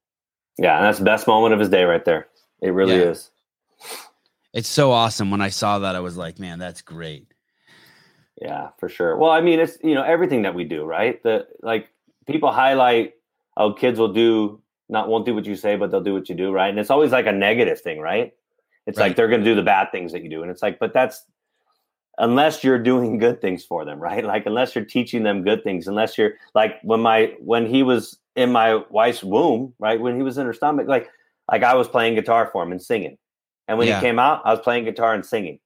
Yeah, 0.58 0.76
and 0.76 0.86
that's 0.86 0.98
the 0.98 1.04
best 1.04 1.26
moment 1.26 1.52
of 1.52 1.60
his 1.60 1.68
day 1.68 1.84
right 1.84 2.04
there. 2.04 2.28
It 2.62 2.70
really 2.70 2.96
yeah. 2.96 3.10
is. 3.10 3.30
It's 4.54 4.68
so 4.68 4.90
awesome. 4.90 5.30
When 5.30 5.40
I 5.40 5.48
saw 5.48 5.80
that, 5.80 5.96
I 5.96 6.00
was 6.00 6.16
like, 6.16 6.38
"Man, 6.38 6.58
that's 6.58 6.80
great." 6.80 7.26
Yeah, 8.40 8.68
for 8.78 8.88
sure. 8.88 9.16
Well, 9.16 9.30
I 9.30 9.40
mean, 9.42 9.60
it's 9.60 9.76
you 9.82 9.94
know 9.94 10.02
everything 10.02 10.42
that 10.42 10.54
we 10.54 10.64
do, 10.64 10.84
right? 10.84 11.22
The 11.22 11.46
like 11.62 11.88
people 12.26 12.52
highlight, 12.52 13.14
oh, 13.56 13.74
kids 13.74 13.98
will 13.98 14.12
do 14.12 14.61
not 14.88 15.08
won't 15.08 15.26
do 15.26 15.34
what 15.34 15.46
you 15.46 15.56
say, 15.56 15.76
but 15.76 15.90
they'll 15.90 16.02
do 16.02 16.14
what 16.14 16.28
you 16.28 16.34
do, 16.34 16.52
right? 16.52 16.68
And 16.68 16.78
it's 16.78 16.90
always 16.90 17.12
like 17.12 17.26
a 17.26 17.32
negative 17.32 17.80
thing, 17.80 18.00
right? 18.00 18.32
It's 18.86 18.98
right. 18.98 19.08
like 19.08 19.16
they're 19.16 19.28
going 19.28 19.40
to 19.40 19.44
do 19.44 19.54
the 19.54 19.62
bad 19.62 19.90
things 19.92 20.12
that 20.12 20.22
you 20.22 20.28
do. 20.28 20.42
And 20.42 20.50
it's 20.50 20.62
like, 20.62 20.78
but 20.78 20.92
that's 20.92 21.24
unless 22.18 22.62
you're 22.62 22.78
doing 22.78 23.18
good 23.18 23.40
things 23.40 23.64
for 23.64 23.84
them, 23.84 24.00
right? 24.00 24.24
Like 24.24 24.46
unless 24.46 24.74
you're 24.74 24.84
teaching 24.84 25.22
them 25.22 25.42
good 25.42 25.64
things, 25.64 25.86
unless 25.86 26.18
you're 26.18 26.32
like 26.54 26.80
when 26.82 27.00
my 27.00 27.34
when 27.40 27.66
he 27.66 27.82
was 27.82 28.18
in 28.36 28.50
my 28.52 28.82
wife's 28.90 29.22
womb, 29.22 29.74
right? 29.78 30.00
When 30.00 30.16
he 30.16 30.22
was 30.22 30.38
in 30.38 30.46
her 30.46 30.52
stomach, 30.52 30.86
like 30.88 31.08
like 31.50 31.62
I 31.62 31.74
was 31.74 31.88
playing 31.88 32.14
guitar 32.14 32.48
for 32.52 32.62
him 32.62 32.72
and 32.72 32.82
singing. 32.82 33.18
And 33.68 33.78
when 33.78 33.88
yeah. 33.88 34.00
he 34.00 34.06
came 34.06 34.18
out, 34.18 34.42
I 34.44 34.50
was 34.50 34.60
playing 34.60 34.84
guitar 34.84 35.14
and 35.14 35.24
singing. 35.24 35.58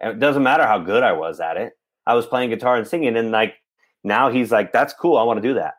And 0.00 0.12
it 0.12 0.18
doesn't 0.18 0.42
matter 0.42 0.66
how 0.66 0.78
good 0.78 1.02
I 1.02 1.12
was 1.12 1.40
at 1.40 1.56
it. 1.56 1.74
I 2.06 2.14
was 2.14 2.26
playing 2.26 2.50
guitar 2.50 2.76
and 2.76 2.86
singing 2.86 3.16
and 3.16 3.30
like 3.30 3.54
now 4.04 4.30
he's 4.30 4.50
like 4.50 4.72
that's 4.72 4.92
cool. 4.92 5.16
I 5.16 5.22
want 5.22 5.40
to 5.40 5.48
do 5.48 5.54
that. 5.54 5.74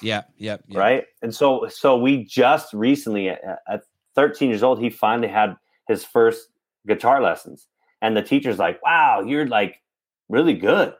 Yeah, 0.00 0.22
yeah, 0.36 0.58
yeah. 0.68 0.78
Right? 0.78 1.04
And 1.22 1.34
so 1.34 1.66
so 1.68 1.96
we 1.96 2.24
just 2.24 2.72
recently 2.72 3.28
at, 3.28 3.40
at 3.68 3.82
13 4.14 4.48
years 4.48 4.62
old 4.62 4.80
he 4.80 4.90
finally 4.90 5.28
had 5.28 5.56
his 5.86 6.04
first 6.04 6.48
guitar 6.86 7.22
lessons. 7.22 7.66
And 8.00 8.16
the 8.16 8.22
teacher's 8.22 8.58
like, 8.58 8.82
wow, 8.82 9.22
you're 9.26 9.46
like 9.46 9.82
really 10.28 10.54
good. 10.54 10.94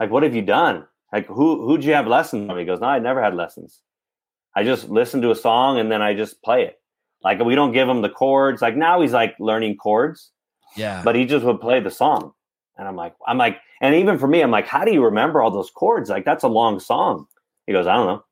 Like, 0.00 0.10
what 0.10 0.22
have 0.22 0.34
you 0.34 0.42
done? 0.42 0.86
Like, 1.12 1.26
who 1.26 1.66
who'd 1.66 1.84
you 1.84 1.94
have 1.94 2.06
lessons 2.06 2.48
from? 2.48 2.58
He 2.58 2.64
goes, 2.64 2.80
no, 2.80 2.88
I 2.88 2.98
never 2.98 3.22
had 3.22 3.34
lessons. 3.34 3.80
I 4.56 4.64
just 4.64 4.88
listen 4.88 5.22
to 5.22 5.30
a 5.30 5.36
song 5.36 5.78
and 5.78 5.90
then 5.90 6.02
I 6.02 6.14
just 6.14 6.42
play 6.42 6.64
it. 6.64 6.80
Like, 7.22 7.40
we 7.40 7.54
don't 7.54 7.72
give 7.72 7.88
him 7.88 8.02
the 8.02 8.10
chords. 8.10 8.62
Like 8.62 8.76
now 8.76 9.00
he's 9.00 9.12
like 9.12 9.34
learning 9.38 9.76
chords. 9.76 10.30
Yeah. 10.76 11.02
But 11.04 11.14
he 11.14 11.24
just 11.24 11.44
would 11.44 11.60
play 11.60 11.80
the 11.80 11.90
song. 11.90 12.32
And 12.76 12.88
I'm 12.88 12.96
like, 12.96 13.14
I'm 13.26 13.38
like, 13.38 13.58
and 13.80 13.94
even 13.94 14.18
for 14.18 14.26
me, 14.26 14.40
I'm 14.40 14.50
like, 14.50 14.66
how 14.66 14.84
do 14.84 14.92
you 14.92 15.04
remember 15.04 15.40
all 15.40 15.50
those 15.50 15.70
chords? 15.70 16.10
Like, 16.10 16.24
that's 16.24 16.42
a 16.42 16.48
long 16.48 16.80
song. 16.80 17.26
He 17.66 17.72
goes, 17.72 17.86
I 17.86 17.94
don't 17.94 18.06
know. 18.06 18.24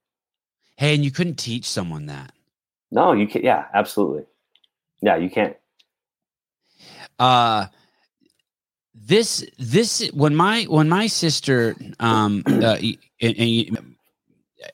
Hey, 0.76 0.94
and 0.94 1.04
you 1.04 1.10
couldn't 1.10 1.36
teach 1.36 1.68
someone 1.68 2.06
that. 2.06 2.32
No, 2.90 3.12
you 3.12 3.26
can't. 3.26 3.44
Yeah, 3.44 3.66
absolutely. 3.74 4.24
Yeah, 5.00 5.16
you 5.16 5.30
can't 5.30 5.56
uh 7.22 7.66
this 8.94 9.46
this 9.58 10.08
when 10.12 10.34
my 10.34 10.64
when 10.64 10.88
my 10.88 11.06
sister 11.06 11.76
um 12.00 12.42
uh, 12.46 12.76
and, 13.20 13.36
and, 13.38 13.96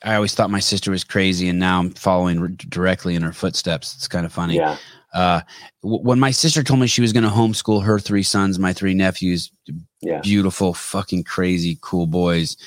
I 0.02 0.16
always 0.16 0.34
thought 0.34 0.50
my 0.50 0.60
sister 0.60 0.90
was 0.90 1.02
crazy, 1.02 1.48
and 1.48 1.58
now 1.58 1.78
I'm 1.78 1.90
following 1.92 2.56
directly 2.68 3.14
in 3.14 3.22
her 3.22 3.32
footsteps. 3.32 3.94
It's 3.94 4.06
kind 4.06 4.26
of 4.26 4.32
funny. 4.34 4.56
Yeah. 4.56 4.76
Uh, 5.14 5.40
w- 5.82 6.02
when 6.02 6.20
my 6.20 6.30
sister 6.30 6.62
told 6.62 6.78
me 6.80 6.86
she 6.86 7.00
was 7.00 7.14
going 7.14 7.24
to 7.24 7.30
homeschool 7.30 7.82
her 7.82 7.98
three 7.98 8.22
sons, 8.22 8.58
my 8.58 8.74
three 8.74 8.92
nephews, 8.92 9.50
yeah. 10.02 10.20
beautiful, 10.20 10.74
fucking 10.74 11.24
crazy, 11.24 11.78
cool 11.80 12.06
boys. 12.06 12.58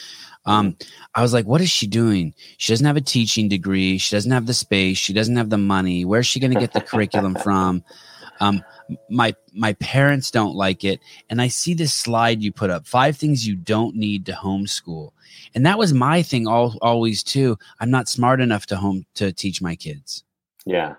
Um, 0.45 0.75
I 1.13 1.21
was 1.21 1.33
like, 1.33 1.45
what 1.45 1.61
is 1.61 1.69
she 1.69 1.87
doing? 1.87 2.33
She 2.57 2.73
doesn't 2.73 2.85
have 2.85 2.97
a 2.97 3.01
teaching 3.01 3.47
degree. 3.47 3.97
She 3.97 4.15
doesn't 4.15 4.31
have 4.31 4.47
the 4.47 4.53
space. 4.53 4.97
She 4.97 5.13
doesn't 5.13 5.35
have 5.35 5.49
the 5.49 5.57
money. 5.57 6.03
Where's 6.03 6.25
she 6.25 6.39
going 6.39 6.53
to 6.53 6.59
get 6.59 6.73
the 6.73 6.81
curriculum 6.81 7.35
from? 7.43 7.83
Um, 8.39 8.63
my 9.09 9.35
my 9.53 9.73
parents 9.73 10.31
don't 10.31 10.55
like 10.55 10.83
it 10.83 10.99
and 11.29 11.41
i 11.41 11.47
see 11.47 11.73
this 11.73 11.93
slide 11.93 12.41
you 12.41 12.51
put 12.51 12.69
up 12.69 12.87
five 12.87 13.17
things 13.17 13.47
you 13.47 13.55
don't 13.55 13.95
need 13.95 14.25
to 14.25 14.31
homeschool 14.31 15.11
and 15.55 15.65
that 15.65 15.77
was 15.77 15.93
my 15.93 16.21
thing 16.21 16.47
all, 16.47 16.77
always 16.81 17.23
too 17.23 17.57
i'm 17.79 17.89
not 17.89 18.09
smart 18.09 18.41
enough 18.41 18.65
to 18.65 18.75
home 18.75 19.05
to 19.13 19.31
teach 19.31 19.61
my 19.61 19.75
kids 19.75 20.23
yeah 20.65 20.95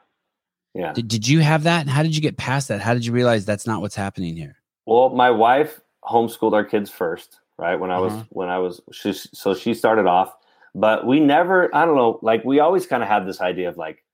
yeah 0.75 0.93
did, 0.93 1.09
did 1.09 1.29
you 1.29 1.41
have 1.41 1.65
that 1.65 1.81
and 1.81 1.91
how 1.91 2.03
did 2.03 2.15
you 2.15 2.23
get 2.23 2.37
past 2.37 2.69
that 2.69 2.81
how 2.81 2.95
did 2.95 3.05
you 3.05 3.13
realize 3.13 3.45
that's 3.45 3.67
not 3.67 3.81
what's 3.81 3.97
happening 3.97 4.37
here 4.37 4.57
well 4.87 5.11
my 5.11 5.31
wife 5.31 5.81
homeschooled 6.05 6.53
our 6.53 6.65
kids 6.65 6.91
first 6.91 7.41
right 7.59 7.77
when 7.77 7.91
i 7.91 7.99
was 7.99 8.13
uh-huh. 8.13 8.25
when 8.31 8.49
i 8.49 8.59
was 8.59 8.81
she, 8.93 9.13
so 9.13 9.55
she 9.55 9.75
started 9.75 10.07
off 10.07 10.35
but 10.75 11.07
we 11.07 11.21
never 11.21 11.75
i 11.75 11.85
don't 11.85 11.97
know 11.97 12.19
like 12.23 12.45
we 12.45 12.61
always 12.61 12.87
kind 12.87 13.03
of 13.03 13.09
had 13.09 13.27
this 13.27 13.41
idea 13.41 13.69
of 13.69 13.77
like 13.77 14.05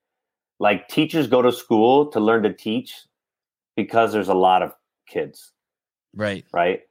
like 0.61 0.89
teachers 0.89 1.27
go 1.27 1.43
to 1.43 1.53
school 1.53 2.07
to 2.07 2.21
learn 2.21 2.43
to 2.43 2.53
teach 2.53 2.95
because 3.77 4.13
there's 4.13 4.29
a 4.29 4.35
lot 4.35 4.63
of 4.63 4.73
kids. 5.07 5.53
Right. 6.15 6.45
Right. 6.53 6.83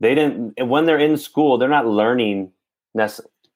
They 0.00 0.14
didn't 0.14 0.54
when 0.66 0.86
they're 0.86 0.98
in 0.98 1.16
school, 1.16 1.58
they're 1.58 1.68
not 1.68 1.86
learning 1.86 2.52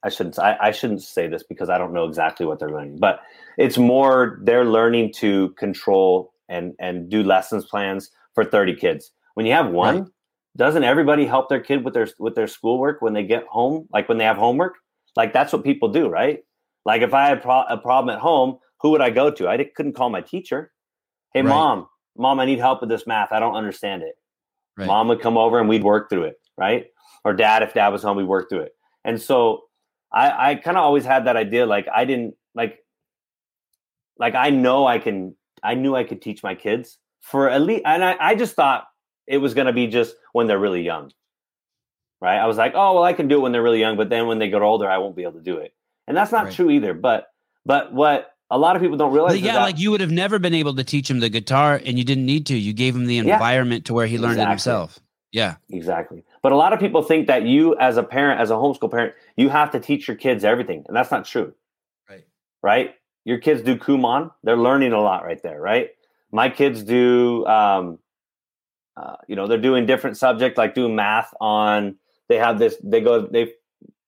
I 0.05 0.09
shouldn't 0.09 0.39
I, 0.39 0.57
I 0.61 0.71
shouldn't 0.73 1.03
say 1.03 1.29
this 1.29 1.43
because 1.43 1.69
I 1.69 1.79
don't 1.79 1.93
know 1.93 2.05
exactly 2.07 2.45
what 2.45 2.59
they're 2.59 2.71
learning, 2.71 2.99
but 2.99 3.21
it's 3.57 3.79
more 3.79 4.41
they're 4.43 4.65
learning 4.65 5.13
to 5.15 5.51
control 5.51 6.33
and 6.49 6.75
and 6.81 7.09
do 7.09 7.23
lessons 7.23 7.65
plans 7.65 8.11
for 8.35 8.45
30 8.45 8.75
kids. 8.75 9.13
When 9.35 9.47
you 9.47 9.53
have 9.53 9.71
one, 9.71 9.99
right. 10.01 10.09
Doesn't 10.57 10.85
everybody 10.85 11.27
help 11.27 11.49
their 11.49 11.61
kid 11.61 11.85
with 11.85 11.95
their 11.95 12.09
with 12.19 12.35
their 12.35 12.47
schoolwork 12.47 13.01
when 13.01 13.15
they 13.15 13.25
get 13.25 13.45
home, 13.47 13.89
like 13.93 14.09
when 14.09 14.19
they 14.19 14.25
have 14.25 14.37
homework? 14.37 14.75
Like 15.17 15.33
that's 15.33 15.53
what 15.53 15.65
people 15.65 15.89
do, 15.91 16.09
right? 16.09 16.41
Like 16.85 17.03
if 17.03 17.15
I 17.15 17.29
had 17.29 17.43
pro- 17.43 17.65
a 17.65 17.79
problem 17.79 18.15
at 18.15 18.21
home, 18.21 18.59
who 18.81 18.91
would 18.91 19.01
I 19.01 19.11
go 19.11 19.31
to? 19.31 19.49
I 19.49 19.65
couldn't 19.77 19.95
call 19.95 20.11
my 20.11 20.21
teacher. 20.21 20.73
Hey, 21.33 21.43
right. 21.43 21.49
mom, 21.49 21.87
mom, 22.17 22.41
I 22.41 22.45
need 22.45 22.59
help 22.59 22.81
with 22.81 22.91
this 22.91 23.07
math. 23.07 23.33
I 23.33 23.41
don't 23.41 23.55
understand 23.55 24.03
it. 24.03 24.15
Right. 24.77 24.87
Mom 24.87 25.09
would 25.09 25.21
come 25.21 25.39
over 25.39 25.59
and 25.59 25.69
we'd 25.69 25.85
work 25.85 26.11
through 26.11 26.25
it, 26.25 26.37
right? 26.59 26.87
Or 27.25 27.33
dad, 27.35 27.63
if 27.63 27.75
dad 27.75 27.89
was 27.89 28.03
home, 28.03 28.17
we'd 28.17 28.25
work 28.25 28.49
through 28.49 28.63
it. 28.63 28.73
And 29.05 29.21
so 29.21 29.63
I, 30.13 30.51
I 30.51 30.55
kind 30.57 30.77
of 30.77 30.83
always 30.83 31.05
had 31.05 31.27
that 31.27 31.37
idea. 31.37 31.67
Like 31.67 31.87
I 31.95 32.05
didn't 32.05 32.35
like, 32.55 32.79
like 34.19 34.35
I 34.35 34.51
know 34.51 34.87
I 34.87 34.99
can, 34.99 35.37
I 35.63 35.75
knew 35.75 35.95
I 35.95 36.05
could 36.05 36.21
teach 36.21 36.43
my 36.43 36.55
kids 36.55 36.99
for 37.21 37.49
at 37.49 37.63
least, 37.63 37.83
and 37.87 38.05
I, 38.05 38.17
I 38.19 38.35
just 38.35 38.55
thought 38.55 38.85
it 39.27 39.39
was 39.39 39.55
going 39.55 39.67
to 39.67 39.73
be 39.73 39.87
just 39.87 40.15
when 40.33 40.47
they're 40.47 40.59
really 40.59 40.83
young. 40.83 41.13
Right. 42.21 42.39
I 42.39 42.47
was 42.47 42.57
like, 42.57 42.73
oh, 42.75 42.95
well, 42.95 43.05
I 43.05 43.15
can 43.15 43.27
do 43.27 43.39
it 43.39 43.41
when 43.41 43.53
they're 43.53 43.63
really 43.63 43.81
young, 43.81 43.97
but 43.97 44.09
then 44.09 44.29
when 44.29 44.39
they 44.39 44.49
get 44.49 44.63
older, 44.63 44.89
I 44.89 44.99
won't 44.99 45.17
be 45.17 45.23
able 45.23 45.33
to 45.33 45.41
do 45.41 45.57
it. 45.57 45.75
And 46.07 46.17
that's 46.17 46.31
not 46.31 46.45
right. 46.45 46.55
true 46.55 46.71
either. 46.71 46.95
But, 46.95 47.29
but 47.67 47.93
what 47.93 48.33
a 48.53 48.59
lot 48.59 48.77
of 48.77 48.83
people 48.83 48.99
don't 48.99 49.13
realize. 49.13 49.41
yeah, 49.41 49.55
that, 49.55 49.63
like 49.63 49.79
you 49.79 49.91
would 49.91 50.03
have 50.03 50.11
never 50.11 50.39
been 50.39 50.55
able 50.55 50.75
to 50.75 50.85
teach 50.85 51.11
him 51.11 51.21
the 51.21 51.31
guitar, 51.31 51.81
and 51.85 51.99
you 51.99 52.05
didn't 52.05 52.27
need 52.27 52.47
to. 52.47 52.57
You 52.57 52.75
gave 52.75 52.95
him 52.95 53.07
the 53.07 53.17
environment 53.19 53.83
yeah, 53.83 53.87
to 53.87 53.95
where 53.95 54.07
he 54.07 54.19
learned 54.19 54.35
exactly. 54.35 54.45
it 54.45 54.51
himself. 54.51 55.01
Yeah, 55.33 55.55
exactly. 55.71 56.25
But 56.43 56.53
a 56.53 56.57
lot 56.57 56.75
of 56.75 56.79
people 56.79 57.03
think 57.03 57.29
that 57.29 57.45
you, 57.45 57.75
as 57.79 57.97
a 57.97 58.03
parent, 58.03 58.41
as 58.41 58.51
a 58.51 58.55
homeschool 58.55 58.91
parent, 58.91 59.15
you 59.37 59.49
have 59.49 59.71
to 59.71 59.81
teach 59.81 60.07
your 60.07 60.19
kids 60.19 60.45
everything, 60.45 60.85
and 60.87 60.95
that's 60.95 61.11
not 61.11 61.25
true. 61.25 61.55
Right. 62.09 62.27
Right. 62.63 62.95
Your 63.25 63.39
kids 63.39 63.63
do 63.63 63.77
Kumon; 63.77 64.31
they're 64.45 64.59
learning 64.59 64.93
a 64.93 65.01
lot 65.01 65.25
right 65.25 65.43
there. 65.43 65.59
Right. 65.59 65.91
My 66.31 66.51
kids 66.51 66.83
do. 66.83 67.47
Um, 67.47 67.99
uh, 68.97 69.17
you 69.27 69.37
know, 69.37 69.47
they're 69.47 69.59
doing 69.59 69.87
different 69.87 70.17
subject, 70.17 70.59
like 70.59 70.75
doing 70.75 70.95
math 70.95 71.33
on. 71.41 71.97
They 72.29 72.37
have 72.37 72.59
this. 72.59 72.77
They 72.83 73.01
go. 73.01 73.27
They 73.27 73.53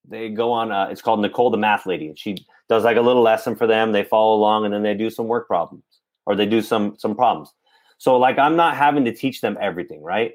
they 0.09 0.28
go 0.28 0.53
on. 0.53 0.72
Uh, 0.72 0.89
it's 0.91 1.03
called 1.03 1.20
Nicole 1.20 1.51
the 1.51 1.57
Math 1.57 1.87
Lady. 1.87 2.12
She 2.16 2.47
does 2.68 2.85
like 2.85 2.97
a 2.97 3.03
little 3.03 3.22
lesson 3.22 3.57
for 3.57 3.66
them. 3.66 3.93
They 3.93 4.05
follow 4.05 4.35
along, 4.35 4.64
and 4.64 4.74
then 4.74 4.82
they 4.82 4.95
do 4.95 5.11
some 5.11 5.26
work 5.26 5.47
problems 5.47 5.85
or 6.26 6.37
they 6.37 6.47
do 6.47 6.62
some 6.62 6.97
some 6.99 7.14
problems. 7.14 7.53
So 7.99 8.16
like 8.16 8.39
I'm 8.39 8.57
not 8.57 8.76
having 8.76 9.05
to 9.05 9.12
teach 9.12 9.41
them 9.41 9.57
everything, 9.61 10.03
right? 10.03 10.32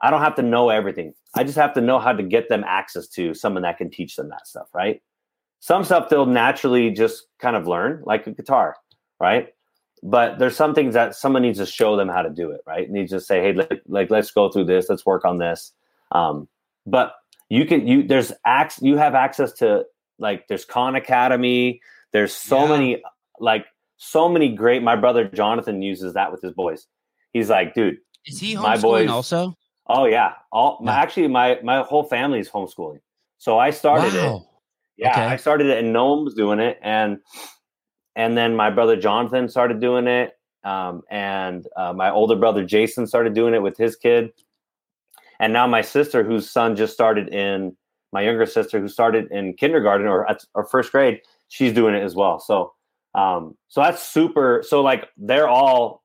I 0.00 0.10
don't 0.10 0.20
have 0.20 0.36
to 0.36 0.42
know 0.42 0.68
everything. 0.68 1.14
I 1.34 1.44
just 1.44 1.56
have 1.56 1.74
to 1.74 1.80
know 1.80 1.98
how 1.98 2.12
to 2.12 2.22
get 2.22 2.48
them 2.48 2.64
access 2.66 3.08
to 3.08 3.34
someone 3.34 3.62
that 3.62 3.78
can 3.78 3.90
teach 3.90 4.16
them 4.16 4.28
that 4.28 4.46
stuff, 4.46 4.68
right? 4.72 5.02
Some 5.60 5.84
stuff 5.84 6.08
they'll 6.08 6.26
naturally 6.26 6.90
just 6.90 7.24
kind 7.40 7.56
of 7.56 7.66
learn, 7.66 8.02
like 8.04 8.26
a 8.26 8.30
guitar, 8.30 8.76
right? 9.20 9.48
But 10.02 10.38
there's 10.38 10.56
some 10.56 10.74
things 10.74 10.94
that 10.94 11.14
someone 11.14 11.42
needs 11.42 11.58
to 11.58 11.66
show 11.66 11.96
them 11.96 12.08
how 12.08 12.22
to 12.22 12.30
do 12.30 12.50
it, 12.50 12.60
right? 12.66 12.90
Needs 12.90 13.10
to 13.10 13.20
say, 13.20 13.40
hey, 13.40 13.52
like, 13.52 13.82
like 13.86 14.10
let's 14.10 14.30
go 14.30 14.50
through 14.50 14.64
this, 14.64 14.88
let's 14.88 15.04
work 15.04 15.24
on 15.24 15.38
this. 15.38 15.72
Um, 16.12 16.48
but 16.86 17.14
you 17.48 17.64
can 17.66 17.86
you 17.86 18.02
there's 18.06 18.32
acts 18.44 18.80
you 18.82 18.96
have 18.96 19.14
access 19.14 19.52
to 19.54 19.84
like 20.18 20.48
there's 20.48 20.64
Khan 20.64 20.94
Academy. 20.94 21.80
There's 22.12 22.34
so 22.34 22.64
yeah. 22.64 22.68
many 22.68 23.02
like 23.40 23.66
so 23.96 24.28
many 24.28 24.54
great. 24.54 24.82
My 24.82 24.96
brother 24.96 25.24
Jonathan 25.28 25.82
uses 25.82 26.14
that 26.14 26.32
with 26.32 26.42
his 26.42 26.52
boys. 26.52 26.86
He's 27.32 27.50
like, 27.50 27.74
dude, 27.74 27.98
is 28.26 28.40
he 28.40 28.56
my 28.56 28.78
boys 28.78 29.08
also? 29.08 29.56
Oh 29.86 30.04
yeah, 30.04 30.34
all 30.52 30.78
my, 30.82 30.92
actually 30.92 31.28
my 31.28 31.58
my 31.62 31.82
whole 31.82 32.04
family 32.04 32.40
is 32.40 32.48
homeschooling. 32.48 33.00
So 33.38 33.58
I 33.58 33.70
started 33.70 34.14
wow. 34.14 34.36
it. 34.36 34.42
Yeah, 35.02 35.12
okay. 35.12 35.22
I 35.22 35.36
started 35.36 35.68
it, 35.68 35.78
and 35.78 35.92
no 35.92 36.12
one 36.12 36.24
was 36.24 36.34
doing 36.34 36.58
it, 36.58 36.78
and 36.82 37.18
and 38.18 38.36
then 38.36 38.54
my 38.54 38.68
brother 38.68 38.96
Jonathan 38.96 39.48
started 39.48 39.80
doing 39.80 40.06
it, 40.06 40.32
um, 40.64 41.02
and 41.10 41.66
uh, 41.76 41.94
my 41.94 42.10
older 42.10 42.36
brother 42.36 42.64
Jason 42.64 43.06
started 43.06 43.32
doing 43.32 43.54
it 43.54 43.62
with 43.62 43.78
his 43.78 43.96
kid, 43.96 44.30
and 45.40 45.54
now 45.54 45.66
my 45.66 45.80
sister, 45.80 46.22
whose 46.22 46.50
son 46.50 46.76
just 46.76 46.92
started 46.92 47.28
in 47.28 47.74
my 48.12 48.22
younger 48.22 48.46
sister 48.46 48.80
who 48.80 48.88
started 48.88 49.30
in 49.30 49.54
kindergarten 49.54 50.06
or 50.06 50.26
or 50.54 50.64
first 50.66 50.92
grade, 50.92 51.20
she's 51.48 51.72
doing 51.72 51.94
it 51.94 52.02
as 52.02 52.14
well. 52.14 52.38
So 52.40 52.72
um, 53.14 53.56
so 53.68 53.82
that's 53.82 54.02
super. 54.02 54.62
So 54.66 54.82
like 54.82 55.08
they're 55.16 55.48
all 55.48 56.02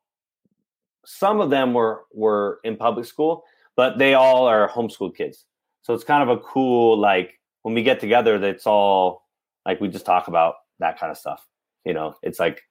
some 1.06 1.42
of 1.42 1.50
them 1.50 1.74
were 1.74 2.06
were 2.14 2.60
in 2.64 2.78
public 2.78 3.06
school, 3.06 3.44
but 3.76 3.98
they 3.98 4.14
all 4.14 4.46
are 4.48 4.70
homeschool 4.70 5.16
kids. 5.16 5.46
So 5.82 5.94
it's 5.94 6.04
kind 6.04 6.28
of 6.28 6.38
a 6.38 6.42
cool 6.42 6.98
like 6.98 7.40
when 7.64 7.74
we 7.74 7.84
get 7.84 8.00
together, 8.00 8.40
that's 8.40 8.68
all 8.68 9.26
like 9.66 9.80
we 9.82 9.88
just 9.88 10.06
talk 10.06 10.28
about 10.28 10.56
that 10.80 11.00
kind 11.00 11.12
of 11.12 11.18
stuff. 11.18 11.46
You 11.86 11.94
know, 11.94 12.16
it's 12.22 12.40
like 12.40 12.64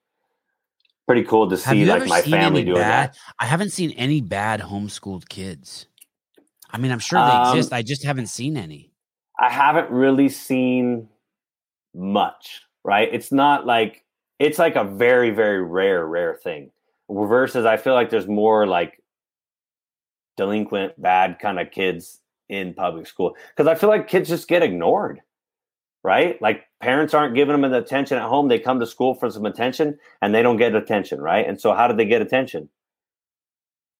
pretty 1.05 1.23
cool 1.23 1.49
to 1.49 1.57
see 1.57 1.85
like 1.85 2.07
my 2.07 2.21
family 2.21 2.63
doing 2.63 2.77
bad, 2.77 3.09
that. 3.09 3.17
I 3.39 3.45
haven't 3.45 3.71
seen 3.71 3.91
any 3.91 4.21
bad 4.21 4.61
homeschooled 4.61 5.29
kids. 5.29 5.87
I 6.71 6.77
mean, 6.77 6.91
I'm 6.91 6.99
sure 6.99 7.19
they 7.19 7.25
um, 7.25 7.55
exist. 7.55 7.71
I 7.73 7.83
just 7.83 8.03
haven't 8.03 8.27
seen 8.27 8.57
any. 8.57 8.91
I 9.39 9.49
haven't 9.49 9.91
really 9.91 10.29
seen 10.29 11.09
much, 11.93 12.61
right? 12.83 13.09
It's 13.11 13.31
not 13.31 13.65
like 13.65 14.03
it's 14.39 14.59
like 14.59 14.75
a 14.75 14.83
very, 14.83 15.29
very 15.29 15.61
rare, 15.61 16.05
rare 16.05 16.35
thing. 16.35 16.71
Versus 17.09 17.65
I 17.65 17.77
feel 17.77 17.93
like 17.93 18.09
there's 18.09 18.27
more 18.27 18.65
like 18.65 19.03
delinquent, 20.37 20.99
bad 20.99 21.37
kind 21.39 21.59
of 21.59 21.69
kids 21.69 22.19
in 22.49 22.73
public 22.73 23.05
school. 23.07 23.35
Because 23.55 23.67
I 23.69 23.75
feel 23.75 23.89
like 23.89 24.07
kids 24.07 24.29
just 24.29 24.47
get 24.47 24.63
ignored. 24.63 25.21
Right? 26.03 26.41
Like 26.41 26.65
parents 26.81 27.13
aren't 27.13 27.33
giving 27.33 27.59
them 27.59 27.71
the 27.71 27.77
attention 27.77 28.17
at 28.17 28.27
home. 28.27 28.49
They 28.49 28.59
come 28.59 28.79
to 28.81 28.85
school 28.85 29.15
for 29.15 29.29
some 29.29 29.45
attention 29.45 29.97
and 30.21 30.35
they 30.35 30.41
don't 30.41 30.57
get 30.57 30.75
attention, 30.75 31.21
right? 31.21 31.47
And 31.47 31.59
so 31.59 31.73
how 31.73 31.87
do 31.87 31.95
they 31.95 32.05
get 32.05 32.21
attention? 32.21 32.69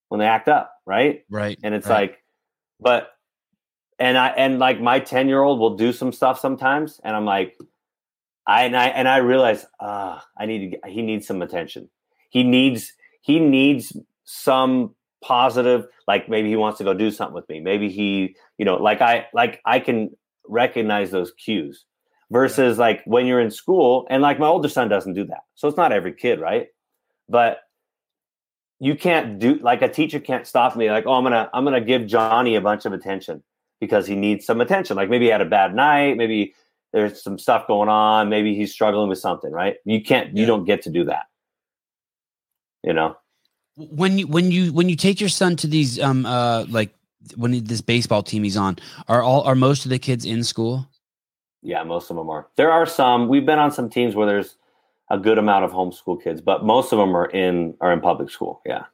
When 0.08 0.20
they 0.20 0.26
act 0.26 0.48
up, 0.48 0.74
right? 0.84 1.24
Right. 1.30 1.58
And 1.62 1.74
it's 1.74 1.86
right. 1.86 2.10
like, 2.10 2.22
but 2.78 3.10
and 3.98 4.18
I 4.18 4.28
and 4.28 4.58
like 4.58 4.80
my 4.80 5.00
10 5.00 5.28
year 5.28 5.42
old 5.42 5.58
will 5.58 5.76
do 5.76 5.92
some 5.92 6.12
stuff 6.12 6.38
sometimes, 6.38 7.00
and 7.02 7.16
I'm 7.16 7.24
like, 7.24 7.56
I 8.46 8.64
and 8.64 8.76
I 8.76 8.88
and 8.88 9.08
I 9.08 9.18
realize 9.18 9.64
uh 9.80 10.20
I 10.36 10.46
need 10.46 10.72
to 10.72 10.90
he 10.90 11.02
needs 11.02 11.26
some 11.26 11.42
attention. 11.42 11.88
He 12.28 12.42
needs 12.42 12.92
he 13.22 13.40
needs 13.40 13.96
some 14.24 14.94
positive 15.22 15.86
like 16.06 16.28
maybe 16.28 16.48
he 16.48 16.56
wants 16.56 16.78
to 16.78 16.84
go 16.84 16.92
do 16.92 17.10
something 17.10 17.34
with 17.34 17.48
me. 17.48 17.60
Maybe 17.60 17.88
he, 17.88 18.36
you 18.58 18.64
know, 18.64 18.76
like 18.76 19.00
I 19.00 19.26
like 19.32 19.60
I 19.64 19.80
can 19.80 20.10
recognize 20.46 21.10
those 21.10 21.32
cues 21.32 21.86
versus 22.34 22.76
like 22.76 23.00
when 23.06 23.24
you're 23.24 23.40
in 23.40 23.50
school 23.50 24.06
and 24.10 24.20
like 24.20 24.38
my 24.38 24.48
older 24.48 24.68
son 24.68 24.88
doesn't 24.90 25.14
do 25.14 25.24
that. 25.24 25.44
So 25.54 25.68
it's 25.68 25.76
not 25.78 25.92
every 25.92 26.12
kid, 26.12 26.40
right? 26.40 26.66
But 27.30 27.60
you 28.80 28.94
can't 28.96 29.38
do 29.38 29.54
like 29.54 29.80
a 29.80 29.88
teacher 29.88 30.20
can't 30.20 30.46
stop 30.46 30.76
me 30.76 30.90
like, 30.90 31.06
"Oh, 31.06 31.14
I'm 31.14 31.22
going 31.22 31.32
to 31.32 31.48
I'm 31.54 31.64
to 31.64 31.80
give 31.80 32.06
Johnny 32.06 32.56
a 32.56 32.60
bunch 32.60 32.84
of 32.84 32.92
attention." 32.92 33.42
because 33.80 34.06
he 34.06 34.16
needs 34.16 34.46
some 34.46 34.60
attention. 34.60 34.96
Like 34.96 35.10
maybe 35.10 35.26
he 35.26 35.30
had 35.30 35.40
a 35.40 35.46
bad 35.46 35.74
night, 35.74 36.16
maybe 36.16 36.54
there's 36.92 37.22
some 37.22 37.38
stuff 37.38 37.66
going 37.66 37.88
on, 37.88 38.28
maybe 38.28 38.54
he's 38.54 38.72
struggling 38.72 39.08
with 39.08 39.18
something, 39.18 39.50
right? 39.50 39.76
You 39.84 40.02
can't, 40.02 40.34
yeah. 40.34 40.40
you 40.40 40.46
don't 40.46 40.64
get 40.64 40.82
to 40.82 40.90
do 40.90 41.04
that. 41.04 41.24
You 42.82 42.92
know, 42.92 43.16
when 43.76 44.18
you 44.18 44.26
when 44.26 44.50
you 44.50 44.72
when 44.72 44.88
you 44.88 44.96
take 44.96 45.20
your 45.20 45.30
son 45.30 45.56
to 45.56 45.66
these 45.66 45.98
um 45.98 46.26
uh 46.26 46.66
like 46.68 46.94
when 47.34 47.64
this 47.64 47.80
baseball 47.80 48.22
team 48.22 48.44
he's 48.44 48.56
on, 48.56 48.78
are 49.08 49.22
all 49.22 49.42
are 49.42 49.54
most 49.54 49.84
of 49.84 49.90
the 49.90 49.98
kids 49.98 50.24
in 50.24 50.44
school? 50.44 50.86
Yeah, 51.64 51.82
most 51.82 52.10
of 52.10 52.16
them 52.16 52.30
are. 52.30 52.46
There 52.56 52.70
are 52.70 52.86
some. 52.86 53.28
We've 53.28 53.46
been 53.46 53.58
on 53.58 53.72
some 53.72 53.90
teams 53.90 54.14
where 54.14 54.26
there's 54.26 54.56
a 55.10 55.18
good 55.18 55.38
amount 55.38 55.64
of 55.64 55.72
homeschool 55.72 56.22
kids, 56.22 56.40
but 56.40 56.64
most 56.64 56.92
of 56.92 56.98
them 56.98 57.16
are 57.16 57.26
in 57.26 57.74
are 57.80 57.92
in 57.92 58.00
public 58.00 58.30
school. 58.30 58.60
Yeah. 58.64 58.84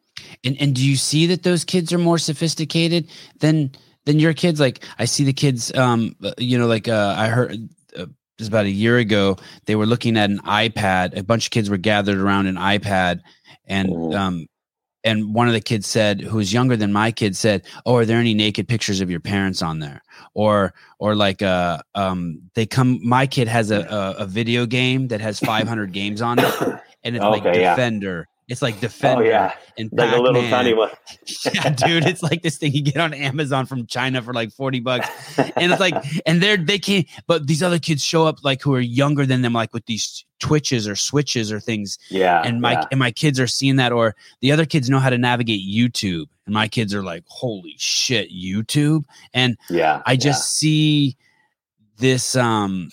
And 0.45 0.57
and 0.61 0.75
do 0.75 0.87
you 0.87 0.97
see 0.97 1.27
that 1.27 1.43
those 1.43 1.65
kids 1.65 1.93
are 1.93 1.99
more 1.99 2.19
sophisticated 2.19 3.11
than 3.41 3.73
than 4.05 4.19
your 4.19 4.35
kids 4.35 4.61
like 4.61 4.85
i 4.99 5.05
see 5.05 5.25
the 5.25 5.33
kids 5.33 5.75
um 5.77 6.17
you 6.39 6.59
know 6.59 6.67
like 6.67 6.89
uh 6.89 7.15
i 7.17 7.29
heard 7.29 7.69
uh, 7.97 8.07
just 8.39 8.49
about 8.49 8.65
a 8.65 8.71
year 8.71 8.99
ago 8.99 9.37
they 9.67 9.77
were 9.77 9.87
looking 9.87 10.17
at 10.17 10.31
an 10.31 10.41
ipad 10.41 11.17
a 11.17 11.23
bunch 11.23 11.47
of 11.47 11.51
kids 11.51 11.69
were 11.69 11.77
gathered 11.77 12.19
around 12.19 12.47
an 12.47 12.57
ipad 12.57 13.21
and 13.67 13.91
mm-hmm. 13.91 14.17
um 14.17 14.47
and 15.05 15.35
one 15.35 15.49
of 15.49 15.55
the 15.55 15.61
kids 15.61 15.87
said 15.87 16.21
who 16.21 16.37
was 16.37 16.53
younger 16.53 16.77
than 16.77 16.93
my 16.93 17.11
kid 17.11 17.37
said 17.37 17.63
oh 17.87 17.97
are 17.97 18.05
there 18.05 18.19
any 18.19 18.35
naked 18.35 18.69
pictures 18.69 19.01
of 19.01 19.11
your 19.11 19.21
parents 19.21 19.63
on 19.63 19.79
there? 19.79 20.03
Or 20.35 20.75
or 20.99 21.15
like 21.15 21.43
uh 21.43 21.79
um 21.95 22.41
they 22.55 22.67
come 22.67 23.01
my 23.07 23.27
kid 23.27 23.49
has 23.49 23.71
a 23.71 23.81
a, 23.81 24.23
a 24.23 24.27
video 24.27 24.67
game 24.67 25.09
that 25.09 25.21
has 25.21 25.41
500 25.41 25.93
games 25.93 26.23
on 26.23 26.39
it 26.39 26.55
and 27.03 27.17
it's 27.17 27.25
okay, 27.25 27.41
like 27.41 27.55
defender 27.55 28.29
it's 28.51 28.63
like 28.63 28.81
Defender. 28.81 29.23
Oh, 29.23 29.27
yeah. 29.27 29.55
And 29.79 29.91
like 29.93 30.13
a 30.13 30.21
little 30.21 30.43
tiny 30.51 30.75
one. 30.75 30.91
yeah, 31.55 31.71
dude. 31.71 32.05
It's 32.05 32.21
like 32.21 32.43
this 32.43 32.59
thing 32.59 32.73
you 32.73 32.83
get 32.83 32.97
on 32.97 33.15
Amazon 33.15 33.65
from 33.65 33.87
China 33.87 34.21
for 34.23 34.35
like 34.35 34.51
40 34.51 34.81
bucks. 34.81 35.09
And 35.39 35.71
it's 35.71 35.79
like, 35.79 35.95
and 36.27 36.43
they're, 36.43 36.57
they 36.57 36.81
can't, 36.81 37.07
but 37.29 37.47
these 37.47 37.63
other 37.63 37.79
kids 37.79 38.03
show 38.05 38.27
up 38.27 38.43
like 38.43 38.61
who 38.61 38.75
are 38.75 38.81
younger 38.81 39.25
than 39.25 39.43
them, 39.43 39.53
like 39.53 39.73
with 39.73 39.87
these 39.87 40.25
twitches 40.41 40.89
or 40.89 40.97
switches 40.97 41.53
or 41.53 41.61
things. 41.61 41.97
Yeah. 42.09 42.43
And 42.45 42.61
my, 42.61 42.73
yeah. 42.73 42.85
and 42.91 42.99
my 42.99 43.13
kids 43.13 43.39
are 43.39 43.47
seeing 43.47 43.77
that, 43.77 43.93
or 43.93 44.17
the 44.41 44.51
other 44.51 44.67
kids 44.67 44.91
know 44.91 44.99
how 44.99 45.11
to 45.11 45.19
navigate 45.19 45.61
YouTube. 45.61 46.27
And 46.45 46.53
my 46.53 46.67
kids 46.67 46.93
are 46.93 47.05
like, 47.05 47.23
holy 47.29 47.77
shit, 47.79 48.33
YouTube. 48.33 49.05
And 49.33 49.57
yeah, 49.71 50.03
I 50.07 50.17
just 50.17 50.41
yeah. 50.41 50.59
see 50.59 51.17
this, 51.99 52.35
um, 52.35 52.91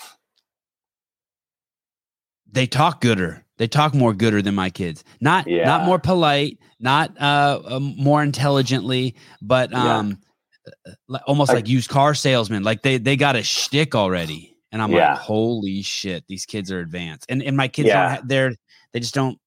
they 2.51 2.68
talk 2.68 3.01
gooder 3.01 3.43
they 3.58 3.68
talk 3.68 3.93
more 3.93 4.14
gooder 4.14 4.41
than 4.41 4.55
my 4.55 4.70
kids. 4.70 5.03
Not 5.20 5.47
yeah. 5.47 5.66
not 5.66 5.86
more 5.86 5.99
polite, 5.99 6.60
not 6.80 7.20
uh, 7.20 7.62
um, 7.66 7.95
more 7.97 8.24
intelligently, 8.24 9.16
but 9.41 9.74
um, 9.74 10.10
yeah. 10.10 10.93
Uh, 11.16 11.20
almost 11.26 11.51
I, 11.51 11.55
like 11.55 11.68
used 11.68 11.89
car 11.89 12.14
salesmen. 12.14 12.64
Like 12.64 12.82
they 12.82 12.97
they 12.97 13.16
got 13.16 13.36
a 13.36 13.43
shtick 13.43 13.95
already, 13.95 14.55
and 14.72 14.82
I'm 14.82 14.91
yeah. 14.91 15.14
like, 15.14 15.20
holy 15.20 15.82
shit, 15.82 16.26
these 16.28 16.45
kids 16.45 16.72
are 16.72 16.80
advanced. 16.80 17.26
And 17.30 17.41
and 17.41 17.58
my 17.58 17.68
kids 17.68 17.88
yeah. 17.88 18.18
don't. 18.18 18.28
They're 18.28 18.53
they 18.93 18.99
just 18.99 19.14
don't. 19.14 19.39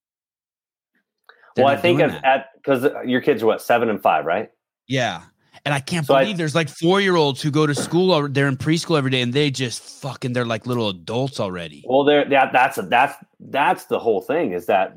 Well, 1.57 1.67
I 1.67 1.77
think 1.77 2.01
at 2.01 2.47
because 2.57 2.87
your 3.05 3.21
kids 3.21 3.43
are 3.43 3.47
what 3.47 3.63
seven 3.63 3.89
and 3.89 4.01
five, 4.01 4.25
right? 4.25 4.51
Yeah. 4.87 5.23
And 5.65 5.75
I 5.75 5.81
can't 5.81 6.07
so 6.07 6.15
believe 6.15 6.37
I, 6.37 6.39
there's 6.39 6.55
like 6.55 6.69
four 6.69 7.01
year 7.01 7.17
olds 7.17 7.43
who 7.43 7.51
go 7.51 7.67
to 7.67 7.75
school. 7.75 8.29
They're 8.29 8.49
in 8.49 8.57
preschool 8.57 8.97
every 8.97 9.11
day, 9.11 9.21
and 9.21 9.33
they 9.33 9.51
just 9.51 9.83
fucking 10.01 10.33
they're 10.33 10.47
like 10.47 10.67
little 10.67 10.89
adults 10.89 11.39
already. 11.39 11.85
Well, 11.87 12.05
they're 12.05 12.29
that 12.29 12.53
that's 12.53 12.79
that's 12.89 13.17
that's 13.41 13.85
the 13.87 13.99
whole 13.99 14.23
thing 14.23 14.53
is 14.53 14.67
that 14.67 14.97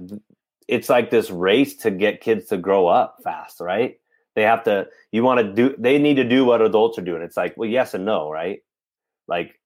it's 0.67 0.89
like 0.89 1.09
this 1.09 1.29
race 1.29 1.75
to 1.77 1.91
get 1.91 2.21
kids 2.21 2.47
to 2.47 2.57
grow 2.57 2.87
up 2.87 3.17
fast, 3.23 3.59
right? 3.59 3.99
They 4.35 4.43
have 4.43 4.63
to. 4.63 4.87
You 5.11 5.23
want 5.23 5.41
to 5.41 5.53
do. 5.53 5.75
They 5.77 5.97
need 5.99 6.15
to 6.15 6.23
do 6.23 6.45
what 6.45 6.61
adults 6.61 6.97
are 6.97 7.03
doing. 7.03 7.21
It's 7.21 7.37
like 7.37 7.55
well, 7.57 7.69
yes 7.69 7.93
and 7.93 8.05
no, 8.05 8.29
right? 8.29 8.61
Like 9.27 9.59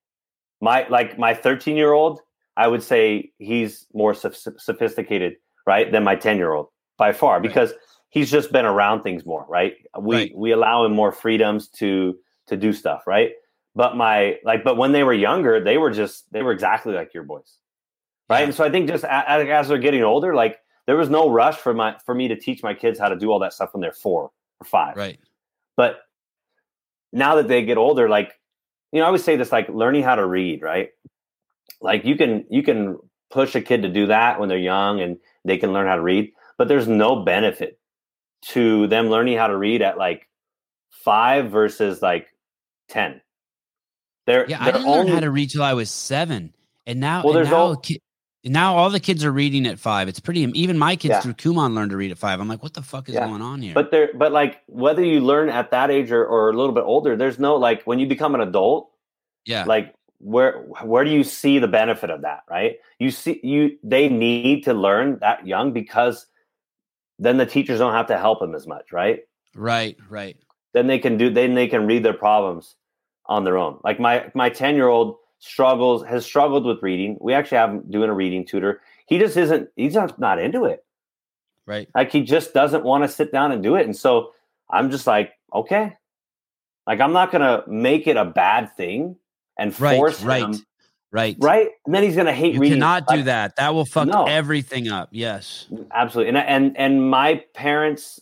my 0.60 0.86
like 0.88 1.18
my 1.18 1.32
13 1.32 1.76
year 1.76 1.92
old, 1.92 2.20
I 2.56 2.66
would 2.66 2.82
say 2.82 3.32
he's 3.38 3.86
more 3.94 4.14
sophisticated, 4.14 5.36
right, 5.64 5.90
than 5.92 6.02
my 6.02 6.16
10 6.16 6.36
year 6.38 6.52
old 6.52 6.68
by 6.96 7.12
far 7.12 7.40
because. 7.40 7.70
Right 7.70 7.78
he's 8.10 8.30
just 8.30 8.52
been 8.52 8.64
around 8.64 9.02
things 9.02 9.24
more, 9.24 9.44
right? 9.48 9.74
We 9.98 10.16
right. 10.16 10.32
we 10.34 10.52
allow 10.52 10.84
him 10.84 10.92
more 10.92 11.12
freedoms 11.12 11.68
to 11.78 12.18
to 12.46 12.56
do 12.56 12.72
stuff, 12.72 13.06
right? 13.06 13.32
But 13.74 13.96
my 13.96 14.36
like, 14.44 14.64
but 14.64 14.76
when 14.76 14.92
they 14.92 15.04
were 15.04 15.12
younger, 15.14 15.62
they 15.62 15.78
were 15.78 15.90
just 15.90 16.30
they 16.32 16.42
were 16.42 16.52
exactly 16.52 16.94
like 16.94 17.14
your 17.14 17.22
boys, 17.22 17.58
right? 18.28 18.40
Yeah. 18.40 18.44
And 18.46 18.54
so 18.54 18.64
I 18.64 18.70
think 18.70 18.88
just 18.88 19.04
as, 19.04 19.48
as 19.48 19.68
they're 19.68 19.78
getting 19.78 20.02
older, 20.02 20.34
like 20.34 20.58
there 20.86 20.96
was 20.96 21.10
no 21.10 21.30
rush 21.30 21.56
for 21.56 21.74
my 21.74 21.96
for 22.04 22.14
me 22.14 22.28
to 22.28 22.36
teach 22.36 22.62
my 22.62 22.74
kids 22.74 22.98
how 22.98 23.08
to 23.08 23.16
do 23.16 23.30
all 23.30 23.38
that 23.40 23.52
stuff 23.52 23.70
when 23.72 23.80
they're 23.80 23.92
four 23.92 24.30
or 24.60 24.64
five, 24.64 24.96
right? 24.96 25.18
But 25.76 26.00
now 27.12 27.36
that 27.36 27.48
they 27.48 27.64
get 27.64 27.78
older, 27.78 28.08
like 28.08 28.32
you 28.92 29.00
know, 29.00 29.04
I 29.04 29.08
always 29.08 29.22
say 29.22 29.36
this, 29.36 29.52
like 29.52 29.68
learning 29.68 30.02
how 30.02 30.14
to 30.14 30.26
read, 30.26 30.62
right? 30.62 30.90
Like 31.80 32.04
you 32.04 32.16
can 32.16 32.46
you 32.50 32.62
can 32.62 32.98
push 33.30 33.54
a 33.54 33.60
kid 33.60 33.82
to 33.82 33.88
do 33.88 34.06
that 34.06 34.40
when 34.40 34.48
they're 34.48 34.58
young 34.58 35.00
and 35.00 35.18
they 35.44 35.58
can 35.58 35.72
learn 35.72 35.86
how 35.86 35.96
to 35.96 36.02
read, 36.02 36.32
but 36.56 36.66
there's 36.66 36.88
no 36.88 37.22
benefit 37.22 37.77
to 38.46 38.86
them 38.86 39.08
learning 39.08 39.36
how 39.36 39.48
to 39.48 39.56
read 39.56 39.82
at 39.82 39.98
like 39.98 40.28
five 40.90 41.50
versus 41.50 42.02
like 42.02 42.28
10. 42.88 43.20
They're, 44.26 44.48
yeah, 44.48 44.58
they're 44.58 44.68
I 44.68 44.72
didn't 44.72 44.86
only, 44.86 45.04
learn 45.04 45.14
how 45.14 45.20
to 45.20 45.30
read 45.30 45.50
till 45.50 45.62
I 45.62 45.74
was 45.74 45.90
seven. 45.90 46.52
And 46.86 47.00
now, 47.00 47.22
well, 47.24 47.32
there's 47.32 47.48
now, 47.48 47.56
all, 47.56 47.76
ki- 47.76 48.02
now 48.44 48.76
all 48.76 48.90
the 48.90 49.00
kids 49.00 49.24
are 49.24 49.32
reading 49.32 49.66
at 49.66 49.78
five. 49.78 50.08
It's 50.08 50.20
pretty, 50.20 50.40
even 50.54 50.78
my 50.78 50.96
kids 50.96 51.12
yeah. 51.12 51.20
through 51.20 51.34
Kumon 51.34 51.74
learned 51.74 51.90
to 51.90 51.96
read 51.96 52.10
at 52.10 52.18
five. 52.18 52.40
I'm 52.40 52.48
like, 52.48 52.62
what 52.62 52.74
the 52.74 52.82
fuck 52.82 53.08
is 53.08 53.14
yeah. 53.14 53.26
going 53.26 53.42
on 53.42 53.62
here? 53.62 53.74
But 53.74 53.90
there, 53.90 54.10
but 54.14 54.32
like 54.32 54.60
whether 54.66 55.04
you 55.04 55.20
learn 55.20 55.48
at 55.48 55.70
that 55.70 55.90
age 55.90 56.10
or, 56.10 56.24
or 56.24 56.50
a 56.50 56.56
little 56.56 56.74
bit 56.74 56.84
older, 56.84 57.16
there's 57.16 57.38
no 57.38 57.56
like 57.56 57.82
when 57.84 57.98
you 57.98 58.06
become 58.06 58.34
an 58.34 58.42
adult, 58.42 58.90
yeah, 59.44 59.64
like 59.64 59.94
where 60.18 60.62
where 60.82 61.04
do 61.04 61.10
you 61.10 61.24
see 61.24 61.58
the 61.58 61.68
benefit 61.68 62.10
of 62.10 62.22
that 62.22 62.40
right 62.50 62.78
you 62.98 63.10
see 63.10 63.38
you 63.42 63.78
they 63.84 64.08
need 64.08 64.64
to 64.64 64.74
learn 64.74 65.18
that 65.20 65.46
young 65.46 65.72
because 65.72 66.26
then 67.18 67.36
the 67.36 67.46
teachers 67.46 67.78
don't 67.78 67.92
have 67.92 68.06
to 68.06 68.18
help 68.18 68.40
them 68.40 68.54
as 68.54 68.66
much, 68.66 68.92
right? 68.92 69.20
Right, 69.54 69.96
right. 70.08 70.36
Then 70.72 70.86
they 70.86 70.98
can 70.98 71.16
do 71.16 71.30
then 71.30 71.54
they 71.54 71.66
can 71.66 71.86
read 71.86 72.04
their 72.04 72.14
problems 72.14 72.76
on 73.26 73.44
their 73.44 73.58
own. 73.58 73.80
Like 73.82 73.98
my 73.98 74.30
my 74.34 74.50
10-year-old 74.50 75.16
struggles 75.38 76.04
has 76.04 76.24
struggled 76.24 76.64
with 76.64 76.82
reading. 76.82 77.16
We 77.20 77.34
actually 77.34 77.58
have 77.58 77.70
him 77.70 77.84
doing 77.90 78.10
a 78.10 78.14
reading 78.14 78.44
tutor. 78.44 78.80
He 79.06 79.18
just 79.18 79.36
isn't 79.36 79.70
he's 79.76 79.94
not, 79.94 80.18
not 80.18 80.38
into 80.38 80.64
it. 80.64 80.84
Right. 81.66 81.88
Like 81.94 82.12
he 82.12 82.22
just 82.22 82.54
doesn't 82.54 82.84
want 82.84 83.04
to 83.04 83.08
sit 83.08 83.32
down 83.32 83.52
and 83.52 83.62
do 83.62 83.74
it. 83.74 83.84
And 83.84 83.96
so 83.96 84.32
I'm 84.70 84.90
just 84.90 85.06
like, 85.06 85.32
okay. 85.54 85.96
Like 86.86 87.00
I'm 87.00 87.12
not 87.12 87.32
gonna 87.32 87.64
make 87.66 88.06
it 88.06 88.16
a 88.16 88.24
bad 88.24 88.74
thing 88.76 89.16
and 89.58 89.74
force 89.74 90.22
right, 90.22 90.42
him 90.42 90.52
right. 90.52 90.60
Right. 91.10 91.36
Right. 91.40 91.68
And 91.86 91.94
then 91.94 92.02
he's 92.02 92.14
going 92.14 92.26
to 92.26 92.34
hate 92.34 92.54
you 92.54 92.60
reading. 92.60 92.76
cannot 92.76 93.06
do 93.06 93.22
that. 93.22 93.56
That 93.56 93.74
will 93.74 93.86
fuck 93.86 94.08
no. 94.08 94.24
everything 94.26 94.88
up. 94.88 95.08
Yes. 95.10 95.66
Absolutely. 95.90 96.28
And, 96.28 96.38
and, 96.38 96.76
and 96.76 97.10
my 97.10 97.42
parents 97.54 98.20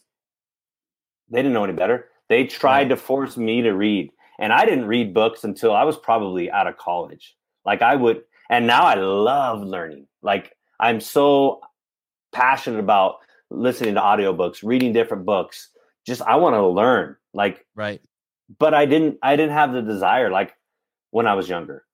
they 1.31 1.39
didn't 1.39 1.53
know 1.53 1.65
any 1.65 1.73
better. 1.73 2.09
They 2.29 2.45
tried 2.45 2.83
right. 2.83 2.89
to 2.91 2.97
force 2.97 3.37
me 3.37 3.63
to 3.63 3.73
read. 3.73 4.11
And 4.39 4.53
I 4.53 4.65
didn't 4.65 4.87
read 4.87 5.15
books 5.15 5.45
until 5.45 5.75
I 5.75 5.85
was 5.85 5.97
probably 5.97 6.51
out 6.51 6.67
of 6.67 6.77
college. 6.77 7.37
Like 7.65 7.83
I 7.83 7.97
would, 7.97 8.23
and 8.51 8.67
now 8.67 8.83
I 8.83 8.95
love 8.95 9.63
learning. 9.63 10.07
Like 10.23 10.53
I'm 10.79 11.01
so 11.01 11.61
passionate 12.33 12.81
about 12.81 13.17
listening 13.51 13.95
to 13.95 14.01
audiobooks, 14.01 14.63
reading 14.63 14.93
different 14.93 15.25
books. 15.25 15.71
Just 16.07 16.23
I 16.23 16.37
want 16.37 16.55
to 16.55 16.67
learn. 16.67 17.17
Like 17.33 17.65
right. 17.75 18.01
But 18.59 18.75
I 18.75 18.87
didn't 18.87 19.19
I 19.23 19.37
didn't 19.37 19.53
have 19.53 19.73
the 19.73 19.83
desire 19.83 20.31
like 20.31 20.55
when 21.11 21.27
I 21.27 21.35
was 21.35 21.49
younger. 21.49 21.85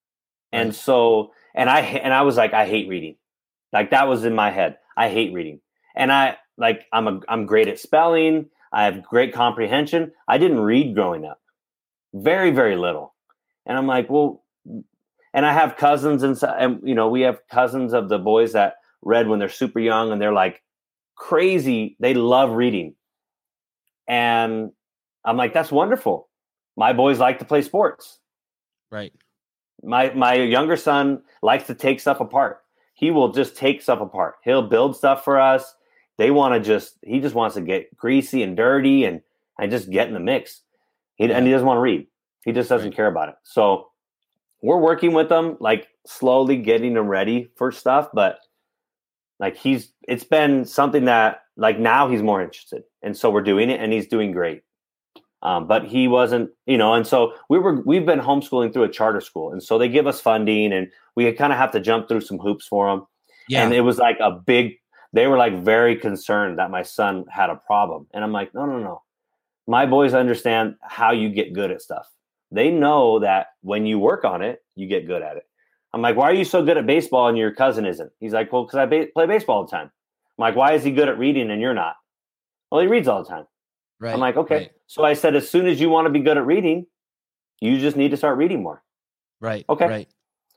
Right. 0.53 0.61
And 0.61 0.75
so 0.75 1.33
and 1.55 1.71
I 1.71 1.81
and 1.81 2.13
I 2.13 2.23
was 2.23 2.37
like 2.37 2.53
I 2.53 2.67
hate 2.67 2.89
reading. 2.89 3.17
Like 3.73 3.91
that 3.91 4.09
was 4.09 4.25
in 4.25 4.35
my 4.35 4.51
head. 4.51 4.79
I 4.97 5.09
hate 5.09 5.33
reading. 5.33 5.61
And 5.97 6.13
I 6.13 6.37
like 6.59 6.87
I'm 6.93 7.09
a 7.09 7.21
I'm 7.29 7.47
great 7.47 7.69
at 7.69 7.79
spelling. 7.79 8.51
I 8.73 8.85
have 8.85 9.03
great 9.03 9.35
comprehension. 9.35 10.13
I 10.29 10.39
didn't 10.39 10.61
read 10.61 10.95
growing 10.95 11.25
up. 11.25 11.41
Very 12.15 12.51
very 12.51 12.77
little. 12.77 13.15
And 13.67 13.79
I'm 13.79 13.87
like, 13.87 14.11
well 14.11 14.43
and 15.35 15.47
I 15.47 15.53
have 15.53 15.77
cousins 15.77 16.23
and, 16.23 16.39
and 16.43 16.81
you 16.85 16.95
know, 16.95 17.09
we 17.09 17.23
have 17.23 17.41
cousins 17.51 17.95
of 17.95 18.09
the 18.09 18.19
boys 18.19 18.53
that 18.53 18.75
read 19.03 19.29
when 19.29 19.39
they're 19.39 19.49
super 19.49 19.81
young 19.81 20.13
and 20.13 20.21
they're 20.21 20.33
like 20.33 20.63
crazy. 21.17 21.97
They 22.01 22.15
love 22.15 22.51
reading. 22.53 22.95
And 24.09 24.73
I'm 25.25 25.37
like, 25.37 25.55
that's 25.55 25.73
wonderful. 25.73 26.29
My 26.77 26.93
boys 26.93 27.19
like 27.19 27.39
to 27.39 27.45
play 27.45 27.63
sports. 27.63 28.19
Right. 28.91 29.13
My 29.83 30.13
my 30.15 30.35
younger 30.35 30.77
son 30.77 31.23
likes 31.43 31.67
to 31.67 31.75
take 31.75 32.01
stuff 32.01 32.21
apart. 32.21 32.61
He 32.95 33.11
will 33.11 33.33
just 33.33 33.57
take 33.57 33.83
stuff 33.83 34.01
apart. 34.01 34.37
He'll 34.45 34.63
build 34.63 34.97
stuff 34.97 35.25
for 35.25 35.41
us. 35.41 35.75
They 36.19 36.31
want 36.31 36.55
to 36.55 36.61
just 36.61 36.99
he 37.03 37.21
just 37.21 37.35
wants 37.35 37.55
to 37.57 37.61
get 37.61 37.97
greasy 37.97 38.43
and 38.43 38.57
dirty 38.57 39.05
and 39.05 39.21
and 39.59 39.71
just 39.71 39.91
get 39.91 40.09
in 40.09 40.15
the 40.15 40.21
mix. 40.21 40.63
He 41.17 41.25
and 41.33 41.47
he 41.47 41.53
doesn't 41.53 41.67
want 41.67 41.79
to 41.79 41.83
read. 41.83 42.07
He 42.45 42.53
just 42.53 42.69
doesn't 42.69 42.91
right. 42.91 42.97
care 42.97 43.07
about 43.07 43.29
it. 43.29 43.37
So 43.43 43.89
we're 44.63 44.79
working 44.79 45.13
with 45.13 45.29
them, 45.29 45.57
like 45.61 45.89
slowly 46.07 46.57
getting 46.57 46.95
them 46.95 47.09
ready 47.09 47.51
for 47.57 47.73
stuff, 47.73 48.09
but 48.15 48.39
like 49.43 49.57
he's 49.57 49.93
it's 50.09 50.25
been 50.25 50.65
something 50.65 51.05
that 51.05 51.41
like 51.57 51.79
now 51.79 52.09
he's 52.09 52.23
more 52.23 52.41
interested 52.41 52.85
and 53.03 53.15
so 53.15 53.29
we're 53.29 53.43
doing 53.43 53.69
it 53.69 53.81
and 53.81 53.93
he's 53.93 54.07
doing 54.07 54.33
great 54.33 54.63
um, 55.43 55.67
but 55.67 55.85
he 55.85 56.09
wasn't 56.09 56.51
you 56.67 56.79
know 56.79 56.95
and 56.95 57.07
so 57.07 57.35
we 57.49 57.59
were 57.59 57.81
we've 57.83 58.07
been 58.07 58.21
homeschooling 58.21 58.73
through 58.73 58.85
a 58.85 58.89
charter 58.89 59.21
school 59.21 59.53
and 59.53 59.63
so 59.63 59.79
they 59.79 59.89
give 59.89 60.07
us 60.07 60.21
funding 60.21 60.73
and 60.73 60.89
we 61.17 61.31
kind 61.33 61.53
of 61.53 61.59
have 61.59 61.71
to 61.71 61.81
jump 61.81 62.09
through 62.09 62.21
some 62.21 62.39
hoops 62.39 62.67
for 62.67 62.89
them 62.89 63.07
yeah. 63.49 63.63
and 63.63 63.73
it 63.73 63.83
was 63.83 63.99
like 63.99 64.19
a 64.21 64.31
big 64.31 64.75
they 65.13 65.27
were 65.27 65.37
like 65.37 65.63
very 65.63 65.97
concerned 65.97 66.59
that 66.59 66.71
my 66.71 66.83
son 66.83 67.25
had 67.31 67.51
a 67.51 67.57
problem 67.57 68.07
and 68.15 68.25
i'm 68.25 68.33
like 68.33 68.55
no 68.55 68.67
no 68.67 68.79
no 68.79 69.03
my 69.67 69.87
boys 69.87 70.15
understand 70.15 70.75
how 70.83 71.13
you 71.13 71.29
get 71.29 71.53
good 71.53 71.71
at 71.71 71.83
stuff 71.83 72.09
they 72.51 72.71
know 72.71 73.19
that 73.19 73.49
when 73.63 73.87
you 73.87 73.99
work 73.99 74.25
on 74.25 74.43
it 74.43 74.63
you 74.77 74.87
get 74.87 75.07
good 75.07 75.23
at 75.23 75.37
it 75.37 75.47
I'm 75.93 76.03
like, 76.03 76.17
why 76.17 76.31
are 76.31 76.35
you 76.35 76.45
so 76.45 76.65
good 76.65 76.79
at 76.79 76.87
baseball 76.87 77.29
and 77.29 77.37
your 77.37 77.53
cousin 77.53 77.85
isn't? 77.85 78.11
He's 78.19 78.33
like, 78.33 78.53
well, 78.53 78.65
because 78.65 78.79
I 78.79 78.87
ba- 78.87 79.09
play 79.13 79.27
baseball 79.27 79.59
all 79.59 79.65
the 79.65 79.71
time. 79.71 79.91
I'm 80.39 80.43
like, 80.43 80.57
why 80.57 80.73
is 80.73 80.83
he 80.83 80.91
good 80.91 81.09
at 81.09 81.19
reading 81.19 81.51
and 81.51 81.61
you're 81.61 81.75
not? 81.75 81.97
Well, 82.71 82.81
he 82.81 82.87
reads 82.87 83.09
all 83.09 83.23
the 83.23 83.29
time. 83.29 83.47
Right. 84.03 84.13
I'm 84.13 84.19
like, 84.19 84.37
okay. 84.37 84.57
Right. 84.57 84.73
So 84.89 85.05
I 85.05 85.15
said, 85.15 85.37
as 85.37 85.49
soon 85.49 85.69
as 85.69 85.81
you 85.81 85.89
want 85.89 86.07
to 86.07 86.11
be 86.11 86.19
good 86.19 86.37
at 86.37 86.45
reading, 86.45 86.87
you 87.61 87.79
just 87.79 87.97
need 87.97 88.11
to 88.11 88.17
start 88.17 88.37
reading 88.37 88.61
more. 88.61 88.83
Right. 89.41 89.65
Okay. 89.69 89.87
Right. 89.87 90.09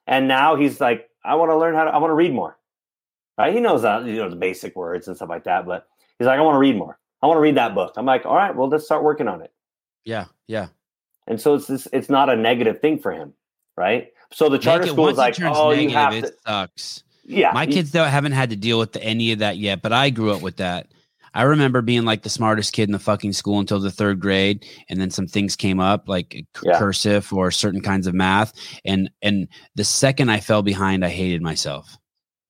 And 0.08 0.28
now 0.28 0.56
he's 0.56 0.82
like, 0.82 1.08
I 1.24 1.36
want 1.36 1.52
to 1.52 1.58
learn 1.58 1.76
how 1.76 1.84
to, 1.84 1.92
I 1.92 2.00
want 2.00 2.10
to 2.10 2.16
read 2.16 2.34
more. 2.34 2.58
Right. 3.38 3.54
He 3.54 3.60
knows 3.60 3.84
that, 3.84 4.04
you 4.06 4.16
know, 4.16 4.32
the 4.32 4.36
basic 4.36 4.76
words 4.76 5.08
and 5.08 5.16
stuff 5.16 5.30
like 5.30 5.44
that, 5.44 5.68
but 5.68 5.88
he's 6.18 6.26
like, 6.26 6.40
I 6.40 6.42
want 6.42 6.56
to 6.56 6.60
read 6.60 6.76
more. 6.76 6.98
I 7.22 7.28
want 7.28 7.38
to 7.38 7.42
read 7.42 7.58
that 7.58 7.76
book. 7.76 7.94
I'm 7.98 8.06
like, 8.08 8.26
all 8.26 8.36
right, 8.36 8.56
well, 8.56 8.68
let's 8.68 8.86
start 8.86 9.04
working 9.04 9.28
on 9.28 9.42
it. 9.44 9.54
Yeah. 10.06 10.26
Yeah. 10.48 10.70
And 11.28 11.40
so 11.40 11.54
it's 11.54 11.68
this, 11.68 11.88
it's 11.94 12.10
not 12.10 12.32
a 12.32 12.36
negative 12.36 12.82
thing 12.82 12.98
for 12.98 13.12
him. 13.12 13.34
Right. 13.78 14.12
So 14.32 14.50
the 14.50 14.58
charter 14.58 14.88
school 14.88 15.10
is 15.10 15.18
like, 15.18 15.40
oh, 15.40 15.70
negative, 15.70 15.92
you 15.92 15.96
have 15.96 16.22
to. 16.24 16.34
Sucks. 16.48 17.04
Yeah, 17.28 17.52
my 17.54 17.68
kids 17.68 17.92
though 17.92 18.06
haven't 18.06 18.32
had 18.32 18.50
to 18.50 18.56
deal 18.56 18.80
with 18.80 18.94
the, 18.94 19.04
any 19.04 19.32
of 19.32 19.40
that 19.40 19.58
yet, 19.58 19.84
but 19.84 19.94
I 19.94 20.10
grew 20.10 20.32
up 20.32 20.42
with 20.42 20.58
that. 20.58 20.88
I 21.36 21.44
remember 21.44 21.82
being 21.82 22.06
like 22.06 22.24
the 22.24 22.30
smartest 22.30 22.74
kid 22.74 22.90
in 22.90 22.94
the 22.94 23.00
fucking 23.00 23.34
school 23.34 23.60
until 23.60 23.80
the 23.80 23.92
third 23.92 24.20
grade, 24.20 24.66
and 24.90 25.00
then 25.00 25.12
some 25.12 25.28
things 25.28 25.56
came 25.56 25.80
up 25.80 26.08
like 26.08 26.46
yeah. 26.64 26.80
cursive 26.80 27.32
or 27.34 27.52
certain 27.52 27.82
kinds 27.82 28.08
of 28.08 28.16
math, 28.16 28.54
and 28.86 29.12
and 29.22 29.48
the 29.76 29.84
second 29.84 30.30
I 30.30 30.40
fell 30.40 30.64
behind, 30.64 31.06
I 31.06 31.10
hated 31.10 31.42
myself. 31.42 31.98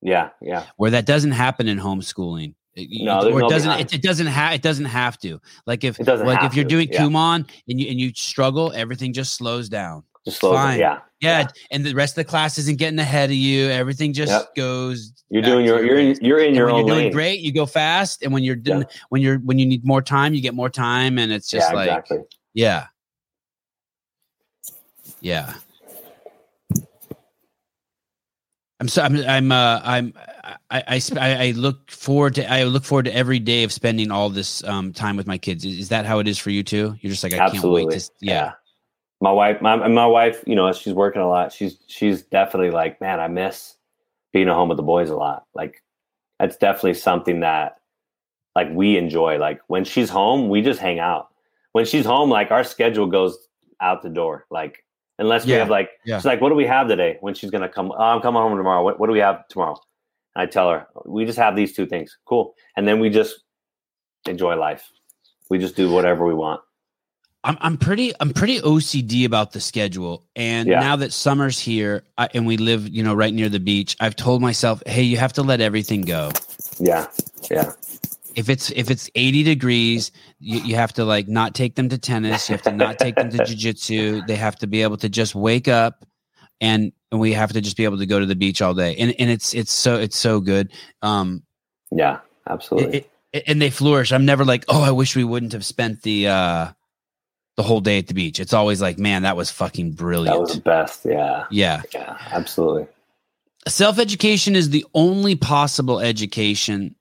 Yeah, 0.00 0.30
yeah. 0.40 0.66
Where 0.76 0.92
that 0.92 1.04
doesn't 1.04 1.32
happen 1.32 1.68
in 1.68 1.78
homeschooling. 1.78 2.54
No, 2.76 3.22
or 3.22 3.40
it 3.40 3.42
no 3.42 3.48
doesn't. 3.48 3.80
It, 3.80 3.94
it, 3.94 4.02
doesn't 4.02 4.26
have. 4.26 4.52
It 4.52 4.62
doesn't 4.62 4.84
have 4.84 5.18
to. 5.20 5.40
Like 5.66 5.82
if 5.82 5.98
like 5.98 6.44
if 6.44 6.54
you're 6.54 6.64
to. 6.64 6.68
doing 6.68 6.88
yeah. 6.92 7.02
Kumon 7.02 7.48
and 7.68 7.80
you 7.80 7.88
and 7.90 7.98
you 7.98 8.12
struggle, 8.14 8.72
everything 8.72 9.12
just 9.12 9.34
slows 9.34 9.68
down. 9.68 10.04
Just 10.26 10.40
slows. 10.40 10.56
Fine. 10.56 10.80
Yeah. 10.80 10.98
Yeah, 11.22 11.40
yeah, 11.40 11.48
and 11.70 11.82
the 11.82 11.94
rest 11.94 12.12
of 12.12 12.16
the 12.26 12.28
class 12.28 12.58
isn't 12.58 12.76
getting 12.76 12.98
ahead 12.98 13.30
of 13.30 13.36
you. 13.36 13.70
Everything 13.70 14.12
just 14.12 14.30
yep. 14.30 14.54
goes. 14.54 15.14
You're 15.30 15.40
doing 15.40 15.64
your 15.64 15.82
you're 15.82 15.98
in, 15.98 16.18
you're 16.20 16.40
in 16.40 16.54
your 16.54 16.68
own 16.68 16.80
you're 16.80 16.88
doing 16.88 17.04
lane. 17.04 17.12
great. 17.12 17.40
You 17.40 17.54
go 17.54 17.64
fast, 17.64 18.22
and 18.22 18.34
when 18.34 18.42
you're 18.42 18.54
doing 18.54 18.80
yeah. 18.80 19.00
when 19.08 19.22
you're 19.22 19.38
when 19.38 19.58
you 19.58 19.64
need 19.64 19.82
more 19.82 20.02
time, 20.02 20.34
you 20.34 20.42
get 20.42 20.52
more 20.52 20.68
time, 20.68 21.16
and 21.18 21.32
it's 21.32 21.48
just 21.48 21.70
yeah, 21.70 21.74
like 21.74 21.88
exactly. 21.88 22.18
yeah, 22.52 22.86
yeah. 25.22 25.54
I'm 28.78 28.88
so 28.88 29.00
I'm 29.00 29.16
I'm 29.16 29.52
uh 29.52 29.80
I'm 29.82 30.12
I, 30.70 30.82
I 30.86 31.00
I 31.18 31.52
look 31.56 31.90
forward 31.90 32.34
to 32.34 32.52
I 32.52 32.64
look 32.64 32.84
forward 32.84 33.06
to 33.06 33.16
every 33.16 33.38
day 33.38 33.64
of 33.64 33.72
spending 33.72 34.10
all 34.10 34.28
this 34.28 34.62
um 34.64 34.92
time 34.92 35.16
with 35.16 35.26
my 35.26 35.38
kids. 35.38 35.64
Is, 35.64 35.88
that 35.88 36.04
how 36.04 36.18
it 36.18 36.28
is 36.28 36.36
for 36.36 36.50
you 36.50 36.62
too? 36.62 36.94
You're 37.00 37.10
just 37.10 37.24
like 37.24 37.32
I 37.32 37.38
Absolutely. 37.38 37.84
can't 37.84 37.92
wait 37.92 38.00
to 38.00 38.10
yeah 38.20 38.52
my 39.20 39.32
wife 39.32 39.60
my 39.62 39.76
my 39.88 40.06
wife 40.06 40.42
you 40.46 40.54
know 40.54 40.72
she's 40.72 40.92
working 40.92 41.22
a 41.22 41.28
lot. 41.28 41.52
She's 41.52 41.78
she's 41.86 42.22
definitely 42.22 42.70
like 42.70 43.00
man 43.00 43.20
i 43.20 43.28
miss 43.28 43.76
being 44.32 44.48
at 44.48 44.54
home 44.54 44.68
with 44.68 44.76
the 44.76 44.82
boys 44.82 45.10
a 45.10 45.16
lot. 45.16 45.44
Like 45.54 45.82
that's 46.38 46.56
definitely 46.56 46.94
something 46.94 47.40
that 47.40 47.76
like 48.54 48.68
we 48.70 48.96
enjoy. 48.96 49.38
Like 49.38 49.60
when 49.68 49.84
she's 49.84 50.10
home 50.10 50.48
we 50.48 50.60
just 50.60 50.80
hang 50.80 50.98
out. 50.98 51.28
When 51.72 51.86
she's 51.86 52.04
home 52.04 52.30
like 52.30 52.50
our 52.50 52.64
schedule 52.64 53.06
goes 53.06 53.38
out 53.80 54.02
the 54.02 54.10
door. 54.10 54.46
Like 54.50 54.84
unless 55.18 55.46
we 55.46 55.52
have 55.52 55.70
like 55.70 55.90
yeah. 56.04 56.18
she's 56.18 56.26
like 56.26 56.40
what 56.42 56.50
do 56.50 56.54
we 56.54 56.66
have 56.66 56.88
today? 56.88 57.16
When 57.20 57.34
she's 57.34 57.50
gonna 57.50 57.68
come 57.68 57.92
oh, 57.92 58.02
i'm 58.02 58.20
coming 58.20 58.42
home 58.42 58.56
tomorrow. 58.56 58.82
What, 58.82 59.00
what 59.00 59.06
do 59.06 59.14
we 59.14 59.20
have 59.20 59.48
tomorrow? 59.48 59.80
And 60.34 60.42
i 60.42 60.46
tell 60.46 60.70
her 60.70 60.86
we 61.06 61.24
just 61.24 61.38
have 61.38 61.56
these 61.56 61.72
two 61.72 61.86
things. 61.86 62.18
Cool. 62.26 62.54
And 62.76 62.86
then 62.86 63.00
we 63.00 63.08
just 63.08 63.44
enjoy 64.28 64.56
life. 64.56 64.90
We 65.48 65.58
just 65.58 65.76
do 65.76 65.90
whatever 65.90 66.26
we 66.26 66.34
want 66.34 66.60
I'm 67.46 67.56
I'm 67.60 67.78
pretty 67.78 68.12
I'm 68.18 68.32
pretty 68.32 68.60
OCD 68.60 69.24
about 69.24 69.52
the 69.52 69.60
schedule, 69.60 70.24
and 70.34 70.68
yeah. 70.68 70.80
now 70.80 70.96
that 70.96 71.12
summer's 71.12 71.60
here 71.60 72.02
I, 72.18 72.28
and 72.34 72.44
we 72.44 72.56
live, 72.56 72.88
you 72.88 73.04
know, 73.04 73.14
right 73.14 73.32
near 73.32 73.48
the 73.48 73.60
beach, 73.60 73.96
I've 74.00 74.16
told 74.16 74.42
myself, 74.42 74.82
hey, 74.84 75.02
you 75.02 75.16
have 75.16 75.32
to 75.34 75.42
let 75.42 75.60
everything 75.60 76.00
go. 76.00 76.32
Yeah, 76.80 77.06
yeah. 77.48 77.72
If 78.34 78.50
it's 78.50 78.70
if 78.72 78.90
it's 78.90 79.08
80 79.14 79.44
degrees, 79.44 80.10
you, 80.40 80.58
you 80.58 80.74
have 80.74 80.92
to 80.94 81.04
like 81.04 81.28
not 81.28 81.54
take 81.54 81.76
them 81.76 81.88
to 81.88 81.98
tennis. 81.98 82.48
You 82.48 82.54
have 82.54 82.62
to 82.62 82.72
not 82.72 82.98
take 82.98 83.14
them 83.14 83.30
to 83.30 83.38
jujitsu. 83.38 84.26
They 84.26 84.36
have 84.36 84.56
to 84.56 84.66
be 84.66 84.82
able 84.82 84.96
to 84.96 85.08
just 85.08 85.36
wake 85.36 85.68
up, 85.68 86.04
and 86.60 86.90
and 87.12 87.20
we 87.20 87.32
have 87.32 87.52
to 87.52 87.60
just 87.60 87.76
be 87.76 87.84
able 87.84 87.98
to 87.98 88.06
go 88.06 88.18
to 88.18 88.26
the 88.26 88.34
beach 88.34 88.60
all 88.60 88.74
day. 88.74 88.96
And 88.96 89.14
and 89.20 89.30
it's 89.30 89.54
it's 89.54 89.72
so 89.72 89.94
it's 89.94 90.16
so 90.16 90.40
good. 90.40 90.72
Um, 91.00 91.44
yeah, 91.92 92.18
absolutely. 92.50 92.98
It, 92.98 93.10
it, 93.32 93.44
and 93.46 93.62
they 93.62 93.70
flourish. 93.70 94.10
I'm 94.10 94.24
never 94.24 94.44
like, 94.44 94.64
oh, 94.66 94.82
I 94.82 94.90
wish 94.90 95.14
we 95.14 95.22
wouldn't 95.22 95.52
have 95.52 95.64
spent 95.64 96.02
the 96.02 96.26
uh 96.26 96.72
the 97.56 97.62
whole 97.62 97.80
day 97.80 97.98
at 97.98 98.06
the 98.06 98.14
beach. 98.14 98.38
It's 98.38 98.52
always 98.52 98.80
like, 98.82 98.98
man, 98.98 99.22
that 99.22 99.36
was 99.36 99.50
fucking 99.50 99.92
brilliant. 99.92 100.34
That 100.34 100.40
was 100.40 100.54
the 100.54 100.60
best. 100.60 101.04
Yeah. 101.04 101.46
Yeah. 101.50 101.82
Yeah. 101.92 102.18
Absolutely. 102.30 102.86
Self 103.66 103.98
education 103.98 104.54
is 104.54 104.70
the 104.70 104.84
only 104.94 105.34
possible 105.34 106.00
education. 106.00 106.94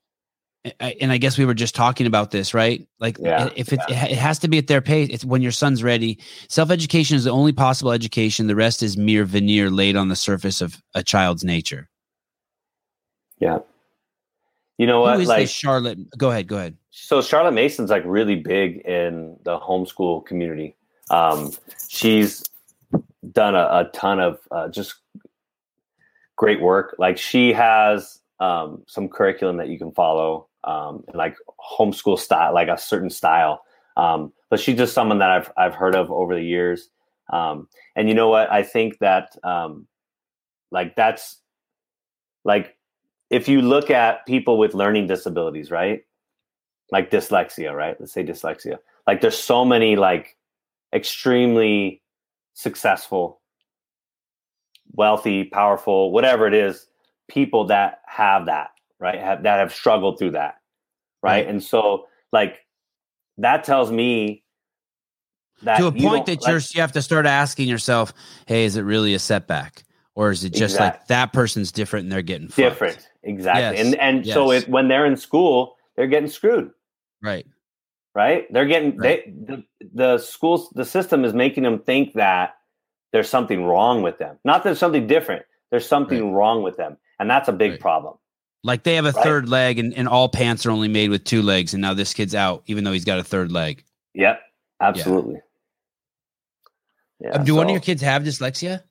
And 0.80 1.12
I 1.12 1.18
guess 1.18 1.38
we 1.38 1.46
were 1.46 1.54
just 1.54 1.76
talking 1.76 2.08
about 2.08 2.32
this, 2.32 2.56
right? 2.56 2.88
Like, 3.00 3.20
yeah, 3.20 3.50
if 3.56 3.72
it, 3.72 3.80
yeah. 3.88 4.06
it 4.06 4.18
has 4.18 4.40
to 4.40 4.48
be 4.48 4.58
at 4.58 4.66
their 4.66 4.82
pace, 4.82 5.10
it's 5.12 5.24
when 5.24 5.44
your 5.44 5.52
son's 5.52 5.84
ready. 5.84 6.18
Self 6.50 6.72
education 6.72 7.18
is 7.18 7.26
the 7.26 7.30
only 7.30 7.54
possible 7.54 7.92
education. 7.92 8.48
The 8.48 8.56
rest 8.56 8.82
is 8.82 8.98
mere 8.98 9.26
veneer 9.26 9.70
laid 9.70 9.96
on 9.96 10.10
the 10.10 10.16
surface 10.16 10.62
of 10.62 10.82
a 10.96 11.04
child's 11.04 11.44
nature. 11.44 11.88
Yeah. 13.38 13.60
You 14.78 14.88
know 14.88 15.02
what? 15.02 15.22
like 15.22 15.48
Charlotte. 15.48 16.00
Go 16.18 16.32
ahead. 16.32 16.48
Go 16.48 16.58
ahead. 16.58 16.78
So 16.92 17.22
Charlotte 17.22 17.54
Mason's 17.54 17.90
like 17.90 18.04
really 18.06 18.36
big 18.36 18.78
in 18.86 19.38
the 19.44 19.60
homeschool 19.60 20.26
community. 20.26 20.76
Um, 21.10 21.52
she's 21.88 22.44
done 23.32 23.56
a, 23.56 23.68
a 23.72 23.90
ton 23.94 24.20
of 24.20 24.40
uh, 24.52 24.68
just 24.70 24.96
great 26.36 26.62
work. 26.62 26.96
Like 26.98 27.18
she 27.18 27.54
has 27.54 28.20
um, 28.40 28.84
some 28.88 29.08
curriculum 29.08 29.58
that 29.58 29.70
you 29.70 29.78
can 29.78 29.92
follow, 29.92 30.48
um, 30.64 31.04
like 31.14 31.38
homeschool 31.80 32.20
style, 32.20 32.54
like 32.54 32.68
a 32.68 32.78
certain 32.78 33.10
style. 33.10 33.64
Um, 33.98 34.34
but 34.50 34.60
she's 34.60 34.78
just 34.78 34.94
someone 34.94 35.20
that 35.20 35.30
I've 35.30 35.52
I've 35.58 35.76
heard 35.76 35.96
of 35.96 36.12
over 36.12 36.36
the 36.36 36.44
years. 36.44 36.90
Um, 37.32 37.68
and 37.96 38.08
you 38.08 38.14
know 38.14 38.30
what? 38.30 38.52
I 38.52 38.64
think 38.64 39.00
that 39.00 39.36
um, 39.44 39.88
like 40.72 40.96
that's 40.96 41.38
like 42.44 42.75
if 43.36 43.50
you 43.50 43.62
look 43.62 43.92
at 43.92 44.26
people 44.26 44.58
with 44.58 44.74
learning 44.74 45.08
disabilities, 45.08 45.70
right? 45.70 46.06
Like 46.92 47.12
dyslexia, 47.12 47.76
right? 47.76 48.00
Let's 48.00 48.14
say 48.14 48.24
dyslexia. 48.24 48.80
like 49.08 49.22
there's 49.22 49.38
so 49.38 49.66
many 49.66 49.96
like 49.96 50.38
extremely 50.94 52.02
successful 52.54 53.42
wealthy 54.94 55.44
powerful 55.44 56.12
whatever 56.12 56.48
it 56.48 56.54
is 56.54 56.88
people 57.28 57.66
that 57.66 58.00
have 58.06 58.46
that 58.46 58.70
right 59.00 59.20
have, 59.20 59.44
that 59.44 59.60
have 59.60 59.74
struggled 59.74 60.18
through 60.18 60.32
that 60.32 60.56
right? 61.22 61.32
right 61.32 61.48
and 61.48 61.62
so 61.62 62.08
like 62.32 62.66
that 63.38 63.66
tells 63.66 63.92
me 63.92 64.42
that 65.64 65.78
to 65.78 65.88
a 65.88 65.92
point 65.92 66.26
that 66.28 66.42
like, 66.44 66.50
you're 66.50 66.62
you 66.74 66.80
have 66.80 66.94
to 66.94 67.02
start 67.02 67.26
asking 67.26 67.68
yourself 67.68 68.14
hey 68.46 68.64
is 68.64 68.78
it 68.78 68.84
really 68.84 69.14
a 69.14 69.20
setback 69.20 69.84
or 70.14 70.32
is 70.32 70.46
it 70.46 70.54
just 70.54 70.76
exactly. 70.76 71.00
like 71.00 71.08
that 71.08 71.34
person's 71.34 71.74
different 71.74 72.04
and 72.04 72.12
they're 72.12 72.22
getting 72.22 72.48
different 72.48 72.94
fucked? 72.94 73.10
Exactly 73.26 73.78
yes. 73.78 73.86
and 73.86 73.96
and 73.96 74.26
yes. 74.26 74.34
so 74.34 74.52
it, 74.52 74.70
when 74.70 74.88
they're 74.88 75.06
in 75.06 75.18
school 75.18 75.76
they're 75.96 76.08
getting 76.08 76.30
screwed 76.30 76.72
right 77.22 77.46
right 78.14 78.52
they're 78.54 78.66
getting 78.66 78.96
right. 78.98 79.26
they 79.26 79.56
the, 79.56 79.64
the 79.94 80.18
schools 80.20 80.70
the 80.76 80.86
system 80.86 81.26
is 81.26 81.34
making 81.34 81.64
them 81.64 81.80
think 81.80 82.14
that 82.14 82.56
there's 83.12 83.30
something 83.30 83.66
wrong 83.66 84.04
with 84.04 84.18
them 84.20 84.38
not 84.46 84.64
that 84.64 84.70
there's 84.70 84.80
something 84.80 85.08
different 85.08 85.44
there's 85.72 85.88
something 85.88 86.30
right. 86.32 86.38
wrong 86.38 86.64
with 86.64 86.78
them 86.78 86.98
and 87.20 87.30
that's 87.30 87.50
a 87.50 87.54
big 87.54 87.72
right. 87.72 87.80
problem 87.80 88.16
like 88.64 88.84
they 88.84 88.96
have 88.96 89.06
a 89.06 89.12
third 89.12 89.48
leg 89.50 89.78
and, 89.78 89.94
and 89.94 90.08
all 90.08 90.28
pants 90.30 90.66
are 90.66 90.72
only 90.72 90.88
made 90.88 91.10
with 91.10 91.24
two 91.24 91.42
legs 91.42 91.74
and 91.74 91.82
now 91.82 91.94
this 91.94 92.14
kid's 92.14 92.36
out 92.36 92.64
even 92.68 92.84
though 92.84 92.92
he's 92.92 93.06
got 93.06 93.20
a 93.20 93.24
third 93.24 93.52
leg 93.52 93.84
yep 94.14 94.40
absolutely 94.82 95.40
yeah, 97.20 97.32
um, 97.32 97.44
do 97.44 97.54
so, 97.54 97.56
one 97.56 97.66
of 97.66 97.72
your 97.72 97.82
kids 97.82 98.02
have 98.04 98.22
dyslexia 98.22 98.84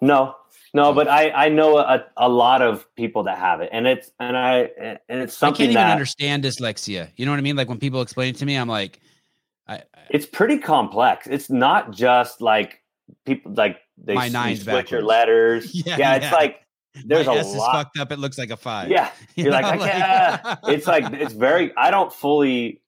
no 0.00 0.34
no, 0.74 0.92
but 0.92 1.08
I 1.08 1.30
I 1.30 1.48
know 1.48 1.78
a, 1.78 2.04
a 2.16 2.28
lot 2.28 2.62
of 2.62 2.86
people 2.96 3.24
that 3.24 3.38
have 3.38 3.60
it, 3.60 3.70
and 3.72 3.86
it's 3.86 4.10
and 4.20 4.36
I 4.36 4.70
and 4.78 4.98
it's 5.08 5.36
something 5.36 5.70
I 5.70 5.72
can't 5.72 5.78
even 5.78 5.90
understand 5.92 6.44
dyslexia. 6.44 7.08
You 7.16 7.26
know 7.26 7.32
what 7.32 7.38
I 7.38 7.42
mean? 7.42 7.56
Like 7.56 7.68
when 7.68 7.78
people 7.78 8.02
explain 8.02 8.34
it 8.34 8.38
to 8.38 8.46
me, 8.46 8.56
I'm 8.56 8.68
like, 8.68 9.00
I, 9.68 9.76
I, 9.76 9.82
it's 10.10 10.26
pretty 10.26 10.58
complex. 10.58 11.26
It's 11.26 11.50
not 11.50 11.92
just 11.92 12.40
like 12.40 12.82
people 13.24 13.52
like 13.52 13.78
they 13.96 14.14
my 14.14 14.28
switch 14.28 14.66
backwards. 14.66 14.90
your 14.90 15.02
letters. 15.02 15.74
yeah, 15.86 15.96
yeah, 15.98 16.14
it's 16.14 16.24
yeah. 16.26 16.34
like 16.34 16.60
there's 17.04 17.26
my 17.26 17.36
a 17.36 17.38
S 17.38 17.54
lot. 17.54 17.72
fucked 17.72 17.98
up. 17.98 18.12
It 18.12 18.18
looks 18.18 18.38
like 18.38 18.50
a 18.50 18.56
five. 18.56 18.90
Yeah, 18.90 19.10
you're 19.34 19.46
you 19.46 19.52
like, 19.52 19.64
I 19.64 19.76
can't. 19.78 20.58
it's 20.64 20.86
like 20.86 21.12
it's 21.12 21.34
very. 21.34 21.76
I 21.76 21.90
don't 21.90 22.12
fully. 22.12 22.82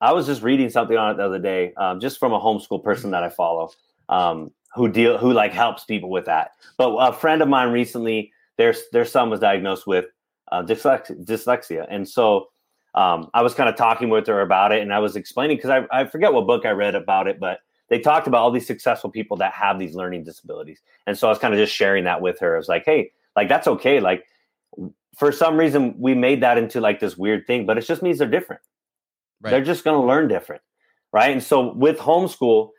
I 0.00 0.12
was 0.12 0.26
just 0.26 0.42
reading 0.42 0.70
something 0.70 0.96
on 0.96 1.12
it 1.12 1.16
the 1.18 1.24
other 1.24 1.38
day, 1.38 1.74
um, 1.74 2.00
just 2.00 2.18
from 2.18 2.32
a 2.32 2.40
homeschool 2.40 2.82
person 2.82 3.10
that 3.10 3.22
I 3.22 3.28
follow. 3.28 3.70
Um, 4.08 4.50
who 4.74 4.88
deal 4.88 5.18
who 5.18 5.32
like 5.32 5.52
helps 5.52 5.84
people 5.84 6.10
with 6.10 6.26
that. 6.26 6.52
But 6.76 6.94
a 6.96 7.12
friend 7.12 7.42
of 7.42 7.48
mine 7.48 7.70
recently, 7.70 8.32
their 8.56 8.74
their 8.92 9.04
son 9.04 9.30
was 9.30 9.40
diagnosed 9.40 9.86
with 9.86 10.06
uh, 10.52 10.62
dyslexia, 10.62 11.24
dyslexia, 11.24 11.86
and 11.90 12.08
so 12.08 12.48
um, 12.94 13.30
I 13.34 13.42
was 13.42 13.54
kind 13.54 13.68
of 13.68 13.76
talking 13.76 14.08
with 14.08 14.26
her 14.26 14.40
about 14.40 14.72
it, 14.72 14.82
and 14.82 14.92
I 14.92 14.98
was 14.98 15.16
explaining 15.16 15.56
because 15.56 15.70
I, 15.70 15.86
I 15.92 16.04
forget 16.04 16.32
what 16.32 16.46
book 16.46 16.66
I 16.66 16.70
read 16.70 16.94
about 16.94 17.28
it, 17.28 17.38
but 17.38 17.60
they 17.88 17.98
talked 17.98 18.26
about 18.26 18.38
all 18.38 18.50
these 18.50 18.66
successful 18.66 19.10
people 19.10 19.36
that 19.38 19.52
have 19.52 19.78
these 19.78 19.94
learning 19.94 20.24
disabilities, 20.24 20.80
and 21.06 21.16
so 21.18 21.28
I 21.28 21.30
was 21.30 21.38
kind 21.38 21.54
of 21.54 21.58
just 21.58 21.74
sharing 21.74 22.04
that 22.04 22.20
with 22.20 22.38
her. 22.40 22.54
I 22.54 22.58
was 22.58 22.68
like, 22.68 22.84
hey, 22.84 23.12
like 23.36 23.48
that's 23.48 23.66
okay, 23.66 24.00
like 24.00 24.26
for 25.16 25.32
some 25.32 25.56
reason 25.56 25.94
we 25.98 26.14
made 26.14 26.42
that 26.42 26.58
into 26.58 26.80
like 26.80 27.00
this 27.00 27.16
weird 27.16 27.46
thing, 27.46 27.66
but 27.66 27.76
it 27.76 27.82
just 27.82 28.02
means 28.02 28.18
they're 28.18 28.28
different. 28.28 28.62
Right. 29.42 29.50
They're 29.50 29.64
just 29.64 29.84
going 29.84 30.00
to 30.00 30.06
learn 30.06 30.28
different, 30.28 30.62
right? 31.12 31.30
And 31.30 31.42
so 31.42 31.72
with 31.72 31.98
homeschool, 31.98 32.70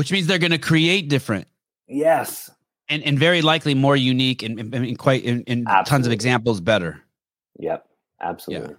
which 0.00 0.10
means 0.10 0.26
they're 0.26 0.38
going 0.38 0.50
to 0.50 0.56
create 0.56 1.10
different. 1.10 1.46
Yes. 1.86 2.50
And, 2.88 3.02
and 3.02 3.18
very 3.18 3.42
likely 3.42 3.74
more 3.74 3.94
unique 3.94 4.42
and, 4.42 4.58
and, 4.58 4.74
and 4.74 4.98
quite 4.98 5.24
in, 5.24 5.66
tons 5.84 6.06
of 6.06 6.12
examples 6.14 6.58
better. 6.58 7.02
Yep. 7.58 7.86
Absolutely. 8.18 8.70
Yeah. 8.70 8.76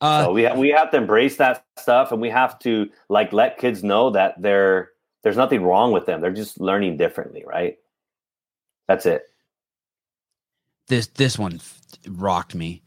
Uh, 0.00 0.24
so 0.24 0.32
we 0.32 0.44
ha- 0.46 0.54
we 0.54 0.70
have 0.70 0.90
to 0.90 0.96
embrace 0.96 1.36
that 1.36 1.64
stuff, 1.78 2.10
and 2.10 2.20
we 2.20 2.28
have 2.28 2.58
to 2.58 2.90
like 3.08 3.32
let 3.32 3.56
kids 3.56 3.84
know 3.84 4.10
that 4.10 4.34
they're 4.42 4.90
there's 5.22 5.36
nothing 5.36 5.62
wrong 5.62 5.92
with 5.92 6.06
them. 6.06 6.20
They're 6.20 6.32
just 6.32 6.60
learning 6.60 6.96
differently, 6.96 7.44
right? 7.46 7.78
That's 8.88 9.06
it. 9.06 9.22
This 10.88 11.06
this 11.06 11.38
one 11.38 11.60
rocked 12.08 12.56
me. 12.56 12.82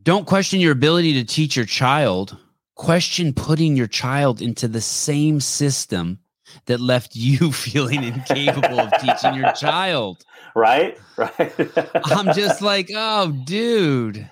Don't 0.00 0.28
question 0.28 0.60
your 0.60 0.72
ability 0.72 1.14
to 1.14 1.24
teach 1.24 1.56
your 1.56 1.66
child. 1.66 2.36
Question 2.76 3.34
putting 3.34 3.76
your 3.76 3.88
child 3.88 4.40
into 4.40 4.68
the 4.68 4.80
same 4.80 5.40
system 5.40 6.20
that 6.66 6.80
left 6.80 7.16
you 7.16 7.52
feeling 7.52 8.04
incapable 8.04 8.80
of 8.80 8.92
teaching 9.00 9.34
your 9.34 9.52
child. 9.56 10.24
Right? 10.54 10.98
Right. 11.16 11.52
I'm 12.04 12.34
just 12.34 12.62
like, 12.62 12.90
oh, 12.94 13.32
dude. 13.44 14.30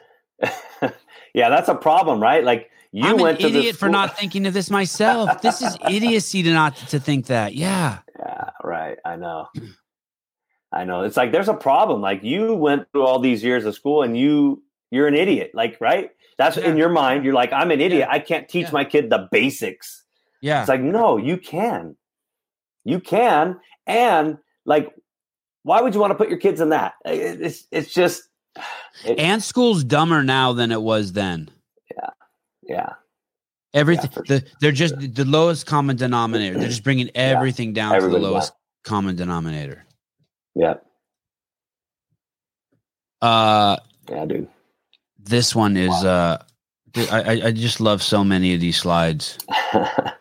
yeah, 1.35 1.49
that's 1.49 1.69
a 1.69 1.75
problem, 1.75 2.21
right? 2.21 2.45
Like 2.45 2.71
you 2.93 3.05
I'm 3.05 3.19
went 3.19 3.41
an 3.41 3.47
idiot 3.47 3.77
for 3.77 3.89
not 3.89 4.19
thinking 4.19 4.47
of 4.47 4.55
this 4.55 4.71
myself. 4.71 5.43
this 5.43 5.63
is 5.63 5.77
idiocy 5.89 6.43
to 6.43 6.53
not 6.53 6.77
to 6.77 6.99
think 6.99 7.27
that. 7.27 7.55
Yeah. 7.55 7.99
Yeah, 8.19 8.51
right. 8.63 8.99
I 9.05 9.17
know. 9.17 9.49
I 10.73 10.85
know. 10.85 11.03
It's 11.03 11.17
like 11.17 11.33
there's 11.33 11.49
a 11.49 11.55
problem. 11.55 12.01
Like 12.01 12.23
you 12.23 12.55
went 12.55 12.91
through 12.93 13.05
all 13.05 13.19
these 13.19 13.43
years 13.43 13.65
of 13.65 13.75
school 13.75 14.03
and 14.03 14.17
you 14.17 14.63
you're 14.91 15.07
an 15.07 15.15
idiot. 15.15 15.53
Like, 15.55 15.81
right? 15.81 16.11
That's 16.39 16.57
yeah. 16.57 16.69
in 16.69 16.77
your 16.77 16.89
mind. 16.89 17.25
You're 17.25 17.35
like, 17.35 17.53
I'm 17.53 17.71
an 17.71 17.81
idiot. 17.81 18.09
Yeah. 18.09 18.15
I 18.15 18.19
can't 18.19 18.49
teach 18.49 18.67
yeah. 18.67 18.73
my 18.73 18.85
kid 18.85 19.11
the 19.11 19.29
basics. 19.31 20.05
Yeah. 20.41 20.61
It's 20.61 20.69
like, 20.69 20.81
no, 20.81 21.17
you 21.17 21.37
can. 21.37 21.97
You 22.85 23.01
can. 23.01 23.59
And 23.87 24.39
like, 24.65 24.95
why 25.63 25.81
would 25.81 25.95
you 25.95 26.01
want 26.01 26.13
to 26.13 26.15
put 26.15 26.29
your 26.29 26.39
kids 26.39 26.61
in 26.61 26.71
that? 26.71 26.95
It's 27.05 27.67
it's 27.71 27.93
just 27.93 28.23
it, 29.05 29.19
and 29.19 29.43
school's 29.43 29.85
dumber 29.85 30.23
now 30.23 30.53
than 30.53 30.73
it 30.73 30.83
was 30.83 31.13
then. 31.13 31.51
Yeah. 31.95 32.11
Yeah. 32.63 32.93
Everything 33.73 34.11
yeah, 34.17 34.23
the, 34.27 34.47
they're 34.61 34.73
just 34.73 35.01
sure. 35.01 35.09
the 35.09 35.25
lowest 35.25 35.67
common 35.67 35.97
denominator. 35.97 36.59
They're 36.59 36.69
just 36.69 36.83
bringing 36.83 37.11
everything 37.15 37.69
yeah. 37.69 37.91
down 37.91 38.01
to 38.01 38.09
the 38.09 38.19
lowest 38.19 38.53
common 38.83 39.15
denominator. 39.15 39.85
Yeah. 40.55 40.75
Uh 43.23 43.77
yeah, 44.09 44.25
dude. 44.25 44.49
This 45.21 45.55
one 45.55 45.77
is 45.77 45.91
wow. 46.03 46.09
uh 46.09 46.39
I 46.97 47.43
I 47.45 47.53
just 47.53 47.81
love 47.81 48.03
so 48.03 48.25
many 48.25 48.55
of 48.55 48.61
these 48.61 48.77
slides. 48.77 49.39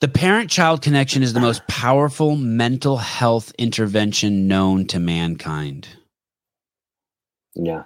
The 0.00 0.08
parent 0.08 0.48
child 0.48 0.80
connection 0.80 1.24
is 1.24 1.32
the 1.32 1.40
most 1.40 1.66
powerful 1.66 2.36
mental 2.36 2.98
health 2.98 3.52
intervention 3.58 4.46
known 4.46 4.86
to 4.86 5.00
mankind. 5.00 5.88
Yeah. 7.56 7.82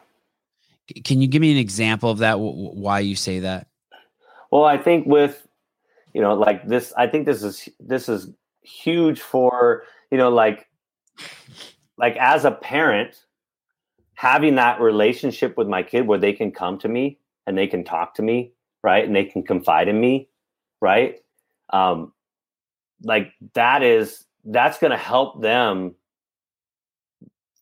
Can 1.05 1.23
you 1.23 1.29
give 1.29 1.41
me 1.41 1.53
an 1.53 1.57
example 1.57 2.11
of 2.11 2.19
that? 2.19 2.39
Why 2.39 3.01
you 3.01 3.17
say 3.17 3.39
that? 3.41 3.69
Well, 4.51 4.65
I 4.65 4.77
think 4.77 5.07
with, 5.07 5.47
you 6.13 6.21
know, 6.21 6.35
like 6.35 6.69
this, 6.69 6.93
I 6.99 7.07
think 7.07 7.25
this 7.25 7.43
is, 7.43 7.67
this 7.81 8.11
is 8.11 8.29
huge 8.61 9.23
for, 9.23 9.85
you 10.11 10.19
know, 10.19 10.29
like, 10.29 10.67
like 11.97 12.17
as 12.19 12.45
a 12.45 12.51
parent, 12.51 13.25
having 14.15 14.57
that 14.57 14.83
relationship 14.83 15.57
with 15.57 15.67
my 15.67 15.83
kid 15.83 16.07
where 16.07 16.19
they 16.19 16.35
can 16.35 16.53
come 16.53 16.79
to 16.81 16.89
me 16.89 17.19
and 17.47 17.57
they 17.57 17.67
can 17.67 17.85
talk 17.85 18.15
to 18.17 18.23
me, 18.23 18.53
right? 18.85 19.07
And 19.07 19.17
they 19.17 19.25
can 19.25 19.43
confide 19.43 19.89
in 19.89 19.99
me, 19.99 20.29
right? 20.83 21.22
Um, 21.73 22.13
like 23.03 23.33
that 23.55 23.83
is 23.83 24.25
that's 24.45 24.79
going 24.79 24.91
to 24.91 24.97
help 24.97 25.41
them 25.41 25.95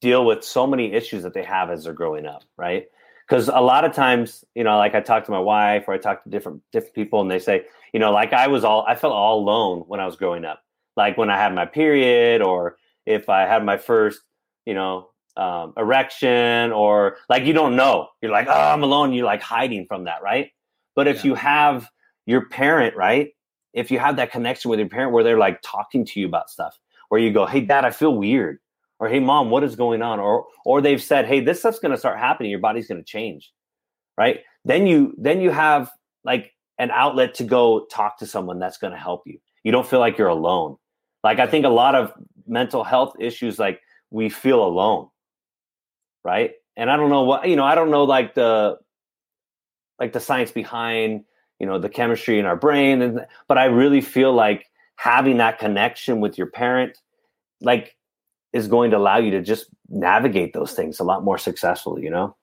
deal 0.01 0.25
with 0.25 0.43
so 0.43 0.67
many 0.67 0.93
issues 0.93 1.23
that 1.23 1.35
they 1.35 1.43
have 1.43 1.71
as 1.71 1.85
they're 1.85 1.93
growing 1.93 2.27
up 2.27 2.43
right? 2.57 2.87
Because 3.29 3.49
a 3.49 3.61
lot 3.61 3.85
of 3.85 3.93
times 3.93 4.45
you 4.55 4.65
know 4.65 4.77
like 4.77 4.95
i 4.95 5.01
talk 5.01 5.25
to 5.25 5.31
my 5.31 5.39
wife 5.39 5.85
or 5.87 5.95
i 5.95 5.99
talk 5.99 6.25
to 6.25 6.31
different 6.31 6.63
different 6.73 6.95
people 6.95 7.21
and 7.21 7.31
they 7.31 7.39
say 7.39 7.65
you 7.93 8.01
know 8.01 8.11
like 8.11 8.33
i 8.33 8.49
was 8.49 8.65
all 8.65 8.85
i 8.89 8.97
felt 8.97 9.13
all 9.13 9.39
alone 9.39 9.85
when 9.87 10.01
i 10.01 10.07
was 10.07 10.17
growing 10.17 10.45
up. 10.45 10.63
Like 10.97 11.17
when 11.17 11.31
i 11.31 11.37
had 11.37 11.55
my 11.55 11.65
period 11.67 12.43
or 12.43 12.77
if 13.07 13.29
i 13.29 13.43
had 13.43 13.65
my 13.65 13.77
first 13.77 14.21
you 14.67 14.75
know 14.75 15.11
um, 15.37 15.73
erection 15.77 16.73
or 16.73 17.17
like 17.29 17.45
you 17.45 17.53
don't 17.53 17.77
know. 17.77 18.09
You're 18.21 18.33
like 18.33 18.49
oh 18.49 18.53
i'm 18.53 18.83
alone. 18.83 19.13
You're 19.13 19.27
like 19.27 19.43
hiding 19.43 19.87
from 19.87 20.05
that 20.05 20.23
right? 20.23 20.51
But 20.97 21.07
if 21.07 21.19
yeah. 21.19 21.27
you 21.27 21.35
have 21.37 21.89
your 22.27 22.49
parent 22.49 22.97
right 22.97 23.33
if 23.73 23.91
you 23.91 23.99
have 23.99 24.17
that 24.17 24.33
connection 24.33 24.71
with 24.71 24.79
your 24.79 24.89
parent 24.89 25.13
where 25.13 25.25
they're 25.25 25.39
like 25.39 25.61
talking 25.63 26.05
to 26.07 26.21
you 26.21 26.27
about 26.27 26.51
stuff, 26.51 26.79
where 27.09 27.21
you 27.21 27.33
go, 27.33 27.47
"Hey, 27.47 27.61
Dad, 27.61 27.85
I 27.85 27.91
feel 27.91 28.15
weird," 28.15 28.59
or 28.99 29.09
"Hey, 29.09 29.21
Mom, 29.21 29.51
what 29.51 29.65
is 29.65 29.77
going 29.77 30.03
on?" 30.03 30.21
or 30.21 30.47
or 30.65 30.81
they've 30.81 31.03
said, 31.03 31.27
"Hey, 31.27 31.41
this 31.41 31.61
stuff's 31.61 31.79
going 31.79 31.93
to 31.93 31.99
start 31.99 32.19
happening. 32.19 32.51
Your 32.51 32.61
body's 32.61 32.89
going 32.89 33.01
to 33.01 33.05
change," 33.05 33.53
right? 34.19 34.41
Then 34.65 34.87
you 34.87 35.15
then 35.19 35.41
you 35.41 35.51
have 35.51 35.91
like 36.25 36.53
an 36.79 36.91
outlet 36.91 37.35
to 37.35 37.45
go 37.45 37.87
talk 37.91 38.19
to 38.19 38.27
someone 38.27 38.59
that's 38.59 38.79
going 38.79 38.93
to 38.93 38.99
help 38.99 39.23
you. 39.27 39.39
You 39.65 39.73
don't 39.73 39.87
feel 39.87 40.01
like 40.01 40.19
you're 40.19 40.29
alone. 40.29 40.77
Like 41.23 41.39
I 41.39 41.47
think 41.47 41.67
a 41.67 41.71
lot 41.71 41.95
of 41.95 42.13
mental 42.47 42.85
health 42.85 43.15
issues, 43.21 43.59
like 43.59 43.81
we 44.11 44.29
feel 44.29 44.65
alone, 44.65 45.09
right? 46.25 46.53
And 46.77 46.91
I 46.91 46.97
don't 46.97 47.11
know 47.11 47.23
what 47.23 47.49
you 47.49 47.57
know. 47.57 47.65
I 47.65 47.75
don't 47.75 47.91
know 47.91 48.05
like 48.05 48.35
the 48.35 48.79
like 49.99 50.13
the 50.13 50.21
science 50.21 50.51
behind 50.51 51.25
you 51.61 51.67
know 51.67 51.79
the 51.79 51.89
chemistry 51.89 52.39
in 52.39 52.47
our 52.47 52.57
brain 52.57 53.03
and 53.03 53.27
but 53.47 53.59
i 53.59 53.67
really 53.67 54.01
feel 54.01 54.33
like 54.33 54.67
having 54.97 55.37
that 55.37 55.59
connection 55.59 56.21
with 56.21 56.37
your 56.37 56.49
parent 56.49 56.99
like 57.61 57.97
is 58.53 58.67
going 58.67 58.91
to 58.91 58.97
allow 58.97 59.19
you 59.19 59.31
to 59.31 59.43
just 59.43 59.67
navigate 59.89 60.53
those 60.53 60.73
things 60.73 60.99
a 60.99 61.05
lot 61.05 61.23
more 61.23 61.39
successfully 61.39 62.03
you 62.03 62.11
know 62.11 62.35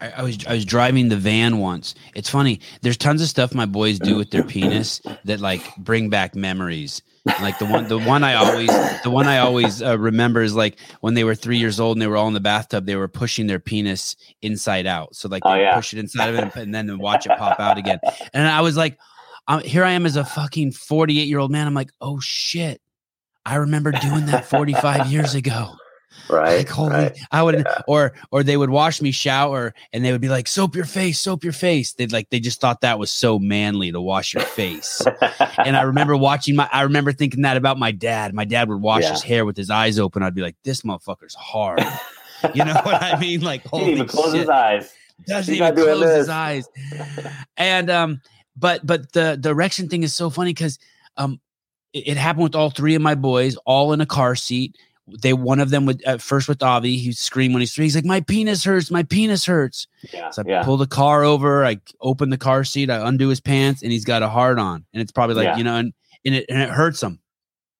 I, 0.00 0.10
I, 0.10 0.22
was 0.22 0.44
I 0.46 0.52
was 0.52 0.66
driving 0.66 1.08
the 1.08 1.16
van 1.16 1.56
once. 1.56 1.94
It's 2.14 2.28
funny. 2.28 2.60
There's 2.82 2.98
tons 2.98 3.22
of 3.22 3.28
stuff 3.28 3.54
my 3.54 3.64
boys 3.64 3.98
do 3.98 4.14
with 4.14 4.30
their 4.30 4.42
penis 4.42 5.00
that 5.24 5.40
like 5.40 5.74
bring 5.76 6.10
back 6.10 6.34
memories. 6.34 7.00
Like 7.40 7.58
the 7.58 7.64
one 7.64 7.88
the 7.88 7.98
one 7.98 8.22
I 8.22 8.34
always 8.34 8.68
the 9.02 9.10
one 9.10 9.26
I 9.26 9.38
always 9.38 9.82
uh, 9.82 9.98
remember 9.98 10.42
is 10.42 10.54
like 10.54 10.78
when 11.00 11.14
they 11.14 11.24
were 11.24 11.34
three 11.34 11.56
years 11.56 11.80
old 11.80 11.96
and 11.96 12.02
they 12.02 12.06
were 12.06 12.16
all 12.16 12.28
in 12.28 12.34
the 12.34 12.40
bathtub. 12.40 12.84
They 12.84 12.96
were 12.96 13.08
pushing 13.08 13.46
their 13.46 13.58
penis 13.58 14.14
inside 14.42 14.86
out. 14.86 15.14
So 15.16 15.28
like 15.28 15.42
oh, 15.46 15.54
yeah. 15.54 15.74
push 15.74 15.94
it 15.94 15.98
inside 15.98 16.34
of 16.34 16.36
it 16.36 16.56
and 16.56 16.74
then 16.74 16.98
watch 16.98 17.26
it 17.26 17.32
pop 17.38 17.58
out 17.58 17.78
again. 17.78 17.98
And 18.34 18.46
I 18.46 18.60
was 18.60 18.76
like, 18.76 18.98
um, 19.48 19.60
here 19.60 19.84
I 19.84 19.92
am 19.92 20.04
as 20.04 20.16
a 20.16 20.24
fucking 20.24 20.72
48 20.72 21.26
year 21.26 21.38
old 21.38 21.50
man. 21.50 21.66
I'm 21.66 21.74
like, 21.74 21.90
oh 22.00 22.20
shit, 22.20 22.82
I 23.46 23.56
remember 23.56 23.92
doing 23.92 24.26
that 24.26 24.44
45 24.44 25.10
years 25.10 25.34
ago 25.34 25.76
right 26.28 26.58
like, 26.58 26.68
holy, 26.68 26.90
right. 26.90 27.18
i 27.32 27.42
would 27.42 27.56
yeah. 27.56 27.82
or 27.86 28.12
or 28.30 28.42
they 28.42 28.56
would 28.56 28.70
wash 28.70 29.02
me 29.02 29.10
shower 29.10 29.74
and 29.92 30.04
they 30.04 30.10
would 30.10 30.20
be 30.20 30.28
like 30.28 30.48
soap 30.48 30.74
your 30.74 30.86
face 30.86 31.20
soap 31.24 31.42
your 31.42 31.52
face. 31.52 31.94
They'd 31.94 32.12
like 32.12 32.30
they 32.30 32.38
just 32.38 32.60
thought 32.60 32.82
that 32.82 32.98
was 32.98 33.10
so 33.10 33.38
manly 33.38 33.90
to 33.90 34.00
wash 34.00 34.34
your 34.34 34.42
face. 34.42 35.02
And 35.58 35.76
i 35.76 35.82
remember 35.92 36.16
watching 36.16 36.54
my 36.54 36.68
i 36.72 36.82
remember 36.82 37.12
thinking 37.12 37.42
that 37.42 37.56
about 37.56 37.78
my 37.78 37.90
dad. 37.90 38.34
My 38.34 38.44
dad 38.44 38.68
would 38.68 38.80
wash 38.80 39.02
yeah. 39.02 39.12
his 39.12 39.22
hair 39.22 39.44
with 39.44 39.56
his 39.56 39.70
eyes 39.70 39.98
open. 39.98 40.22
I'd 40.22 40.34
be 40.34 40.42
like 40.42 40.56
this 40.62 40.82
motherfucker's 40.82 41.34
hard. 41.34 41.84
You 42.52 42.64
know 42.64 42.74
what 42.74 43.02
i 43.02 43.18
mean? 43.18 43.40
Like 43.40 43.66
holy 43.66 43.86
he 43.86 43.92
even 43.92 44.06
close 44.06 44.34
his 44.34 44.48
eyes. 44.48 44.92
Doesn't 45.26 45.54
even 45.54 45.74
close 45.74 46.16
his 46.16 46.28
eyes. 46.28 46.68
And 47.56 47.90
um 47.90 48.20
but 48.56 48.86
but 48.86 49.12
the 49.12 49.38
the 49.40 49.50
erection 49.50 49.88
thing 49.88 50.02
is 50.02 50.14
so 50.14 50.30
funny 50.30 50.50
because 50.50 50.78
um 51.16 51.40
it 51.94 52.16
happened 52.16 52.42
with 52.42 52.56
all 52.56 52.70
three 52.70 52.96
of 52.96 53.02
my 53.02 53.14
boys 53.14 53.56
all 53.64 53.92
in 53.92 54.00
a 54.00 54.06
car 54.06 54.34
seat 54.34 54.76
they 55.06 55.32
one 55.32 55.60
of 55.60 55.70
them 55.70 55.86
would 55.86 56.02
at 56.04 56.22
first 56.22 56.48
with 56.48 56.62
Avi, 56.62 56.96
he'd 56.96 57.16
scream 57.16 57.52
when 57.52 57.60
he's 57.60 57.74
three. 57.74 57.84
He's 57.84 57.94
like, 57.94 58.04
My 58.04 58.20
penis 58.20 58.64
hurts, 58.64 58.90
my 58.90 59.02
penis 59.02 59.44
hurts. 59.44 59.86
Yeah, 60.12 60.30
so 60.30 60.42
I 60.42 60.48
yeah. 60.48 60.62
pull 60.62 60.76
the 60.76 60.86
car 60.86 61.24
over, 61.24 61.64
I 61.64 61.80
open 62.00 62.30
the 62.30 62.38
car 62.38 62.64
seat, 62.64 62.90
I 62.90 63.06
undo 63.06 63.28
his 63.28 63.40
pants, 63.40 63.82
and 63.82 63.92
he's 63.92 64.04
got 64.04 64.22
a 64.22 64.28
hard 64.28 64.58
on. 64.58 64.84
And 64.92 65.02
it's 65.02 65.12
probably 65.12 65.36
like, 65.36 65.44
yeah. 65.44 65.56
you 65.56 65.64
know, 65.64 65.76
and, 65.76 65.92
and 66.24 66.34
it 66.34 66.46
and 66.48 66.62
it 66.62 66.70
hurts 66.70 67.02
him. 67.02 67.20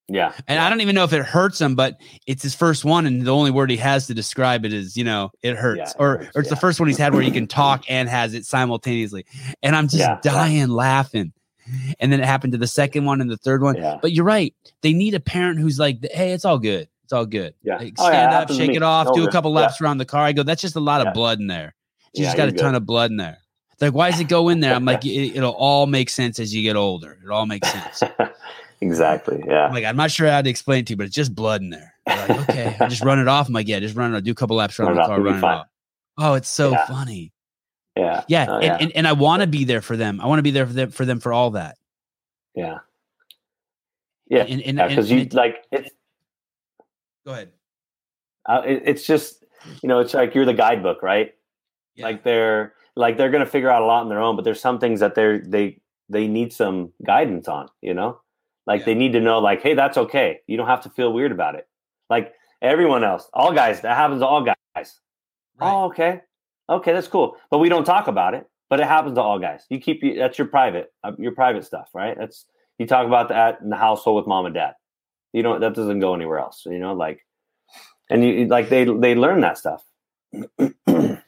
Yeah. 0.08 0.32
And 0.46 0.56
yeah. 0.56 0.66
I 0.66 0.68
don't 0.68 0.82
even 0.82 0.94
know 0.94 1.04
if 1.04 1.12
it 1.12 1.24
hurts 1.24 1.60
him, 1.60 1.74
but 1.74 1.98
it's 2.26 2.42
his 2.42 2.54
first 2.54 2.84
one. 2.84 3.06
And 3.06 3.22
the 3.22 3.32
only 3.32 3.50
word 3.50 3.70
he 3.70 3.78
has 3.78 4.06
to 4.08 4.14
describe 4.14 4.64
it 4.64 4.72
is, 4.72 4.96
you 4.96 5.04
know, 5.04 5.30
it 5.42 5.56
hurts. 5.56 5.78
Yeah, 5.78 5.88
it 5.88 5.94
or 5.98 6.18
hurts, 6.18 6.36
or 6.36 6.40
it's 6.40 6.48
yeah. 6.48 6.54
the 6.54 6.60
first 6.60 6.78
one 6.78 6.88
he's 6.88 6.98
had 6.98 7.14
where 7.14 7.22
he 7.22 7.30
can 7.30 7.46
talk 7.46 7.84
and 7.88 8.08
has 8.08 8.34
it 8.34 8.44
simultaneously. 8.44 9.24
And 9.62 9.74
I'm 9.74 9.88
just 9.88 10.22
dying 10.22 10.68
laughing. 10.68 11.32
And 11.98 12.12
then 12.12 12.20
it 12.20 12.26
happened 12.26 12.52
to 12.52 12.58
the 12.58 12.66
second 12.66 13.06
one 13.06 13.22
and 13.22 13.30
the 13.30 13.38
third 13.38 13.62
one. 13.62 13.76
But 14.02 14.12
you're 14.12 14.26
right. 14.26 14.54
They 14.82 14.92
need 14.92 15.14
a 15.14 15.20
parent 15.20 15.58
who's 15.58 15.78
like, 15.78 16.06
hey, 16.12 16.32
it's 16.32 16.44
all 16.44 16.58
good. 16.58 16.88
It's 17.04 17.12
all 17.12 17.26
good. 17.26 17.54
Yeah. 17.62 17.76
Like, 17.76 17.94
oh, 17.98 18.08
stand 18.08 18.32
yeah, 18.32 18.38
up, 18.38 18.50
shake 18.50 18.70
it 18.74 18.82
off, 18.82 19.14
do 19.14 19.26
a 19.26 19.30
couple 19.30 19.52
laps 19.52 19.80
yeah. 19.80 19.84
around 19.86 19.98
the 19.98 20.04
car. 20.04 20.22
I 20.22 20.32
go, 20.32 20.42
that's 20.42 20.62
just 20.62 20.76
a 20.76 20.80
lot 20.80 21.00
of 21.00 21.08
yeah. 21.08 21.12
blood 21.12 21.38
in 21.38 21.46
there. 21.46 21.74
You 22.14 22.24
just 22.24 22.36
got 22.36 22.48
a 22.48 22.52
ton 22.52 22.74
of 22.74 22.86
blood 22.86 23.10
in 23.10 23.16
there. 23.16 23.38
It's 23.72 23.82
like, 23.82 23.92
why 23.92 24.10
does 24.10 24.20
it 24.20 24.28
go 24.28 24.48
in 24.48 24.60
there? 24.60 24.74
I'm 24.74 24.84
like, 24.84 25.04
it, 25.04 25.34
will 25.34 25.50
all 25.50 25.86
make 25.86 26.08
sense 26.08 26.38
as 26.38 26.54
you 26.54 26.62
get 26.62 26.76
older. 26.76 27.18
It 27.24 27.30
all 27.30 27.44
makes 27.44 27.70
sense. 27.70 28.02
exactly. 28.80 29.42
Yeah. 29.46 29.66
I'm 29.66 29.74
like, 29.74 29.84
I'm 29.84 29.96
not 29.96 30.12
sure 30.12 30.28
how 30.28 30.40
to 30.40 30.48
explain 30.48 30.80
it 30.80 30.86
to 30.86 30.92
you, 30.92 30.96
but 30.96 31.06
it's 31.06 31.14
just 31.14 31.34
blood 31.34 31.60
in 31.60 31.70
there. 31.70 31.92
Like, 32.06 32.30
okay, 32.30 32.76
I 32.80 32.88
just 32.88 33.02
run 33.02 33.18
it 33.18 33.26
off. 33.26 33.48
I'm 33.48 33.52
like, 33.52 33.66
yeah, 33.66 33.80
just 33.80 33.96
run 33.96 34.14
it 34.14 34.16
off. 34.16 34.22
Do 34.22 34.30
a 34.30 34.34
couple 34.34 34.56
laps 34.56 34.78
around 34.78 34.96
run 34.96 34.96
the 34.96 35.06
car, 35.06 35.20
run 35.20 35.38
it 35.38 35.44
off. 35.44 35.66
Oh, 36.16 36.34
it's 36.34 36.48
so 36.48 36.76
funny. 36.86 37.32
Yeah. 37.96 38.22
Yeah. 38.28 38.46
Oh, 38.48 38.58
and, 38.58 38.82
and, 38.82 38.92
and 38.96 39.08
I 39.08 39.12
want 39.12 39.42
to 39.42 39.48
be 39.48 39.64
there 39.64 39.82
for 39.82 39.96
them. 39.96 40.20
I 40.20 40.26
want 40.26 40.38
to 40.38 40.44
be 40.44 40.52
there 40.52 40.66
for 40.66 40.72
them 40.72 40.90
for 40.90 41.04
them 41.04 41.20
for 41.20 41.32
all 41.32 41.50
that. 41.52 41.76
Yeah. 42.54 42.78
Yeah. 44.28 44.44
Because 44.44 45.10
you 45.10 45.24
like 45.32 45.64
it's 45.72 45.90
go 47.24 47.32
ahead. 47.32 47.50
Uh, 48.46 48.62
it, 48.64 48.82
it's 48.84 49.06
just 49.06 49.44
you 49.82 49.88
know 49.88 50.00
it's 50.00 50.14
like 50.14 50.34
you're 50.34 50.44
the 50.44 50.54
guidebook, 50.54 51.02
right? 51.02 51.34
Yeah. 51.94 52.06
Like 52.06 52.24
they're 52.24 52.74
like 52.96 53.16
they're 53.16 53.30
gonna 53.30 53.46
figure 53.46 53.70
out 53.70 53.82
a 53.82 53.86
lot 53.86 54.02
on 54.02 54.08
their 54.08 54.20
own, 54.20 54.36
but 54.36 54.44
there's 54.44 54.60
some 54.60 54.78
things 54.78 55.00
that 55.00 55.14
they're 55.14 55.38
they 55.38 55.80
they 56.08 56.26
need 56.26 56.52
some 56.52 56.92
guidance 57.04 57.48
on. 57.48 57.68
You 57.80 57.94
know, 57.94 58.20
like 58.66 58.80
yeah. 58.80 58.86
they 58.86 58.94
need 58.94 59.12
to 59.12 59.20
know 59.20 59.38
like, 59.38 59.62
hey, 59.62 59.74
that's 59.74 59.96
okay. 59.96 60.40
You 60.46 60.56
don't 60.56 60.66
have 60.66 60.82
to 60.82 60.90
feel 60.90 61.12
weird 61.12 61.32
about 61.32 61.54
it. 61.54 61.68
Like 62.10 62.32
everyone 62.62 63.04
else, 63.04 63.28
all 63.32 63.52
guys, 63.52 63.80
that 63.80 63.96
happens 63.96 64.20
to 64.20 64.26
all 64.26 64.42
guys. 64.42 64.56
Right. 64.76 64.90
Oh, 65.60 65.84
okay, 65.84 66.20
okay, 66.68 66.92
that's 66.92 67.08
cool. 67.08 67.36
But 67.50 67.58
we 67.58 67.68
don't 67.68 67.84
talk 67.84 68.08
about 68.08 68.34
it. 68.34 68.46
But 68.70 68.80
it 68.80 68.86
happens 68.86 69.14
to 69.16 69.20
all 69.20 69.38
guys. 69.38 69.64
You 69.68 69.78
keep 69.78 70.02
you 70.02 70.16
that's 70.16 70.38
your 70.38 70.48
private 70.48 70.92
uh, 71.04 71.12
your 71.18 71.32
private 71.32 71.64
stuff, 71.64 71.90
right? 71.94 72.16
That's 72.18 72.46
you 72.78 72.86
talk 72.86 73.06
about 73.06 73.28
that 73.28 73.60
in 73.60 73.70
the 73.70 73.76
household 73.76 74.16
with 74.16 74.26
mom 74.26 74.46
and 74.46 74.54
dad. 74.54 74.74
You 75.34 75.42
know 75.42 75.58
that 75.58 75.74
doesn't 75.74 75.98
go 75.98 76.14
anywhere 76.14 76.38
else. 76.38 76.62
You 76.64 76.78
know, 76.78 76.94
like 76.94 77.26
and 78.08 78.24
you 78.24 78.46
like 78.46 78.68
they 78.68 78.84
they 78.84 79.14
learn 79.16 79.40
that 79.40 79.58
stuff. 79.58 79.84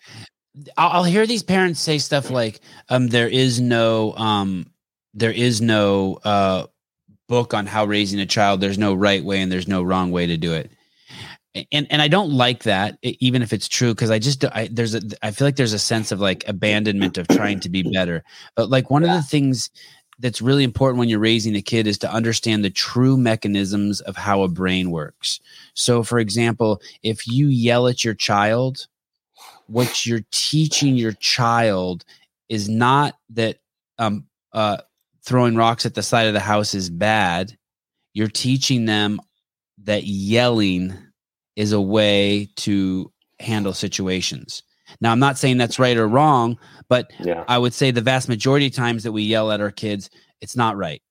I'll 0.76 1.04
hear 1.04 1.26
these 1.26 1.42
parents 1.42 1.80
say 1.80 1.98
stuff 1.98 2.30
like, 2.30 2.60
um, 2.88 3.08
"There 3.08 3.28
is 3.28 3.60
no, 3.60 4.14
um, 4.16 4.70
there 5.12 5.32
is 5.32 5.60
no 5.60 6.20
uh, 6.24 6.66
book 7.28 7.52
on 7.52 7.66
how 7.66 7.84
raising 7.84 8.20
a 8.20 8.26
child. 8.26 8.60
There's 8.60 8.78
no 8.78 8.94
right 8.94 9.24
way 9.24 9.40
and 9.40 9.50
there's 9.50 9.68
no 9.68 9.82
wrong 9.82 10.12
way 10.12 10.26
to 10.26 10.36
do 10.36 10.52
it." 10.52 10.70
And 11.72 11.86
and 11.90 12.00
I 12.00 12.08
don't 12.08 12.30
like 12.30 12.62
that, 12.62 12.98
even 13.02 13.42
if 13.42 13.52
it's 13.52 13.68
true, 13.68 13.92
because 13.92 14.10
I 14.10 14.18
just 14.18 14.44
I, 14.44 14.68
there's 14.70 14.94
a 14.94 15.02
I 15.22 15.32
feel 15.32 15.48
like 15.48 15.56
there's 15.56 15.72
a 15.72 15.78
sense 15.78 16.12
of 16.12 16.20
like 16.20 16.46
abandonment 16.46 17.18
of 17.18 17.26
trying 17.28 17.58
to 17.60 17.68
be 17.68 17.82
better. 17.82 18.22
But 18.54 18.70
like 18.70 18.88
one 18.88 19.02
yeah. 19.02 19.16
of 19.16 19.22
the 19.22 19.28
things 19.28 19.70
that's 20.18 20.40
really 20.40 20.64
important 20.64 20.98
when 20.98 21.08
you're 21.08 21.18
raising 21.18 21.54
a 21.56 21.62
kid 21.62 21.86
is 21.86 21.98
to 21.98 22.10
understand 22.10 22.64
the 22.64 22.70
true 22.70 23.16
mechanisms 23.16 24.00
of 24.00 24.16
how 24.16 24.42
a 24.42 24.48
brain 24.48 24.90
works. 24.90 25.40
So, 25.74 26.02
for 26.02 26.18
example, 26.18 26.80
if 27.02 27.26
you 27.26 27.48
yell 27.48 27.86
at 27.86 28.04
your 28.04 28.14
child, 28.14 28.86
what 29.66 30.06
you're 30.06 30.24
teaching 30.30 30.96
your 30.96 31.12
child 31.12 32.04
is 32.48 32.68
not 32.68 33.18
that 33.30 33.58
um, 33.98 34.26
uh, 34.52 34.78
throwing 35.22 35.56
rocks 35.56 35.84
at 35.84 35.94
the 35.94 36.02
side 36.02 36.28
of 36.28 36.34
the 36.34 36.40
house 36.40 36.74
is 36.74 36.88
bad. 36.88 37.56
You're 38.14 38.28
teaching 38.28 38.86
them 38.86 39.20
that 39.84 40.04
yelling 40.04 40.94
is 41.56 41.72
a 41.72 41.80
way 41.80 42.48
to 42.56 43.12
handle 43.40 43.74
situations. 43.74 44.62
Now, 45.00 45.12
I'm 45.12 45.18
not 45.18 45.38
saying 45.38 45.58
that's 45.58 45.78
right 45.78 45.96
or 45.96 46.08
wrong, 46.08 46.58
but 46.88 47.10
yeah. 47.20 47.44
I 47.48 47.58
would 47.58 47.74
say 47.74 47.90
the 47.90 48.00
vast 48.00 48.28
majority 48.28 48.66
of 48.66 48.74
times 48.74 49.02
that 49.02 49.12
we 49.12 49.22
yell 49.22 49.50
at 49.50 49.60
our 49.60 49.70
kids, 49.70 50.10
it's 50.40 50.56
not 50.56 50.76
right. 50.76 51.02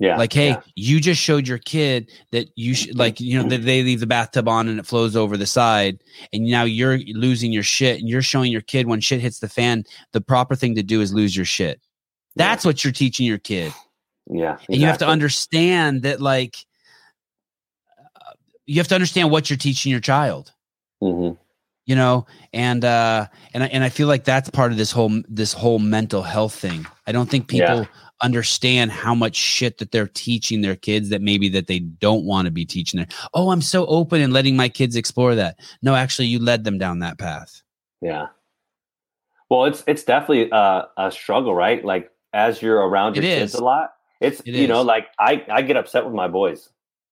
Yeah. 0.00 0.16
Like, 0.16 0.32
hey, 0.32 0.50
yeah. 0.50 0.60
you 0.76 1.00
just 1.00 1.20
showed 1.20 1.48
your 1.48 1.58
kid 1.58 2.10
that 2.30 2.48
you 2.54 2.74
should, 2.74 2.96
like, 2.96 3.20
you 3.20 3.42
know, 3.42 3.48
that 3.48 3.62
they 3.62 3.82
leave 3.82 3.98
the 3.98 4.06
bathtub 4.06 4.48
on 4.48 4.68
and 4.68 4.78
it 4.78 4.86
flows 4.86 5.16
over 5.16 5.36
the 5.36 5.46
side. 5.46 5.98
And 6.32 6.44
now 6.44 6.62
you're 6.62 6.98
losing 6.98 7.52
your 7.52 7.64
shit 7.64 7.98
and 7.98 8.08
you're 8.08 8.22
showing 8.22 8.52
your 8.52 8.60
kid 8.60 8.86
when 8.86 9.00
shit 9.00 9.20
hits 9.20 9.40
the 9.40 9.48
fan, 9.48 9.84
the 10.12 10.20
proper 10.20 10.54
thing 10.54 10.76
to 10.76 10.84
do 10.84 11.00
is 11.00 11.12
lose 11.12 11.34
your 11.34 11.44
shit. 11.44 11.80
That's 12.36 12.64
yeah. 12.64 12.68
what 12.68 12.84
you're 12.84 12.92
teaching 12.92 13.26
your 13.26 13.38
kid. 13.38 13.72
Yeah. 14.30 14.52
Exactly. 14.52 14.74
And 14.74 14.80
you 14.82 14.86
have 14.86 14.98
to 14.98 15.08
understand 15.08 16.02
that, 16.02 16.20
like, 16.20 16.58
uh, 18.14 18.34
you 18.66 18.76
have 18.76 18.88
to 18.88 18.94
understand 18.94 19.32
what 19.32 19.50
you're 19.50 19.56
teaching 19.56 19.90
your 19.90 20.00
child. 20.00 20.52
Mm-hmm 21.02 21.42
you 21.88 21.96
know? 21.96 22.26
And 22.52 22.84
uh 22.84 23.26
and 23.54 23.64
I, 23.64 23.66
and 23.68 23.82
I 23.82 23.88
feel 23.88 24.06
like 24.06 24.22
that's 24.22 24.48
part 24.50 24.70
of 24.70 24.78
this 24.78 24.92
whole 24.92 25.22
this 25.26 25.52
whole 25.52 25.80
mental 25.80 26.22
health 26.22 26.54
thing. 26.54 26.86
I 27.08 27.12
don't 27.12 27.28
think 27.28 27.48
people 27.48 27.80
yeah. 27.80 27.86
understand 28.22 28.92
how 28.92 29.14
much 29.14 29.34
shit 29.34 29.78
that 29.78 29.90
they're 29.90 30.06
teaching 30.06 30.60
their 30.60 30.76
kids 30.76 31.08
that 31.08 31.22
maybe 31.22 31.48
that 31.48 31.66
they 31.66 31.80
don't 31.80 32.24
want 32.24 32.44
to 32.44 32.52
be 32.52 32.66
teaching 32.66 32.98
them 32.98 33.08
oh 33.32 33.50
i'm 33.50 33.62
so 33.62 33.86
open 33.86 34.20
and 34.20 34.32
letting 34.32 34.54
my 34.54 34.68
kids 34.68 34.94
explore 34.94 35.34
that. 35.34 35.58
No 35.82 35.96
actually 35.96 36.28
you 36.28 36.38
led 36.38 36.62
them 36.62 36.78
down 36.78 37.00
that 37.00 37.18
path. 37.18 37.62
Yeah. 38.00 38.26
Well 39.48 39.64
it's 39.64 39.82
it's 39.86 40.04
definitely 40.04 40.50
a, 40.52 40.88
a 40.98 41.10
struggle 41.10 41.54
right? 41.54 41.82
Like 41.84 42.12
as 42.34 42.60
you're 42.60 42.86
around 42.86 43.16
your 43.16 43.22
kids 43.22 43.54
a 43.54 43.64
lot 43.64 43.94
it's 44.20 44.40
it 44.40 44.48
you 44.48 44.64
is. 44.64 44.68
know 44.68 44.82
like 44.82 45.06
i 45.18 45.42
i 45.48 45.62
get 45.62 45.78
upset 45.78 46.04
with 46.04 46.12
my 46.12 46.28
boys 46.28 46.68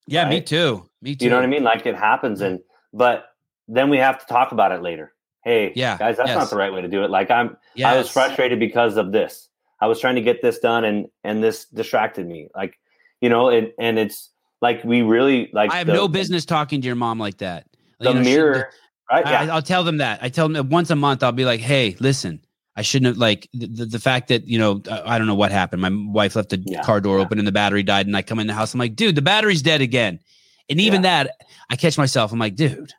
yeah 0.07 0.25
right? 0.25 0.29
me 0.29 0.41
too. 0.43 0.87
Me 1.01 1.17
too 1.17 1.25
you 1.25 1.31
know 1.31 1.37
what 1.37 1.45
i 1.45 1.49
mean? 1.49 1.65
Like 1.65 1.87
it 1.87 1.97
happens 1.97 2.43
and 2.43 2.61
but 2.93 3.31
then 3.69 3.91
we 3.91 3.99
have 3.99 4.19
to 4.21 4.27
talk 4.27 4.53
about 4.53 4.73
it 4.73 4.83
later. 4.83 5.13
Hey, 5.45 5.73
yeah, 5.77 5.97
guys, 5.97 6.17
that's 6.17 6.29
yes. 6.29 6.37
not 6.37 6.51
the 6.51 6.57
right 6.57 6.73
way 6.73 6.83
to 6.83 6.89
do 6.89 7.05
it. 7.05 7.11
Like 7.11 7.31
I'm, 7.31 7.57
yes. 7.75 7.87
I 7.87 7.97
was 7.97 8.11
frustrated 8.11 8.59
because 8.59 8.97
of 8.97 9.13
this. 9.13 9.49
I 9.81 9.87
was 9.87 10.01
trying 10.01 10.17
to 10.17 10.21
get 10.21 10.43
this 10.43 10.59
done, 10.59 10.85
and 10.85 11.07
and 11.23 11.43
this 11.43 11.67
distracted 11.67 12.27
me. 12.27 12.49
Like, 12.55 12.79
you 13.21 13.29
know, 13.29 13.49
and 13.49 13.73
and 13.79 13.99
it's 13.99 14.31
like 14.61 14.83
we 14.83 15.03
really 15.03 15.51
like. 15.53 15.71
I 15.71 15.79
have 15.79 15.87
the, 15.87 15.93
no 15.93 16.09
business 16.09 16.45
talking 16.45 16.81
to 16.81 16.87
your 16.87 16.97
mom 16.97 17.21
like 17.21 17.39
that. 17.39 17.67
The 18.01 18.09
you 18.09 18.15
know, 18.15 18.23
mirror, 18.23 18.71
she, 18.73 19.15
right? 19.15 19.27
Yeah. 19.27 19.53
I, 19.53 19.55
will 19.55 19.63
tell 19.63 19.85
them 19.85 19.99
that. 19.99 20.19
I 20.23 20.29
tell 20.31 20.49
them 20.49 20.69
once 20.69 20.91
a 20.91 20.97
month. 20.97 21.23
I'll 21.23 21.33
be 21.33 21.45
like, 21.45 21.61
hey, 21.61 21.97
listen. 22.01 22.41
I 22.79 22.83
shouldn't 22.83 23.07
have 23.07 23.17
like 23.17 23.49
the, 23.55 23.87
the 23.87 23.99
fact 23.99 24.29
that 24.29 24.47
you 24.47 24.59
know 24.59 24.83
uh, 24.91 25.01
I 25.07 25.17
don't 25.17 25.27
know 25.27 25.35
what 25.35 25.51
happened. 25.51 25.81
My 25.81 25.91
wife 26.13 26.37
left 26.37 26.51
the 26.51 26.63
yeah, 26.67 26.83
car 26.83 27.01
door 27.01 27.17
yeah. 27.17 27.25
open 27.25 27.39
and 27.39 27.49
the 27.49 27.53
battery 27.53 27.83
died, 27.83 28.07
and 28.07 28.15
I 28.15 28.21
come 28.21 28.39
in 28.39 28.47
the 28.47 28.53
house. 28.53 28.75
I'm 28.75 28.81
like, 28.81 28.95
dude, 28.95 29.15
the 29.15 29.23
battery's 29.23 29.63
dead 29.63 29.81
again. 29.81 30.21
And 30.69 30.81
even 30.81 31.03
that, 31.03 31.31
I 31.71 31.77
catch 31.77 31.97
myself. 31.97 32.33
I'm 32.33 32.39
like, 32.39 32.57
dude, 32.57 32.93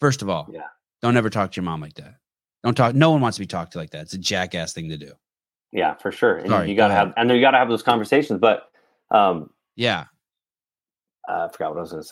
First 0.00 0.22
of 0.22 0.28
all, 0.28 0.48
yeah. 0.52 0.62
don't 1.02 1.16
ever 1.16 1.30
talk 1.30 1.52
to 1.52 1.56
your 1.56 1.64
mom 1.64 1.80
like 1.80 1.94
that. 1.94 2.14
Don't 2.64 2.74
talk. 2.74 2.94
No 2.94 3.10
one 3.10 3.20
wants 3.20 3.36
to 3.36 3.42
be 3.42 3.46
talked 3.46 3.72
to 3.72 3.78
like 3.78 3.90
that. 3.90 4.02
It's 4.02 4.14
a 4.14 4.18
jackass 4.18 4.72
thing 4.72 4.88
to 4.90 4.96
do. 4.96 5.12
Yeah, 5.72 5.94
for 5.94 6.12
sure. 6.12 6.38
And 6.38 6.48
Sorry, 6.48 6.70
you 6.70 6.76
gotta 6.76 6.94
go 6.94 6.98
have, 6.98 7.14
and 7.16 7.30
you 7.30 7.40
gotta 7.40 7.58
have 7.58 7.68
those 7.68 7.82
conversations. 7.82 8.40
But, 8.40 8.70
um, 9.10 9.50
yeah, 9.76 10.06
uh, 11.28 11.48
I 11.48 11.52
forgot 11.52 11.70
what 11.70 11.78
I 11.78 11.80
was 11.80 11.90
going 11.90 12.02
to 12.02 12.08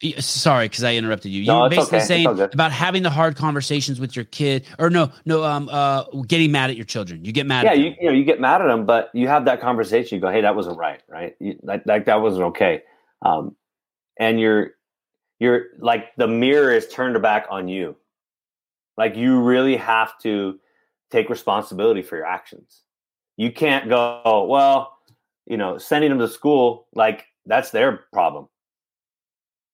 say. 0.00 0.20
Sorry, 0.20 0.66
because 0.66 0.84
I 0.84 0.94
interrupted 0.94 1.30
you. 1.30 1.42
You 1.42 1.48
no, 1.48 1.62
were 1.62 1.68
basically 1.68 1.98
okay. 1.98 2.06
saying 2.06 2.26
about 2.26 2.72
having 2.72 3.02
the 3.02 3.10
hard 3.10 3.36
conversations 3.36 4.00
with 4.00 4.16
your 4.16 4.24
kid, 4.24 4.64
or 4.78 4.88
no, 4.88 5.10
no, 5.26 5.44
um, 5.44 5.68
uh, 5.70 6.04
getting 6.26 6.50
mad 6.50 6.70
at 6.70 6.76
your 6.76 6.86
children. 6.86 7.24
You 7.26 7.32
get 7.32 7.46
mad. 7.46 7.64
Yeah, 7.64 7.74
you, 7.74 7.94
you 8.00 8.06
know, 8.06 8.12
you 8.12 8.24
get 8.24 8.40
mad 8.40 8.62
at 8.62 8.68
them, 8.68 8.86
but 8.86 9.10
you 9.12 9.28
have 9.28 9.44
that 9.44 9.60
conversation. 9.60 10.16
You 10.16 10.22
go, 10.22 10.30
"Hey, 10.30 10.40
that 10.40 10.56
wasn't 10.56 10.78
right, 10.78 11.02
right? 11.08 11.34
You, 11.40 11.58
that, 11.64 11.86
that 11.86 12.06
that 12.06 12.22
wasn't 12.22 12.44
okay," 12.44 12.82
um, 13.20 13.54
and 14.18 14.40
you're 14.40 14.70
you're 15.44 15.66
like 15.78 16.14
the 16.16 16.26
mirror 16.26 16.72
is 16.72 16.88
turned 16.88 17.20
back 17.22 17.46
on 17.50 17.68
you. 17.68 17.96
Like 18.96 19.16
you 19.16 19.40
really 19.40 19.76
have 19.76 20.18
to 20.20 20.58
take 21.10 21.28
responsibility 21.30 22.02
for 22.02 22.16
your 22.16 22.26
actions. 22.26 22.82
You 23.36 23.52
can't 23.52 23.88
go, 23.88 24.22
oh, 24.24 24.46
well, 24.46 24.96
you 25.46 25.56
know, 25.56 25.78
sending 25.78 26.10
them 26.10 26.18
to 26.18 26.28
school 26.28 26.88
like 26.94 27.26
that's 27.46 27.70
their 27.70 28.04
problem 28.12 28.48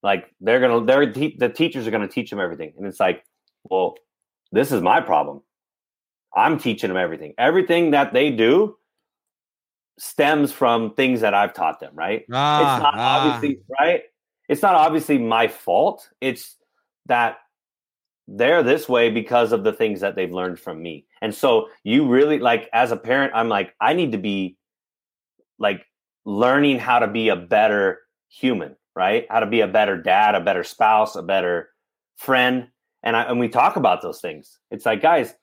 like 0.03 0.31
they're 0.41 0.61
gonna, 0.61 0.85
they're 0.85 1.07
the 1.07 1.53
teachers 1.55 1.87
are 1.87 1.91
gonna 1.91 2.09
teach 2.09 2.31
them 2.31 2.41
everything, 2.41 2.73
and 2.77 2.87
it's 2.87 3.01
like, 3.01 3.25
well, 3.65 3.97
this 4.53 4.73
is 4.73 4.81
my 4.81 5.01
problem. 5.01 5.43
I'm 6.35 6.59
teaching 6.59 6.89
them 6.89 6.97
everything. 6.97 7.35
Everything 7.39 7.91
that 7.91 8.13
they 8.13 8.31
do 8.31 8.77
stems 9.99 10.53
from 10.53 10.95
things 10.95 11.21
that 11.21 11.35
I've 11.35 11.53
taught 11.53 11.81
them. 11.81 11.93
Right? 11.95 12.25
Ah, 12.33 12.77
it's 12.77 12.83
not 12.83 12.95
ah. 12.97 13.35
obviously 13.35 13.61
right. 13.79 14.03
It's 14.51 14.61
not 14.61 14.75
obviously 14.75 15.17
my 15.17 15.49
fault. 15.49 16.11
It's 16.21 16.57
that 17.07 17.39
they're 18.29 18.63
this 18.63 18.87
way 18.87 19.11
because 19.11 19.53
of 19.53 19.65
the 19.65 19.73
things 19.73 20.01
that 20.01 20.15
they've 20.15 20.31
learned 20.31 20.61
from 20.61 20.83
me. 20.83 21.07
And 21.23 21.35
so 21.35 21.69
you 21.85 22.07
really 22.07 22.39
like 22.39 22.69
as 22.75 22.93
a 22.93 22.97
parent, 22.97 23.33
I'm 23.35 23.49
like, 23.49 23.75
I 23.81 23.95
need 23.95 24.13
to 24.13 24.19
be 24.19 24.59
like 25.59 25.87
learning 26.27 26.79
how 26.79 26.99
to 26.99 27.09
be 27.09 27.31
a 27.31 27.37
better 27.37 28.01
human 28.29 28.77
right? 29.01 29.27
How 29.31 29.41
to 29.41 29.47
be 29.47 29.61
a 29.61 29.69
better 29.69 29.97
dad, 29.97 30.35
a 30.35 30.41
better 30.41 30.65
spouse, 30.65 31.17
a 31.17 31.23
better 31.23 31.71
friend. 32.17 32.69
And 33.03 33.17
I, 33.17 33.23
and 33.23 33.41
we 33.41 33.49
talk 33.49 33.77
about 33.77 34.03
those 34.03 34.21
things. 34.21 34.59
It's 34.71 34.85
like, 34.85 35.01
guys, 35.01 35.35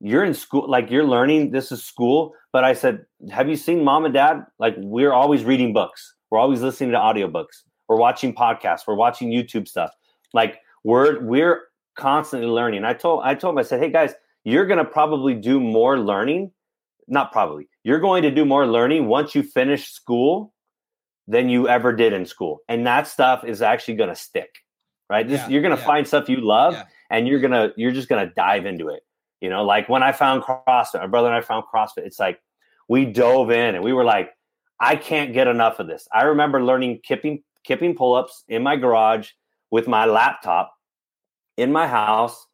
you're 0.00 0.24
in 0.24 0.34
school, 0.34 0.68
like 0.68 0.90
you're 0.90 1.04
learning. 1.04 1.50
This 1.50 1.72
is 1.72 1.82
school. 1.82 2.34
But 2.52 2.64
I 2.64 2.74
said, 2.74 3.06
have 3.30 3.48
you 3.48 3.56
seen 3.56 3.84
mom 3.84 4.04
and 4.04 4.12
dad? 4.12 4.44
Like 4.58 4.74
we're 4.76 5.12
always 5.12 5.44
reading 5.44 5.72
books. 5.72 6.14
We're 6.30 6.38
always 6.38 6.60
listening 6.60 6.90
to 6.90 6.98
audiobooks. 6.98 7.62
We're 7.88 7.96
watching 7.96 8.34
podcasts. 8.34 8.86
We're 8.86 8.94
watching 8.94 9.30
YouTube 9.30 9.68
stuff. 9.68 9.92
Like 10.32 10.60
we're 10.84 11.20
we're 11.20 11.62
constantly 11.96 12.48
learning. 12.48 12.84
I 12.84 12.92
told 12.94 13.22
I 13.24 13.34
told 13.34 13.54
them, 13.54 13.58
I 13.58 13.62
said, 13.62 13.80
hey 13.80 13.90
guys, 13.90 14.14
you're 14.44 14.66
gonna 14.66 14.84
probably 14.84 15.34
do 15.34 15.60
more 15.60 15.98
learning. 15.98 16.52
Not 17.08 17.30
probably. 17.30 17.68
You're 17.84 18.00
going 18.00 18.22
to 18.24 18.32
do 18.32 18.44
more 18.44 18.66
learning 18.66 19.06
once 19.06 19.34
you 19.34 19.44
finish 19.44 19.90
school 19.90 20.52
than 21.28 21.48
you 21.48 21.68
ever 21.68 21.92
did 21.92 22.12
in 22.12 22.26
school. 22.26 22.60
And 22.68 22.86
that 22.86 23.06
stuff 23.06 23.44
is 23.44 23.62
actually 23.62 23.94
going 23.94 24.10
to 24.10 24.16
stick, 24.16 24.58
right? 25.10 25.26
This, 25.26 25.40
yeah, 25.42 25.48
you're 25.48 25.62
going 25.62 25.74
to 25.74 25.80
yeah. 25.80 25.86
find 25.86 26.06
stuff 26.06 26.28
you 26.28 26.40
love 26.40 26.74
yeah. 26.74 26.84
and 27.10 27.28
you're 27.28 27.40
going 27.40 27.52
to, 27.52 27.72
you're 27.76 27.92
just 27.92 28.08
going 28.08 28.26
to 28.26 28.34
dive 28.34 28.66
into 28.66 28.88
it. 28.88 29.02
You 29.40 29.50
know, 29.50 29.64
like 29.64 29.88
when 29.88 30.02
I 30.02 30.12
found 30.12 30.42
CrossFit, 30.42 31.00
my 31.00 31.06
brother 31.06 31.28
and 31.28 31.36
I 31.36 31.40
found 31.40 31.64
CrossFit, 31.72 31.98
it's 32.06 32.18
like 32.18 32.40
we 32.88 33.04
dove 33.04 33.50
in 33.50 33.74
and 33.74 33.84
we 33.84 33.92
were 33.92 34.04
like, 34.04 34.30
I 34.80 34.96
can't 34.96 35.32
get 35.32 35.46
enough 35.46 35.78
of 35.78 35.86
this. 35.86 36.08
I 36.12 36.24
remember 36.24 36.62
learning 36.62 37.00
kipping, 37.02 37.42
kipping 37.66 37.94
pull 37.94 38.14
ups 38.14 38.44
in 38.48 38.62
my 38.62 38.76
garage 38.76 39.30
with 39.70 39.88
my 39.88 40.04
laptop 40.04 40.72
in 41.56 41.72
my 41.72 41.86
house, 41.86 42.46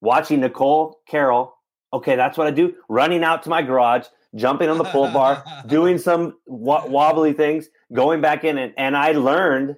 watching 0.00 0.40
Nicole 0.40 1.00
Carroll. 1.06 1.54
Okay, 1.92 2.16
that's 2.16 2.38
what 2.38 2.46
I 2.46 2.50
do. 2.50 2.74
Running 2.88 3.24
out 3.24 3.42
to 3.44 3.50
my 3.50 3.62
garage, 3.62 4.06
jumping 4.34 4.68
on 4.68 4.78
the 4.78 4.84
pull 4.84 5.10
bar, 5.10 5.44
doing 5.66 5.98
some 6.08 6.36
wobbly 6.46 7.32
things, 7.32 7.68
going 7.92 8.20
back 8.20 8.44
in 8.44 8.58
and, 8.58 8.72
and 8.76 8.96
I 8.96 9.12
learned, 9.12 9.76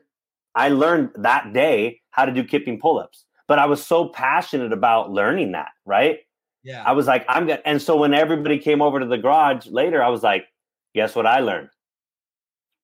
I 0.54 0.68
learned 0.68 1.10
that 1.16 1.52
day 1.52 2.00
how 2.10 2.24
to 2.24 2.32
do 2.32 2.44
kipping 2.44 2.78
pull-ups. 2.78 3.24
But 3.48 3.58
I 3.58 3.66
was 3.66 3.84
so 3.84 4.08
passionate 4.08 4.72
about 4.72 5.10
learning 5.10 5.52
that, 5.52 5.70
right? 5.84 6.20
Yeah. 6.62 6.82
I 6.86 6.92
was 6.92 7.06
like, 7.06 7.24
I'm 7.28 7.46
gonna 7.46 7.60
and 7.64 7.82
so 7.82 7.96
when 7.96 8.14
everybody 8.14 8.58
came 8.58 8.80
over 8.80 9.00
to 9.00 9.06
the 9.06 9.18
garage 9.18 9.66
later, 9.66 10.02
I 10.02 10.08
was 10.08 10.22
like, 10.22 10.46
guess 10.94 11.14
what 11.14 11.26
I 11.26 11.40
learned? 11.40 11.70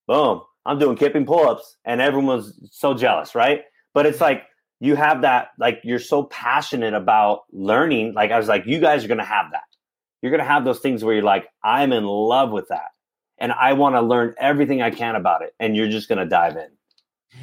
Boom. 0.06 0.42
I'm 0.68 0.78
doing 0.78 0.96
kipping 0.96 1.26
pull-ups 1.26 1.76
and 1.84 2.00
everyone 2.00 2.36
was 2.36 2.58
so 2.70 2.94
jealous, 2.94 3.34
right? 3.34 3.62
But 3.94 4.06
it's 4.06 4.20
like 4.20 4.44
you 4.80 4.94
have 4.94 5.22
that, 5.22 5.48
like 5.58 5.80
you're 5.82 5.98
so 5.98 6.24
passionate 6.24 6.94
about 6.94 7.40
learning. 7.52 8.14
Like 8.14 8.30
I 8.30 8.38
was 8.38 8.48
like, 8.48 8.64
you 8.66 8.78
guys 8.78 9.04
are 9.04 9.08
gonna 9.08 9.24
have 9.24 9.46
that. 9.52 9.62
You're 10.22 10.30
gonna 10.30 10.44
have 10.44 10.64
those 10.64 10.80
things 10.80 11.02
where 11.02 11.14
you're 11.14 11.24
like, 11.24 11.48
I'm 11.64 11.92
in 11.92 12.04
love 12.04 12.50
with 12.50 12.68
that 12.68 12.90
and 13.38 13.52
I 13.52 13.72
want 13.72 13.94
to 13.94 14.00
learn 14.00 14.34
everything 14.38 14.82
I 14.82 14.90
can 14.90 15.16
about 15.16 15.42
it. 15.42 15.54
And 15.58 15.76
you're 15.76 15.88
just 15.88 16.08
going 16.08 16.18
to 16.18 16.26
dive 16.26 16.56
in. 16.56 16.68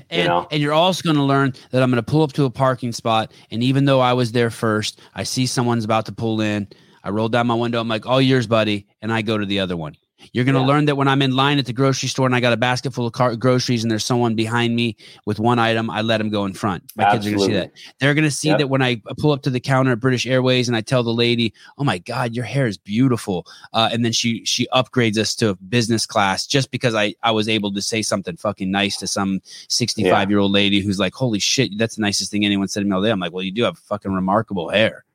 And, 0.10 0.22
you 0.24 0.28
know? 0.28 0.48
and 0.52 0.62
you're 0.62 0.74
also 0.74 1.02
going 1.04 1.16
to 1.16 1.24
learn 1.24 1.54
that 1.72 1.82
I'm 1.82 1.90
going 1.90 2.04
to 2.04 2.12
pull 2.12 2.24
up 2.24 2.34
to 2.34 2.46
a 2.46 2.50
parking 2.50 2.92
spot. 2.92 3.32
And 3.52 3.64
even 3.64 3.86
though 3.86 4.02
I 4.02 4.14
was 4.14 4.32
there 4.32 4.50
first, 4.50 5.00
I 5.14 5.24
see 5.24 5.46
someone's 5.46 5.86
about 5.86 6.06
to 6.08 6.12
pull 6.12 6.42
in. 6.42 6.68
I 7.04 7.10
roll 7.10 7.30
down 7.30 7.48
my 7.48 7.56
window. 7.56 7.80
I'm 7.80 7.88
like, 7.88 8.06
all 8.06 8.22
yours, 8.22 8.48
buddy. 8.48 8.88
And 9.02 9.14
I 9.14 9.22
go 9.22 9.38
to 9.38 9.46
the 9.46 9.60
other 9.60 9.78
one. 9.78 9.96
You're 10.32 10.46
going 10.46 10.56
to 10.56 10.62
yeah. 10.62 10.68
learn 10.68 10.86
that 10.86 10.96
when 10.96 11.08
I'm 11.08 11.22
in 11.22 11.36
line 11.36 11.60
at 11.60 11.66
the 11.66 11.74
grocery 11.74 12.10
store 12.10 12.26
and 12.26 12.36
I 12.36 12.40
got 12.40 12.54
a 12.54 12.58
basket 12.58 12.94
full 12.94 13.08
of 13.08 13.14
car- 13.14 13.36
groceries 13.36 13.84
and 13.84 13.92
there's 13.92 14.06
someone 14.06 14.36
behind 14.36 14.76
me 14.76 14.96
with 15.26 15.40
one 15.40 15.60
item, 15.60 15.90
I 15.90 16.02
let 16.02 16.18
them 16.20 16.30
go 16.30 16.46
in 16.46 16.54
front. 16.54 16.84
My 16.96 17.04
Absolutely. 17.04 17.32
kids 17.32 17.44
are 17.44 17.48
going 17.48 17.50
to 17.50 17.54
see 17.54 17.60
that. 17.60 17.96
They're 18.00 18.14
going 18.14 18.24
to 18.24 18.32
see 18.32 18.48
yep. 18.50 18.58
that 18.60 18.68
when 18.68 18.82
I 18.82 19.02
pull 19.18 19.32
up 19.32 19.42
to 19.44 19.50
the 19.50 19.60
counter 19.60 19.92
at 19.92 20.00
British 20.00 20.26
Airways 20.26 20.68
and 20.68 20.76
I 20.76 20.82
tell 20.82 21.04
the 21.04 21.14
lady, 21.14 21.54
"Oh 21.78 21.84
my 21.84 21.98
God, 21.98 22.34
your 22.34 22.46
hair 22.46 22.68
is 22.68 22.78
beautiful," 22.78 23.46
uh, 23.74 23.90
and 23.92 24.06
then 24.06 24.12
she 24.12 24.44
she 24.46 24.68
upgrades 24.74 25.18
us 25.18 25.36
to 25.36 25.56
business 25.56 26.06
class 26.06 26.48
just 26.48 26.72
because 26.72 26.96
I 26.96 27.14
I 27.24 27.32
was 27.32 27.50
able 27.50 27.74
to 27.74 27.82
say 27.82 28.02
something 28.02 28.38
fucking 28.38 28.72
nice 28.72 28.98
to 28.98 29.08
some 29.08 29.42
65 29.70 30.06
yeah. 30.06 30.30
year 30.30 30.40
old 30.40 30.52
lady 30.52 30.80
who's 30.80 31.00
like, 31.00 31.14
"Holy 31.14 31.40
shit, 31.40 31.78
that's 31.78 31.96
the 31.96 32.02
nicest 32.02 32.32
thing 32.32 32.46
anyone 32.46 32.68
said 32.68 32.82
to 32.82 32.86
me 32.86 32.96
all 32.96 33.02
day." 33.02 33.12
I'm 33.12 33.20
like, 33.20 33.34
"Well, 33.34 33.44
you 33.44 33.52
do 33.52 33.64
have 33.64 33.78
fucking 33.78 34.14
remarkable 34.14 34.70
hair." 34.70 35.06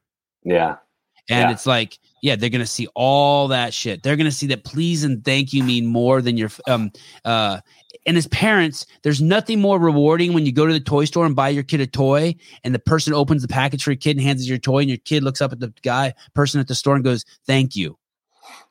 Yeah. 0.45 0.77
And 1.29 1.49
yeah. 1.49 1.51
it's 1.51 1.67
like, 1.67 1.99
yeah, 2.23 2.37
they're 2.37 2.51
gonna 2.51 2.67
see 2.67 2.89
all 2.95 3.49
that 3.49 3.75
shit. 3.75 4.03
They're 4.03 4.17
gonna 4.17 4.31
see 4.31 4.47
that 4.49 4.65
please 4.65 5.05
and 5.05 5.25
thank 5.25 5.53
you 5.53 5.63
mean 5.63 5.87
more 5.87 6.23
than 6.23 6.37
your 6.37 6.51
um 6.69 6.91
uh 7.25 7.61
and 8.07 8.17
as 8.17 8.27
parents, 8.29 8.87
there's 9.03 9.21
nothing 9.21 9.61
more 9.61 9.79
rewarding 9.79 10.33
when 10.33 10.47
you 10.47 10.53
go 10.53 10.67
to 10.67 10.73
the 10.73 10.81
toy 10.81 11.05
store 11.05 11.27
and 11.27 11.37
buy 11.37 11.51
your 11.51 11.63
kid 11.63 11.81
a 11.81 11.87
toy 11.87 12.35
and 12.65 12.75
the 12.75 12.79
person 12.79 13.13
opens 13.13 13.43
the 13.43 13.49
package 13.49 13.85
for 13.85 13.91
your 13.91 13.99
kid 13.99 14.17
and 14.17 14.21
hands 14.21 14.47
you 14.47 14.51
your 14.51 14.59
toy 14.59 14.79
and 14.79 14.89
your 14.89 14.99
kid 14.99 15.23
looks 15.23 15.43
up 15.43 15.53
at 15.53 15.61
the 15.61 15.73
guy 15.83 16.15
person 16.35 16.61
at 16.61 16.69
the 16.69 16.75
store 16.75 16.95
and 16.95 17.05
goes, 17.05 17.25
Thank 17.47 17.77
you. 17.77 17.99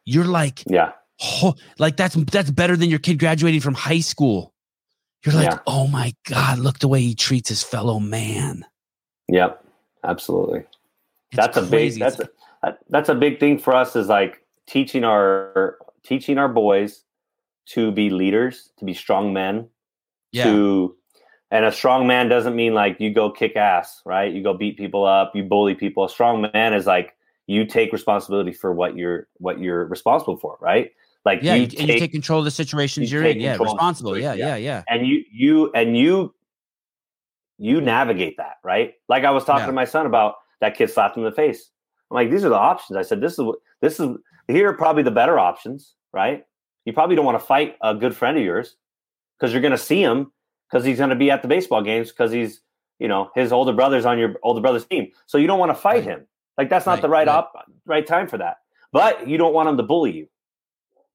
You're 0.06 0.26
like, 0.26 0.64
yeah, 0.66 0.94
oh, 1.22 1.56
like 1.78 1.98
that's 1.98 2.16
that's 2.16 2.52
better 2.52 2.76
than 2.76 2.90
your 2.90 3.00
kid 3.00 3.20
graduating 3.20 3.62
from 3.62 3.76
high 3.76 4.00
school. 4.00 4.54
You're 5.26 5.36
like, 5.36 5.52
yeah. 5.52 5.60
oh 5.68 5.88
my 5.88 6.16
God, 6.26 6.60
look 6.60 6.80
the 6.80 6.88
way 6.88 7.02
he 7.02 7.14
treats 7.14 7.50
his 7.50 7.62
fellow 7.62 8.00
man. 8.00 8.66
Yep, 9.28 9.64
absolutely. 10.04 10.60
It's 11.32 11.36
that's 11.36 11.58
crazy. 11.58 11.68
a 11.68 11.70
big 11.70 12.00
that's 12.00 12.20
a 12.20 12.30
that's 12.90 13.10
a 13.10 13.16
big 13.16 13.40
thing 13.40 13.58
for 13.58 13.74
us 13.74 13.96
is 13.96 14.08
like 14.08 14.44
teaching 14.68 15.04
our 15.04 15.78
teaching 16.04 16.38
our 16.38 16.50
boys 16.50 17.04
to 17.68 17.92
be 17.92 18.10
leaders, 18.10 18.72
to 18.78 18.86
be 18.86 18.94
strong 18.94 19.34
men, 19.34 19.68
yeah. 20.32 20.46
to 20.46 20.96
and 21.52 21.66
a 21.66 21.72
strong 21.72 22.06
man 22.06 22.30
doesn't 22.30 22.56
mean 22.56 22.74
like 22.74 23.00
you 23.00 23.14
go 23.14 23.32
kick 23.32 23.56
ass, 23.56 24.02
right? 24.06 24.32
You 24.32 24.44
go 24.44 24.54
beat 24.54 24.78
people 24.78 25.06
up, 25.06 25.36
you 25.36 25.44
bully 25.44 25.76
people. 25.76 26.06
A 26.06 26.10
strong 26.10 26.50
man 26.54 26.74
is 26.74 26.86
like 26.86 27.16
you 27.48 27.66
take 27.66 27.92
responsibility 27.92 28.54
for 28.54 28.72
what 28.74 28.96
you're 28.96 29.28
what 29.38 29.60
you're 29.60 29.86
responsible 29.86 30.38
for, 30.38 30.58
right? 30.62 30.92
Like 31.26 31.40
yeah, 31.42 31.56
you, 31.56 31.68
take, 31.68 31.80
you 31.80 32.00
take 32.00 32.12
control 32.12 32.40
of 32.40 32.46
the 32.46 32.52
situations 32.52 33.12
you 33.12 33.20
are 33.20 33.24
in. 33.24 33.40
Yeah, 33.40 33.58
responsible. 33.58 34.18
Yeah, 34.18 34.34
yeah, 34.34 34.56
yeah. 34.56 34.84
And 34.88 35.08
you 35.08 35.24
you 35.32 35.72
and 35.74 35.98
you 35.98 36.34
you 37.58 37.82
navigate 37.82 38.38
that, 38.38 38.58
right? 38.64 38.94
Like 39.10 39.24
I 39.26 39.32
was 39.32 39.44
talking 39.44 39.62
yeah. 39.62 39.68
to 39.68 39.74
my 39.74 39.86
son 39.86 40.06
about 40.06 40.36
that 40.62 40.78
kid 40.78 40.90
slapped 40.90 41.18
him 41.18 41.24
in 41.24 41.30
the 41.30 41.36
face. 41.36 41.72
I'm 42.10 42.16
like, 42.16 42.32
these 42.32 42.44
are 42.44 42.50
the 42.50 42.56
options. 42.56 42.98
I 42.98 43.02
said, 43.02 43.22
this 43.22 43.38
is 43.38 43.46
this 43.82 44.00
is 44.00 44.18
here 44.48 44.70
are 44.70 44.74
probably 44.74 45.04
the 45.04 45.12
better 45.12 45.38
options, 45.38 45.94
right? 46.12 46.46
You 46.86 46.94
probably 46.94 47.16
don't 47.16 47.26
want 47.26 47.40
to 47.40 47.46
fight 47.46 47.78
a 47.82 47.94
good 47.94 48.16
friend 48.16 48.38
of 48.38 48.44
yours 48.44 48.76
because 49.38 49.54
you're 49.54 49.62
going 49.62 49.72
to 49.72 49.78
see 49.78 50.02
him 50.02 50.32
because 50.70 50.86
he's 50.86 50.98
going 50.98 51.12
to 51.12 51.16
be 51.16 51.30
at 51.32 51.42
the 51.42 51.48
baseball 51.48 51.84
games 51.84 52.10
because 52.10 52.32
he's 52.32 52.62
you 53.00 53.08
know 53.08 53.30
his 53.36 53.52
older 53.52 53.74
brother's 53.74 54.06
on 54.06 54.18
your 54.18 54.36
older 54.44 54.62
brother's 54.62 54.86
team. 54.86 55.12
So 55.28 55.38
you 55.38 55.48
don't 55.48 55.60
want 55.60 55.70
to 55.70 55.76
fight 55.76 55.98
right. 55.98 56.04
him. 56.04 56.28
Like 56.58 56.70
that's 56.70 56.86
not 56.86 56.94
right. 56.94 57.02
the 57.02 57.10
right, 57.10 57.28
right 57.28 57.36
op 57.36 57.54
right 57.86 58.06
time 58.06 58.28
for 58.28 58.38
that. 58.38 58.58
But 58.92 59.28
you 59.28 59.38
don't 59.38 59.54
want 59.54 59.70
him 59.70 59.78
to 59.78 59.84
bully 59.84 60.12
you. 60.16 60.28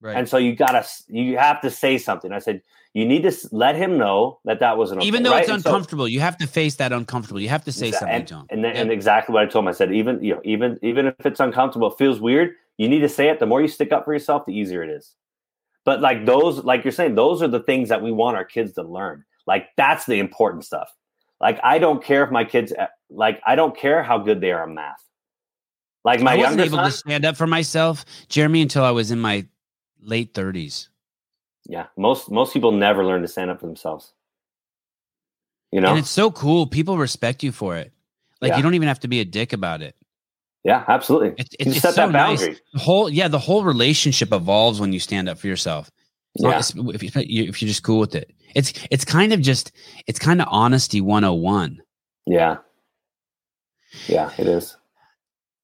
Right. 0.05 0.19
And 0.19 0.29
so 0.29 0.37
you 0.37 0.55
gotta 0.55 0.87
you 1.09 1.39
have 1.39 1.63
to 1.63 1.71
say 1.71 1.97
something. 1.97 2.31
I 2.31 2.39
said 2.39 2.61
you 2.93 3.07
need 3.07 3.23
to 3.23 3.33
let 3.53 3.75
him 3.75 3.97
know 3.97 4.39
that 4.45 4.61
that 4.61 4.77
wasn't 4.77 5.01
okay, 5.01 5.09
even 5.09 5.23
though 5.23 5.31
right? 5.31 5.41
it's 5.41 5.51
uncomfortable. 5.51 6.05
So, 6.05 6.09
you 6.09 6.21
have 6.21 6.37
to 6.37 6.47
face 6.47 6.75
that 6.75 6.93
uncomfortable. 6.93 7.41
You 7.41 7.49
have 7.49 7.65
to 7.65 7.73
say 7.73 7.91
something 7.91 8.11
and, 8.11 8.29
him. 8.29 8.47
And, 8.51 8.67
and 8.67 8.93
exactly 8.93 9.33
what 9.33 9.43
I 9.43 9.47
told 9.47 9.65
him. 9.65 9.69
I 9.69 9.73
said 9.73 9.95
even 9.95 10.23
you 10.23 10.35
know 10.35 10.43
even 10.45 10.79
even 10.83 11.07
if 11.07 11.25
it's 11.25 11.41
uncomfortable, 11.41 11.91
it 11.91 11.97
feels 11.97 12.21
weird. 12.21 12.53
You 12.77 12.87
need 12.87 13.01
to 13.01 13.09
say 13.09 13.31
it. 13.31 13.41
The 13.41 13.47
more 13.47 13.63
you 13.63 13.69
stick 13.69 13.93
up 13.93 14.05
for 14.05 14.13
yourself, 14.13 14.45
the 14.45 14.53
easier 14.53 14.83
it 14.83 14.91
is. 14.91 15.15
But 15.87 16.03
like 16.03 16.27
those, 16.27 16.65
like 16.65 16.85
you're 16.85 16.93
saying, 16.93 17.15
those 17.15 17.41
are 17.43 17.49
the 17.49 17.61
things 17.61 17.89
that 17.89 18.03
we 18.03 18.13
want 18.13 18.37
our 18.37 18.45
kids 18.45 18.75
to 18.75 18.83
learn. 18.83 19.25
Like 19.47 19.69
that's 19.79 20.05
the 20.05 20.19
important 20.19 20.67
stuff. 20.67 20.91
Like 21.41 21.59
I 21.65 21.79
don't 21.79 22.05
care 22.05 22.25
if 22.25 22.31
my 22.31 22.45
kids 22.45 22.75
eh, 22.77 22.89
like 23.09 23.41
I 23.47 23.57
don't 23.57 23.75
care 23.75 24.03
how 24.03 24.19
good 24.19 24.43
they 24.43 24.53
are 24.53 24.69
in 24.69 24.75
math. 24.75 25.03
Like 26.05 26.21
my 26.21 26.35
I 26.35 26.37
wasn't 26.37 26.61
able 26.61 26.77
son, 26.77 26.91
to 26.91 26.91
stand 26.91 27.25
up 27.25 27.37
for 27.37 27.47
myself, 27.47 28.05
Jeremy, 28.29 28.61
until 28.61 28.85
I 28.85 28.91
was 28.91 29.11
in 29.11 29.19
my 29.19 29.47
late 30.05 30.35
30s. 30.35 30.89
Yeah, 31.67 31.87
most 31.97 32.31
most 32.31 32.53
people 32.53 32.73
never 32.73 33.05
learn 33.05 33.23
to 33.23 33.29
stand 33.29 33.51
up 33.51 33.61
for 33.61 33.67
themselves. 33.67 34.13
You 35.73 35.81
know, 35.81 35.91
and 35.91 35.99
it's 35.99 36.11
so 36.11 36.31
cool. 36.31 36.67
People 36.67 36.99
respect 36.99 37.43
you 37.43 37.51
for 37.51 37.77
it. 37.77 37.93
Like 38.41 38.51
yeah. 38.51 38.57
you 38.59 38.63
don't 38.63 38.75
even 38.75 38.89
have 38.89 39.01
to 39.01 39.09
be 39.09 39.21
a 39.21 39.25
dick 39.25 39.53
about 39.53 39.81
it. 39.81 39.97
Yeah, 40.63 40.85
absolutely. 40.89 41.35
It, 41.39 41.55
it, 41.59 41.67
you 41.67 41.73
set 41.75 41.95
so 41.95 42.07
that 42.07 42.13
boundary. 42.13 42.49
Nice. 42.49 42.61
The 42.73 42.79
whole 42.79 43.11
yeah, 43.11 43.29
the 43.29 43.39
whole 43.39 43.65
relationship 43.65 44.33
evolves 44.33 44.81
when 44.81 44.93
you 44.93 45.01
stand 45.01 45.29
up 45.29 45.39
for 45.39 45.47
yourself. 45.47 45.91
yeah. 46.37 46.59
if 46.59 47.03
you 47.03 47.11
if 47.15 47.63
you're 47.63 47.69
just 47.69 47.83
cool 47.83 48.01
with 48.01 48.15
it, 48.15 48.33
it's 48.55 48.73
it's 48.91 49.05
kind 49.05 49.33
of 49.33 49.41
just 49.41 49.73
it's 50.07 50.19
kind 50.19 50.41
of 50.41 50.49
honesty 50.51 51.01
101. 51.01 51.83
Yeah. 52.27 52.59
Yeah, 54.07 54.31
it 54.39 54.47
is. 54.47 54.77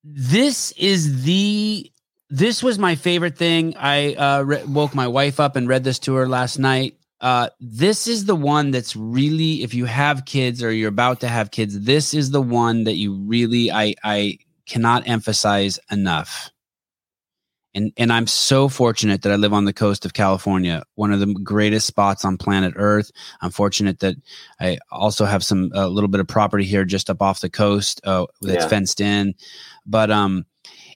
This 0.04 0.72
is 0.72 1.24
the 1.24 1.90
this 2.30 2.62
was 2.62 2.78
my 2.78 2.94
favorite 2.94 3.36
thing. 3.36 3.76
I 3.76 4.14
uh, 4.14 4.42
re- 4.42 4.64
woke 4.64 4.94
my 4.94 5.08
wife 5.08 5.40
up 5.40 5.56
and 5.56 5.68
read 5.68 5.84
this 5.84 5.98
to 6.00 6.14
her 6.14 6.28
last 6.28 6.58
night. 6.58 6.96
Uh, 7.20 7.50
this 7.60 8.06
is 8.06 8.24
the 8.24 8.36
one 8.36 8.70
that's 8.70 8.96
really, 8.96 9.62
if 9.62 9.74
you 9.74 9.84
have 9.84 10.24
kids 10.24 10.62
or 10.62 10.72
you're 10.72 10.88
about 10.88 11.20
to 11.20 11.28
have 11.28 11.50
kids, 11.50 11.78
this 11.78 12.14
is 12.14 12.30
the 12.30 12.40
one 12.40 12.84
that 12.84 12.94
you 12.94 13.14
really, 13.14 13.70
I, 13.70 13.94
I 14.02 14.38
cannot 14.66 15.06
emphasize 15.06 15.78
enough. 15.90 16.50
And 17.72 17.92
and 17.96 18.12
I'm 18.12 18.26
so 18.26 18.68
fortunate 18.68 19.22
that 19.22 19.30
I 19.30 19.36
live 19.36 19.52
on 19.52 19.64
the 19.64 19.72
coast 19.72 20.04
of 20.04 20.12
California, 20.12 20.82
one 20.96 21.12
of 21.12 21.20
the 21.20 21.26
greatest 21.26 21.86
spots 21.86 22.24
on 22.24 22.36
planet 22.36 22.74
Earth. 22.76 23.12
I'm 23.40 23.52
fortunate 23.52 24.00
that 24.00 24.16
I 24.58 24.78
also 24.90 25.24
have 25.24 25.44
some 25.44 25.70
a 25.72 25.86
little 25.86 26.08
bit 26.08 26.20
of 26.20 26.26
property 26.26 26.64
here 26.64 26.84
just 26.84 27.10
up 27.10 27.22
off 27.22 27.40
the 27.40 27.48
coast 27.48 28.00
uh, 28.02 28.26
that's 28.40 28.64
yeah. 28.64 28.68
fenced 28.68 29.00
in. 29.00 29.34
But 29.86 30.10
um, 30.10 30.46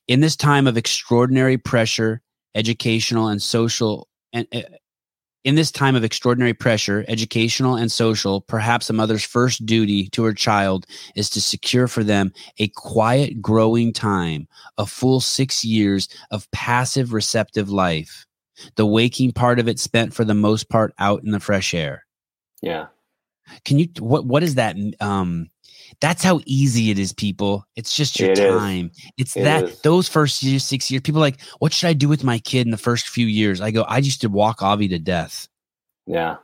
in 0.08 0.20
this 0.20 0.36
time 0.36 0.66
of 0.66 0.76
extraordinary 0.76 1.58
pressure, 1.58 2.20
educational 2.54 3.28
and 3.28 3.42
social, 3.42 4.08
and 4.32 4.46
uh, 4.52 4.62
in 5.44 5.56
this 5.56 5.70
time 5.70 5.94
of 5.94 6.04
extraordinary 6.04 6.54
pressure, 6.54 7.04
educational 7.06 7.76
and 7.76 7.92
social, 7.92 8.40
perhaps 8.40 8.88
a 8.88 8.94
mother's 8.94 9.24
first 9.24 9.64
duty 9.66 10.08
to 10.08 10.24
her 10.24 10.32
child 10.32 10.86
is 11.14 11.28
to 11.30 11.40
secure 11.40 11.86
for 11.86 12.02
them 12.02 12.32
a 12.58 12.68
quiet, 12.68 13.42
growing 13.42 13.92
time, 13.92 14.48
a 14.78 14.86
full 14.86 15.20
six 15.20 15.64
years 15.64 16.08
of 16.30 16.50
passive, 16.50 17.12
receptive 17.12 17.70
life. 17.70 18.26
The 18.76 18.86
waking 18.86 19.32
part 19.32 19.58
of 19.58 19.68
it 19.68 19.78
spent 19.78 20.14
for 20.14 20.24
the 20.24 20.34
most 20.34 20.70
part 20.70 20.94
out 20.98 21.22
in 21.24 21.30
the 21.30 21.40
fresh 21.40 21.74
air. 21.74 22.06
Yeah. 22.62 22.86
Can 23.66 23.78
you 23.78 23.88
what 23.98 24.24
what 24.24 24.42
is 24.42 24.54
that 24.54 24.76
um 25.00 25.50
that's 26.00 26.22
how 26.22 26.40
easy 26.46 26.90
it 26.90 26.98
is, 26.98 27.12
people. 27.12 27.66
It's 27.76 27.96
just 27.96 28.18
your 28.18 28.30
it 28.30 28.36
time. 28.36 28.90
Is. 28.94 29.10
It's 29.18 29.36
it 29.36 29.44
that 29.44 29.64
is. 29.64 29.80
those 29.80 30.08
first 30.08 30.42
year, 30.42 30.58
six 30.58 30.90
years. 30.90 31.02
People 31.02 31.20
like, 31.20 31.40
what 31.58 31.72
should 31.72 31.88
I 31.88 31.92
do 31.92 32.08
with 32.08 32.24
my 32.24 32.38
kid 32.38 32.66
in 32.66 32.70
the 32.70 32.76
first 32.76 33.08
few 33.08 33.26
years? 33.26 33.60
I 33.60 33.70
go, 33.70 33.82
I 33.82 33.98
used 33.98 34.20
to 34.22 34.28
walk 34.28 34.62
Avi 34.62 34.88
to 34.88 34.98
death. 34.98 35.48
Yeah. 36.06 36.36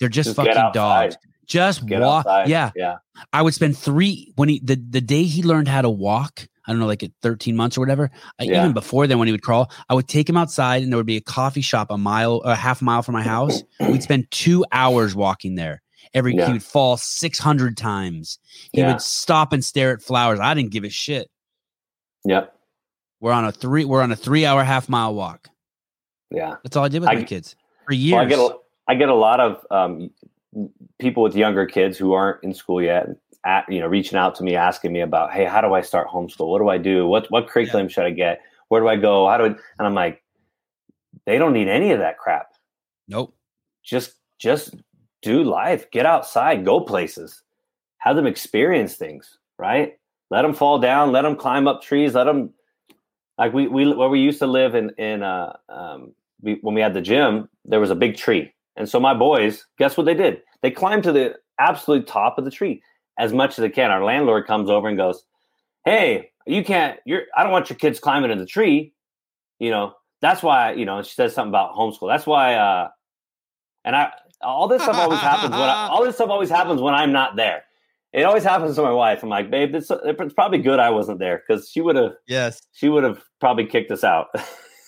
They're 0.00 0.08
just, 0.08 0.28
just 0.28 0.36
fucking 0.36 0.70
dogs. 0.72 1.16
Just 1.46 1.86
get 1.86 2.00
walk. 2.00 2.26
Outside. 2.26 2.48
Yeah. 2.48 2.70
Yeah. 2.74 2.96
I 3.32 3.42
would 3.42 3.54
spend 3.54 3.76
three 3.76 4.32
when 4.36 4.48
he 4.48 4.60
the, 4.60 4.76
the 4.76 5.00
day 5.00 5.24
he 5.24 5.42
learned 5.42 5.68
how 5.68 5.82
to 5.82 5.90
walk. 5.90 6.46
I 6.66 6.72
don't 6.72 6.80
know, 6.80 6.86
like 6.86 7.02
at 7.02 7.10
13 7.20 7.56
months 7.56 7.76
or 7.76 7.80
whatever. 7.80 8.10
Yeah. 8.40 8.60
even 8.60 8.72
before 8.72 9.06
then, 9.06 9.18
when 9.18 9.28
he 9.28 9.32
would 9.32 9.42
crawl, 9.42 9.70
I 9.90 9.94
would 9.94 10.08
take 10.08 10.26
him 10.26 10.38
outside 10.38 10.82
and 10.82 10.90
there 10.90 10.96
would 10.96 11.04
be 11.04 11.18
a 11.18 11.20
coffee 11.20 11.60
shop 11.60 11.88
a 11.90 11.98
mile, 11.98 12.36
a 12.36 12.54
half 12.54 12.80
mile 12.80 13.02
from 13.02 13.12
my 13.12 13.22
house. 13.22 13.62
We'd 13.80 14.02
spend 14.02 14.30
two 14.30 14.64
hours 14.72 15.14
walking 15.14 15.56
there 15.56 15.82
every 16.14 16.34
yeah. 16.34 16.46
he 16.46 16.52
would 16.52 16.62
fall 16.62 16.96
600 16.96 17.76
times. 17.76 18.38
He 18.72 18.80
yeah. 18.80 18.92
would 18.92 19.00
stop 19.00 19.52
and 19.52 19.64
stare 19.64 19.92
at 19.92 20.00
flowers. 20.00 20.40
I 20.40 20.54
didn't 20.54 20.70
give 20.70 20.84
a 20.84 20.88
shit. 20.88 21.30
Yep. 22.24 22.54
We're 23.20 23.32
on 23.32 23.44
a 23.44 23.52
three 23.52 23.84
we're 23.84 24.02
on 24.02 24.12
a 24.12 24.16
three 24.16 24.46
hour 24.46 24.62
half 24.62 24.88
mile 24.88 25.14
walk. 25.14 25.48
Yeah. 26.30 26.56
That's 26.62 26.76
all 26.76 26.84
i 26.84 26.88
did 26.88 27.00
with 27.00 27.10
I, 27.10 27.14
my 27.16 27.22
kids 27.24 27.56
for 27.86 27.92
years 27.92 28.14
well, 28.14 28.22
I, 28.22 28.28
get 28.28 28.38
a, 28.38 28.56
I 28.88 28.94
get 28.94 29.08
a 29.08 29.14
lot 29.14 29.40
of 29.40 29.66
um, 29.70 30.10
people 30.98 31.22
with 31.22 31.36
younger 31.36 31.66
kids 31.66 31.98
who 31.98 32.12
aren't 32.12 32.42
in 32.42 32.54
school 32.54 32.82
yet 32.82 33.08
at 33.44 33.70
you 33.70 33.80
know 33.80 33.86
reaching 33.86 34.18
out 34.18 34.34
to 34.36 34.42
me 34.42 34.56
asking 34.56 34.92
me 34.92 35.00
about 35.00 35.30
hey 35.32 35.44
how 35.44 35.60
do 35.60 35.74
i 35.74 35.80
start 35.80 36.08
homeschool? 36.08 36.48
What 36.48 36.58
do 36.60 36.68
i 36.68 36.78
do? 36.78 37.06
What 37.06 37.30
what 37.30 37.48
curriculum 37.48 37.86
yeah. 37.86 37.92
should 37.92 38.04
i 38.04 38.10
get? 38.10 38.40
Where 38.68 38.80
do 38.80 38.88
i 38.88 38.96
go? 38.96 39.28
How 39.28 39.38
do 39.38 39.44
I, 39.44 39.48
and 39.48 39.58
i'm 39.80 39.94
like 39.94 40.22
they 41.26 41.38
don't 41.38 41.52
need 41.52 41.68
any 41.68 41.92
of 41.92 42.00
that 42.00 42.18
crap. 42.18 42.48
Nope. 43.08 43.34
Just 43.82 44.14
just 44.38 44.74
do 45.24 45.42
life, 45.42 45.90
get 45.90 46.06
outside, 46.06 46.64
go 46.64 46.80
places, 46.80 47.42
have 47.98 48.16
them 48.16 48.26
experience 48.26 48.94
things, 48.96 49.38
right? 49.58 49.94
Let 50.30 50.42
them 50.42 50.54
fall 50.54 50.78
down, 50.78 51.12
let 51.12 51.22
them 51.22 51.36
climb 51.36 51.66
up 51.66 51.82
trees, 51.82 52.14
let 52.14 52.24
them 52.24 52.52
like 53.38 53.52
we 53.52 53.66
we 53.66 53.92
where 53.94 54.08
we 54.08 54.20
used 54.20 54.38
to 54.38 54.46
live 54.46 54.74
in 54.74 54.90
in 54.98 55.22
uh 55.22 55.56
um 55.68 56.14
we, 56.42 56.58
when 56.60 56.74
we 56.74 56.80
had 56.80 56.94
the 56.94 57.00
gym, 57.00 57.48
there 57.64 57.80
was 57.80 57.90
a 57.90 57.94
big 57.94 58.16
tree. 58.16 58.52
And 58.76 58.88
so 58.88 59.00
my 59.00 59.14
boys, 59.14 59.66
guess 59.78 59.96
what 59.96 60.04
they 60.04 60.14
did? 60.14 60.42
They 60.62 60.70
climbed 60.70 61.04
to 61.04 61.12
the 61.12 61.36
absolute 61.58 62.06
top 62.06 62.38
of 62.38 62.44
the 62.44 62.50
tree 62.50 62.82
as 63.18 63.32
much 63.32 63.50
as 63.50 63.56
they 63.62 63.70
can. 63.70 63.90
Our 63.90 64.04
landlord 64.04 64.46
comes 64.46 64.68
over 64.68 64.88
and 64.88 64.96
goes, 64.96 65.24
"Hey, 65.84 66.30
you 66.46 66.64
can't. 66.64 66.98
You're. 67.06 67.22
I 67.36 67.42
don't 67.42 67.52
want 67.52 67.70
your 67.70 67.78
kids 67.78 68.00
climbing 68.00 68.30
in 68.30 68.38
the 68.38 68.46
tree. 68.46 68.92
You 69.58 69.70
know. 69.70 69.94
That's 70.20 70.42
why. 70.42 70.72
You 70.72 70.84
know." 70.84 71.02
She 71.02 71.14
says 71.14 71.34
something 71.34 71.50
about 71.50 71.74
homeschool. 71.74 72.08
That's 72.08 72.26
why. 72.26 72.54
uh 72.54 72.88
And 73.84 73.96
I 73.96 74.12
all 74.44 74.68
this 74.68 74.82
stuff 74.82 74.96
always 74.96 75.20
happens 75.20 75.50
when 75.50 75.60
I, 75.60 75.88
all 75.90 76.04
this 76.04 76.14
stuff 76.16 76.30
always 76.30 76.50
happens 76.50 76.80
when 76.80 76.94
I'm 76.94 77.12
not 77.12 77.36
there. 77.36 77.64
It 78.12 78.22
always 78.22 78.44
happens 78.44 78.76
to 78.76 78.82
my 78.82 78.92
wife. 78.92 79.24
I'm 79.24 79.28
like, 79.28 79.50
babe, 79.50 79.74
it's, 79.74 79.90
it's 79.90 80.34
probably 80.34 80.58
good 80.58 80.78
I 80.78 80.90
wasn't 80.90 81.18
there 81.18 81.42
because 81.46 81.68
she 81.68 81.80
would 81.80 81.96
have. 81.96 82.12
Yes, 82.28 82.62
she 82.72 82.88
would 82.88 83.02
have 83.02 83.20
probably 83.40 83.66
kicked 83.66 83.90
us 83.90 84.04
out. 84.04 84.28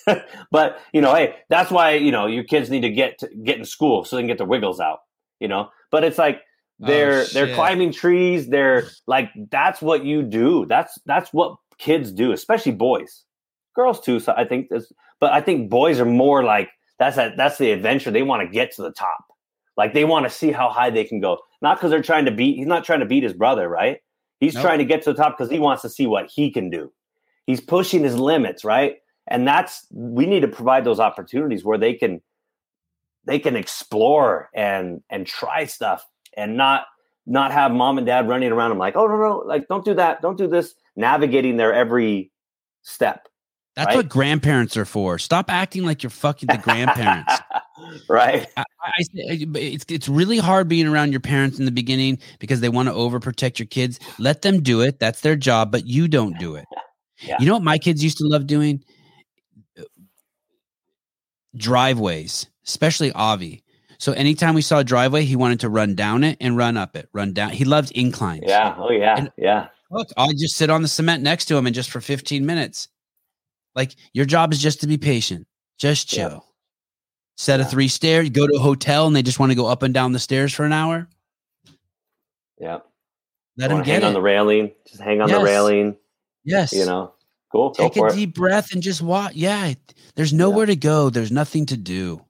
but 0.53 0.81
you 0.93 1.01
know, 1.01 1.13
hey, 1.13 1.35
that's 1.49 1.71
why 1.71 1.95
you 1.95 2.13
know 2.13 2.27
your 2.27 2.45
kids 2.45 2.71
need 2.71 2.83
to 2.83 2.91
get 2.91 3.19
to, 3.19 3.29
get 3.45 3.59
in 3.59 3.65
school 3.65 4.05
so 4.05 4.15
they 4.15 4.23
can 4.23 4.29
get 4.29 4.39
their 4.39 4.47
wiggles 4.47 4.79
out. 4.79 5.01
You 5.41 5.49
know, 5.49 5.71
but 5.91 6.05
it's 6.05 6.19
like 6.19 6.41
they're 6.79 7.23
oh, 7.23 7.25
they're 7.33 7.55
climbing 7.55 7.93
trees. 7.93 8.49
They're 8.49 8.89
like 9.07 9.31
that's 9.51 9.83
what 9.83 10.05
you 10.05 10.23
do. 10.23 10.67
That's 10.67 10.99
that's 11.07 11.33
what 11.33 11.57
kids 11.79 12.13
do, 12.13 12.33
especially 12.33 12.73
boys, 12.73 13.25
girls 13.75 14.01
too. 14.01 14.21
So 14.21 14.35
I 14.37 14.45
think 14.45 14.69
this, 14.69 14.93
but 15.21 15.33
I 15.33 15.41
think 15.41 15.69
boys 15.69 16.01
are 16.01 16.07
more 16.07 16.45
like 16.45 16.71
that's 16.99 17.17
that 17.17 17.37
that's 17.37 17.59
the 17.59 17.73
adventure. 17.73 18.11
They 18.11 18.23
want 18.23 18.43
to 18.43 18.49
get 18.49 18.75
to 18.77 18.83
the 18.83 18.93
top. 18.93 19.25
Like 19.77 19.95
they 19.95 20.05
want 20.05 20.25
to 20.25 20.31
see 20.31 20.53
how 20.53 20.71
high 20.71 20.91
they 20.91 21.05
can 21.05 21.21
go. 21.21 21.39
Not 21.61 21.77
because 21.77 21.91
they're 21.91 22.03
trying 22.03 22.25
to 22.25 22.31
beat, 22.31 22.57
he's 22.57 22.67
not 22.67 22.85
trying 22.85 23.01
to 23.01 23.07
beat 23.07 23.23
his 23.23 23.33
brother, 23.33 23.69
right? 23.69 23.99
He's 24.41 24.55
nope. 24.55 24.63
trying 24.63 24.79
to 24.79 24.85
get 24.85 25.03
to 25.03 25.13
the 25.13 25.17
top 25.17 25.37
because 25.37 25.51
he 25.51 25.59
wants 25.59 25.83
to 25.83 25.89
see 25.89 26.07
what 26.07 26.31
he 26.35 26.51
can 26.51 26.71
do. 26.71 26.93
He's 27.47 27.61
pushing 27.61 28.03
his 28.03 28.19
limits, 28.19 28.65
right? 28.65 28.97
And 29.29 29.47
that's 29.47 29.87
we 29.91 30.27
need 30.27 30.41
to 30.41 30.49
provide 30.49 30.85
those 30.85 31.01
opportunities 31.01 31.65
where 31.65 31.79
they 31.79 31.95
can 31.95 32.21
they 33.25 33.39
can 33.39 33.57
explore 33.57 34.51
and 34.55 35.03
and 35.11 35.27
try 35.27 35.65
stuff 35.65 36.07
and 36.37 36.57
not 36.57 36.87
not 37.27 37.51
have 37.53 37.73
mom 37.73 37.99
and 37.99 38.07
dad 38.07 38.29
running 38.29 38.53
around 38.53 38.71
them 38.71 38.79
like, 38.79 38.97
oh 38.97 39.07
no, 39.07 39.17
no, 39.17 39.43
like 39.47 39.67
don't 39.69 39.85
do 39.85 39.95
that, 39.95 40.23
don't 40.23 40.39
do 40.39 40.47
this, 40.47 40.75
navigating 40.95 41.57
their 41.57 41.73
every 41.73 42.31
step. 42.83 43.29
That's 43.75 43.89
right? 43.89 43.97
what 43.97 44.09
grandparents 44.09 44.77
are 44.77 44.87
for. 44.87 45.19
Stop 45.19 45.51
acting 45.51 45.85
like 45.85 46.03
you're 46.03 46.11
fucking 46.11 46.47
the 46.47 46.57
grandparents. 46.57 47.35
right. 48.09 48.47
I, 48.57 48.65
I, 48.83 48.93
it's 49.09 49.85
it's 49.89 50.09
really 50.09 50.39
hard 50.39 50.69
being 50.69 50.87
around 50.87 51.13
your 51.13 51.21
parents 51.21 51.59
in 51.59 51.65
the 51.65 51.71
beginning 51.71 52.19
because 52.39 52.61
they 52.61 52.69
want 52.69 52.89
to 52.89 52.95
overprotect 52.95 53.59
your 53.59 53.67
kids. 53.67 53.99
Let 54.19 54.43
them 54.43 54.63
do 54.63 54.81
it. 54.81 54.99
That's 54.99 55.21
their 55.21 55.37
job, 55.37 55.73
but 55.73 55.87
you 55.87 56.09
don't 56.09 56.39
do 56.39 56.55
it. 56.57 56.67
Yeah. 57.23 57.37
You 57.39 57.47
know 57.47 57.55
what 57.55 57.63
my 57.63 57.79
kids 57.79 58.03
used 58.03 58.19
to 58.19 58.27
love 58.27 58.47
doing? 58.47 58.83
Uh, 59.79 59.85
driveways, 61.57 62.47
especially 62.67 63.13
Avi. 63.13 63.63
So 63.99 64.13
anytime 64.13 64.55
we 64.55 64.63
saw 64.63 64.81
a 64.81 64.85
driveway, 64.85 65.25
he 65.25 65.37
wanted 65.37 65.61
to 65.61 65.71
run 65.71 65.95
down 65.95 66.23
it 66.23 66.37
and 66.41 66.57
run 66.57 66.77
up 66.77 66.97
it, 66.97 67.09
run 67.15 67.33
down. 67.33 67.51
He 67.51 67.65
loved 67.65 67.93
inclines. 67.93 68.45
Yeah. 68.47 68.75
Oh 68.79 68.91
yeah. 68.91 69.17
And 69.17 69.33
yeah. 69.37 69.69
Look, 69.91 70.09
I'll 70.17 70.33
just 70.33 70.57
sit 70.57 70.69
on 70.69 70.83
the 70.83 70.89
cement 70.89 71.23
next 71.23 71.47
to 71.47 71.57
him 71.57 71.67
and 71.67 71.75
just 71.75 71.91
for 71.91 72.01
15 72.01 72.45
minutes. 72.45 72.89
Like 73.75 73.95
your 74.13 74.27
job 74.27 74.53
is 74.53 74.61
just 74.61 74.81
to 74.83 74.87
be 74.87 74.99
patient. 74.99 75.47
Just 75.79 76.09
chill. 76.09 76.31
Yeah 76.31 76.39
set 77.37 77.61
of 77.61 77.71
three 77.71 77.89
stairs, 77.89 78.31
go 78.31 78.47
to 78.47 78.55
a 78.57 78.59
hotel 78.59 79.07
and 79.07 79.15
they 79.15 79.23
just 79.23 79.39
want 79.39 79.53
to 79.53 79.57
go 79.57 79.67
up 79.67 79.83
and 79.83 79.95
down 79.95 80.13
the 80.13 80.19
stairs 80.19 80.53
for 80.53 80.65
an 80.65 80.73
hour. 80.73 81.09
Yeah. 82.59 82.79
Let 83.59 83.69
them 83.69 83.79
get 83.79 83.87
hang 83.87 84.03
it. 84.03 84.05
on 84.05 84.13
the 84.15 84.23
railing. 84.23 84.73
Just 84.87 85.01
hang 85.01 85.21
on 85.21 85.29
yes. 85.29 85.39
the 85.39 85.45
railing. 85.45 85.97
Yes. 86.45 86.73
You 86.73 86.87
know, 86.87 87.13
cool. 87.53 87.71
Take 87.71 87.97
a 87.97 88.09
deep 88.11 88.31
it. 88.31 88.35
breath 88.35 88.73
and 88.73 88.83
just 88.83 89.03
walk. 89.03 89.33
Yeah. 89.35 89.75
There's 90.15 90.33
nowhere 90.33 90.67
yeah. 90.67 90.75
to 90.75 90.77
go. 90.77 91.11
There's 91.11 91.33
nothing 91.33 91.67
to 91.67 91.77
do. 91.77 92.23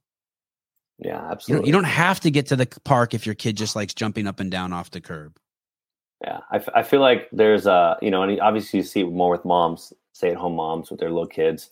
Yeah, 0.98 1.30
absolutely. 1.30 1.68
You 1.68 1.72
don't, 1.72 1.84
you 1.84 1.88
don't 1.88 1.92
have 1.92 2.20
to 2.20 2.30
get 2.30 2.46
to 2.46 2.56
the 2.56 2.66
park 2.84 3.14
if 3.14 3.26
your 3.26 3.34
kid 3.34 3.56
just 3.56 3.76
likes 3.76 3.94
jumping 3.94 4.26
up 4.26 4.40
and 4.40 4.50
down 4.50 4.72
off 4.72 4.90
the 4.90 5.00
curb. 5.00 5.38
Yeah. 6.24 6.40
I, 6.50 6.56
f- 6.56 6.68
I 6.74 6.82
feel 6.82 7.00
like 7.00 7.28
there's 7.32 7.66
a, 7.66 7.98
you 8.00 8.10
know, 8.10 8.22
and 8.22 8.40
obviously 8.40 8.78
you 8.78 8.84
see 8.84 9.04
more 9.04 9.30
with 9.30 9.44
moms, 9.44 9.92
stay 10.12 10.30
at 10.30 10.36
home 10.36 10.56
moms 10.56 10.90
with 10.90 10.98
their 10.98 11.10
little 11.10 11.26
kids 11.26 11.70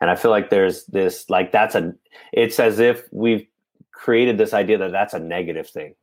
and 0.00 0.10
i 0.10 0.16
feel 0.16 0.30
like 0.30 0.50
there's 0.50 0.84
this 0.86 1.28
like 1.30 1.52
that's 1.52 1.74
a 1.74 1.94
it's 2.32 2.58
as 2.60 2.78
if 2.78 3.04
we've 3.12 3.46
created 3.92 4.38
this 4.38 4.52
idea 4.52 4.78
that 4.78 4.92
that's 4.92 5.14
a 5.14 5.18
negative 5.18 5.68
thing 5.68 5.94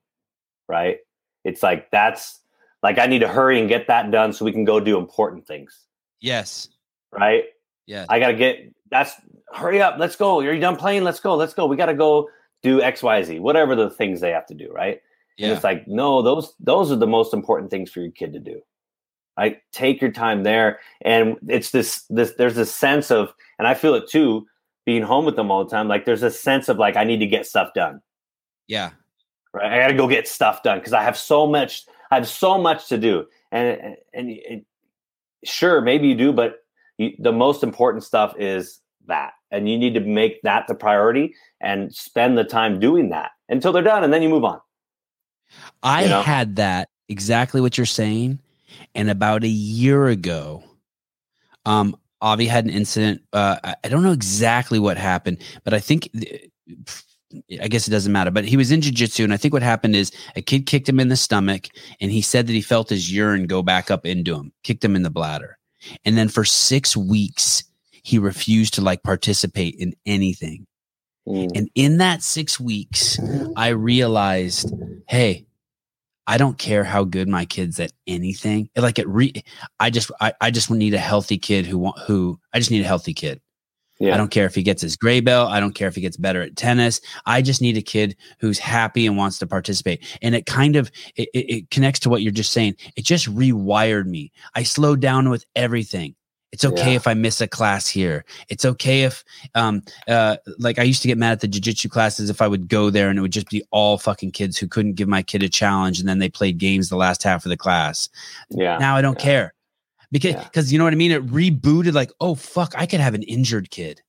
right? 0.68 0.99
It's 1.44 1.61
like 1.64 1.91
that's 1.91 2.40
like 2.82 2.99
i 2.99 3.06
need 3.06 3.20
to 3.20 3.28
hurry 3.28 3.60
and 3.60 3.70
get 3.70 3.88
that 3.88 4.11
done 4.11 4.34
so 4.34 4.45
we 4.45 4.52
can 4.52 4.65
go 4.65 4.80
do 4.80 4.98
important 4.98 5.48
things. 5.48 5.80
Yes. 6.20 6.70
Right? 7.11 7.45
Yeah 7.86 8.06
i 8.10 8.20
gotta 8.20 8.34
get 8.34 8.74
that's 8.90 9.14
hurry 9.52 9.82
up 9.82 9.95
let's 9.99 10.15
go. 10.15 10.40
You're 10.40 10.53
you 10.53 10.61
done 10.61 10.78
playing 10.78 11.03
let's 11.03 11.20
go 11.20 11.36
let's 11.36 11.53
go. 11.53 11.65
We 11.65 11.78
gotta 11.78 11.94
go 11.94 12.30
do 12.61 12.80
xyz 12.80 13.40
whatever 13.40 13.76
the 13.76 13.90
things 13.90 14.22
they 14.22 14.32
have 14.32 14.45
to 14.48 14.56
do 14.56 14.72
right? 14.72 15.02
Yeah. 15.38 15.48
And 15.48 15.56
it's 15.56 15.64
like, 15.64 15.88
no, 15.88 16.22
those 16.22 16.53
those 16.60 16.91
are 16.91 16.95
the 16.95 17.07
most 17.07 17.34
important 17.34 17.72
things 17.72 17.91
for 17.91 17.99
your 17.99 18.11
kid 18.11 18.34
to 18.34 18.40
do. 18.40 18.61
Right? 19.38 19.57
Take 19.72 20.01
your 20.01 20.11
time 20.11 20.43
there. 20.43 20.80
And 21.01 21.38
it's 21.47 21.72
this 21.72 22.03
this 22.10 22.34
there's 22.38 22.57
a 22.57 22.65
sense 22.65 23.11
of, 23.11 23.34
and 23.57 23.68
I 23.68 23.73
feel 23.73 23.95
it 23.95 24.07
too, 24.07 24.45
being 24.85 25.01
home 25.01 25.26
with 25.26 25.35
them 25.35 25.49
all 25.49 25.64
the 25.64 25.72
time. 25.72 25.88
Like 25.88 26.05
there's 26.05 26.23
a 26.23 26.31
sense 26.31 26.69
of 26.69 26.77
like 26.77 26.95
I 26.95 27.03
need 27.03 27.19
to 27.19 27.27
get 27.27 27.45
stuff 27.45 27.73
done. 27.73 28.01
Yeah. 28.68 28.91
Right. 29.53 29.72
I 29.72 29.80
gotta 29.80 29.93
go 29.93 30.07
get 30.07 30.27
stuff 30.27 30.64
done 30.64 30.80
because 30.80 30.93
I 30.93 31.03
have 31.03 31.18
so 31.18 31.47
much, 31.47 31.85
I 32.11 32.15
have 32.15 32.27
so 32.27 32.57
much 32.57 32.88
to 32.89 32.97
do. 32.97 33.26
And 33.51 33.80
and, 33.80 33.95
and, 34.14 34.39
and 34.49 34.65
sure, 35.43 35.81
maybe 35.81 36.07
you 36.07 36.15
do, 36.15 36.34
but 36.34 36.57
you, 36.97 37.11
the 37.19 37.31
most 37.31 37.64
important 37.64 38.03
stuff 38.03 38.35
is 38.38 38.80
that. 39.07 39.34
And 39.51 39.69
you 39.69 39.77
need 39.77 39.93
to 39.93 39.99
make 39.99 40.41
that 40.41 40.68
the 40.68 40.76
priority 40.76 41.35
and 41.61 41.93
spend 41.93 42.38
the 42.38 42.43
time 42.43 42.80
doing 42.80 43.10
that 43.10 43.31
until 43.49 43.72
they're 43.72 43.84
done 43.84 44.03
and 44.03 44.11
then 44.11 44.23
you 44.23 44.30
move 44.30 44.43
on. 44.43 44.60
I 45.84 46.03
you 46.03 46.10
know? 46.10 46.22
had 46.22 46.55
that 46.55 46.89
exactly 47.10 47.61
what 47.61 47.77
you're 47.77 47.85
saying. 47.85 48.39
And 48.95 49.10
about 49.10 49.44
a 49.44 49.48
year 49.48 50.08
ago, 50.08 50.64
um, 51.66 51.95
Avi 52.22 52.45
had 52.45 52.66
an 52.66 52.72
incident. 52.72 53.22
Uh, 53.34 53.58
I 53.84 53.90
don't 53.90 54.04
know 54.04 54.12
exactly 54.12 54.80
what 54.80 54.98
happened, 54.98 55.40
but 55.64 55.74
I 55.74 55.80
think, 55.80 56.10
I 57.62 57.68
guess 57.68 57.88
it 57.88 57.91
doesn't 57.91 58.14
matter. 58.14 58.32
But 58.32 58.45
he 58.45 58.58
was 58.58 58.72
in 58.72 58.82
jujitsu, 58.82 59.24
and 59.24 59.34
I 59.34 59.38
think 59.38 59.54
what 59.54 59.64
happened 59.64 59.95
is 59.95 60.12
a 60.36 60.41
kid 60.41 60.66
kicked 60.66 60.88
him 60.88 61.00
in 61.00 61.10
the 61.10 61.18
stomach, 61.18 61.68
and 62.00 62.12
he 62.12 62.22
said 62.22 62.48
that 62.48 62.54
he 62.54 62.62
felt 62.62 62.90
his 62.90 63.12
urine 63.12 63.48
go 63.48 63.62
back 63.62 63.91
up 63.91 64.06
into 64.06 64.36
him, 64.36 64.54
kicked 64.64 64.86
him 64.86 64.95
in 64.95 65.04
the 65.04 65.10
bladder, 65.10 65.58
and 66.06 66.18
then 66.18 66.30
for 66.30 66.45
six 66.45 66.95
weeks 66.95 67.64
he 68.04 68.20
refused 68.20 68.76
to 68.76 68.82
like 68.82 69.04
participate 69.04 69.76
in 69.76 69.94
anything. 70.06 70.66
Mm. 71.28 71.52
And 71.56 71.70
in 71.74 71.98
that 71.98 72.22
six 72.22 72.60
weeks, 72.60 73.18
I 73.56 73.70
realized, 73.70 74.74
hey, 75.08 75.45
I 76.28 76.38
don't 76.38 76.58
care 76.58 76.84
how 76.84 77.04
good 77.04 77.28
my 77.28 77.45
kid's 77.45 77.80
at 77.80 77.91
anything. 78.08 78.70
Like 78.76 79.00
it 79.00 79.08
re 79.08 79.34
I 79.80 79.90
just 79.90 80.12
I, 80.22 80.34
I 80.41 80.52
just 80.52 80.72
need 80.72 80.94
a 80.94 81.00
healthy 81.00 81.38
kid 81.38 81.66
who 81.66 81.78
want 81.78 82.00
who 82.00 82.40
I 82.54 82.60
just 82.60 82.72
need 82.72 82.82
a 82.82 82.88
healthy 82.88 83.14
kid. 83.14 83.41
Yeah. 84.00 84.14
I 84.14 84.18
don't 84.18 84.32
care 84.32 84.45
if 84.45 84.56
he 84.56 84.64
gets 84.64 84.82
his 84.82 84.95
gray 84.95 85.20
belt. 85.20 85.52
I 85.52 85.60
don't 85.60 85.76
care 85.76 85.88
if 85.88 85.95
he 85.95 86.02
gets 86.02 86.18
better 86.18 86.41
at 86.41 86.56
tennis. 86.56 87.00
I 87.26 87.41
just 87.41 87.62
need 87.62 87.78
a 87.78 87.82
kid 87.82 88.18
who's 88.40 88.60
happy 88.60 89.06
and 89.06 89.18
wants 89.18 89.38
to 89.40 89.48
participate. 89.48 90.04
And 90.22 90.36
it 90.36 90.45
kind 90.45 90.76
of 90.76 90.91
it, 91.16 91.30
it 91.34 91.70
connects 91.70 92.00
to 92.02 92.10
what 92.10 92.22
you're 92.22 92.32
just 92.32 92.52
saying. 92.52 92.76
It 92.95 93.06
just 93.06 93.34
rewired 93.34 94.08
me. 94.08 94.32
I 94.56 94.64
slowed 94.64 95.00
down 95.00 95.30
with 95.30 95.45
everything. 95.56 96.16
It's 96.54 96.64
okay 96.64 96.92
yeah. 96.92 96.98
if 96.98 97.08
I 97.08 97.16
miss 97.16 97.42
a 97.42 97.48
class 97.48 97.88
here. 97.88 98.24
It's 98.48 98.64
okay 98.64 99.02
if, 99.02 99.24
um, 99.56 99.82
uh, 100.08 100.38
like 100.60 100.78
I 100.78 100.84
used 100.84 101.02
to 101.02 101.08
get 101.08 101.18
mad 101.18 101.32
at 101.32 101.40
the 101.40 101.48
jujitsu 101.48 101.90
classes 101.90 102.30
if 102.30 102.44
I 102.44 102.48
would 102.48 102.70
go 102.70 102.92
there 102.92 103.10
and 103.10 103.18
it 103.18 103.24
would 103.24 103.34
just 103.34 103.50
be 103.50 103.64
all 103.72 103.98
fucking 103.98 104.32
kids 104.32 104.56
who 104.60 104.68
couldn't 104.68 104.94
give 104.94 105.08
my 105.08 105.24
kid 105.24 105.42
a 105.42 105.50
challenge 105.50 106.00
and 106.00 106.08
then 106.08 106.20
they 106.20 106.30
played 106.30 106.60
games 106.60 106.90
the 106.90 106.96
last 106.96 107.24
half 107.24 107.44
of 107.44 107.50
the 107.50 107.58
class. 107.58 108.08
Yeah. 108.52 108.78
Now 108.78 108.96
I 108.96 109.02
don't 109.02 109.18
yeah. 109.18 109.26
care 109.26 109.54
because 110.12 110.36
because 110.44 110.72
yeah. 110.72 110.76
you 110.76 110.78
know 110.78 110.84
what 110.84 110.94
I 110.94 110.96
mean. 110.96 111.12
It 111.12 111.26
rebooted 111.26 111.94
like, 111.94 112.12
oh 112.22 112.36
fuck, 112.36 112.74
I 112.78 112.86
could 112.86 113.00
have 113.00 113.16
an 113.16 113.24
injured 113.24 113.72
kid. 113.72 114.04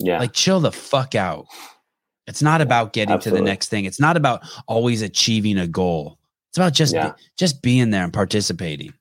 Yeah. 0.00 0.18
Like 0.18 0.32
chill 0.32 0.58
the 0.58 0.72
fuck 0.72 1.14
out. 1.14 1.46
It's 2.26 2.42
not 2.42 2.60
about 2.60 2.92
getting 2.92 3.14
Absolutely. 3.14 3.38
to 3.38 3.44
the 3.44 3.48
next 3.48 3.68
thing. 3.68 3.84
It's 3.84 4.00
not 4.00 4.16
about 4.16 4.42
always 4.66 5.00
achieving 5.00 5.58
a 5.58 5.68
goal. 5.68 6.18
It's 6.48 6.58
about 6.58 6.72
just 6.72 6.92
be, 6.92 7.08
just 7.36 7.62
being 7.62 7.90
there 7.90 8.02
and 8.02 8.12
participating. 8.12 8.94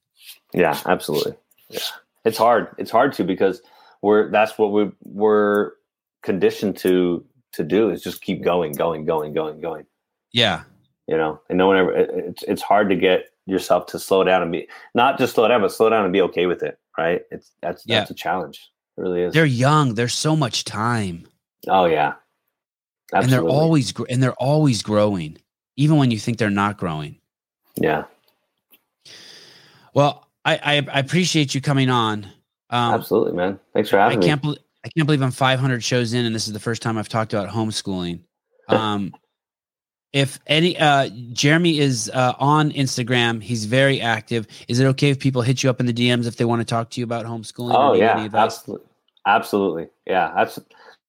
Yeah, 0.53 0.79
absolutely. 0.85 1.33
Yeah 1.69 1.79
it's 2.25 2.37
hard. 2.37 2.75
It's 2.77 2.91
hard 2.91 3.13
to 3.13 3.23
because 3.23 3.61
we're 4.01 4.31
that's 4.31 4.57
what 4.57 4.71
we 4.71 4.91
we're 5.03 5.71
conditioned 6.23 6.77
to 6.77 7.25
to 7.53 7.63
do 7.63 7.89
is 7.89 8.01
just 8.01 8.21
keep 8.21 8.43
going, 8.43 8.73
going, 8.73 9.05
going, 9.05 9.33
going, 9.33 9.61
going. 9.61 9.85
Yeah. 10.31 10.63
You 11.07 11.17
know, 11.17 11.41
and 11.49 11.57
no 11.57 11.67
one 11.67 11.77
ever. 11.77 11.91
It, 11.91 12.09
it's 12.13 12.43
it's 12.43 12.61
hard 12.61 12.89
to 12.89 12.95
get 12.95 13.25
yourself 13.45 13.87
to 13.87 13.99
slow 13.99 14.23
down 14.23 14.43
and 14.43 14.51
be 14.51 14.67
not 14.93 15.17
just 15.17 15.33
slow 15.33 15.47
down, 15.47 15.61
but 15.61 15.71
slow 15.71 15.89
down 15.89 16.03
and 16.03 16.13
be 16.13 16.21
okay 16.21 16.45
with 16.45 16.61
it. 16.61 16.77
Right? 16.97 17.21
It's 17.31 17.51
that's 17.61 17.83
yeah. 17.85 17.99
that's 17.99 18.11
a 18.11 18.15
challenge. 18.15 18.69
It 18.97 19.01
really 19.01 19.21
is. 19.23 19.33
They're 19.33 19.45
young. 19.45 19.95
There's 19.95 20.13
so 20.13 20.35
much 20.35 20.65
time. 20.65 21.27
Oh 21.67 21.85
yeah. 21.85 22.13
Absolutely. 23.11 23.23
And 23.23 23.31
they're 23.31 23.51
always 23.51 23.93
and 24.09 24.21
they're 24.21 24.33
always 24.33 24.83
growing, 24.83 25.37
even 25.77 25.97
when 25.97 26.11
you 26.11 26.19
think 26.19 26.37
they're 26.37 26.51
not 26.51 26.77
growing. 26.77 27.17
Yeah. 27.75 28.03
Well, 29.95 30.28
I, 30.45 30.55
I, 30.55 30.87
I 30.93 30.99
appreciate 30.99 31.53
you 31.53 31.61
coming 31.61 31.89
on. 31.89 32.25
Um, 32.69 32.93
Absolutely, 32.93 33.33
man. 33.33 33.59
Thanks 33.73 33.89
for 33.89 33.97
having 33.97 34.19
I 34.19 34.25
can't 34.25 34.43
me. 34.43 34.57
I 34.85 34.89
can't 34.89 35.05
believe 35.05 35.21
I'm 35.21 35.31
500 35.31 35.83
shows 35.83 36.13
in, 36.13 36.25
and 36.25 36.33
this 36.33 36.47
is 36.47 36.53
the 36.53 36.59
first 36.59 36.81
time 36.81 36.97
I've 36.97 37.09
talked 37.09 37.33
about 37.33 37.49
homeschooling. 37.49 38.21
Um, 38.69 39.15
if 40.13 40.39
any, 40.45 40.77
uh, 40.77 41.09
Jeremy 41.33 41.79
is 41.79 42.11
uh, 42.13 42.33
on 42.37 42.69
Instagram. 42.71 43.41
He's 43.41 43.65
very 43.65 43.99
active. 43.99 44.45
Is 44.67 44.79
it 44.79 44.85
okay 44.85 45.09
if 45.09 45.17
people 45.17 45.41
hit 45.41 45.63
you 45.63 45.71
up 45.71 45.79
in 45.79 45.87
the 45.87 45.93
DMs 45.93 46.27
if 46.27 46.37
they 46.37 46.45
want 46.45 46.61
to 46.61 46.65
talk 46.65 46.91
to 46.91 46.99
you 46.99 47.03
about 47.03 47.25
homeschooling? 47.25 47.73
Oh 47.73 47.93
yeah, 47.93 48.27
absolutely, 48.31 48.85
absolutely. 49.25 49.87
Yeah, 50.05 50.31
that's 50.35 50.59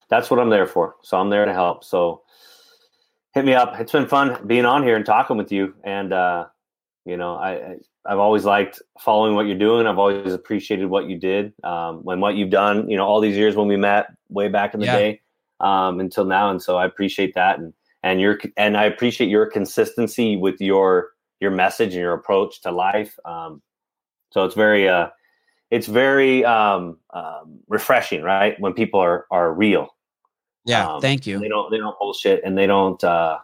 that's 0.09 0.31
what 0.31 0.41
I'm 0.41 0.49
there 0.49 0.67
for. 0.67 0.97
So 1.03 1.19
I'm 1.19 1.29
there 1.29 1.45
to 1.45 1.53
help. 1.53 1.85
So 1.85 2.23
hit 3.35 3.45
me 3.45 3.55
up. 3.55 3.79
It's 3.79 3.93
been 3.93 4.09
fun 4.09 4.47
being 4.47 4.65
on 4.65 4.83
here 4.83 4.97
and 4.97 5.07
talking 5.07 5.37
with 5.37 5.53
you. 5.53 5.75
And 5.85 6.13
uh, 6.13 6.47
you 7.05 7.17
know, 7.17 7.37
I, 7.37 7.77
I've 8.07 8.19
always 8.19 8.45
liked 8.45 8.81
following 8.99 9.35
what 9.35 9.47
you're 9.47 9.59
doing. 9.59 9.87
I've 9.87 9.99
always 9.99 10.33
appreciated 10.33 10.87
what 10.87 11.09
you 11.09 11.19
did 11.19 11.53
um, 11.65 11.99
when 11.99 12.21
what 12.21 12.35
you've 12.35 12.51
done. 12.51 12.89
You 12.89 12.97
know, 12.97 13.07
all 13.07 13.21
these 13.21 13.37
years 13.37 13.57
when 13.57 13.69
we 13.69 13.77
met 13.77 14.07
way 14.29 14.49
back 14.49 14.73
in 14.73 14.81
the 14.81 14.87
yeah. 14.87 14.99
day 14.99 15.21
um, 15.61 16.01
until 16.01 16.25
now, 16.25 16.51
and 16.51 16.63
so 16.63 16.77
I 16.77 16.87
appreciate 16.87 17.35
that. 17.35 17.59
And 17.59 17.75
and 18.03 18.21
your 18.21 18.39
and 18.57 18.77
I 18.77 18.85
appreciate 18.85 19.29
your 19.29 19.47
consistency 19.47 20.37
with 20.37 20.61
your 20.61 21.11
your 21.41 21.51
message 21.51 21.93
and 21.93 22.01
your 22.01 22.15
approach 22.15 22.63
to 22.63 22.71
life. 22.71 23.19
Um, 23.27 23.61
so 24.31 24.45
it's 24.45 24.55
very 24.55 24.89
uh, 24.89 25.09
it's 25.71 25.87
very 25.87 26.43
um, 26.45 26.97
um, 27.13 27.61
refreshing, 27.69 28.23
right? 28.23 28.59
When 28.61 28.73
people 28.73 29.01
are 29.01 29.27
are 29.31 29.53
real. 29.53 29.95
Yeah, 30.65 30.95
um, 30.95 31.01
thank 31.03 31.27
you. 31.27 31.39
They 31.39 31.49
don't 31.49 31.71
they 31.71 31.79
don't 31.79 31.99
bullshit 31.99 32.41
and 32.45 32.57
they 32.57 32.67
don't 32.67 33.03
uh, 33.05 33.39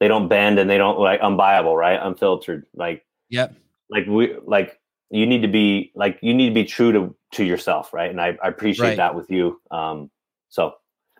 they 0.00 0.08
don't 0.08 0.26
bend 0.26 0.58
and 0.58 0.68
they 0.68 0.78
don't 0.78 0.98
like 0.98 1.20
unbuyable, 1.20 1.76
right? 1.76 2.00
Unfiltered, 2.02 2.66
like 2.74 3.06
yep 3.28 3.54
like 3.90 4.06
we 4.06 4.36
like 4.44 4.78
you 5.10 5.26
need 5.26 5.42
to 5.42 5.48
be 5.48 5.92
like 5.94 6.18
you 6.22 6.34
need 6.34 6.48
to 6.48 6.54
be 6.54 6.64
true 6.64 6.92
to 6.92 7.16
to 7.32 7.44
yourself 7.44 7.92
right 7.92 8.10
and 8.10 8.20
i, 8.20 8.36
I 8.42 8.48
appreciate 8.48 8.88
right. 8.88 8.96
that 8.96 9.14
with 9.14 9.30
you 9.30 9.60
um 9.70 10.10
so 10.48 10.72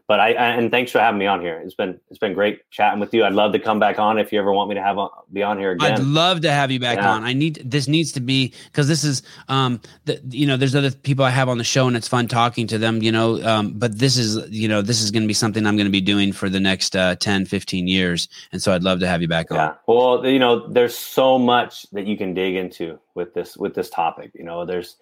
but 0.09 0.21
I, 0.21 0.29
I, 0.35 0.47
and 0.51 0.71
thanks 0.71 0.93
for 0.93 1.01
having 1.01 1.19
me 1.19 1.27
on 1.27 1.41
here. 1.41 1.61
It's 1.65 1.75
been 1.75 1.99
it's 2.11 2.19
been 2.19 2.33
great 2.33 2.71
chatting 2.71 3.01
with 3.01 3.13
you. 3.13 3.25
I'd 3.25 3.33
love 3.33 3.53
to 3.53 3.59
come 3.59 3.81
back 3.81 3.99
on 3.99 4.19
if 4.19 4.33
you 4.33 4.39
ever 4.39 4.53
want 4.53 4.69
me 4.69 4.77
to 4.77 4.83
have 4.83 4.99
on, 4.99 5.11
be 5.33 5.43
on 5.43 5.59
here 5.59 5.73
again. 5.73 5.95
I'd 5.95 5.99
love 5.99 6.43
to 6.43 6.53
have 6.53 6.71
you 6.71 6.79
back 6.79 6.99
yeah. 6.99 7.11
on. 7.11 7.25
I 7.25 7.33
need 7.33 7.61
this 7.65 7.89
needs 7.89 8.13
to 8.13 8.21
be 8.21 8.55
because 8.67 8.87
this 8.87 9.03
is 9.03 9.23
um 9.49 9.81
the, 10.05 10.21
you 10.31 10.47
know 10.47 10.57
there's 10.57 10.77
other 10.77 10.93
people 10.93 11.25
I 11.25 11.31
have 11.31 11.49
on 11.49 11.59
the 11.59 11.65
show 11.65 11.89
and 11.89 11.97
it's 11.97 12.07
fun 12.07 12.29
talking 12.29 12.69
to 12.69 12.79
them. 12.79 13.03
You 13.03 13.11
know, 13.11 13.43
um, 13.45 13.73
but 13.73 13.99
this 13.99 14.17
is 14.17 14.49
you 14.49 14.69
know 14.69 14.81
this 14.81 15.03
is 15.03 15.11
going 15.11 15.25
to 15.25 15.29
be 15.29 15.35
something 15.35 15.67
I'm 15.67 15.77
going 15.77 15.87
to 15.87 15.93
be 15.93 16.01
doing 16.01 16.33
for 16.33 16.49
the 16.49 16.61
next 16.61 16.95
uh, 16.95 17.17
10, 17.17 17.47
15 17.47 17.89
years, 17.89 18.29
and 18.53 18.63
so 18.63 18.73
I'd 18.73 18.85
love 18.85 19.01
to 19.01 19.09
have 19.09 19.23
you 19.23 19.29
back 19.29 19.51
on. 19.51 19.57
Yeah. 19.57 19.75
Well, 19.89 20.25
you 20.25 20.39
know, 20.39 20.69
there's 20.69 20.97
so 20.97 21.37
much 21.37 21.83
that 21.91 22.07
you 22.07 22.17
can 22.17 22.33
dig 22.33 22.55
into 22.55 23.01
with 23.15 23.35
this 23.35 23.57
with 23.57 23.75
this 23.75 23.91
topic. 23.91 24.31
You 24.35 24.45
know, 24.45 24.65
there's 24.65 24.97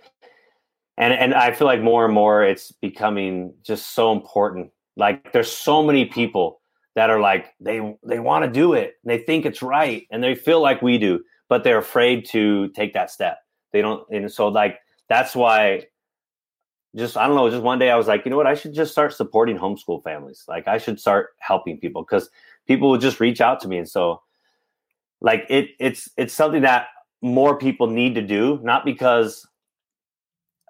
and 0.97 1.13
and 1.13 1.35
I 1.35 1.53
feel 1.53 1.67
like 1.67 1.83
more 1.83 2.07
and 2.07 2.15
more 2.15 2.43
it's 2.43 2.73
becoming 2.73 3.53
just 3.63 3.95
so 3.95 4.11
important 4.11 4.71
like 4.97 5.33
there's 5.33 5.51
so 5.51 5.83
many 5.83 6.05
people 6.05 6.61
that 6.95 7.11
are 7.11 7.21
like 7.21 7.53
they 7.61 7.97
they 8.07 8.19
want 8.19 8.45
to 8.45 8.51
do 8.51 8.73
it, 8.73 8.95
they 9.05 9.19
think 9.19 9.45
it's 9.45 9.63
right, 9.63 10.07
and 10.11 10.23
they 10.23 10.35
feel 10.35 10.61
like 10.61 10.83
we 10.83 10.99
do, 10.99 11.21
but 11.49 11.65
they're 11.65 11.79
afraid 11.79 12.27
to 12.27 12.69
take 12.69 12.95
that 12.95 13.11
step. 13.11 13.39
They 13.73 13.83
don't, 13.83 14.05
and 14.11 14.31
so 14.31 14.49
like 14.49 14.79
that's 15.09 15.35
why. 15.35 15.87
Just 16.97 17.17
I 17.17 17.27
don't 17.27 17.35
know. 17.35 17.51
Just 17.51 17.65
one 17.65 17.81
day 17.81 17.91
I 17.91 17.97
was 17.97 18.07
like, 18.07 18.25
you 18.25 18.31
know 18.31 18.37
what? 18.37 18.47
I 18.47 18.55
should 18.55 18.73
just 18.73 18.93
start 18.93 19.13
supporting 19.13 19.59
homeschool 19.59 20.05
families. 20.05 20.45
Like 20.47 20.69
I 20.69 20.79
should 20.79 21.01
start 21.01 21.31
helping 21.41 21.81
people 21.81 22.03
because 22.03 22.31
people 22.69 22.89
would 22.91 23.01
just 23.01 23.19
reach 23.19 23.41
out 23.41 23.59
to 23.63 23.69
me, 23.69 23.79
and 23.79 23.89
so 23.89 24.23
like 25.21 25.45
it 25.49 25.71
it's 25.81 26.09
it's 26.17 26.33
something 26.33 26.63
that 26.63 26.87
more 27.21 27.59
people 27.59 27.89
need 27.89 28.15
to 28.15 28.23
do, 28.23 28.61
not 28.63 28.85
because 28.85 29.45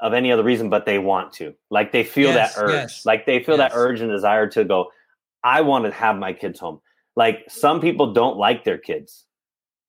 of 0.04 0.12
any 0.12 0.30
other 0.30 0.44
reason, 0.44 0.68
but 0.68 0.84
they 0.84 0.98
want 0.98 1.32
to. 1.32 1.54
Like 1.70 1.90
they 1.90 2.04
feel 2.04 2.30
yes, 2.30 2.54
that 2.54 2.62
urge. 2.62 2.72
Yes, 2.72 3.06
like 3.06 3.24
they 3.24 3.42
feel 3.42 3.56
yes. 3.56 3.72
that 3.72 3.76
urge 3.76 4.02
and 4.02 4.10
desire 4.10 4.46
to 4.50 4.62
go, 4.62 4.90
I 5.42 5.62
want 5.62 5.86
to 5.86 5.90
have 5.90 6.16
my 6.16 6.34
kids 6.34 6.60
home. 6.60 6.80
Like 7.16 7.44
some 7.48 7.80
people 7.80 8.12
don't 8.12 8.36
like 8.36 8.64
their 8.64 8.76
kids. 8.76 9.24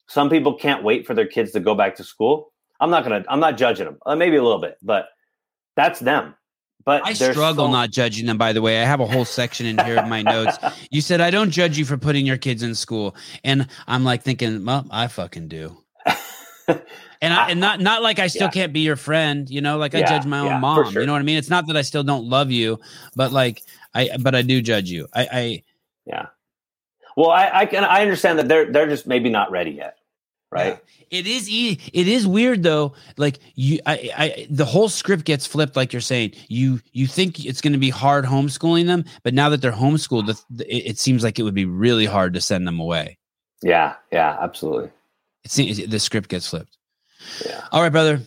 Some 0.07 0.29
people 0.29 0.53
can't 0.53 0.83
wait 0.83 1.05
for 1.05 1.13
their 1.13 1.27
kids 1.27 1.51
to 1.51 1.59
go 1.59 1.75
back 1.75 1.97
to 1.97 2.03
school. 2.03 2.53
I'm 2.79 2.89
not 2.89 3.03
gonna. 3.03 3.25
I'm 3.27 3.41
not 3.41 3.57
judging 3.57 3.85
them. 3.85 3.97
Uh, 4.05 4.15
maybe 4.15 4.37
a 4.37 4.43
little 4.43 4.61
bit, 4.61 4.77
but 4.81 5.07
that's 5.75 5.99
them. 5.99 6.33
But 6.85 7.05
I 7.05 7.11
struggle 7.11 7.65
so- 7.65 7.71
not 7.71 7.91
judging 7.91 8.25
them. 8.25 8.37
By 8.37 8.53
the 8.53 8.61
way, 8.61 8.81
I 8.81 8.85
have 8.85 9.01
a 9.01 9.05
whole 9.07 9.25
section 9.25 9.65
in 9.65 9.77
here 9.79 9.97
of 9.97 10.07
my 10.07 10.21
notes. 10.21 10.57
You 10.91 11.01
said 11.01 11.19
I 11.19 11.29
don't 11.29 11.51
judge 11.51 11.77
you 11.77 11.83
for 11.83 11.97
putting 11.97 12.25
your 12.25 12.37
kids 12.37 12.63
in 12.63 12.73
school, 12.73 13.17
and 13.43 13.67
I'm 13.85 14.05
like 14.05 14.23
thinking, 14.23 14.63
well, 14.63 14.85
I 14.91 15.07
fucking 15.07 15.49
do. 15.49 15.75
And 16.67 17.33
I, 17.33 17.49
and 17.49 17.59
not 17.59 17.79
not 17.79 18.01
like 18.01 18.19
I 18.19 18.27
still 18.27 18.47
yeah. 18.47 18.51
can't 18.51 18.73
be 18.73 18.81
your 18.81 18.95
friend, 18.95 19.49
you 19.49 19.61
know, 19.61 19.77
like 19.77 19.93
yeah, 19.93 19.99
I 19.99 20.03
judge 20.03 20.25
my 20.25 20.39
own 20.39 20.47
yeah, 20.47 20.59
mom. 20.59 20.91
Sure. 20.91 21.01
You 21.01 21.07
know 21.07 21.13
what 21.13 21.19
I 21.19 21.25
mean? 21.25 21.37
It's 21.37 21.49
not 21.49 21.67
that 21.67 21.77
I 21.77 21.81
still 21.81 22.03
don't 22.03 22.25
love 22.25 22.51
you, 22.51 22.79
but 23.15 23.31
like 23.31 23.63
I 23.93 24.17
but 24.19 24.35
I 24.35 24.41
do 24.41 24.61
judge 24.61 24.89
you. 24.89 25.07
I, 25.13 25.27
I 25.31 25.63
yeah. 26.05 26.27
Well, 27.15 27.29
I, 27.29 27.49
I 27.53 27.65
can 27.65 27.83
I 27.83 28.01
understand 28.01 28.39
that 28.39 28.47
they're 28.47 28.71
they're 28.71 28.87
just 28.87 29.07
maybe 29.07 29.29
not 29.29 29.51
ready 29.51 29.71
yet, 29.71 29.97
right? 30.51 30.79
It 31.11 31.27
is 31.27 31.49
e- 31.49 31.79
it 31.93 32.07
is 32.07 32.27
weird 32.27 32.63
though. 32.63 32.93
Like 33.17 33.39
you, 33.53 33.79
I, 33.85 34.11
I, 34.17 34.47
the 34.49 34.65
whole 34.65 34.89
script 34.89 35.23
gets 35.23 35.45
flipped. 35.45 35.75
Like 35.75 35.93
you're 35.93 36.01
saying, 36.01 36.33
you 36.49 36.81
you 36.91 37.07
think 37.07 37.45
it's 37.45 37.61
going 37.61 37.73
to 37.73 37.79
be 37.79 37.89
hard 37.89 38.25
homeschooling 38.25 38.87
them, 38.87 39.05
but 39.23 39.33
now 39.33 39.49
that 39.49 39.61
they're 39.61 39.71
homeschooled, 39.71 40.27
the, 40.27 40.41
the, 40.49 40.75
it 40.75 40.97
seems 40.97 41.23
like 41.23 41.39
it 41.39 41.43
would 41.43 41.53
be 41.53 41.65
really 41.65 42.05
hard 42.05 42.33
to 42.33 42.41
send 42.41 42.67
them 42.67 42.79
away. 42.79 43.17
Yeah, 43.61 43.95
yeah, 44.11 44.37
absolutely. 44.41 44.91
It 45.45 45.51
seems 45.51 45.85
the 45.85 45.99
script 45.99 46.29
gets 46.29 46.49
flipped. 46.49 46.77
Yeah. 47.45 47.61
All 47.71 47.81
right, 47.81 47.91
brother. 47.91 48.19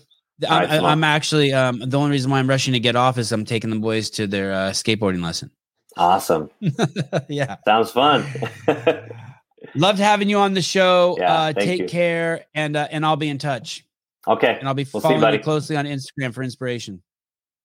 I'm, 0.48 0.70
right, 0.70 0.82
I'm 0.82 1.02
actually 1.02 1.52
um, 1.52 1.80
the 1.80 1.98
only 1.98 2.12
reason 2.12 2.30
why 2.30 2.38
I'm 2.38 2.48
rushing 2.48 2.72
to 2.72 2.80
get 2.80 2.94
off 2.94 3.18
is 3.18 3.32
I'm 3.32 3.44
taking 3.44 3.70
the 3.70 3.78
boys 3.78 4.08
to 4.10 4.28
their 4.28 4.52
uh, 4.52 4.70
skateboarding 4.70 5.22
lesson. 5.22 5.50
Awesome. 5.96 6.48
yeah. 7.28 7.56
Sounds 7.64 7.90
fun. 7.90 8.24
Loved 9.74 9.98
having 9.98 10.28
you 10.28 10.38
on 10.38 10.54
the 10.54 10.62
show. 10.62 11.16
Yeah, 11.18 11.32
uh, 11.32 11.52
take 11.52 11.80
you. 11.80 11.86
care, 11.88 12.44
and 12.54 12.76
uh, 12.76 12.86
and 12.92 13.04
I'll 13.04 13.16
be 13.16 13.28
in 13.28 13.38
touch. 13.38 13.84
Okay. 14.28 14.56
And 14.58 14.68
I'll 14.68 14.74
be 14.74 14.86
we'll 14.92 15.00
following 15.00 15.20
you, 15.20 15.38
you 15.38 15.38
closely 15.40 15.76
on 15.76 15.86
Instagram 15.86 16.32
for 16.32 16.44
inspiration. 16.44 17.02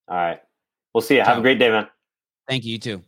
All 0.08 0.16
right. 0.16 0.40
We'll 0.92 1.02
see 1.02 1.16
you. 1.16 1.20
Ciao. 1.20 1.28
Have 1.28 1.38
a 1.38 1.42
great 1.42 1.60
day, 1.60 1.70
man. 1.70 1.86
Thank 2.48 2.64
you. 2.64 2.72
You 2.72 2.78
too. 2.78 3.02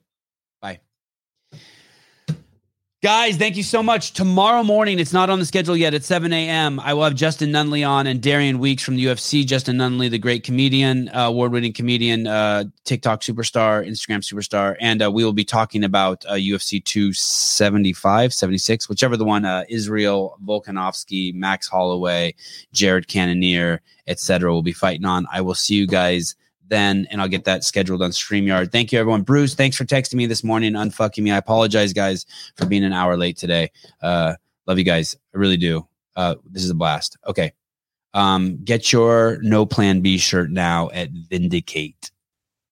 Guys, 3.07 3.37
thank 3.37 3.57
you 3.57 3.63
so 3.63 3.85
much. 3.85 4.15
Tomorrow 4.15 4.65
morning, 4.65 4.99
it's 4.99 5.13
not 5.13 5.31
on 5.31 5.39
the 5.39 5.47
schedule 5.47 5.77
yet 5.77 5.95
at 5.95 6.03
7 6.03 6.33
a.m. 6.33 6.81
I 6.81 6.93
will 6.93 7.05
have 7.05 7.15
Justin 7.15 7.53
Nunley 7.53 7.89
on 7.89 8.09
and 8.09 8.21
Darian 8.21 8.59
Weeks 8.59 8.83
from 8.83 8.97
the 8.97 9.05
UFC. 9.05 9.47
Justin 9.47 9.77
Nunley, 9.77 10.11
the 10.11 10.19
great 10.19 10.43
comedian, 10.43 11.09
uh, 11.11 11.27
award 11.29 11.53
winning 11.53 11.73
comedian, 11.73 12.27
uh, 12.27 12.65
TikTok 12.83 13.21
superstar, 13.21 13.87
Instagram 13.87 14.25
superstar. 14.25 14.75
And 14.81 15.05
uh, 15.05 15.13
we 15.13 15.25
will 15.25 15.33
be 15.33 15.45
talking 15.45 15.85
about 15.85 16.23
UFC 16.23 16.81
uh, 16.81 16.83
275, 16.85 18.35
76, 18.35 18.89
whichever 18.89 19.17
the 19.17 19.25
one, 19.25 19.45
uh, 19.45 19.63
Israel 19.69 20.37
Volkanovski, 20.45 21.33
Max 21.33 21.69
Holloway, 21.69 22.35
Jared 22.73 23.07
Cannonier, 23.07 23.83
etc. 24.09 24.53
will 24.53 24.63
be 24.63 24.73
fighting 24.73 25.05
on. 25.05 25.29
I 25.33 25.43
will 25.43 25.55
see 25.55 25.77
you 25.77 25.87
guys 25.87 26.35
then, 26.69 27.07
and 27.11 27.21
I'll 27.21 27.29
get 27.29 27.45
that 27.45 27.65
scheduled 27.65 28.03
on 28.03 28.11
StreamYard. 28.11 28.73
Thank 28.73 28.93
you, 28.93 28.99
everyone. 28.99 29.23
Bruce, 29.23 29.55
thanks 29.55 29.77
for 29.77 29.85
texting 29.85 30.15
me 30.15 30.27
this 30.27 30.45
morning, 30.45 30.73
unfucking 30.73 31.23
me. 31.23 31.31
I 31.31 31.37
apologize, 31.37 31.93
guys, 31.93 32.27
for 32.57 32.67
being 32.67 32.85
an 32.85 32.93
hour 32.93 33.17
late 33.17 33.37
today. 33.37 33.71
Uh, 34.03 34.35
love 34.67 34.79
you 34.79 34.85
guys. 34.85 35.17
I 35.35 35.39
really 35.39 35.57
do. 35.57 35.87
Uh, 36.15 36.37
this 36.51 36.65
is 36.65 36.71
a 36.71 36.75
blast. 36.75 37.17
Okay. 37.27 37.53
Um, 38.15 38.59
get 38.65 38.93
your 38.93 39.39
no 39.43 39.67
plan 39.67 40.01
B 40.01 40.17
shirt 40.17 40.51
now 40.51 40.89
at 40.93 41.11
Vindicate. 41.11 42.11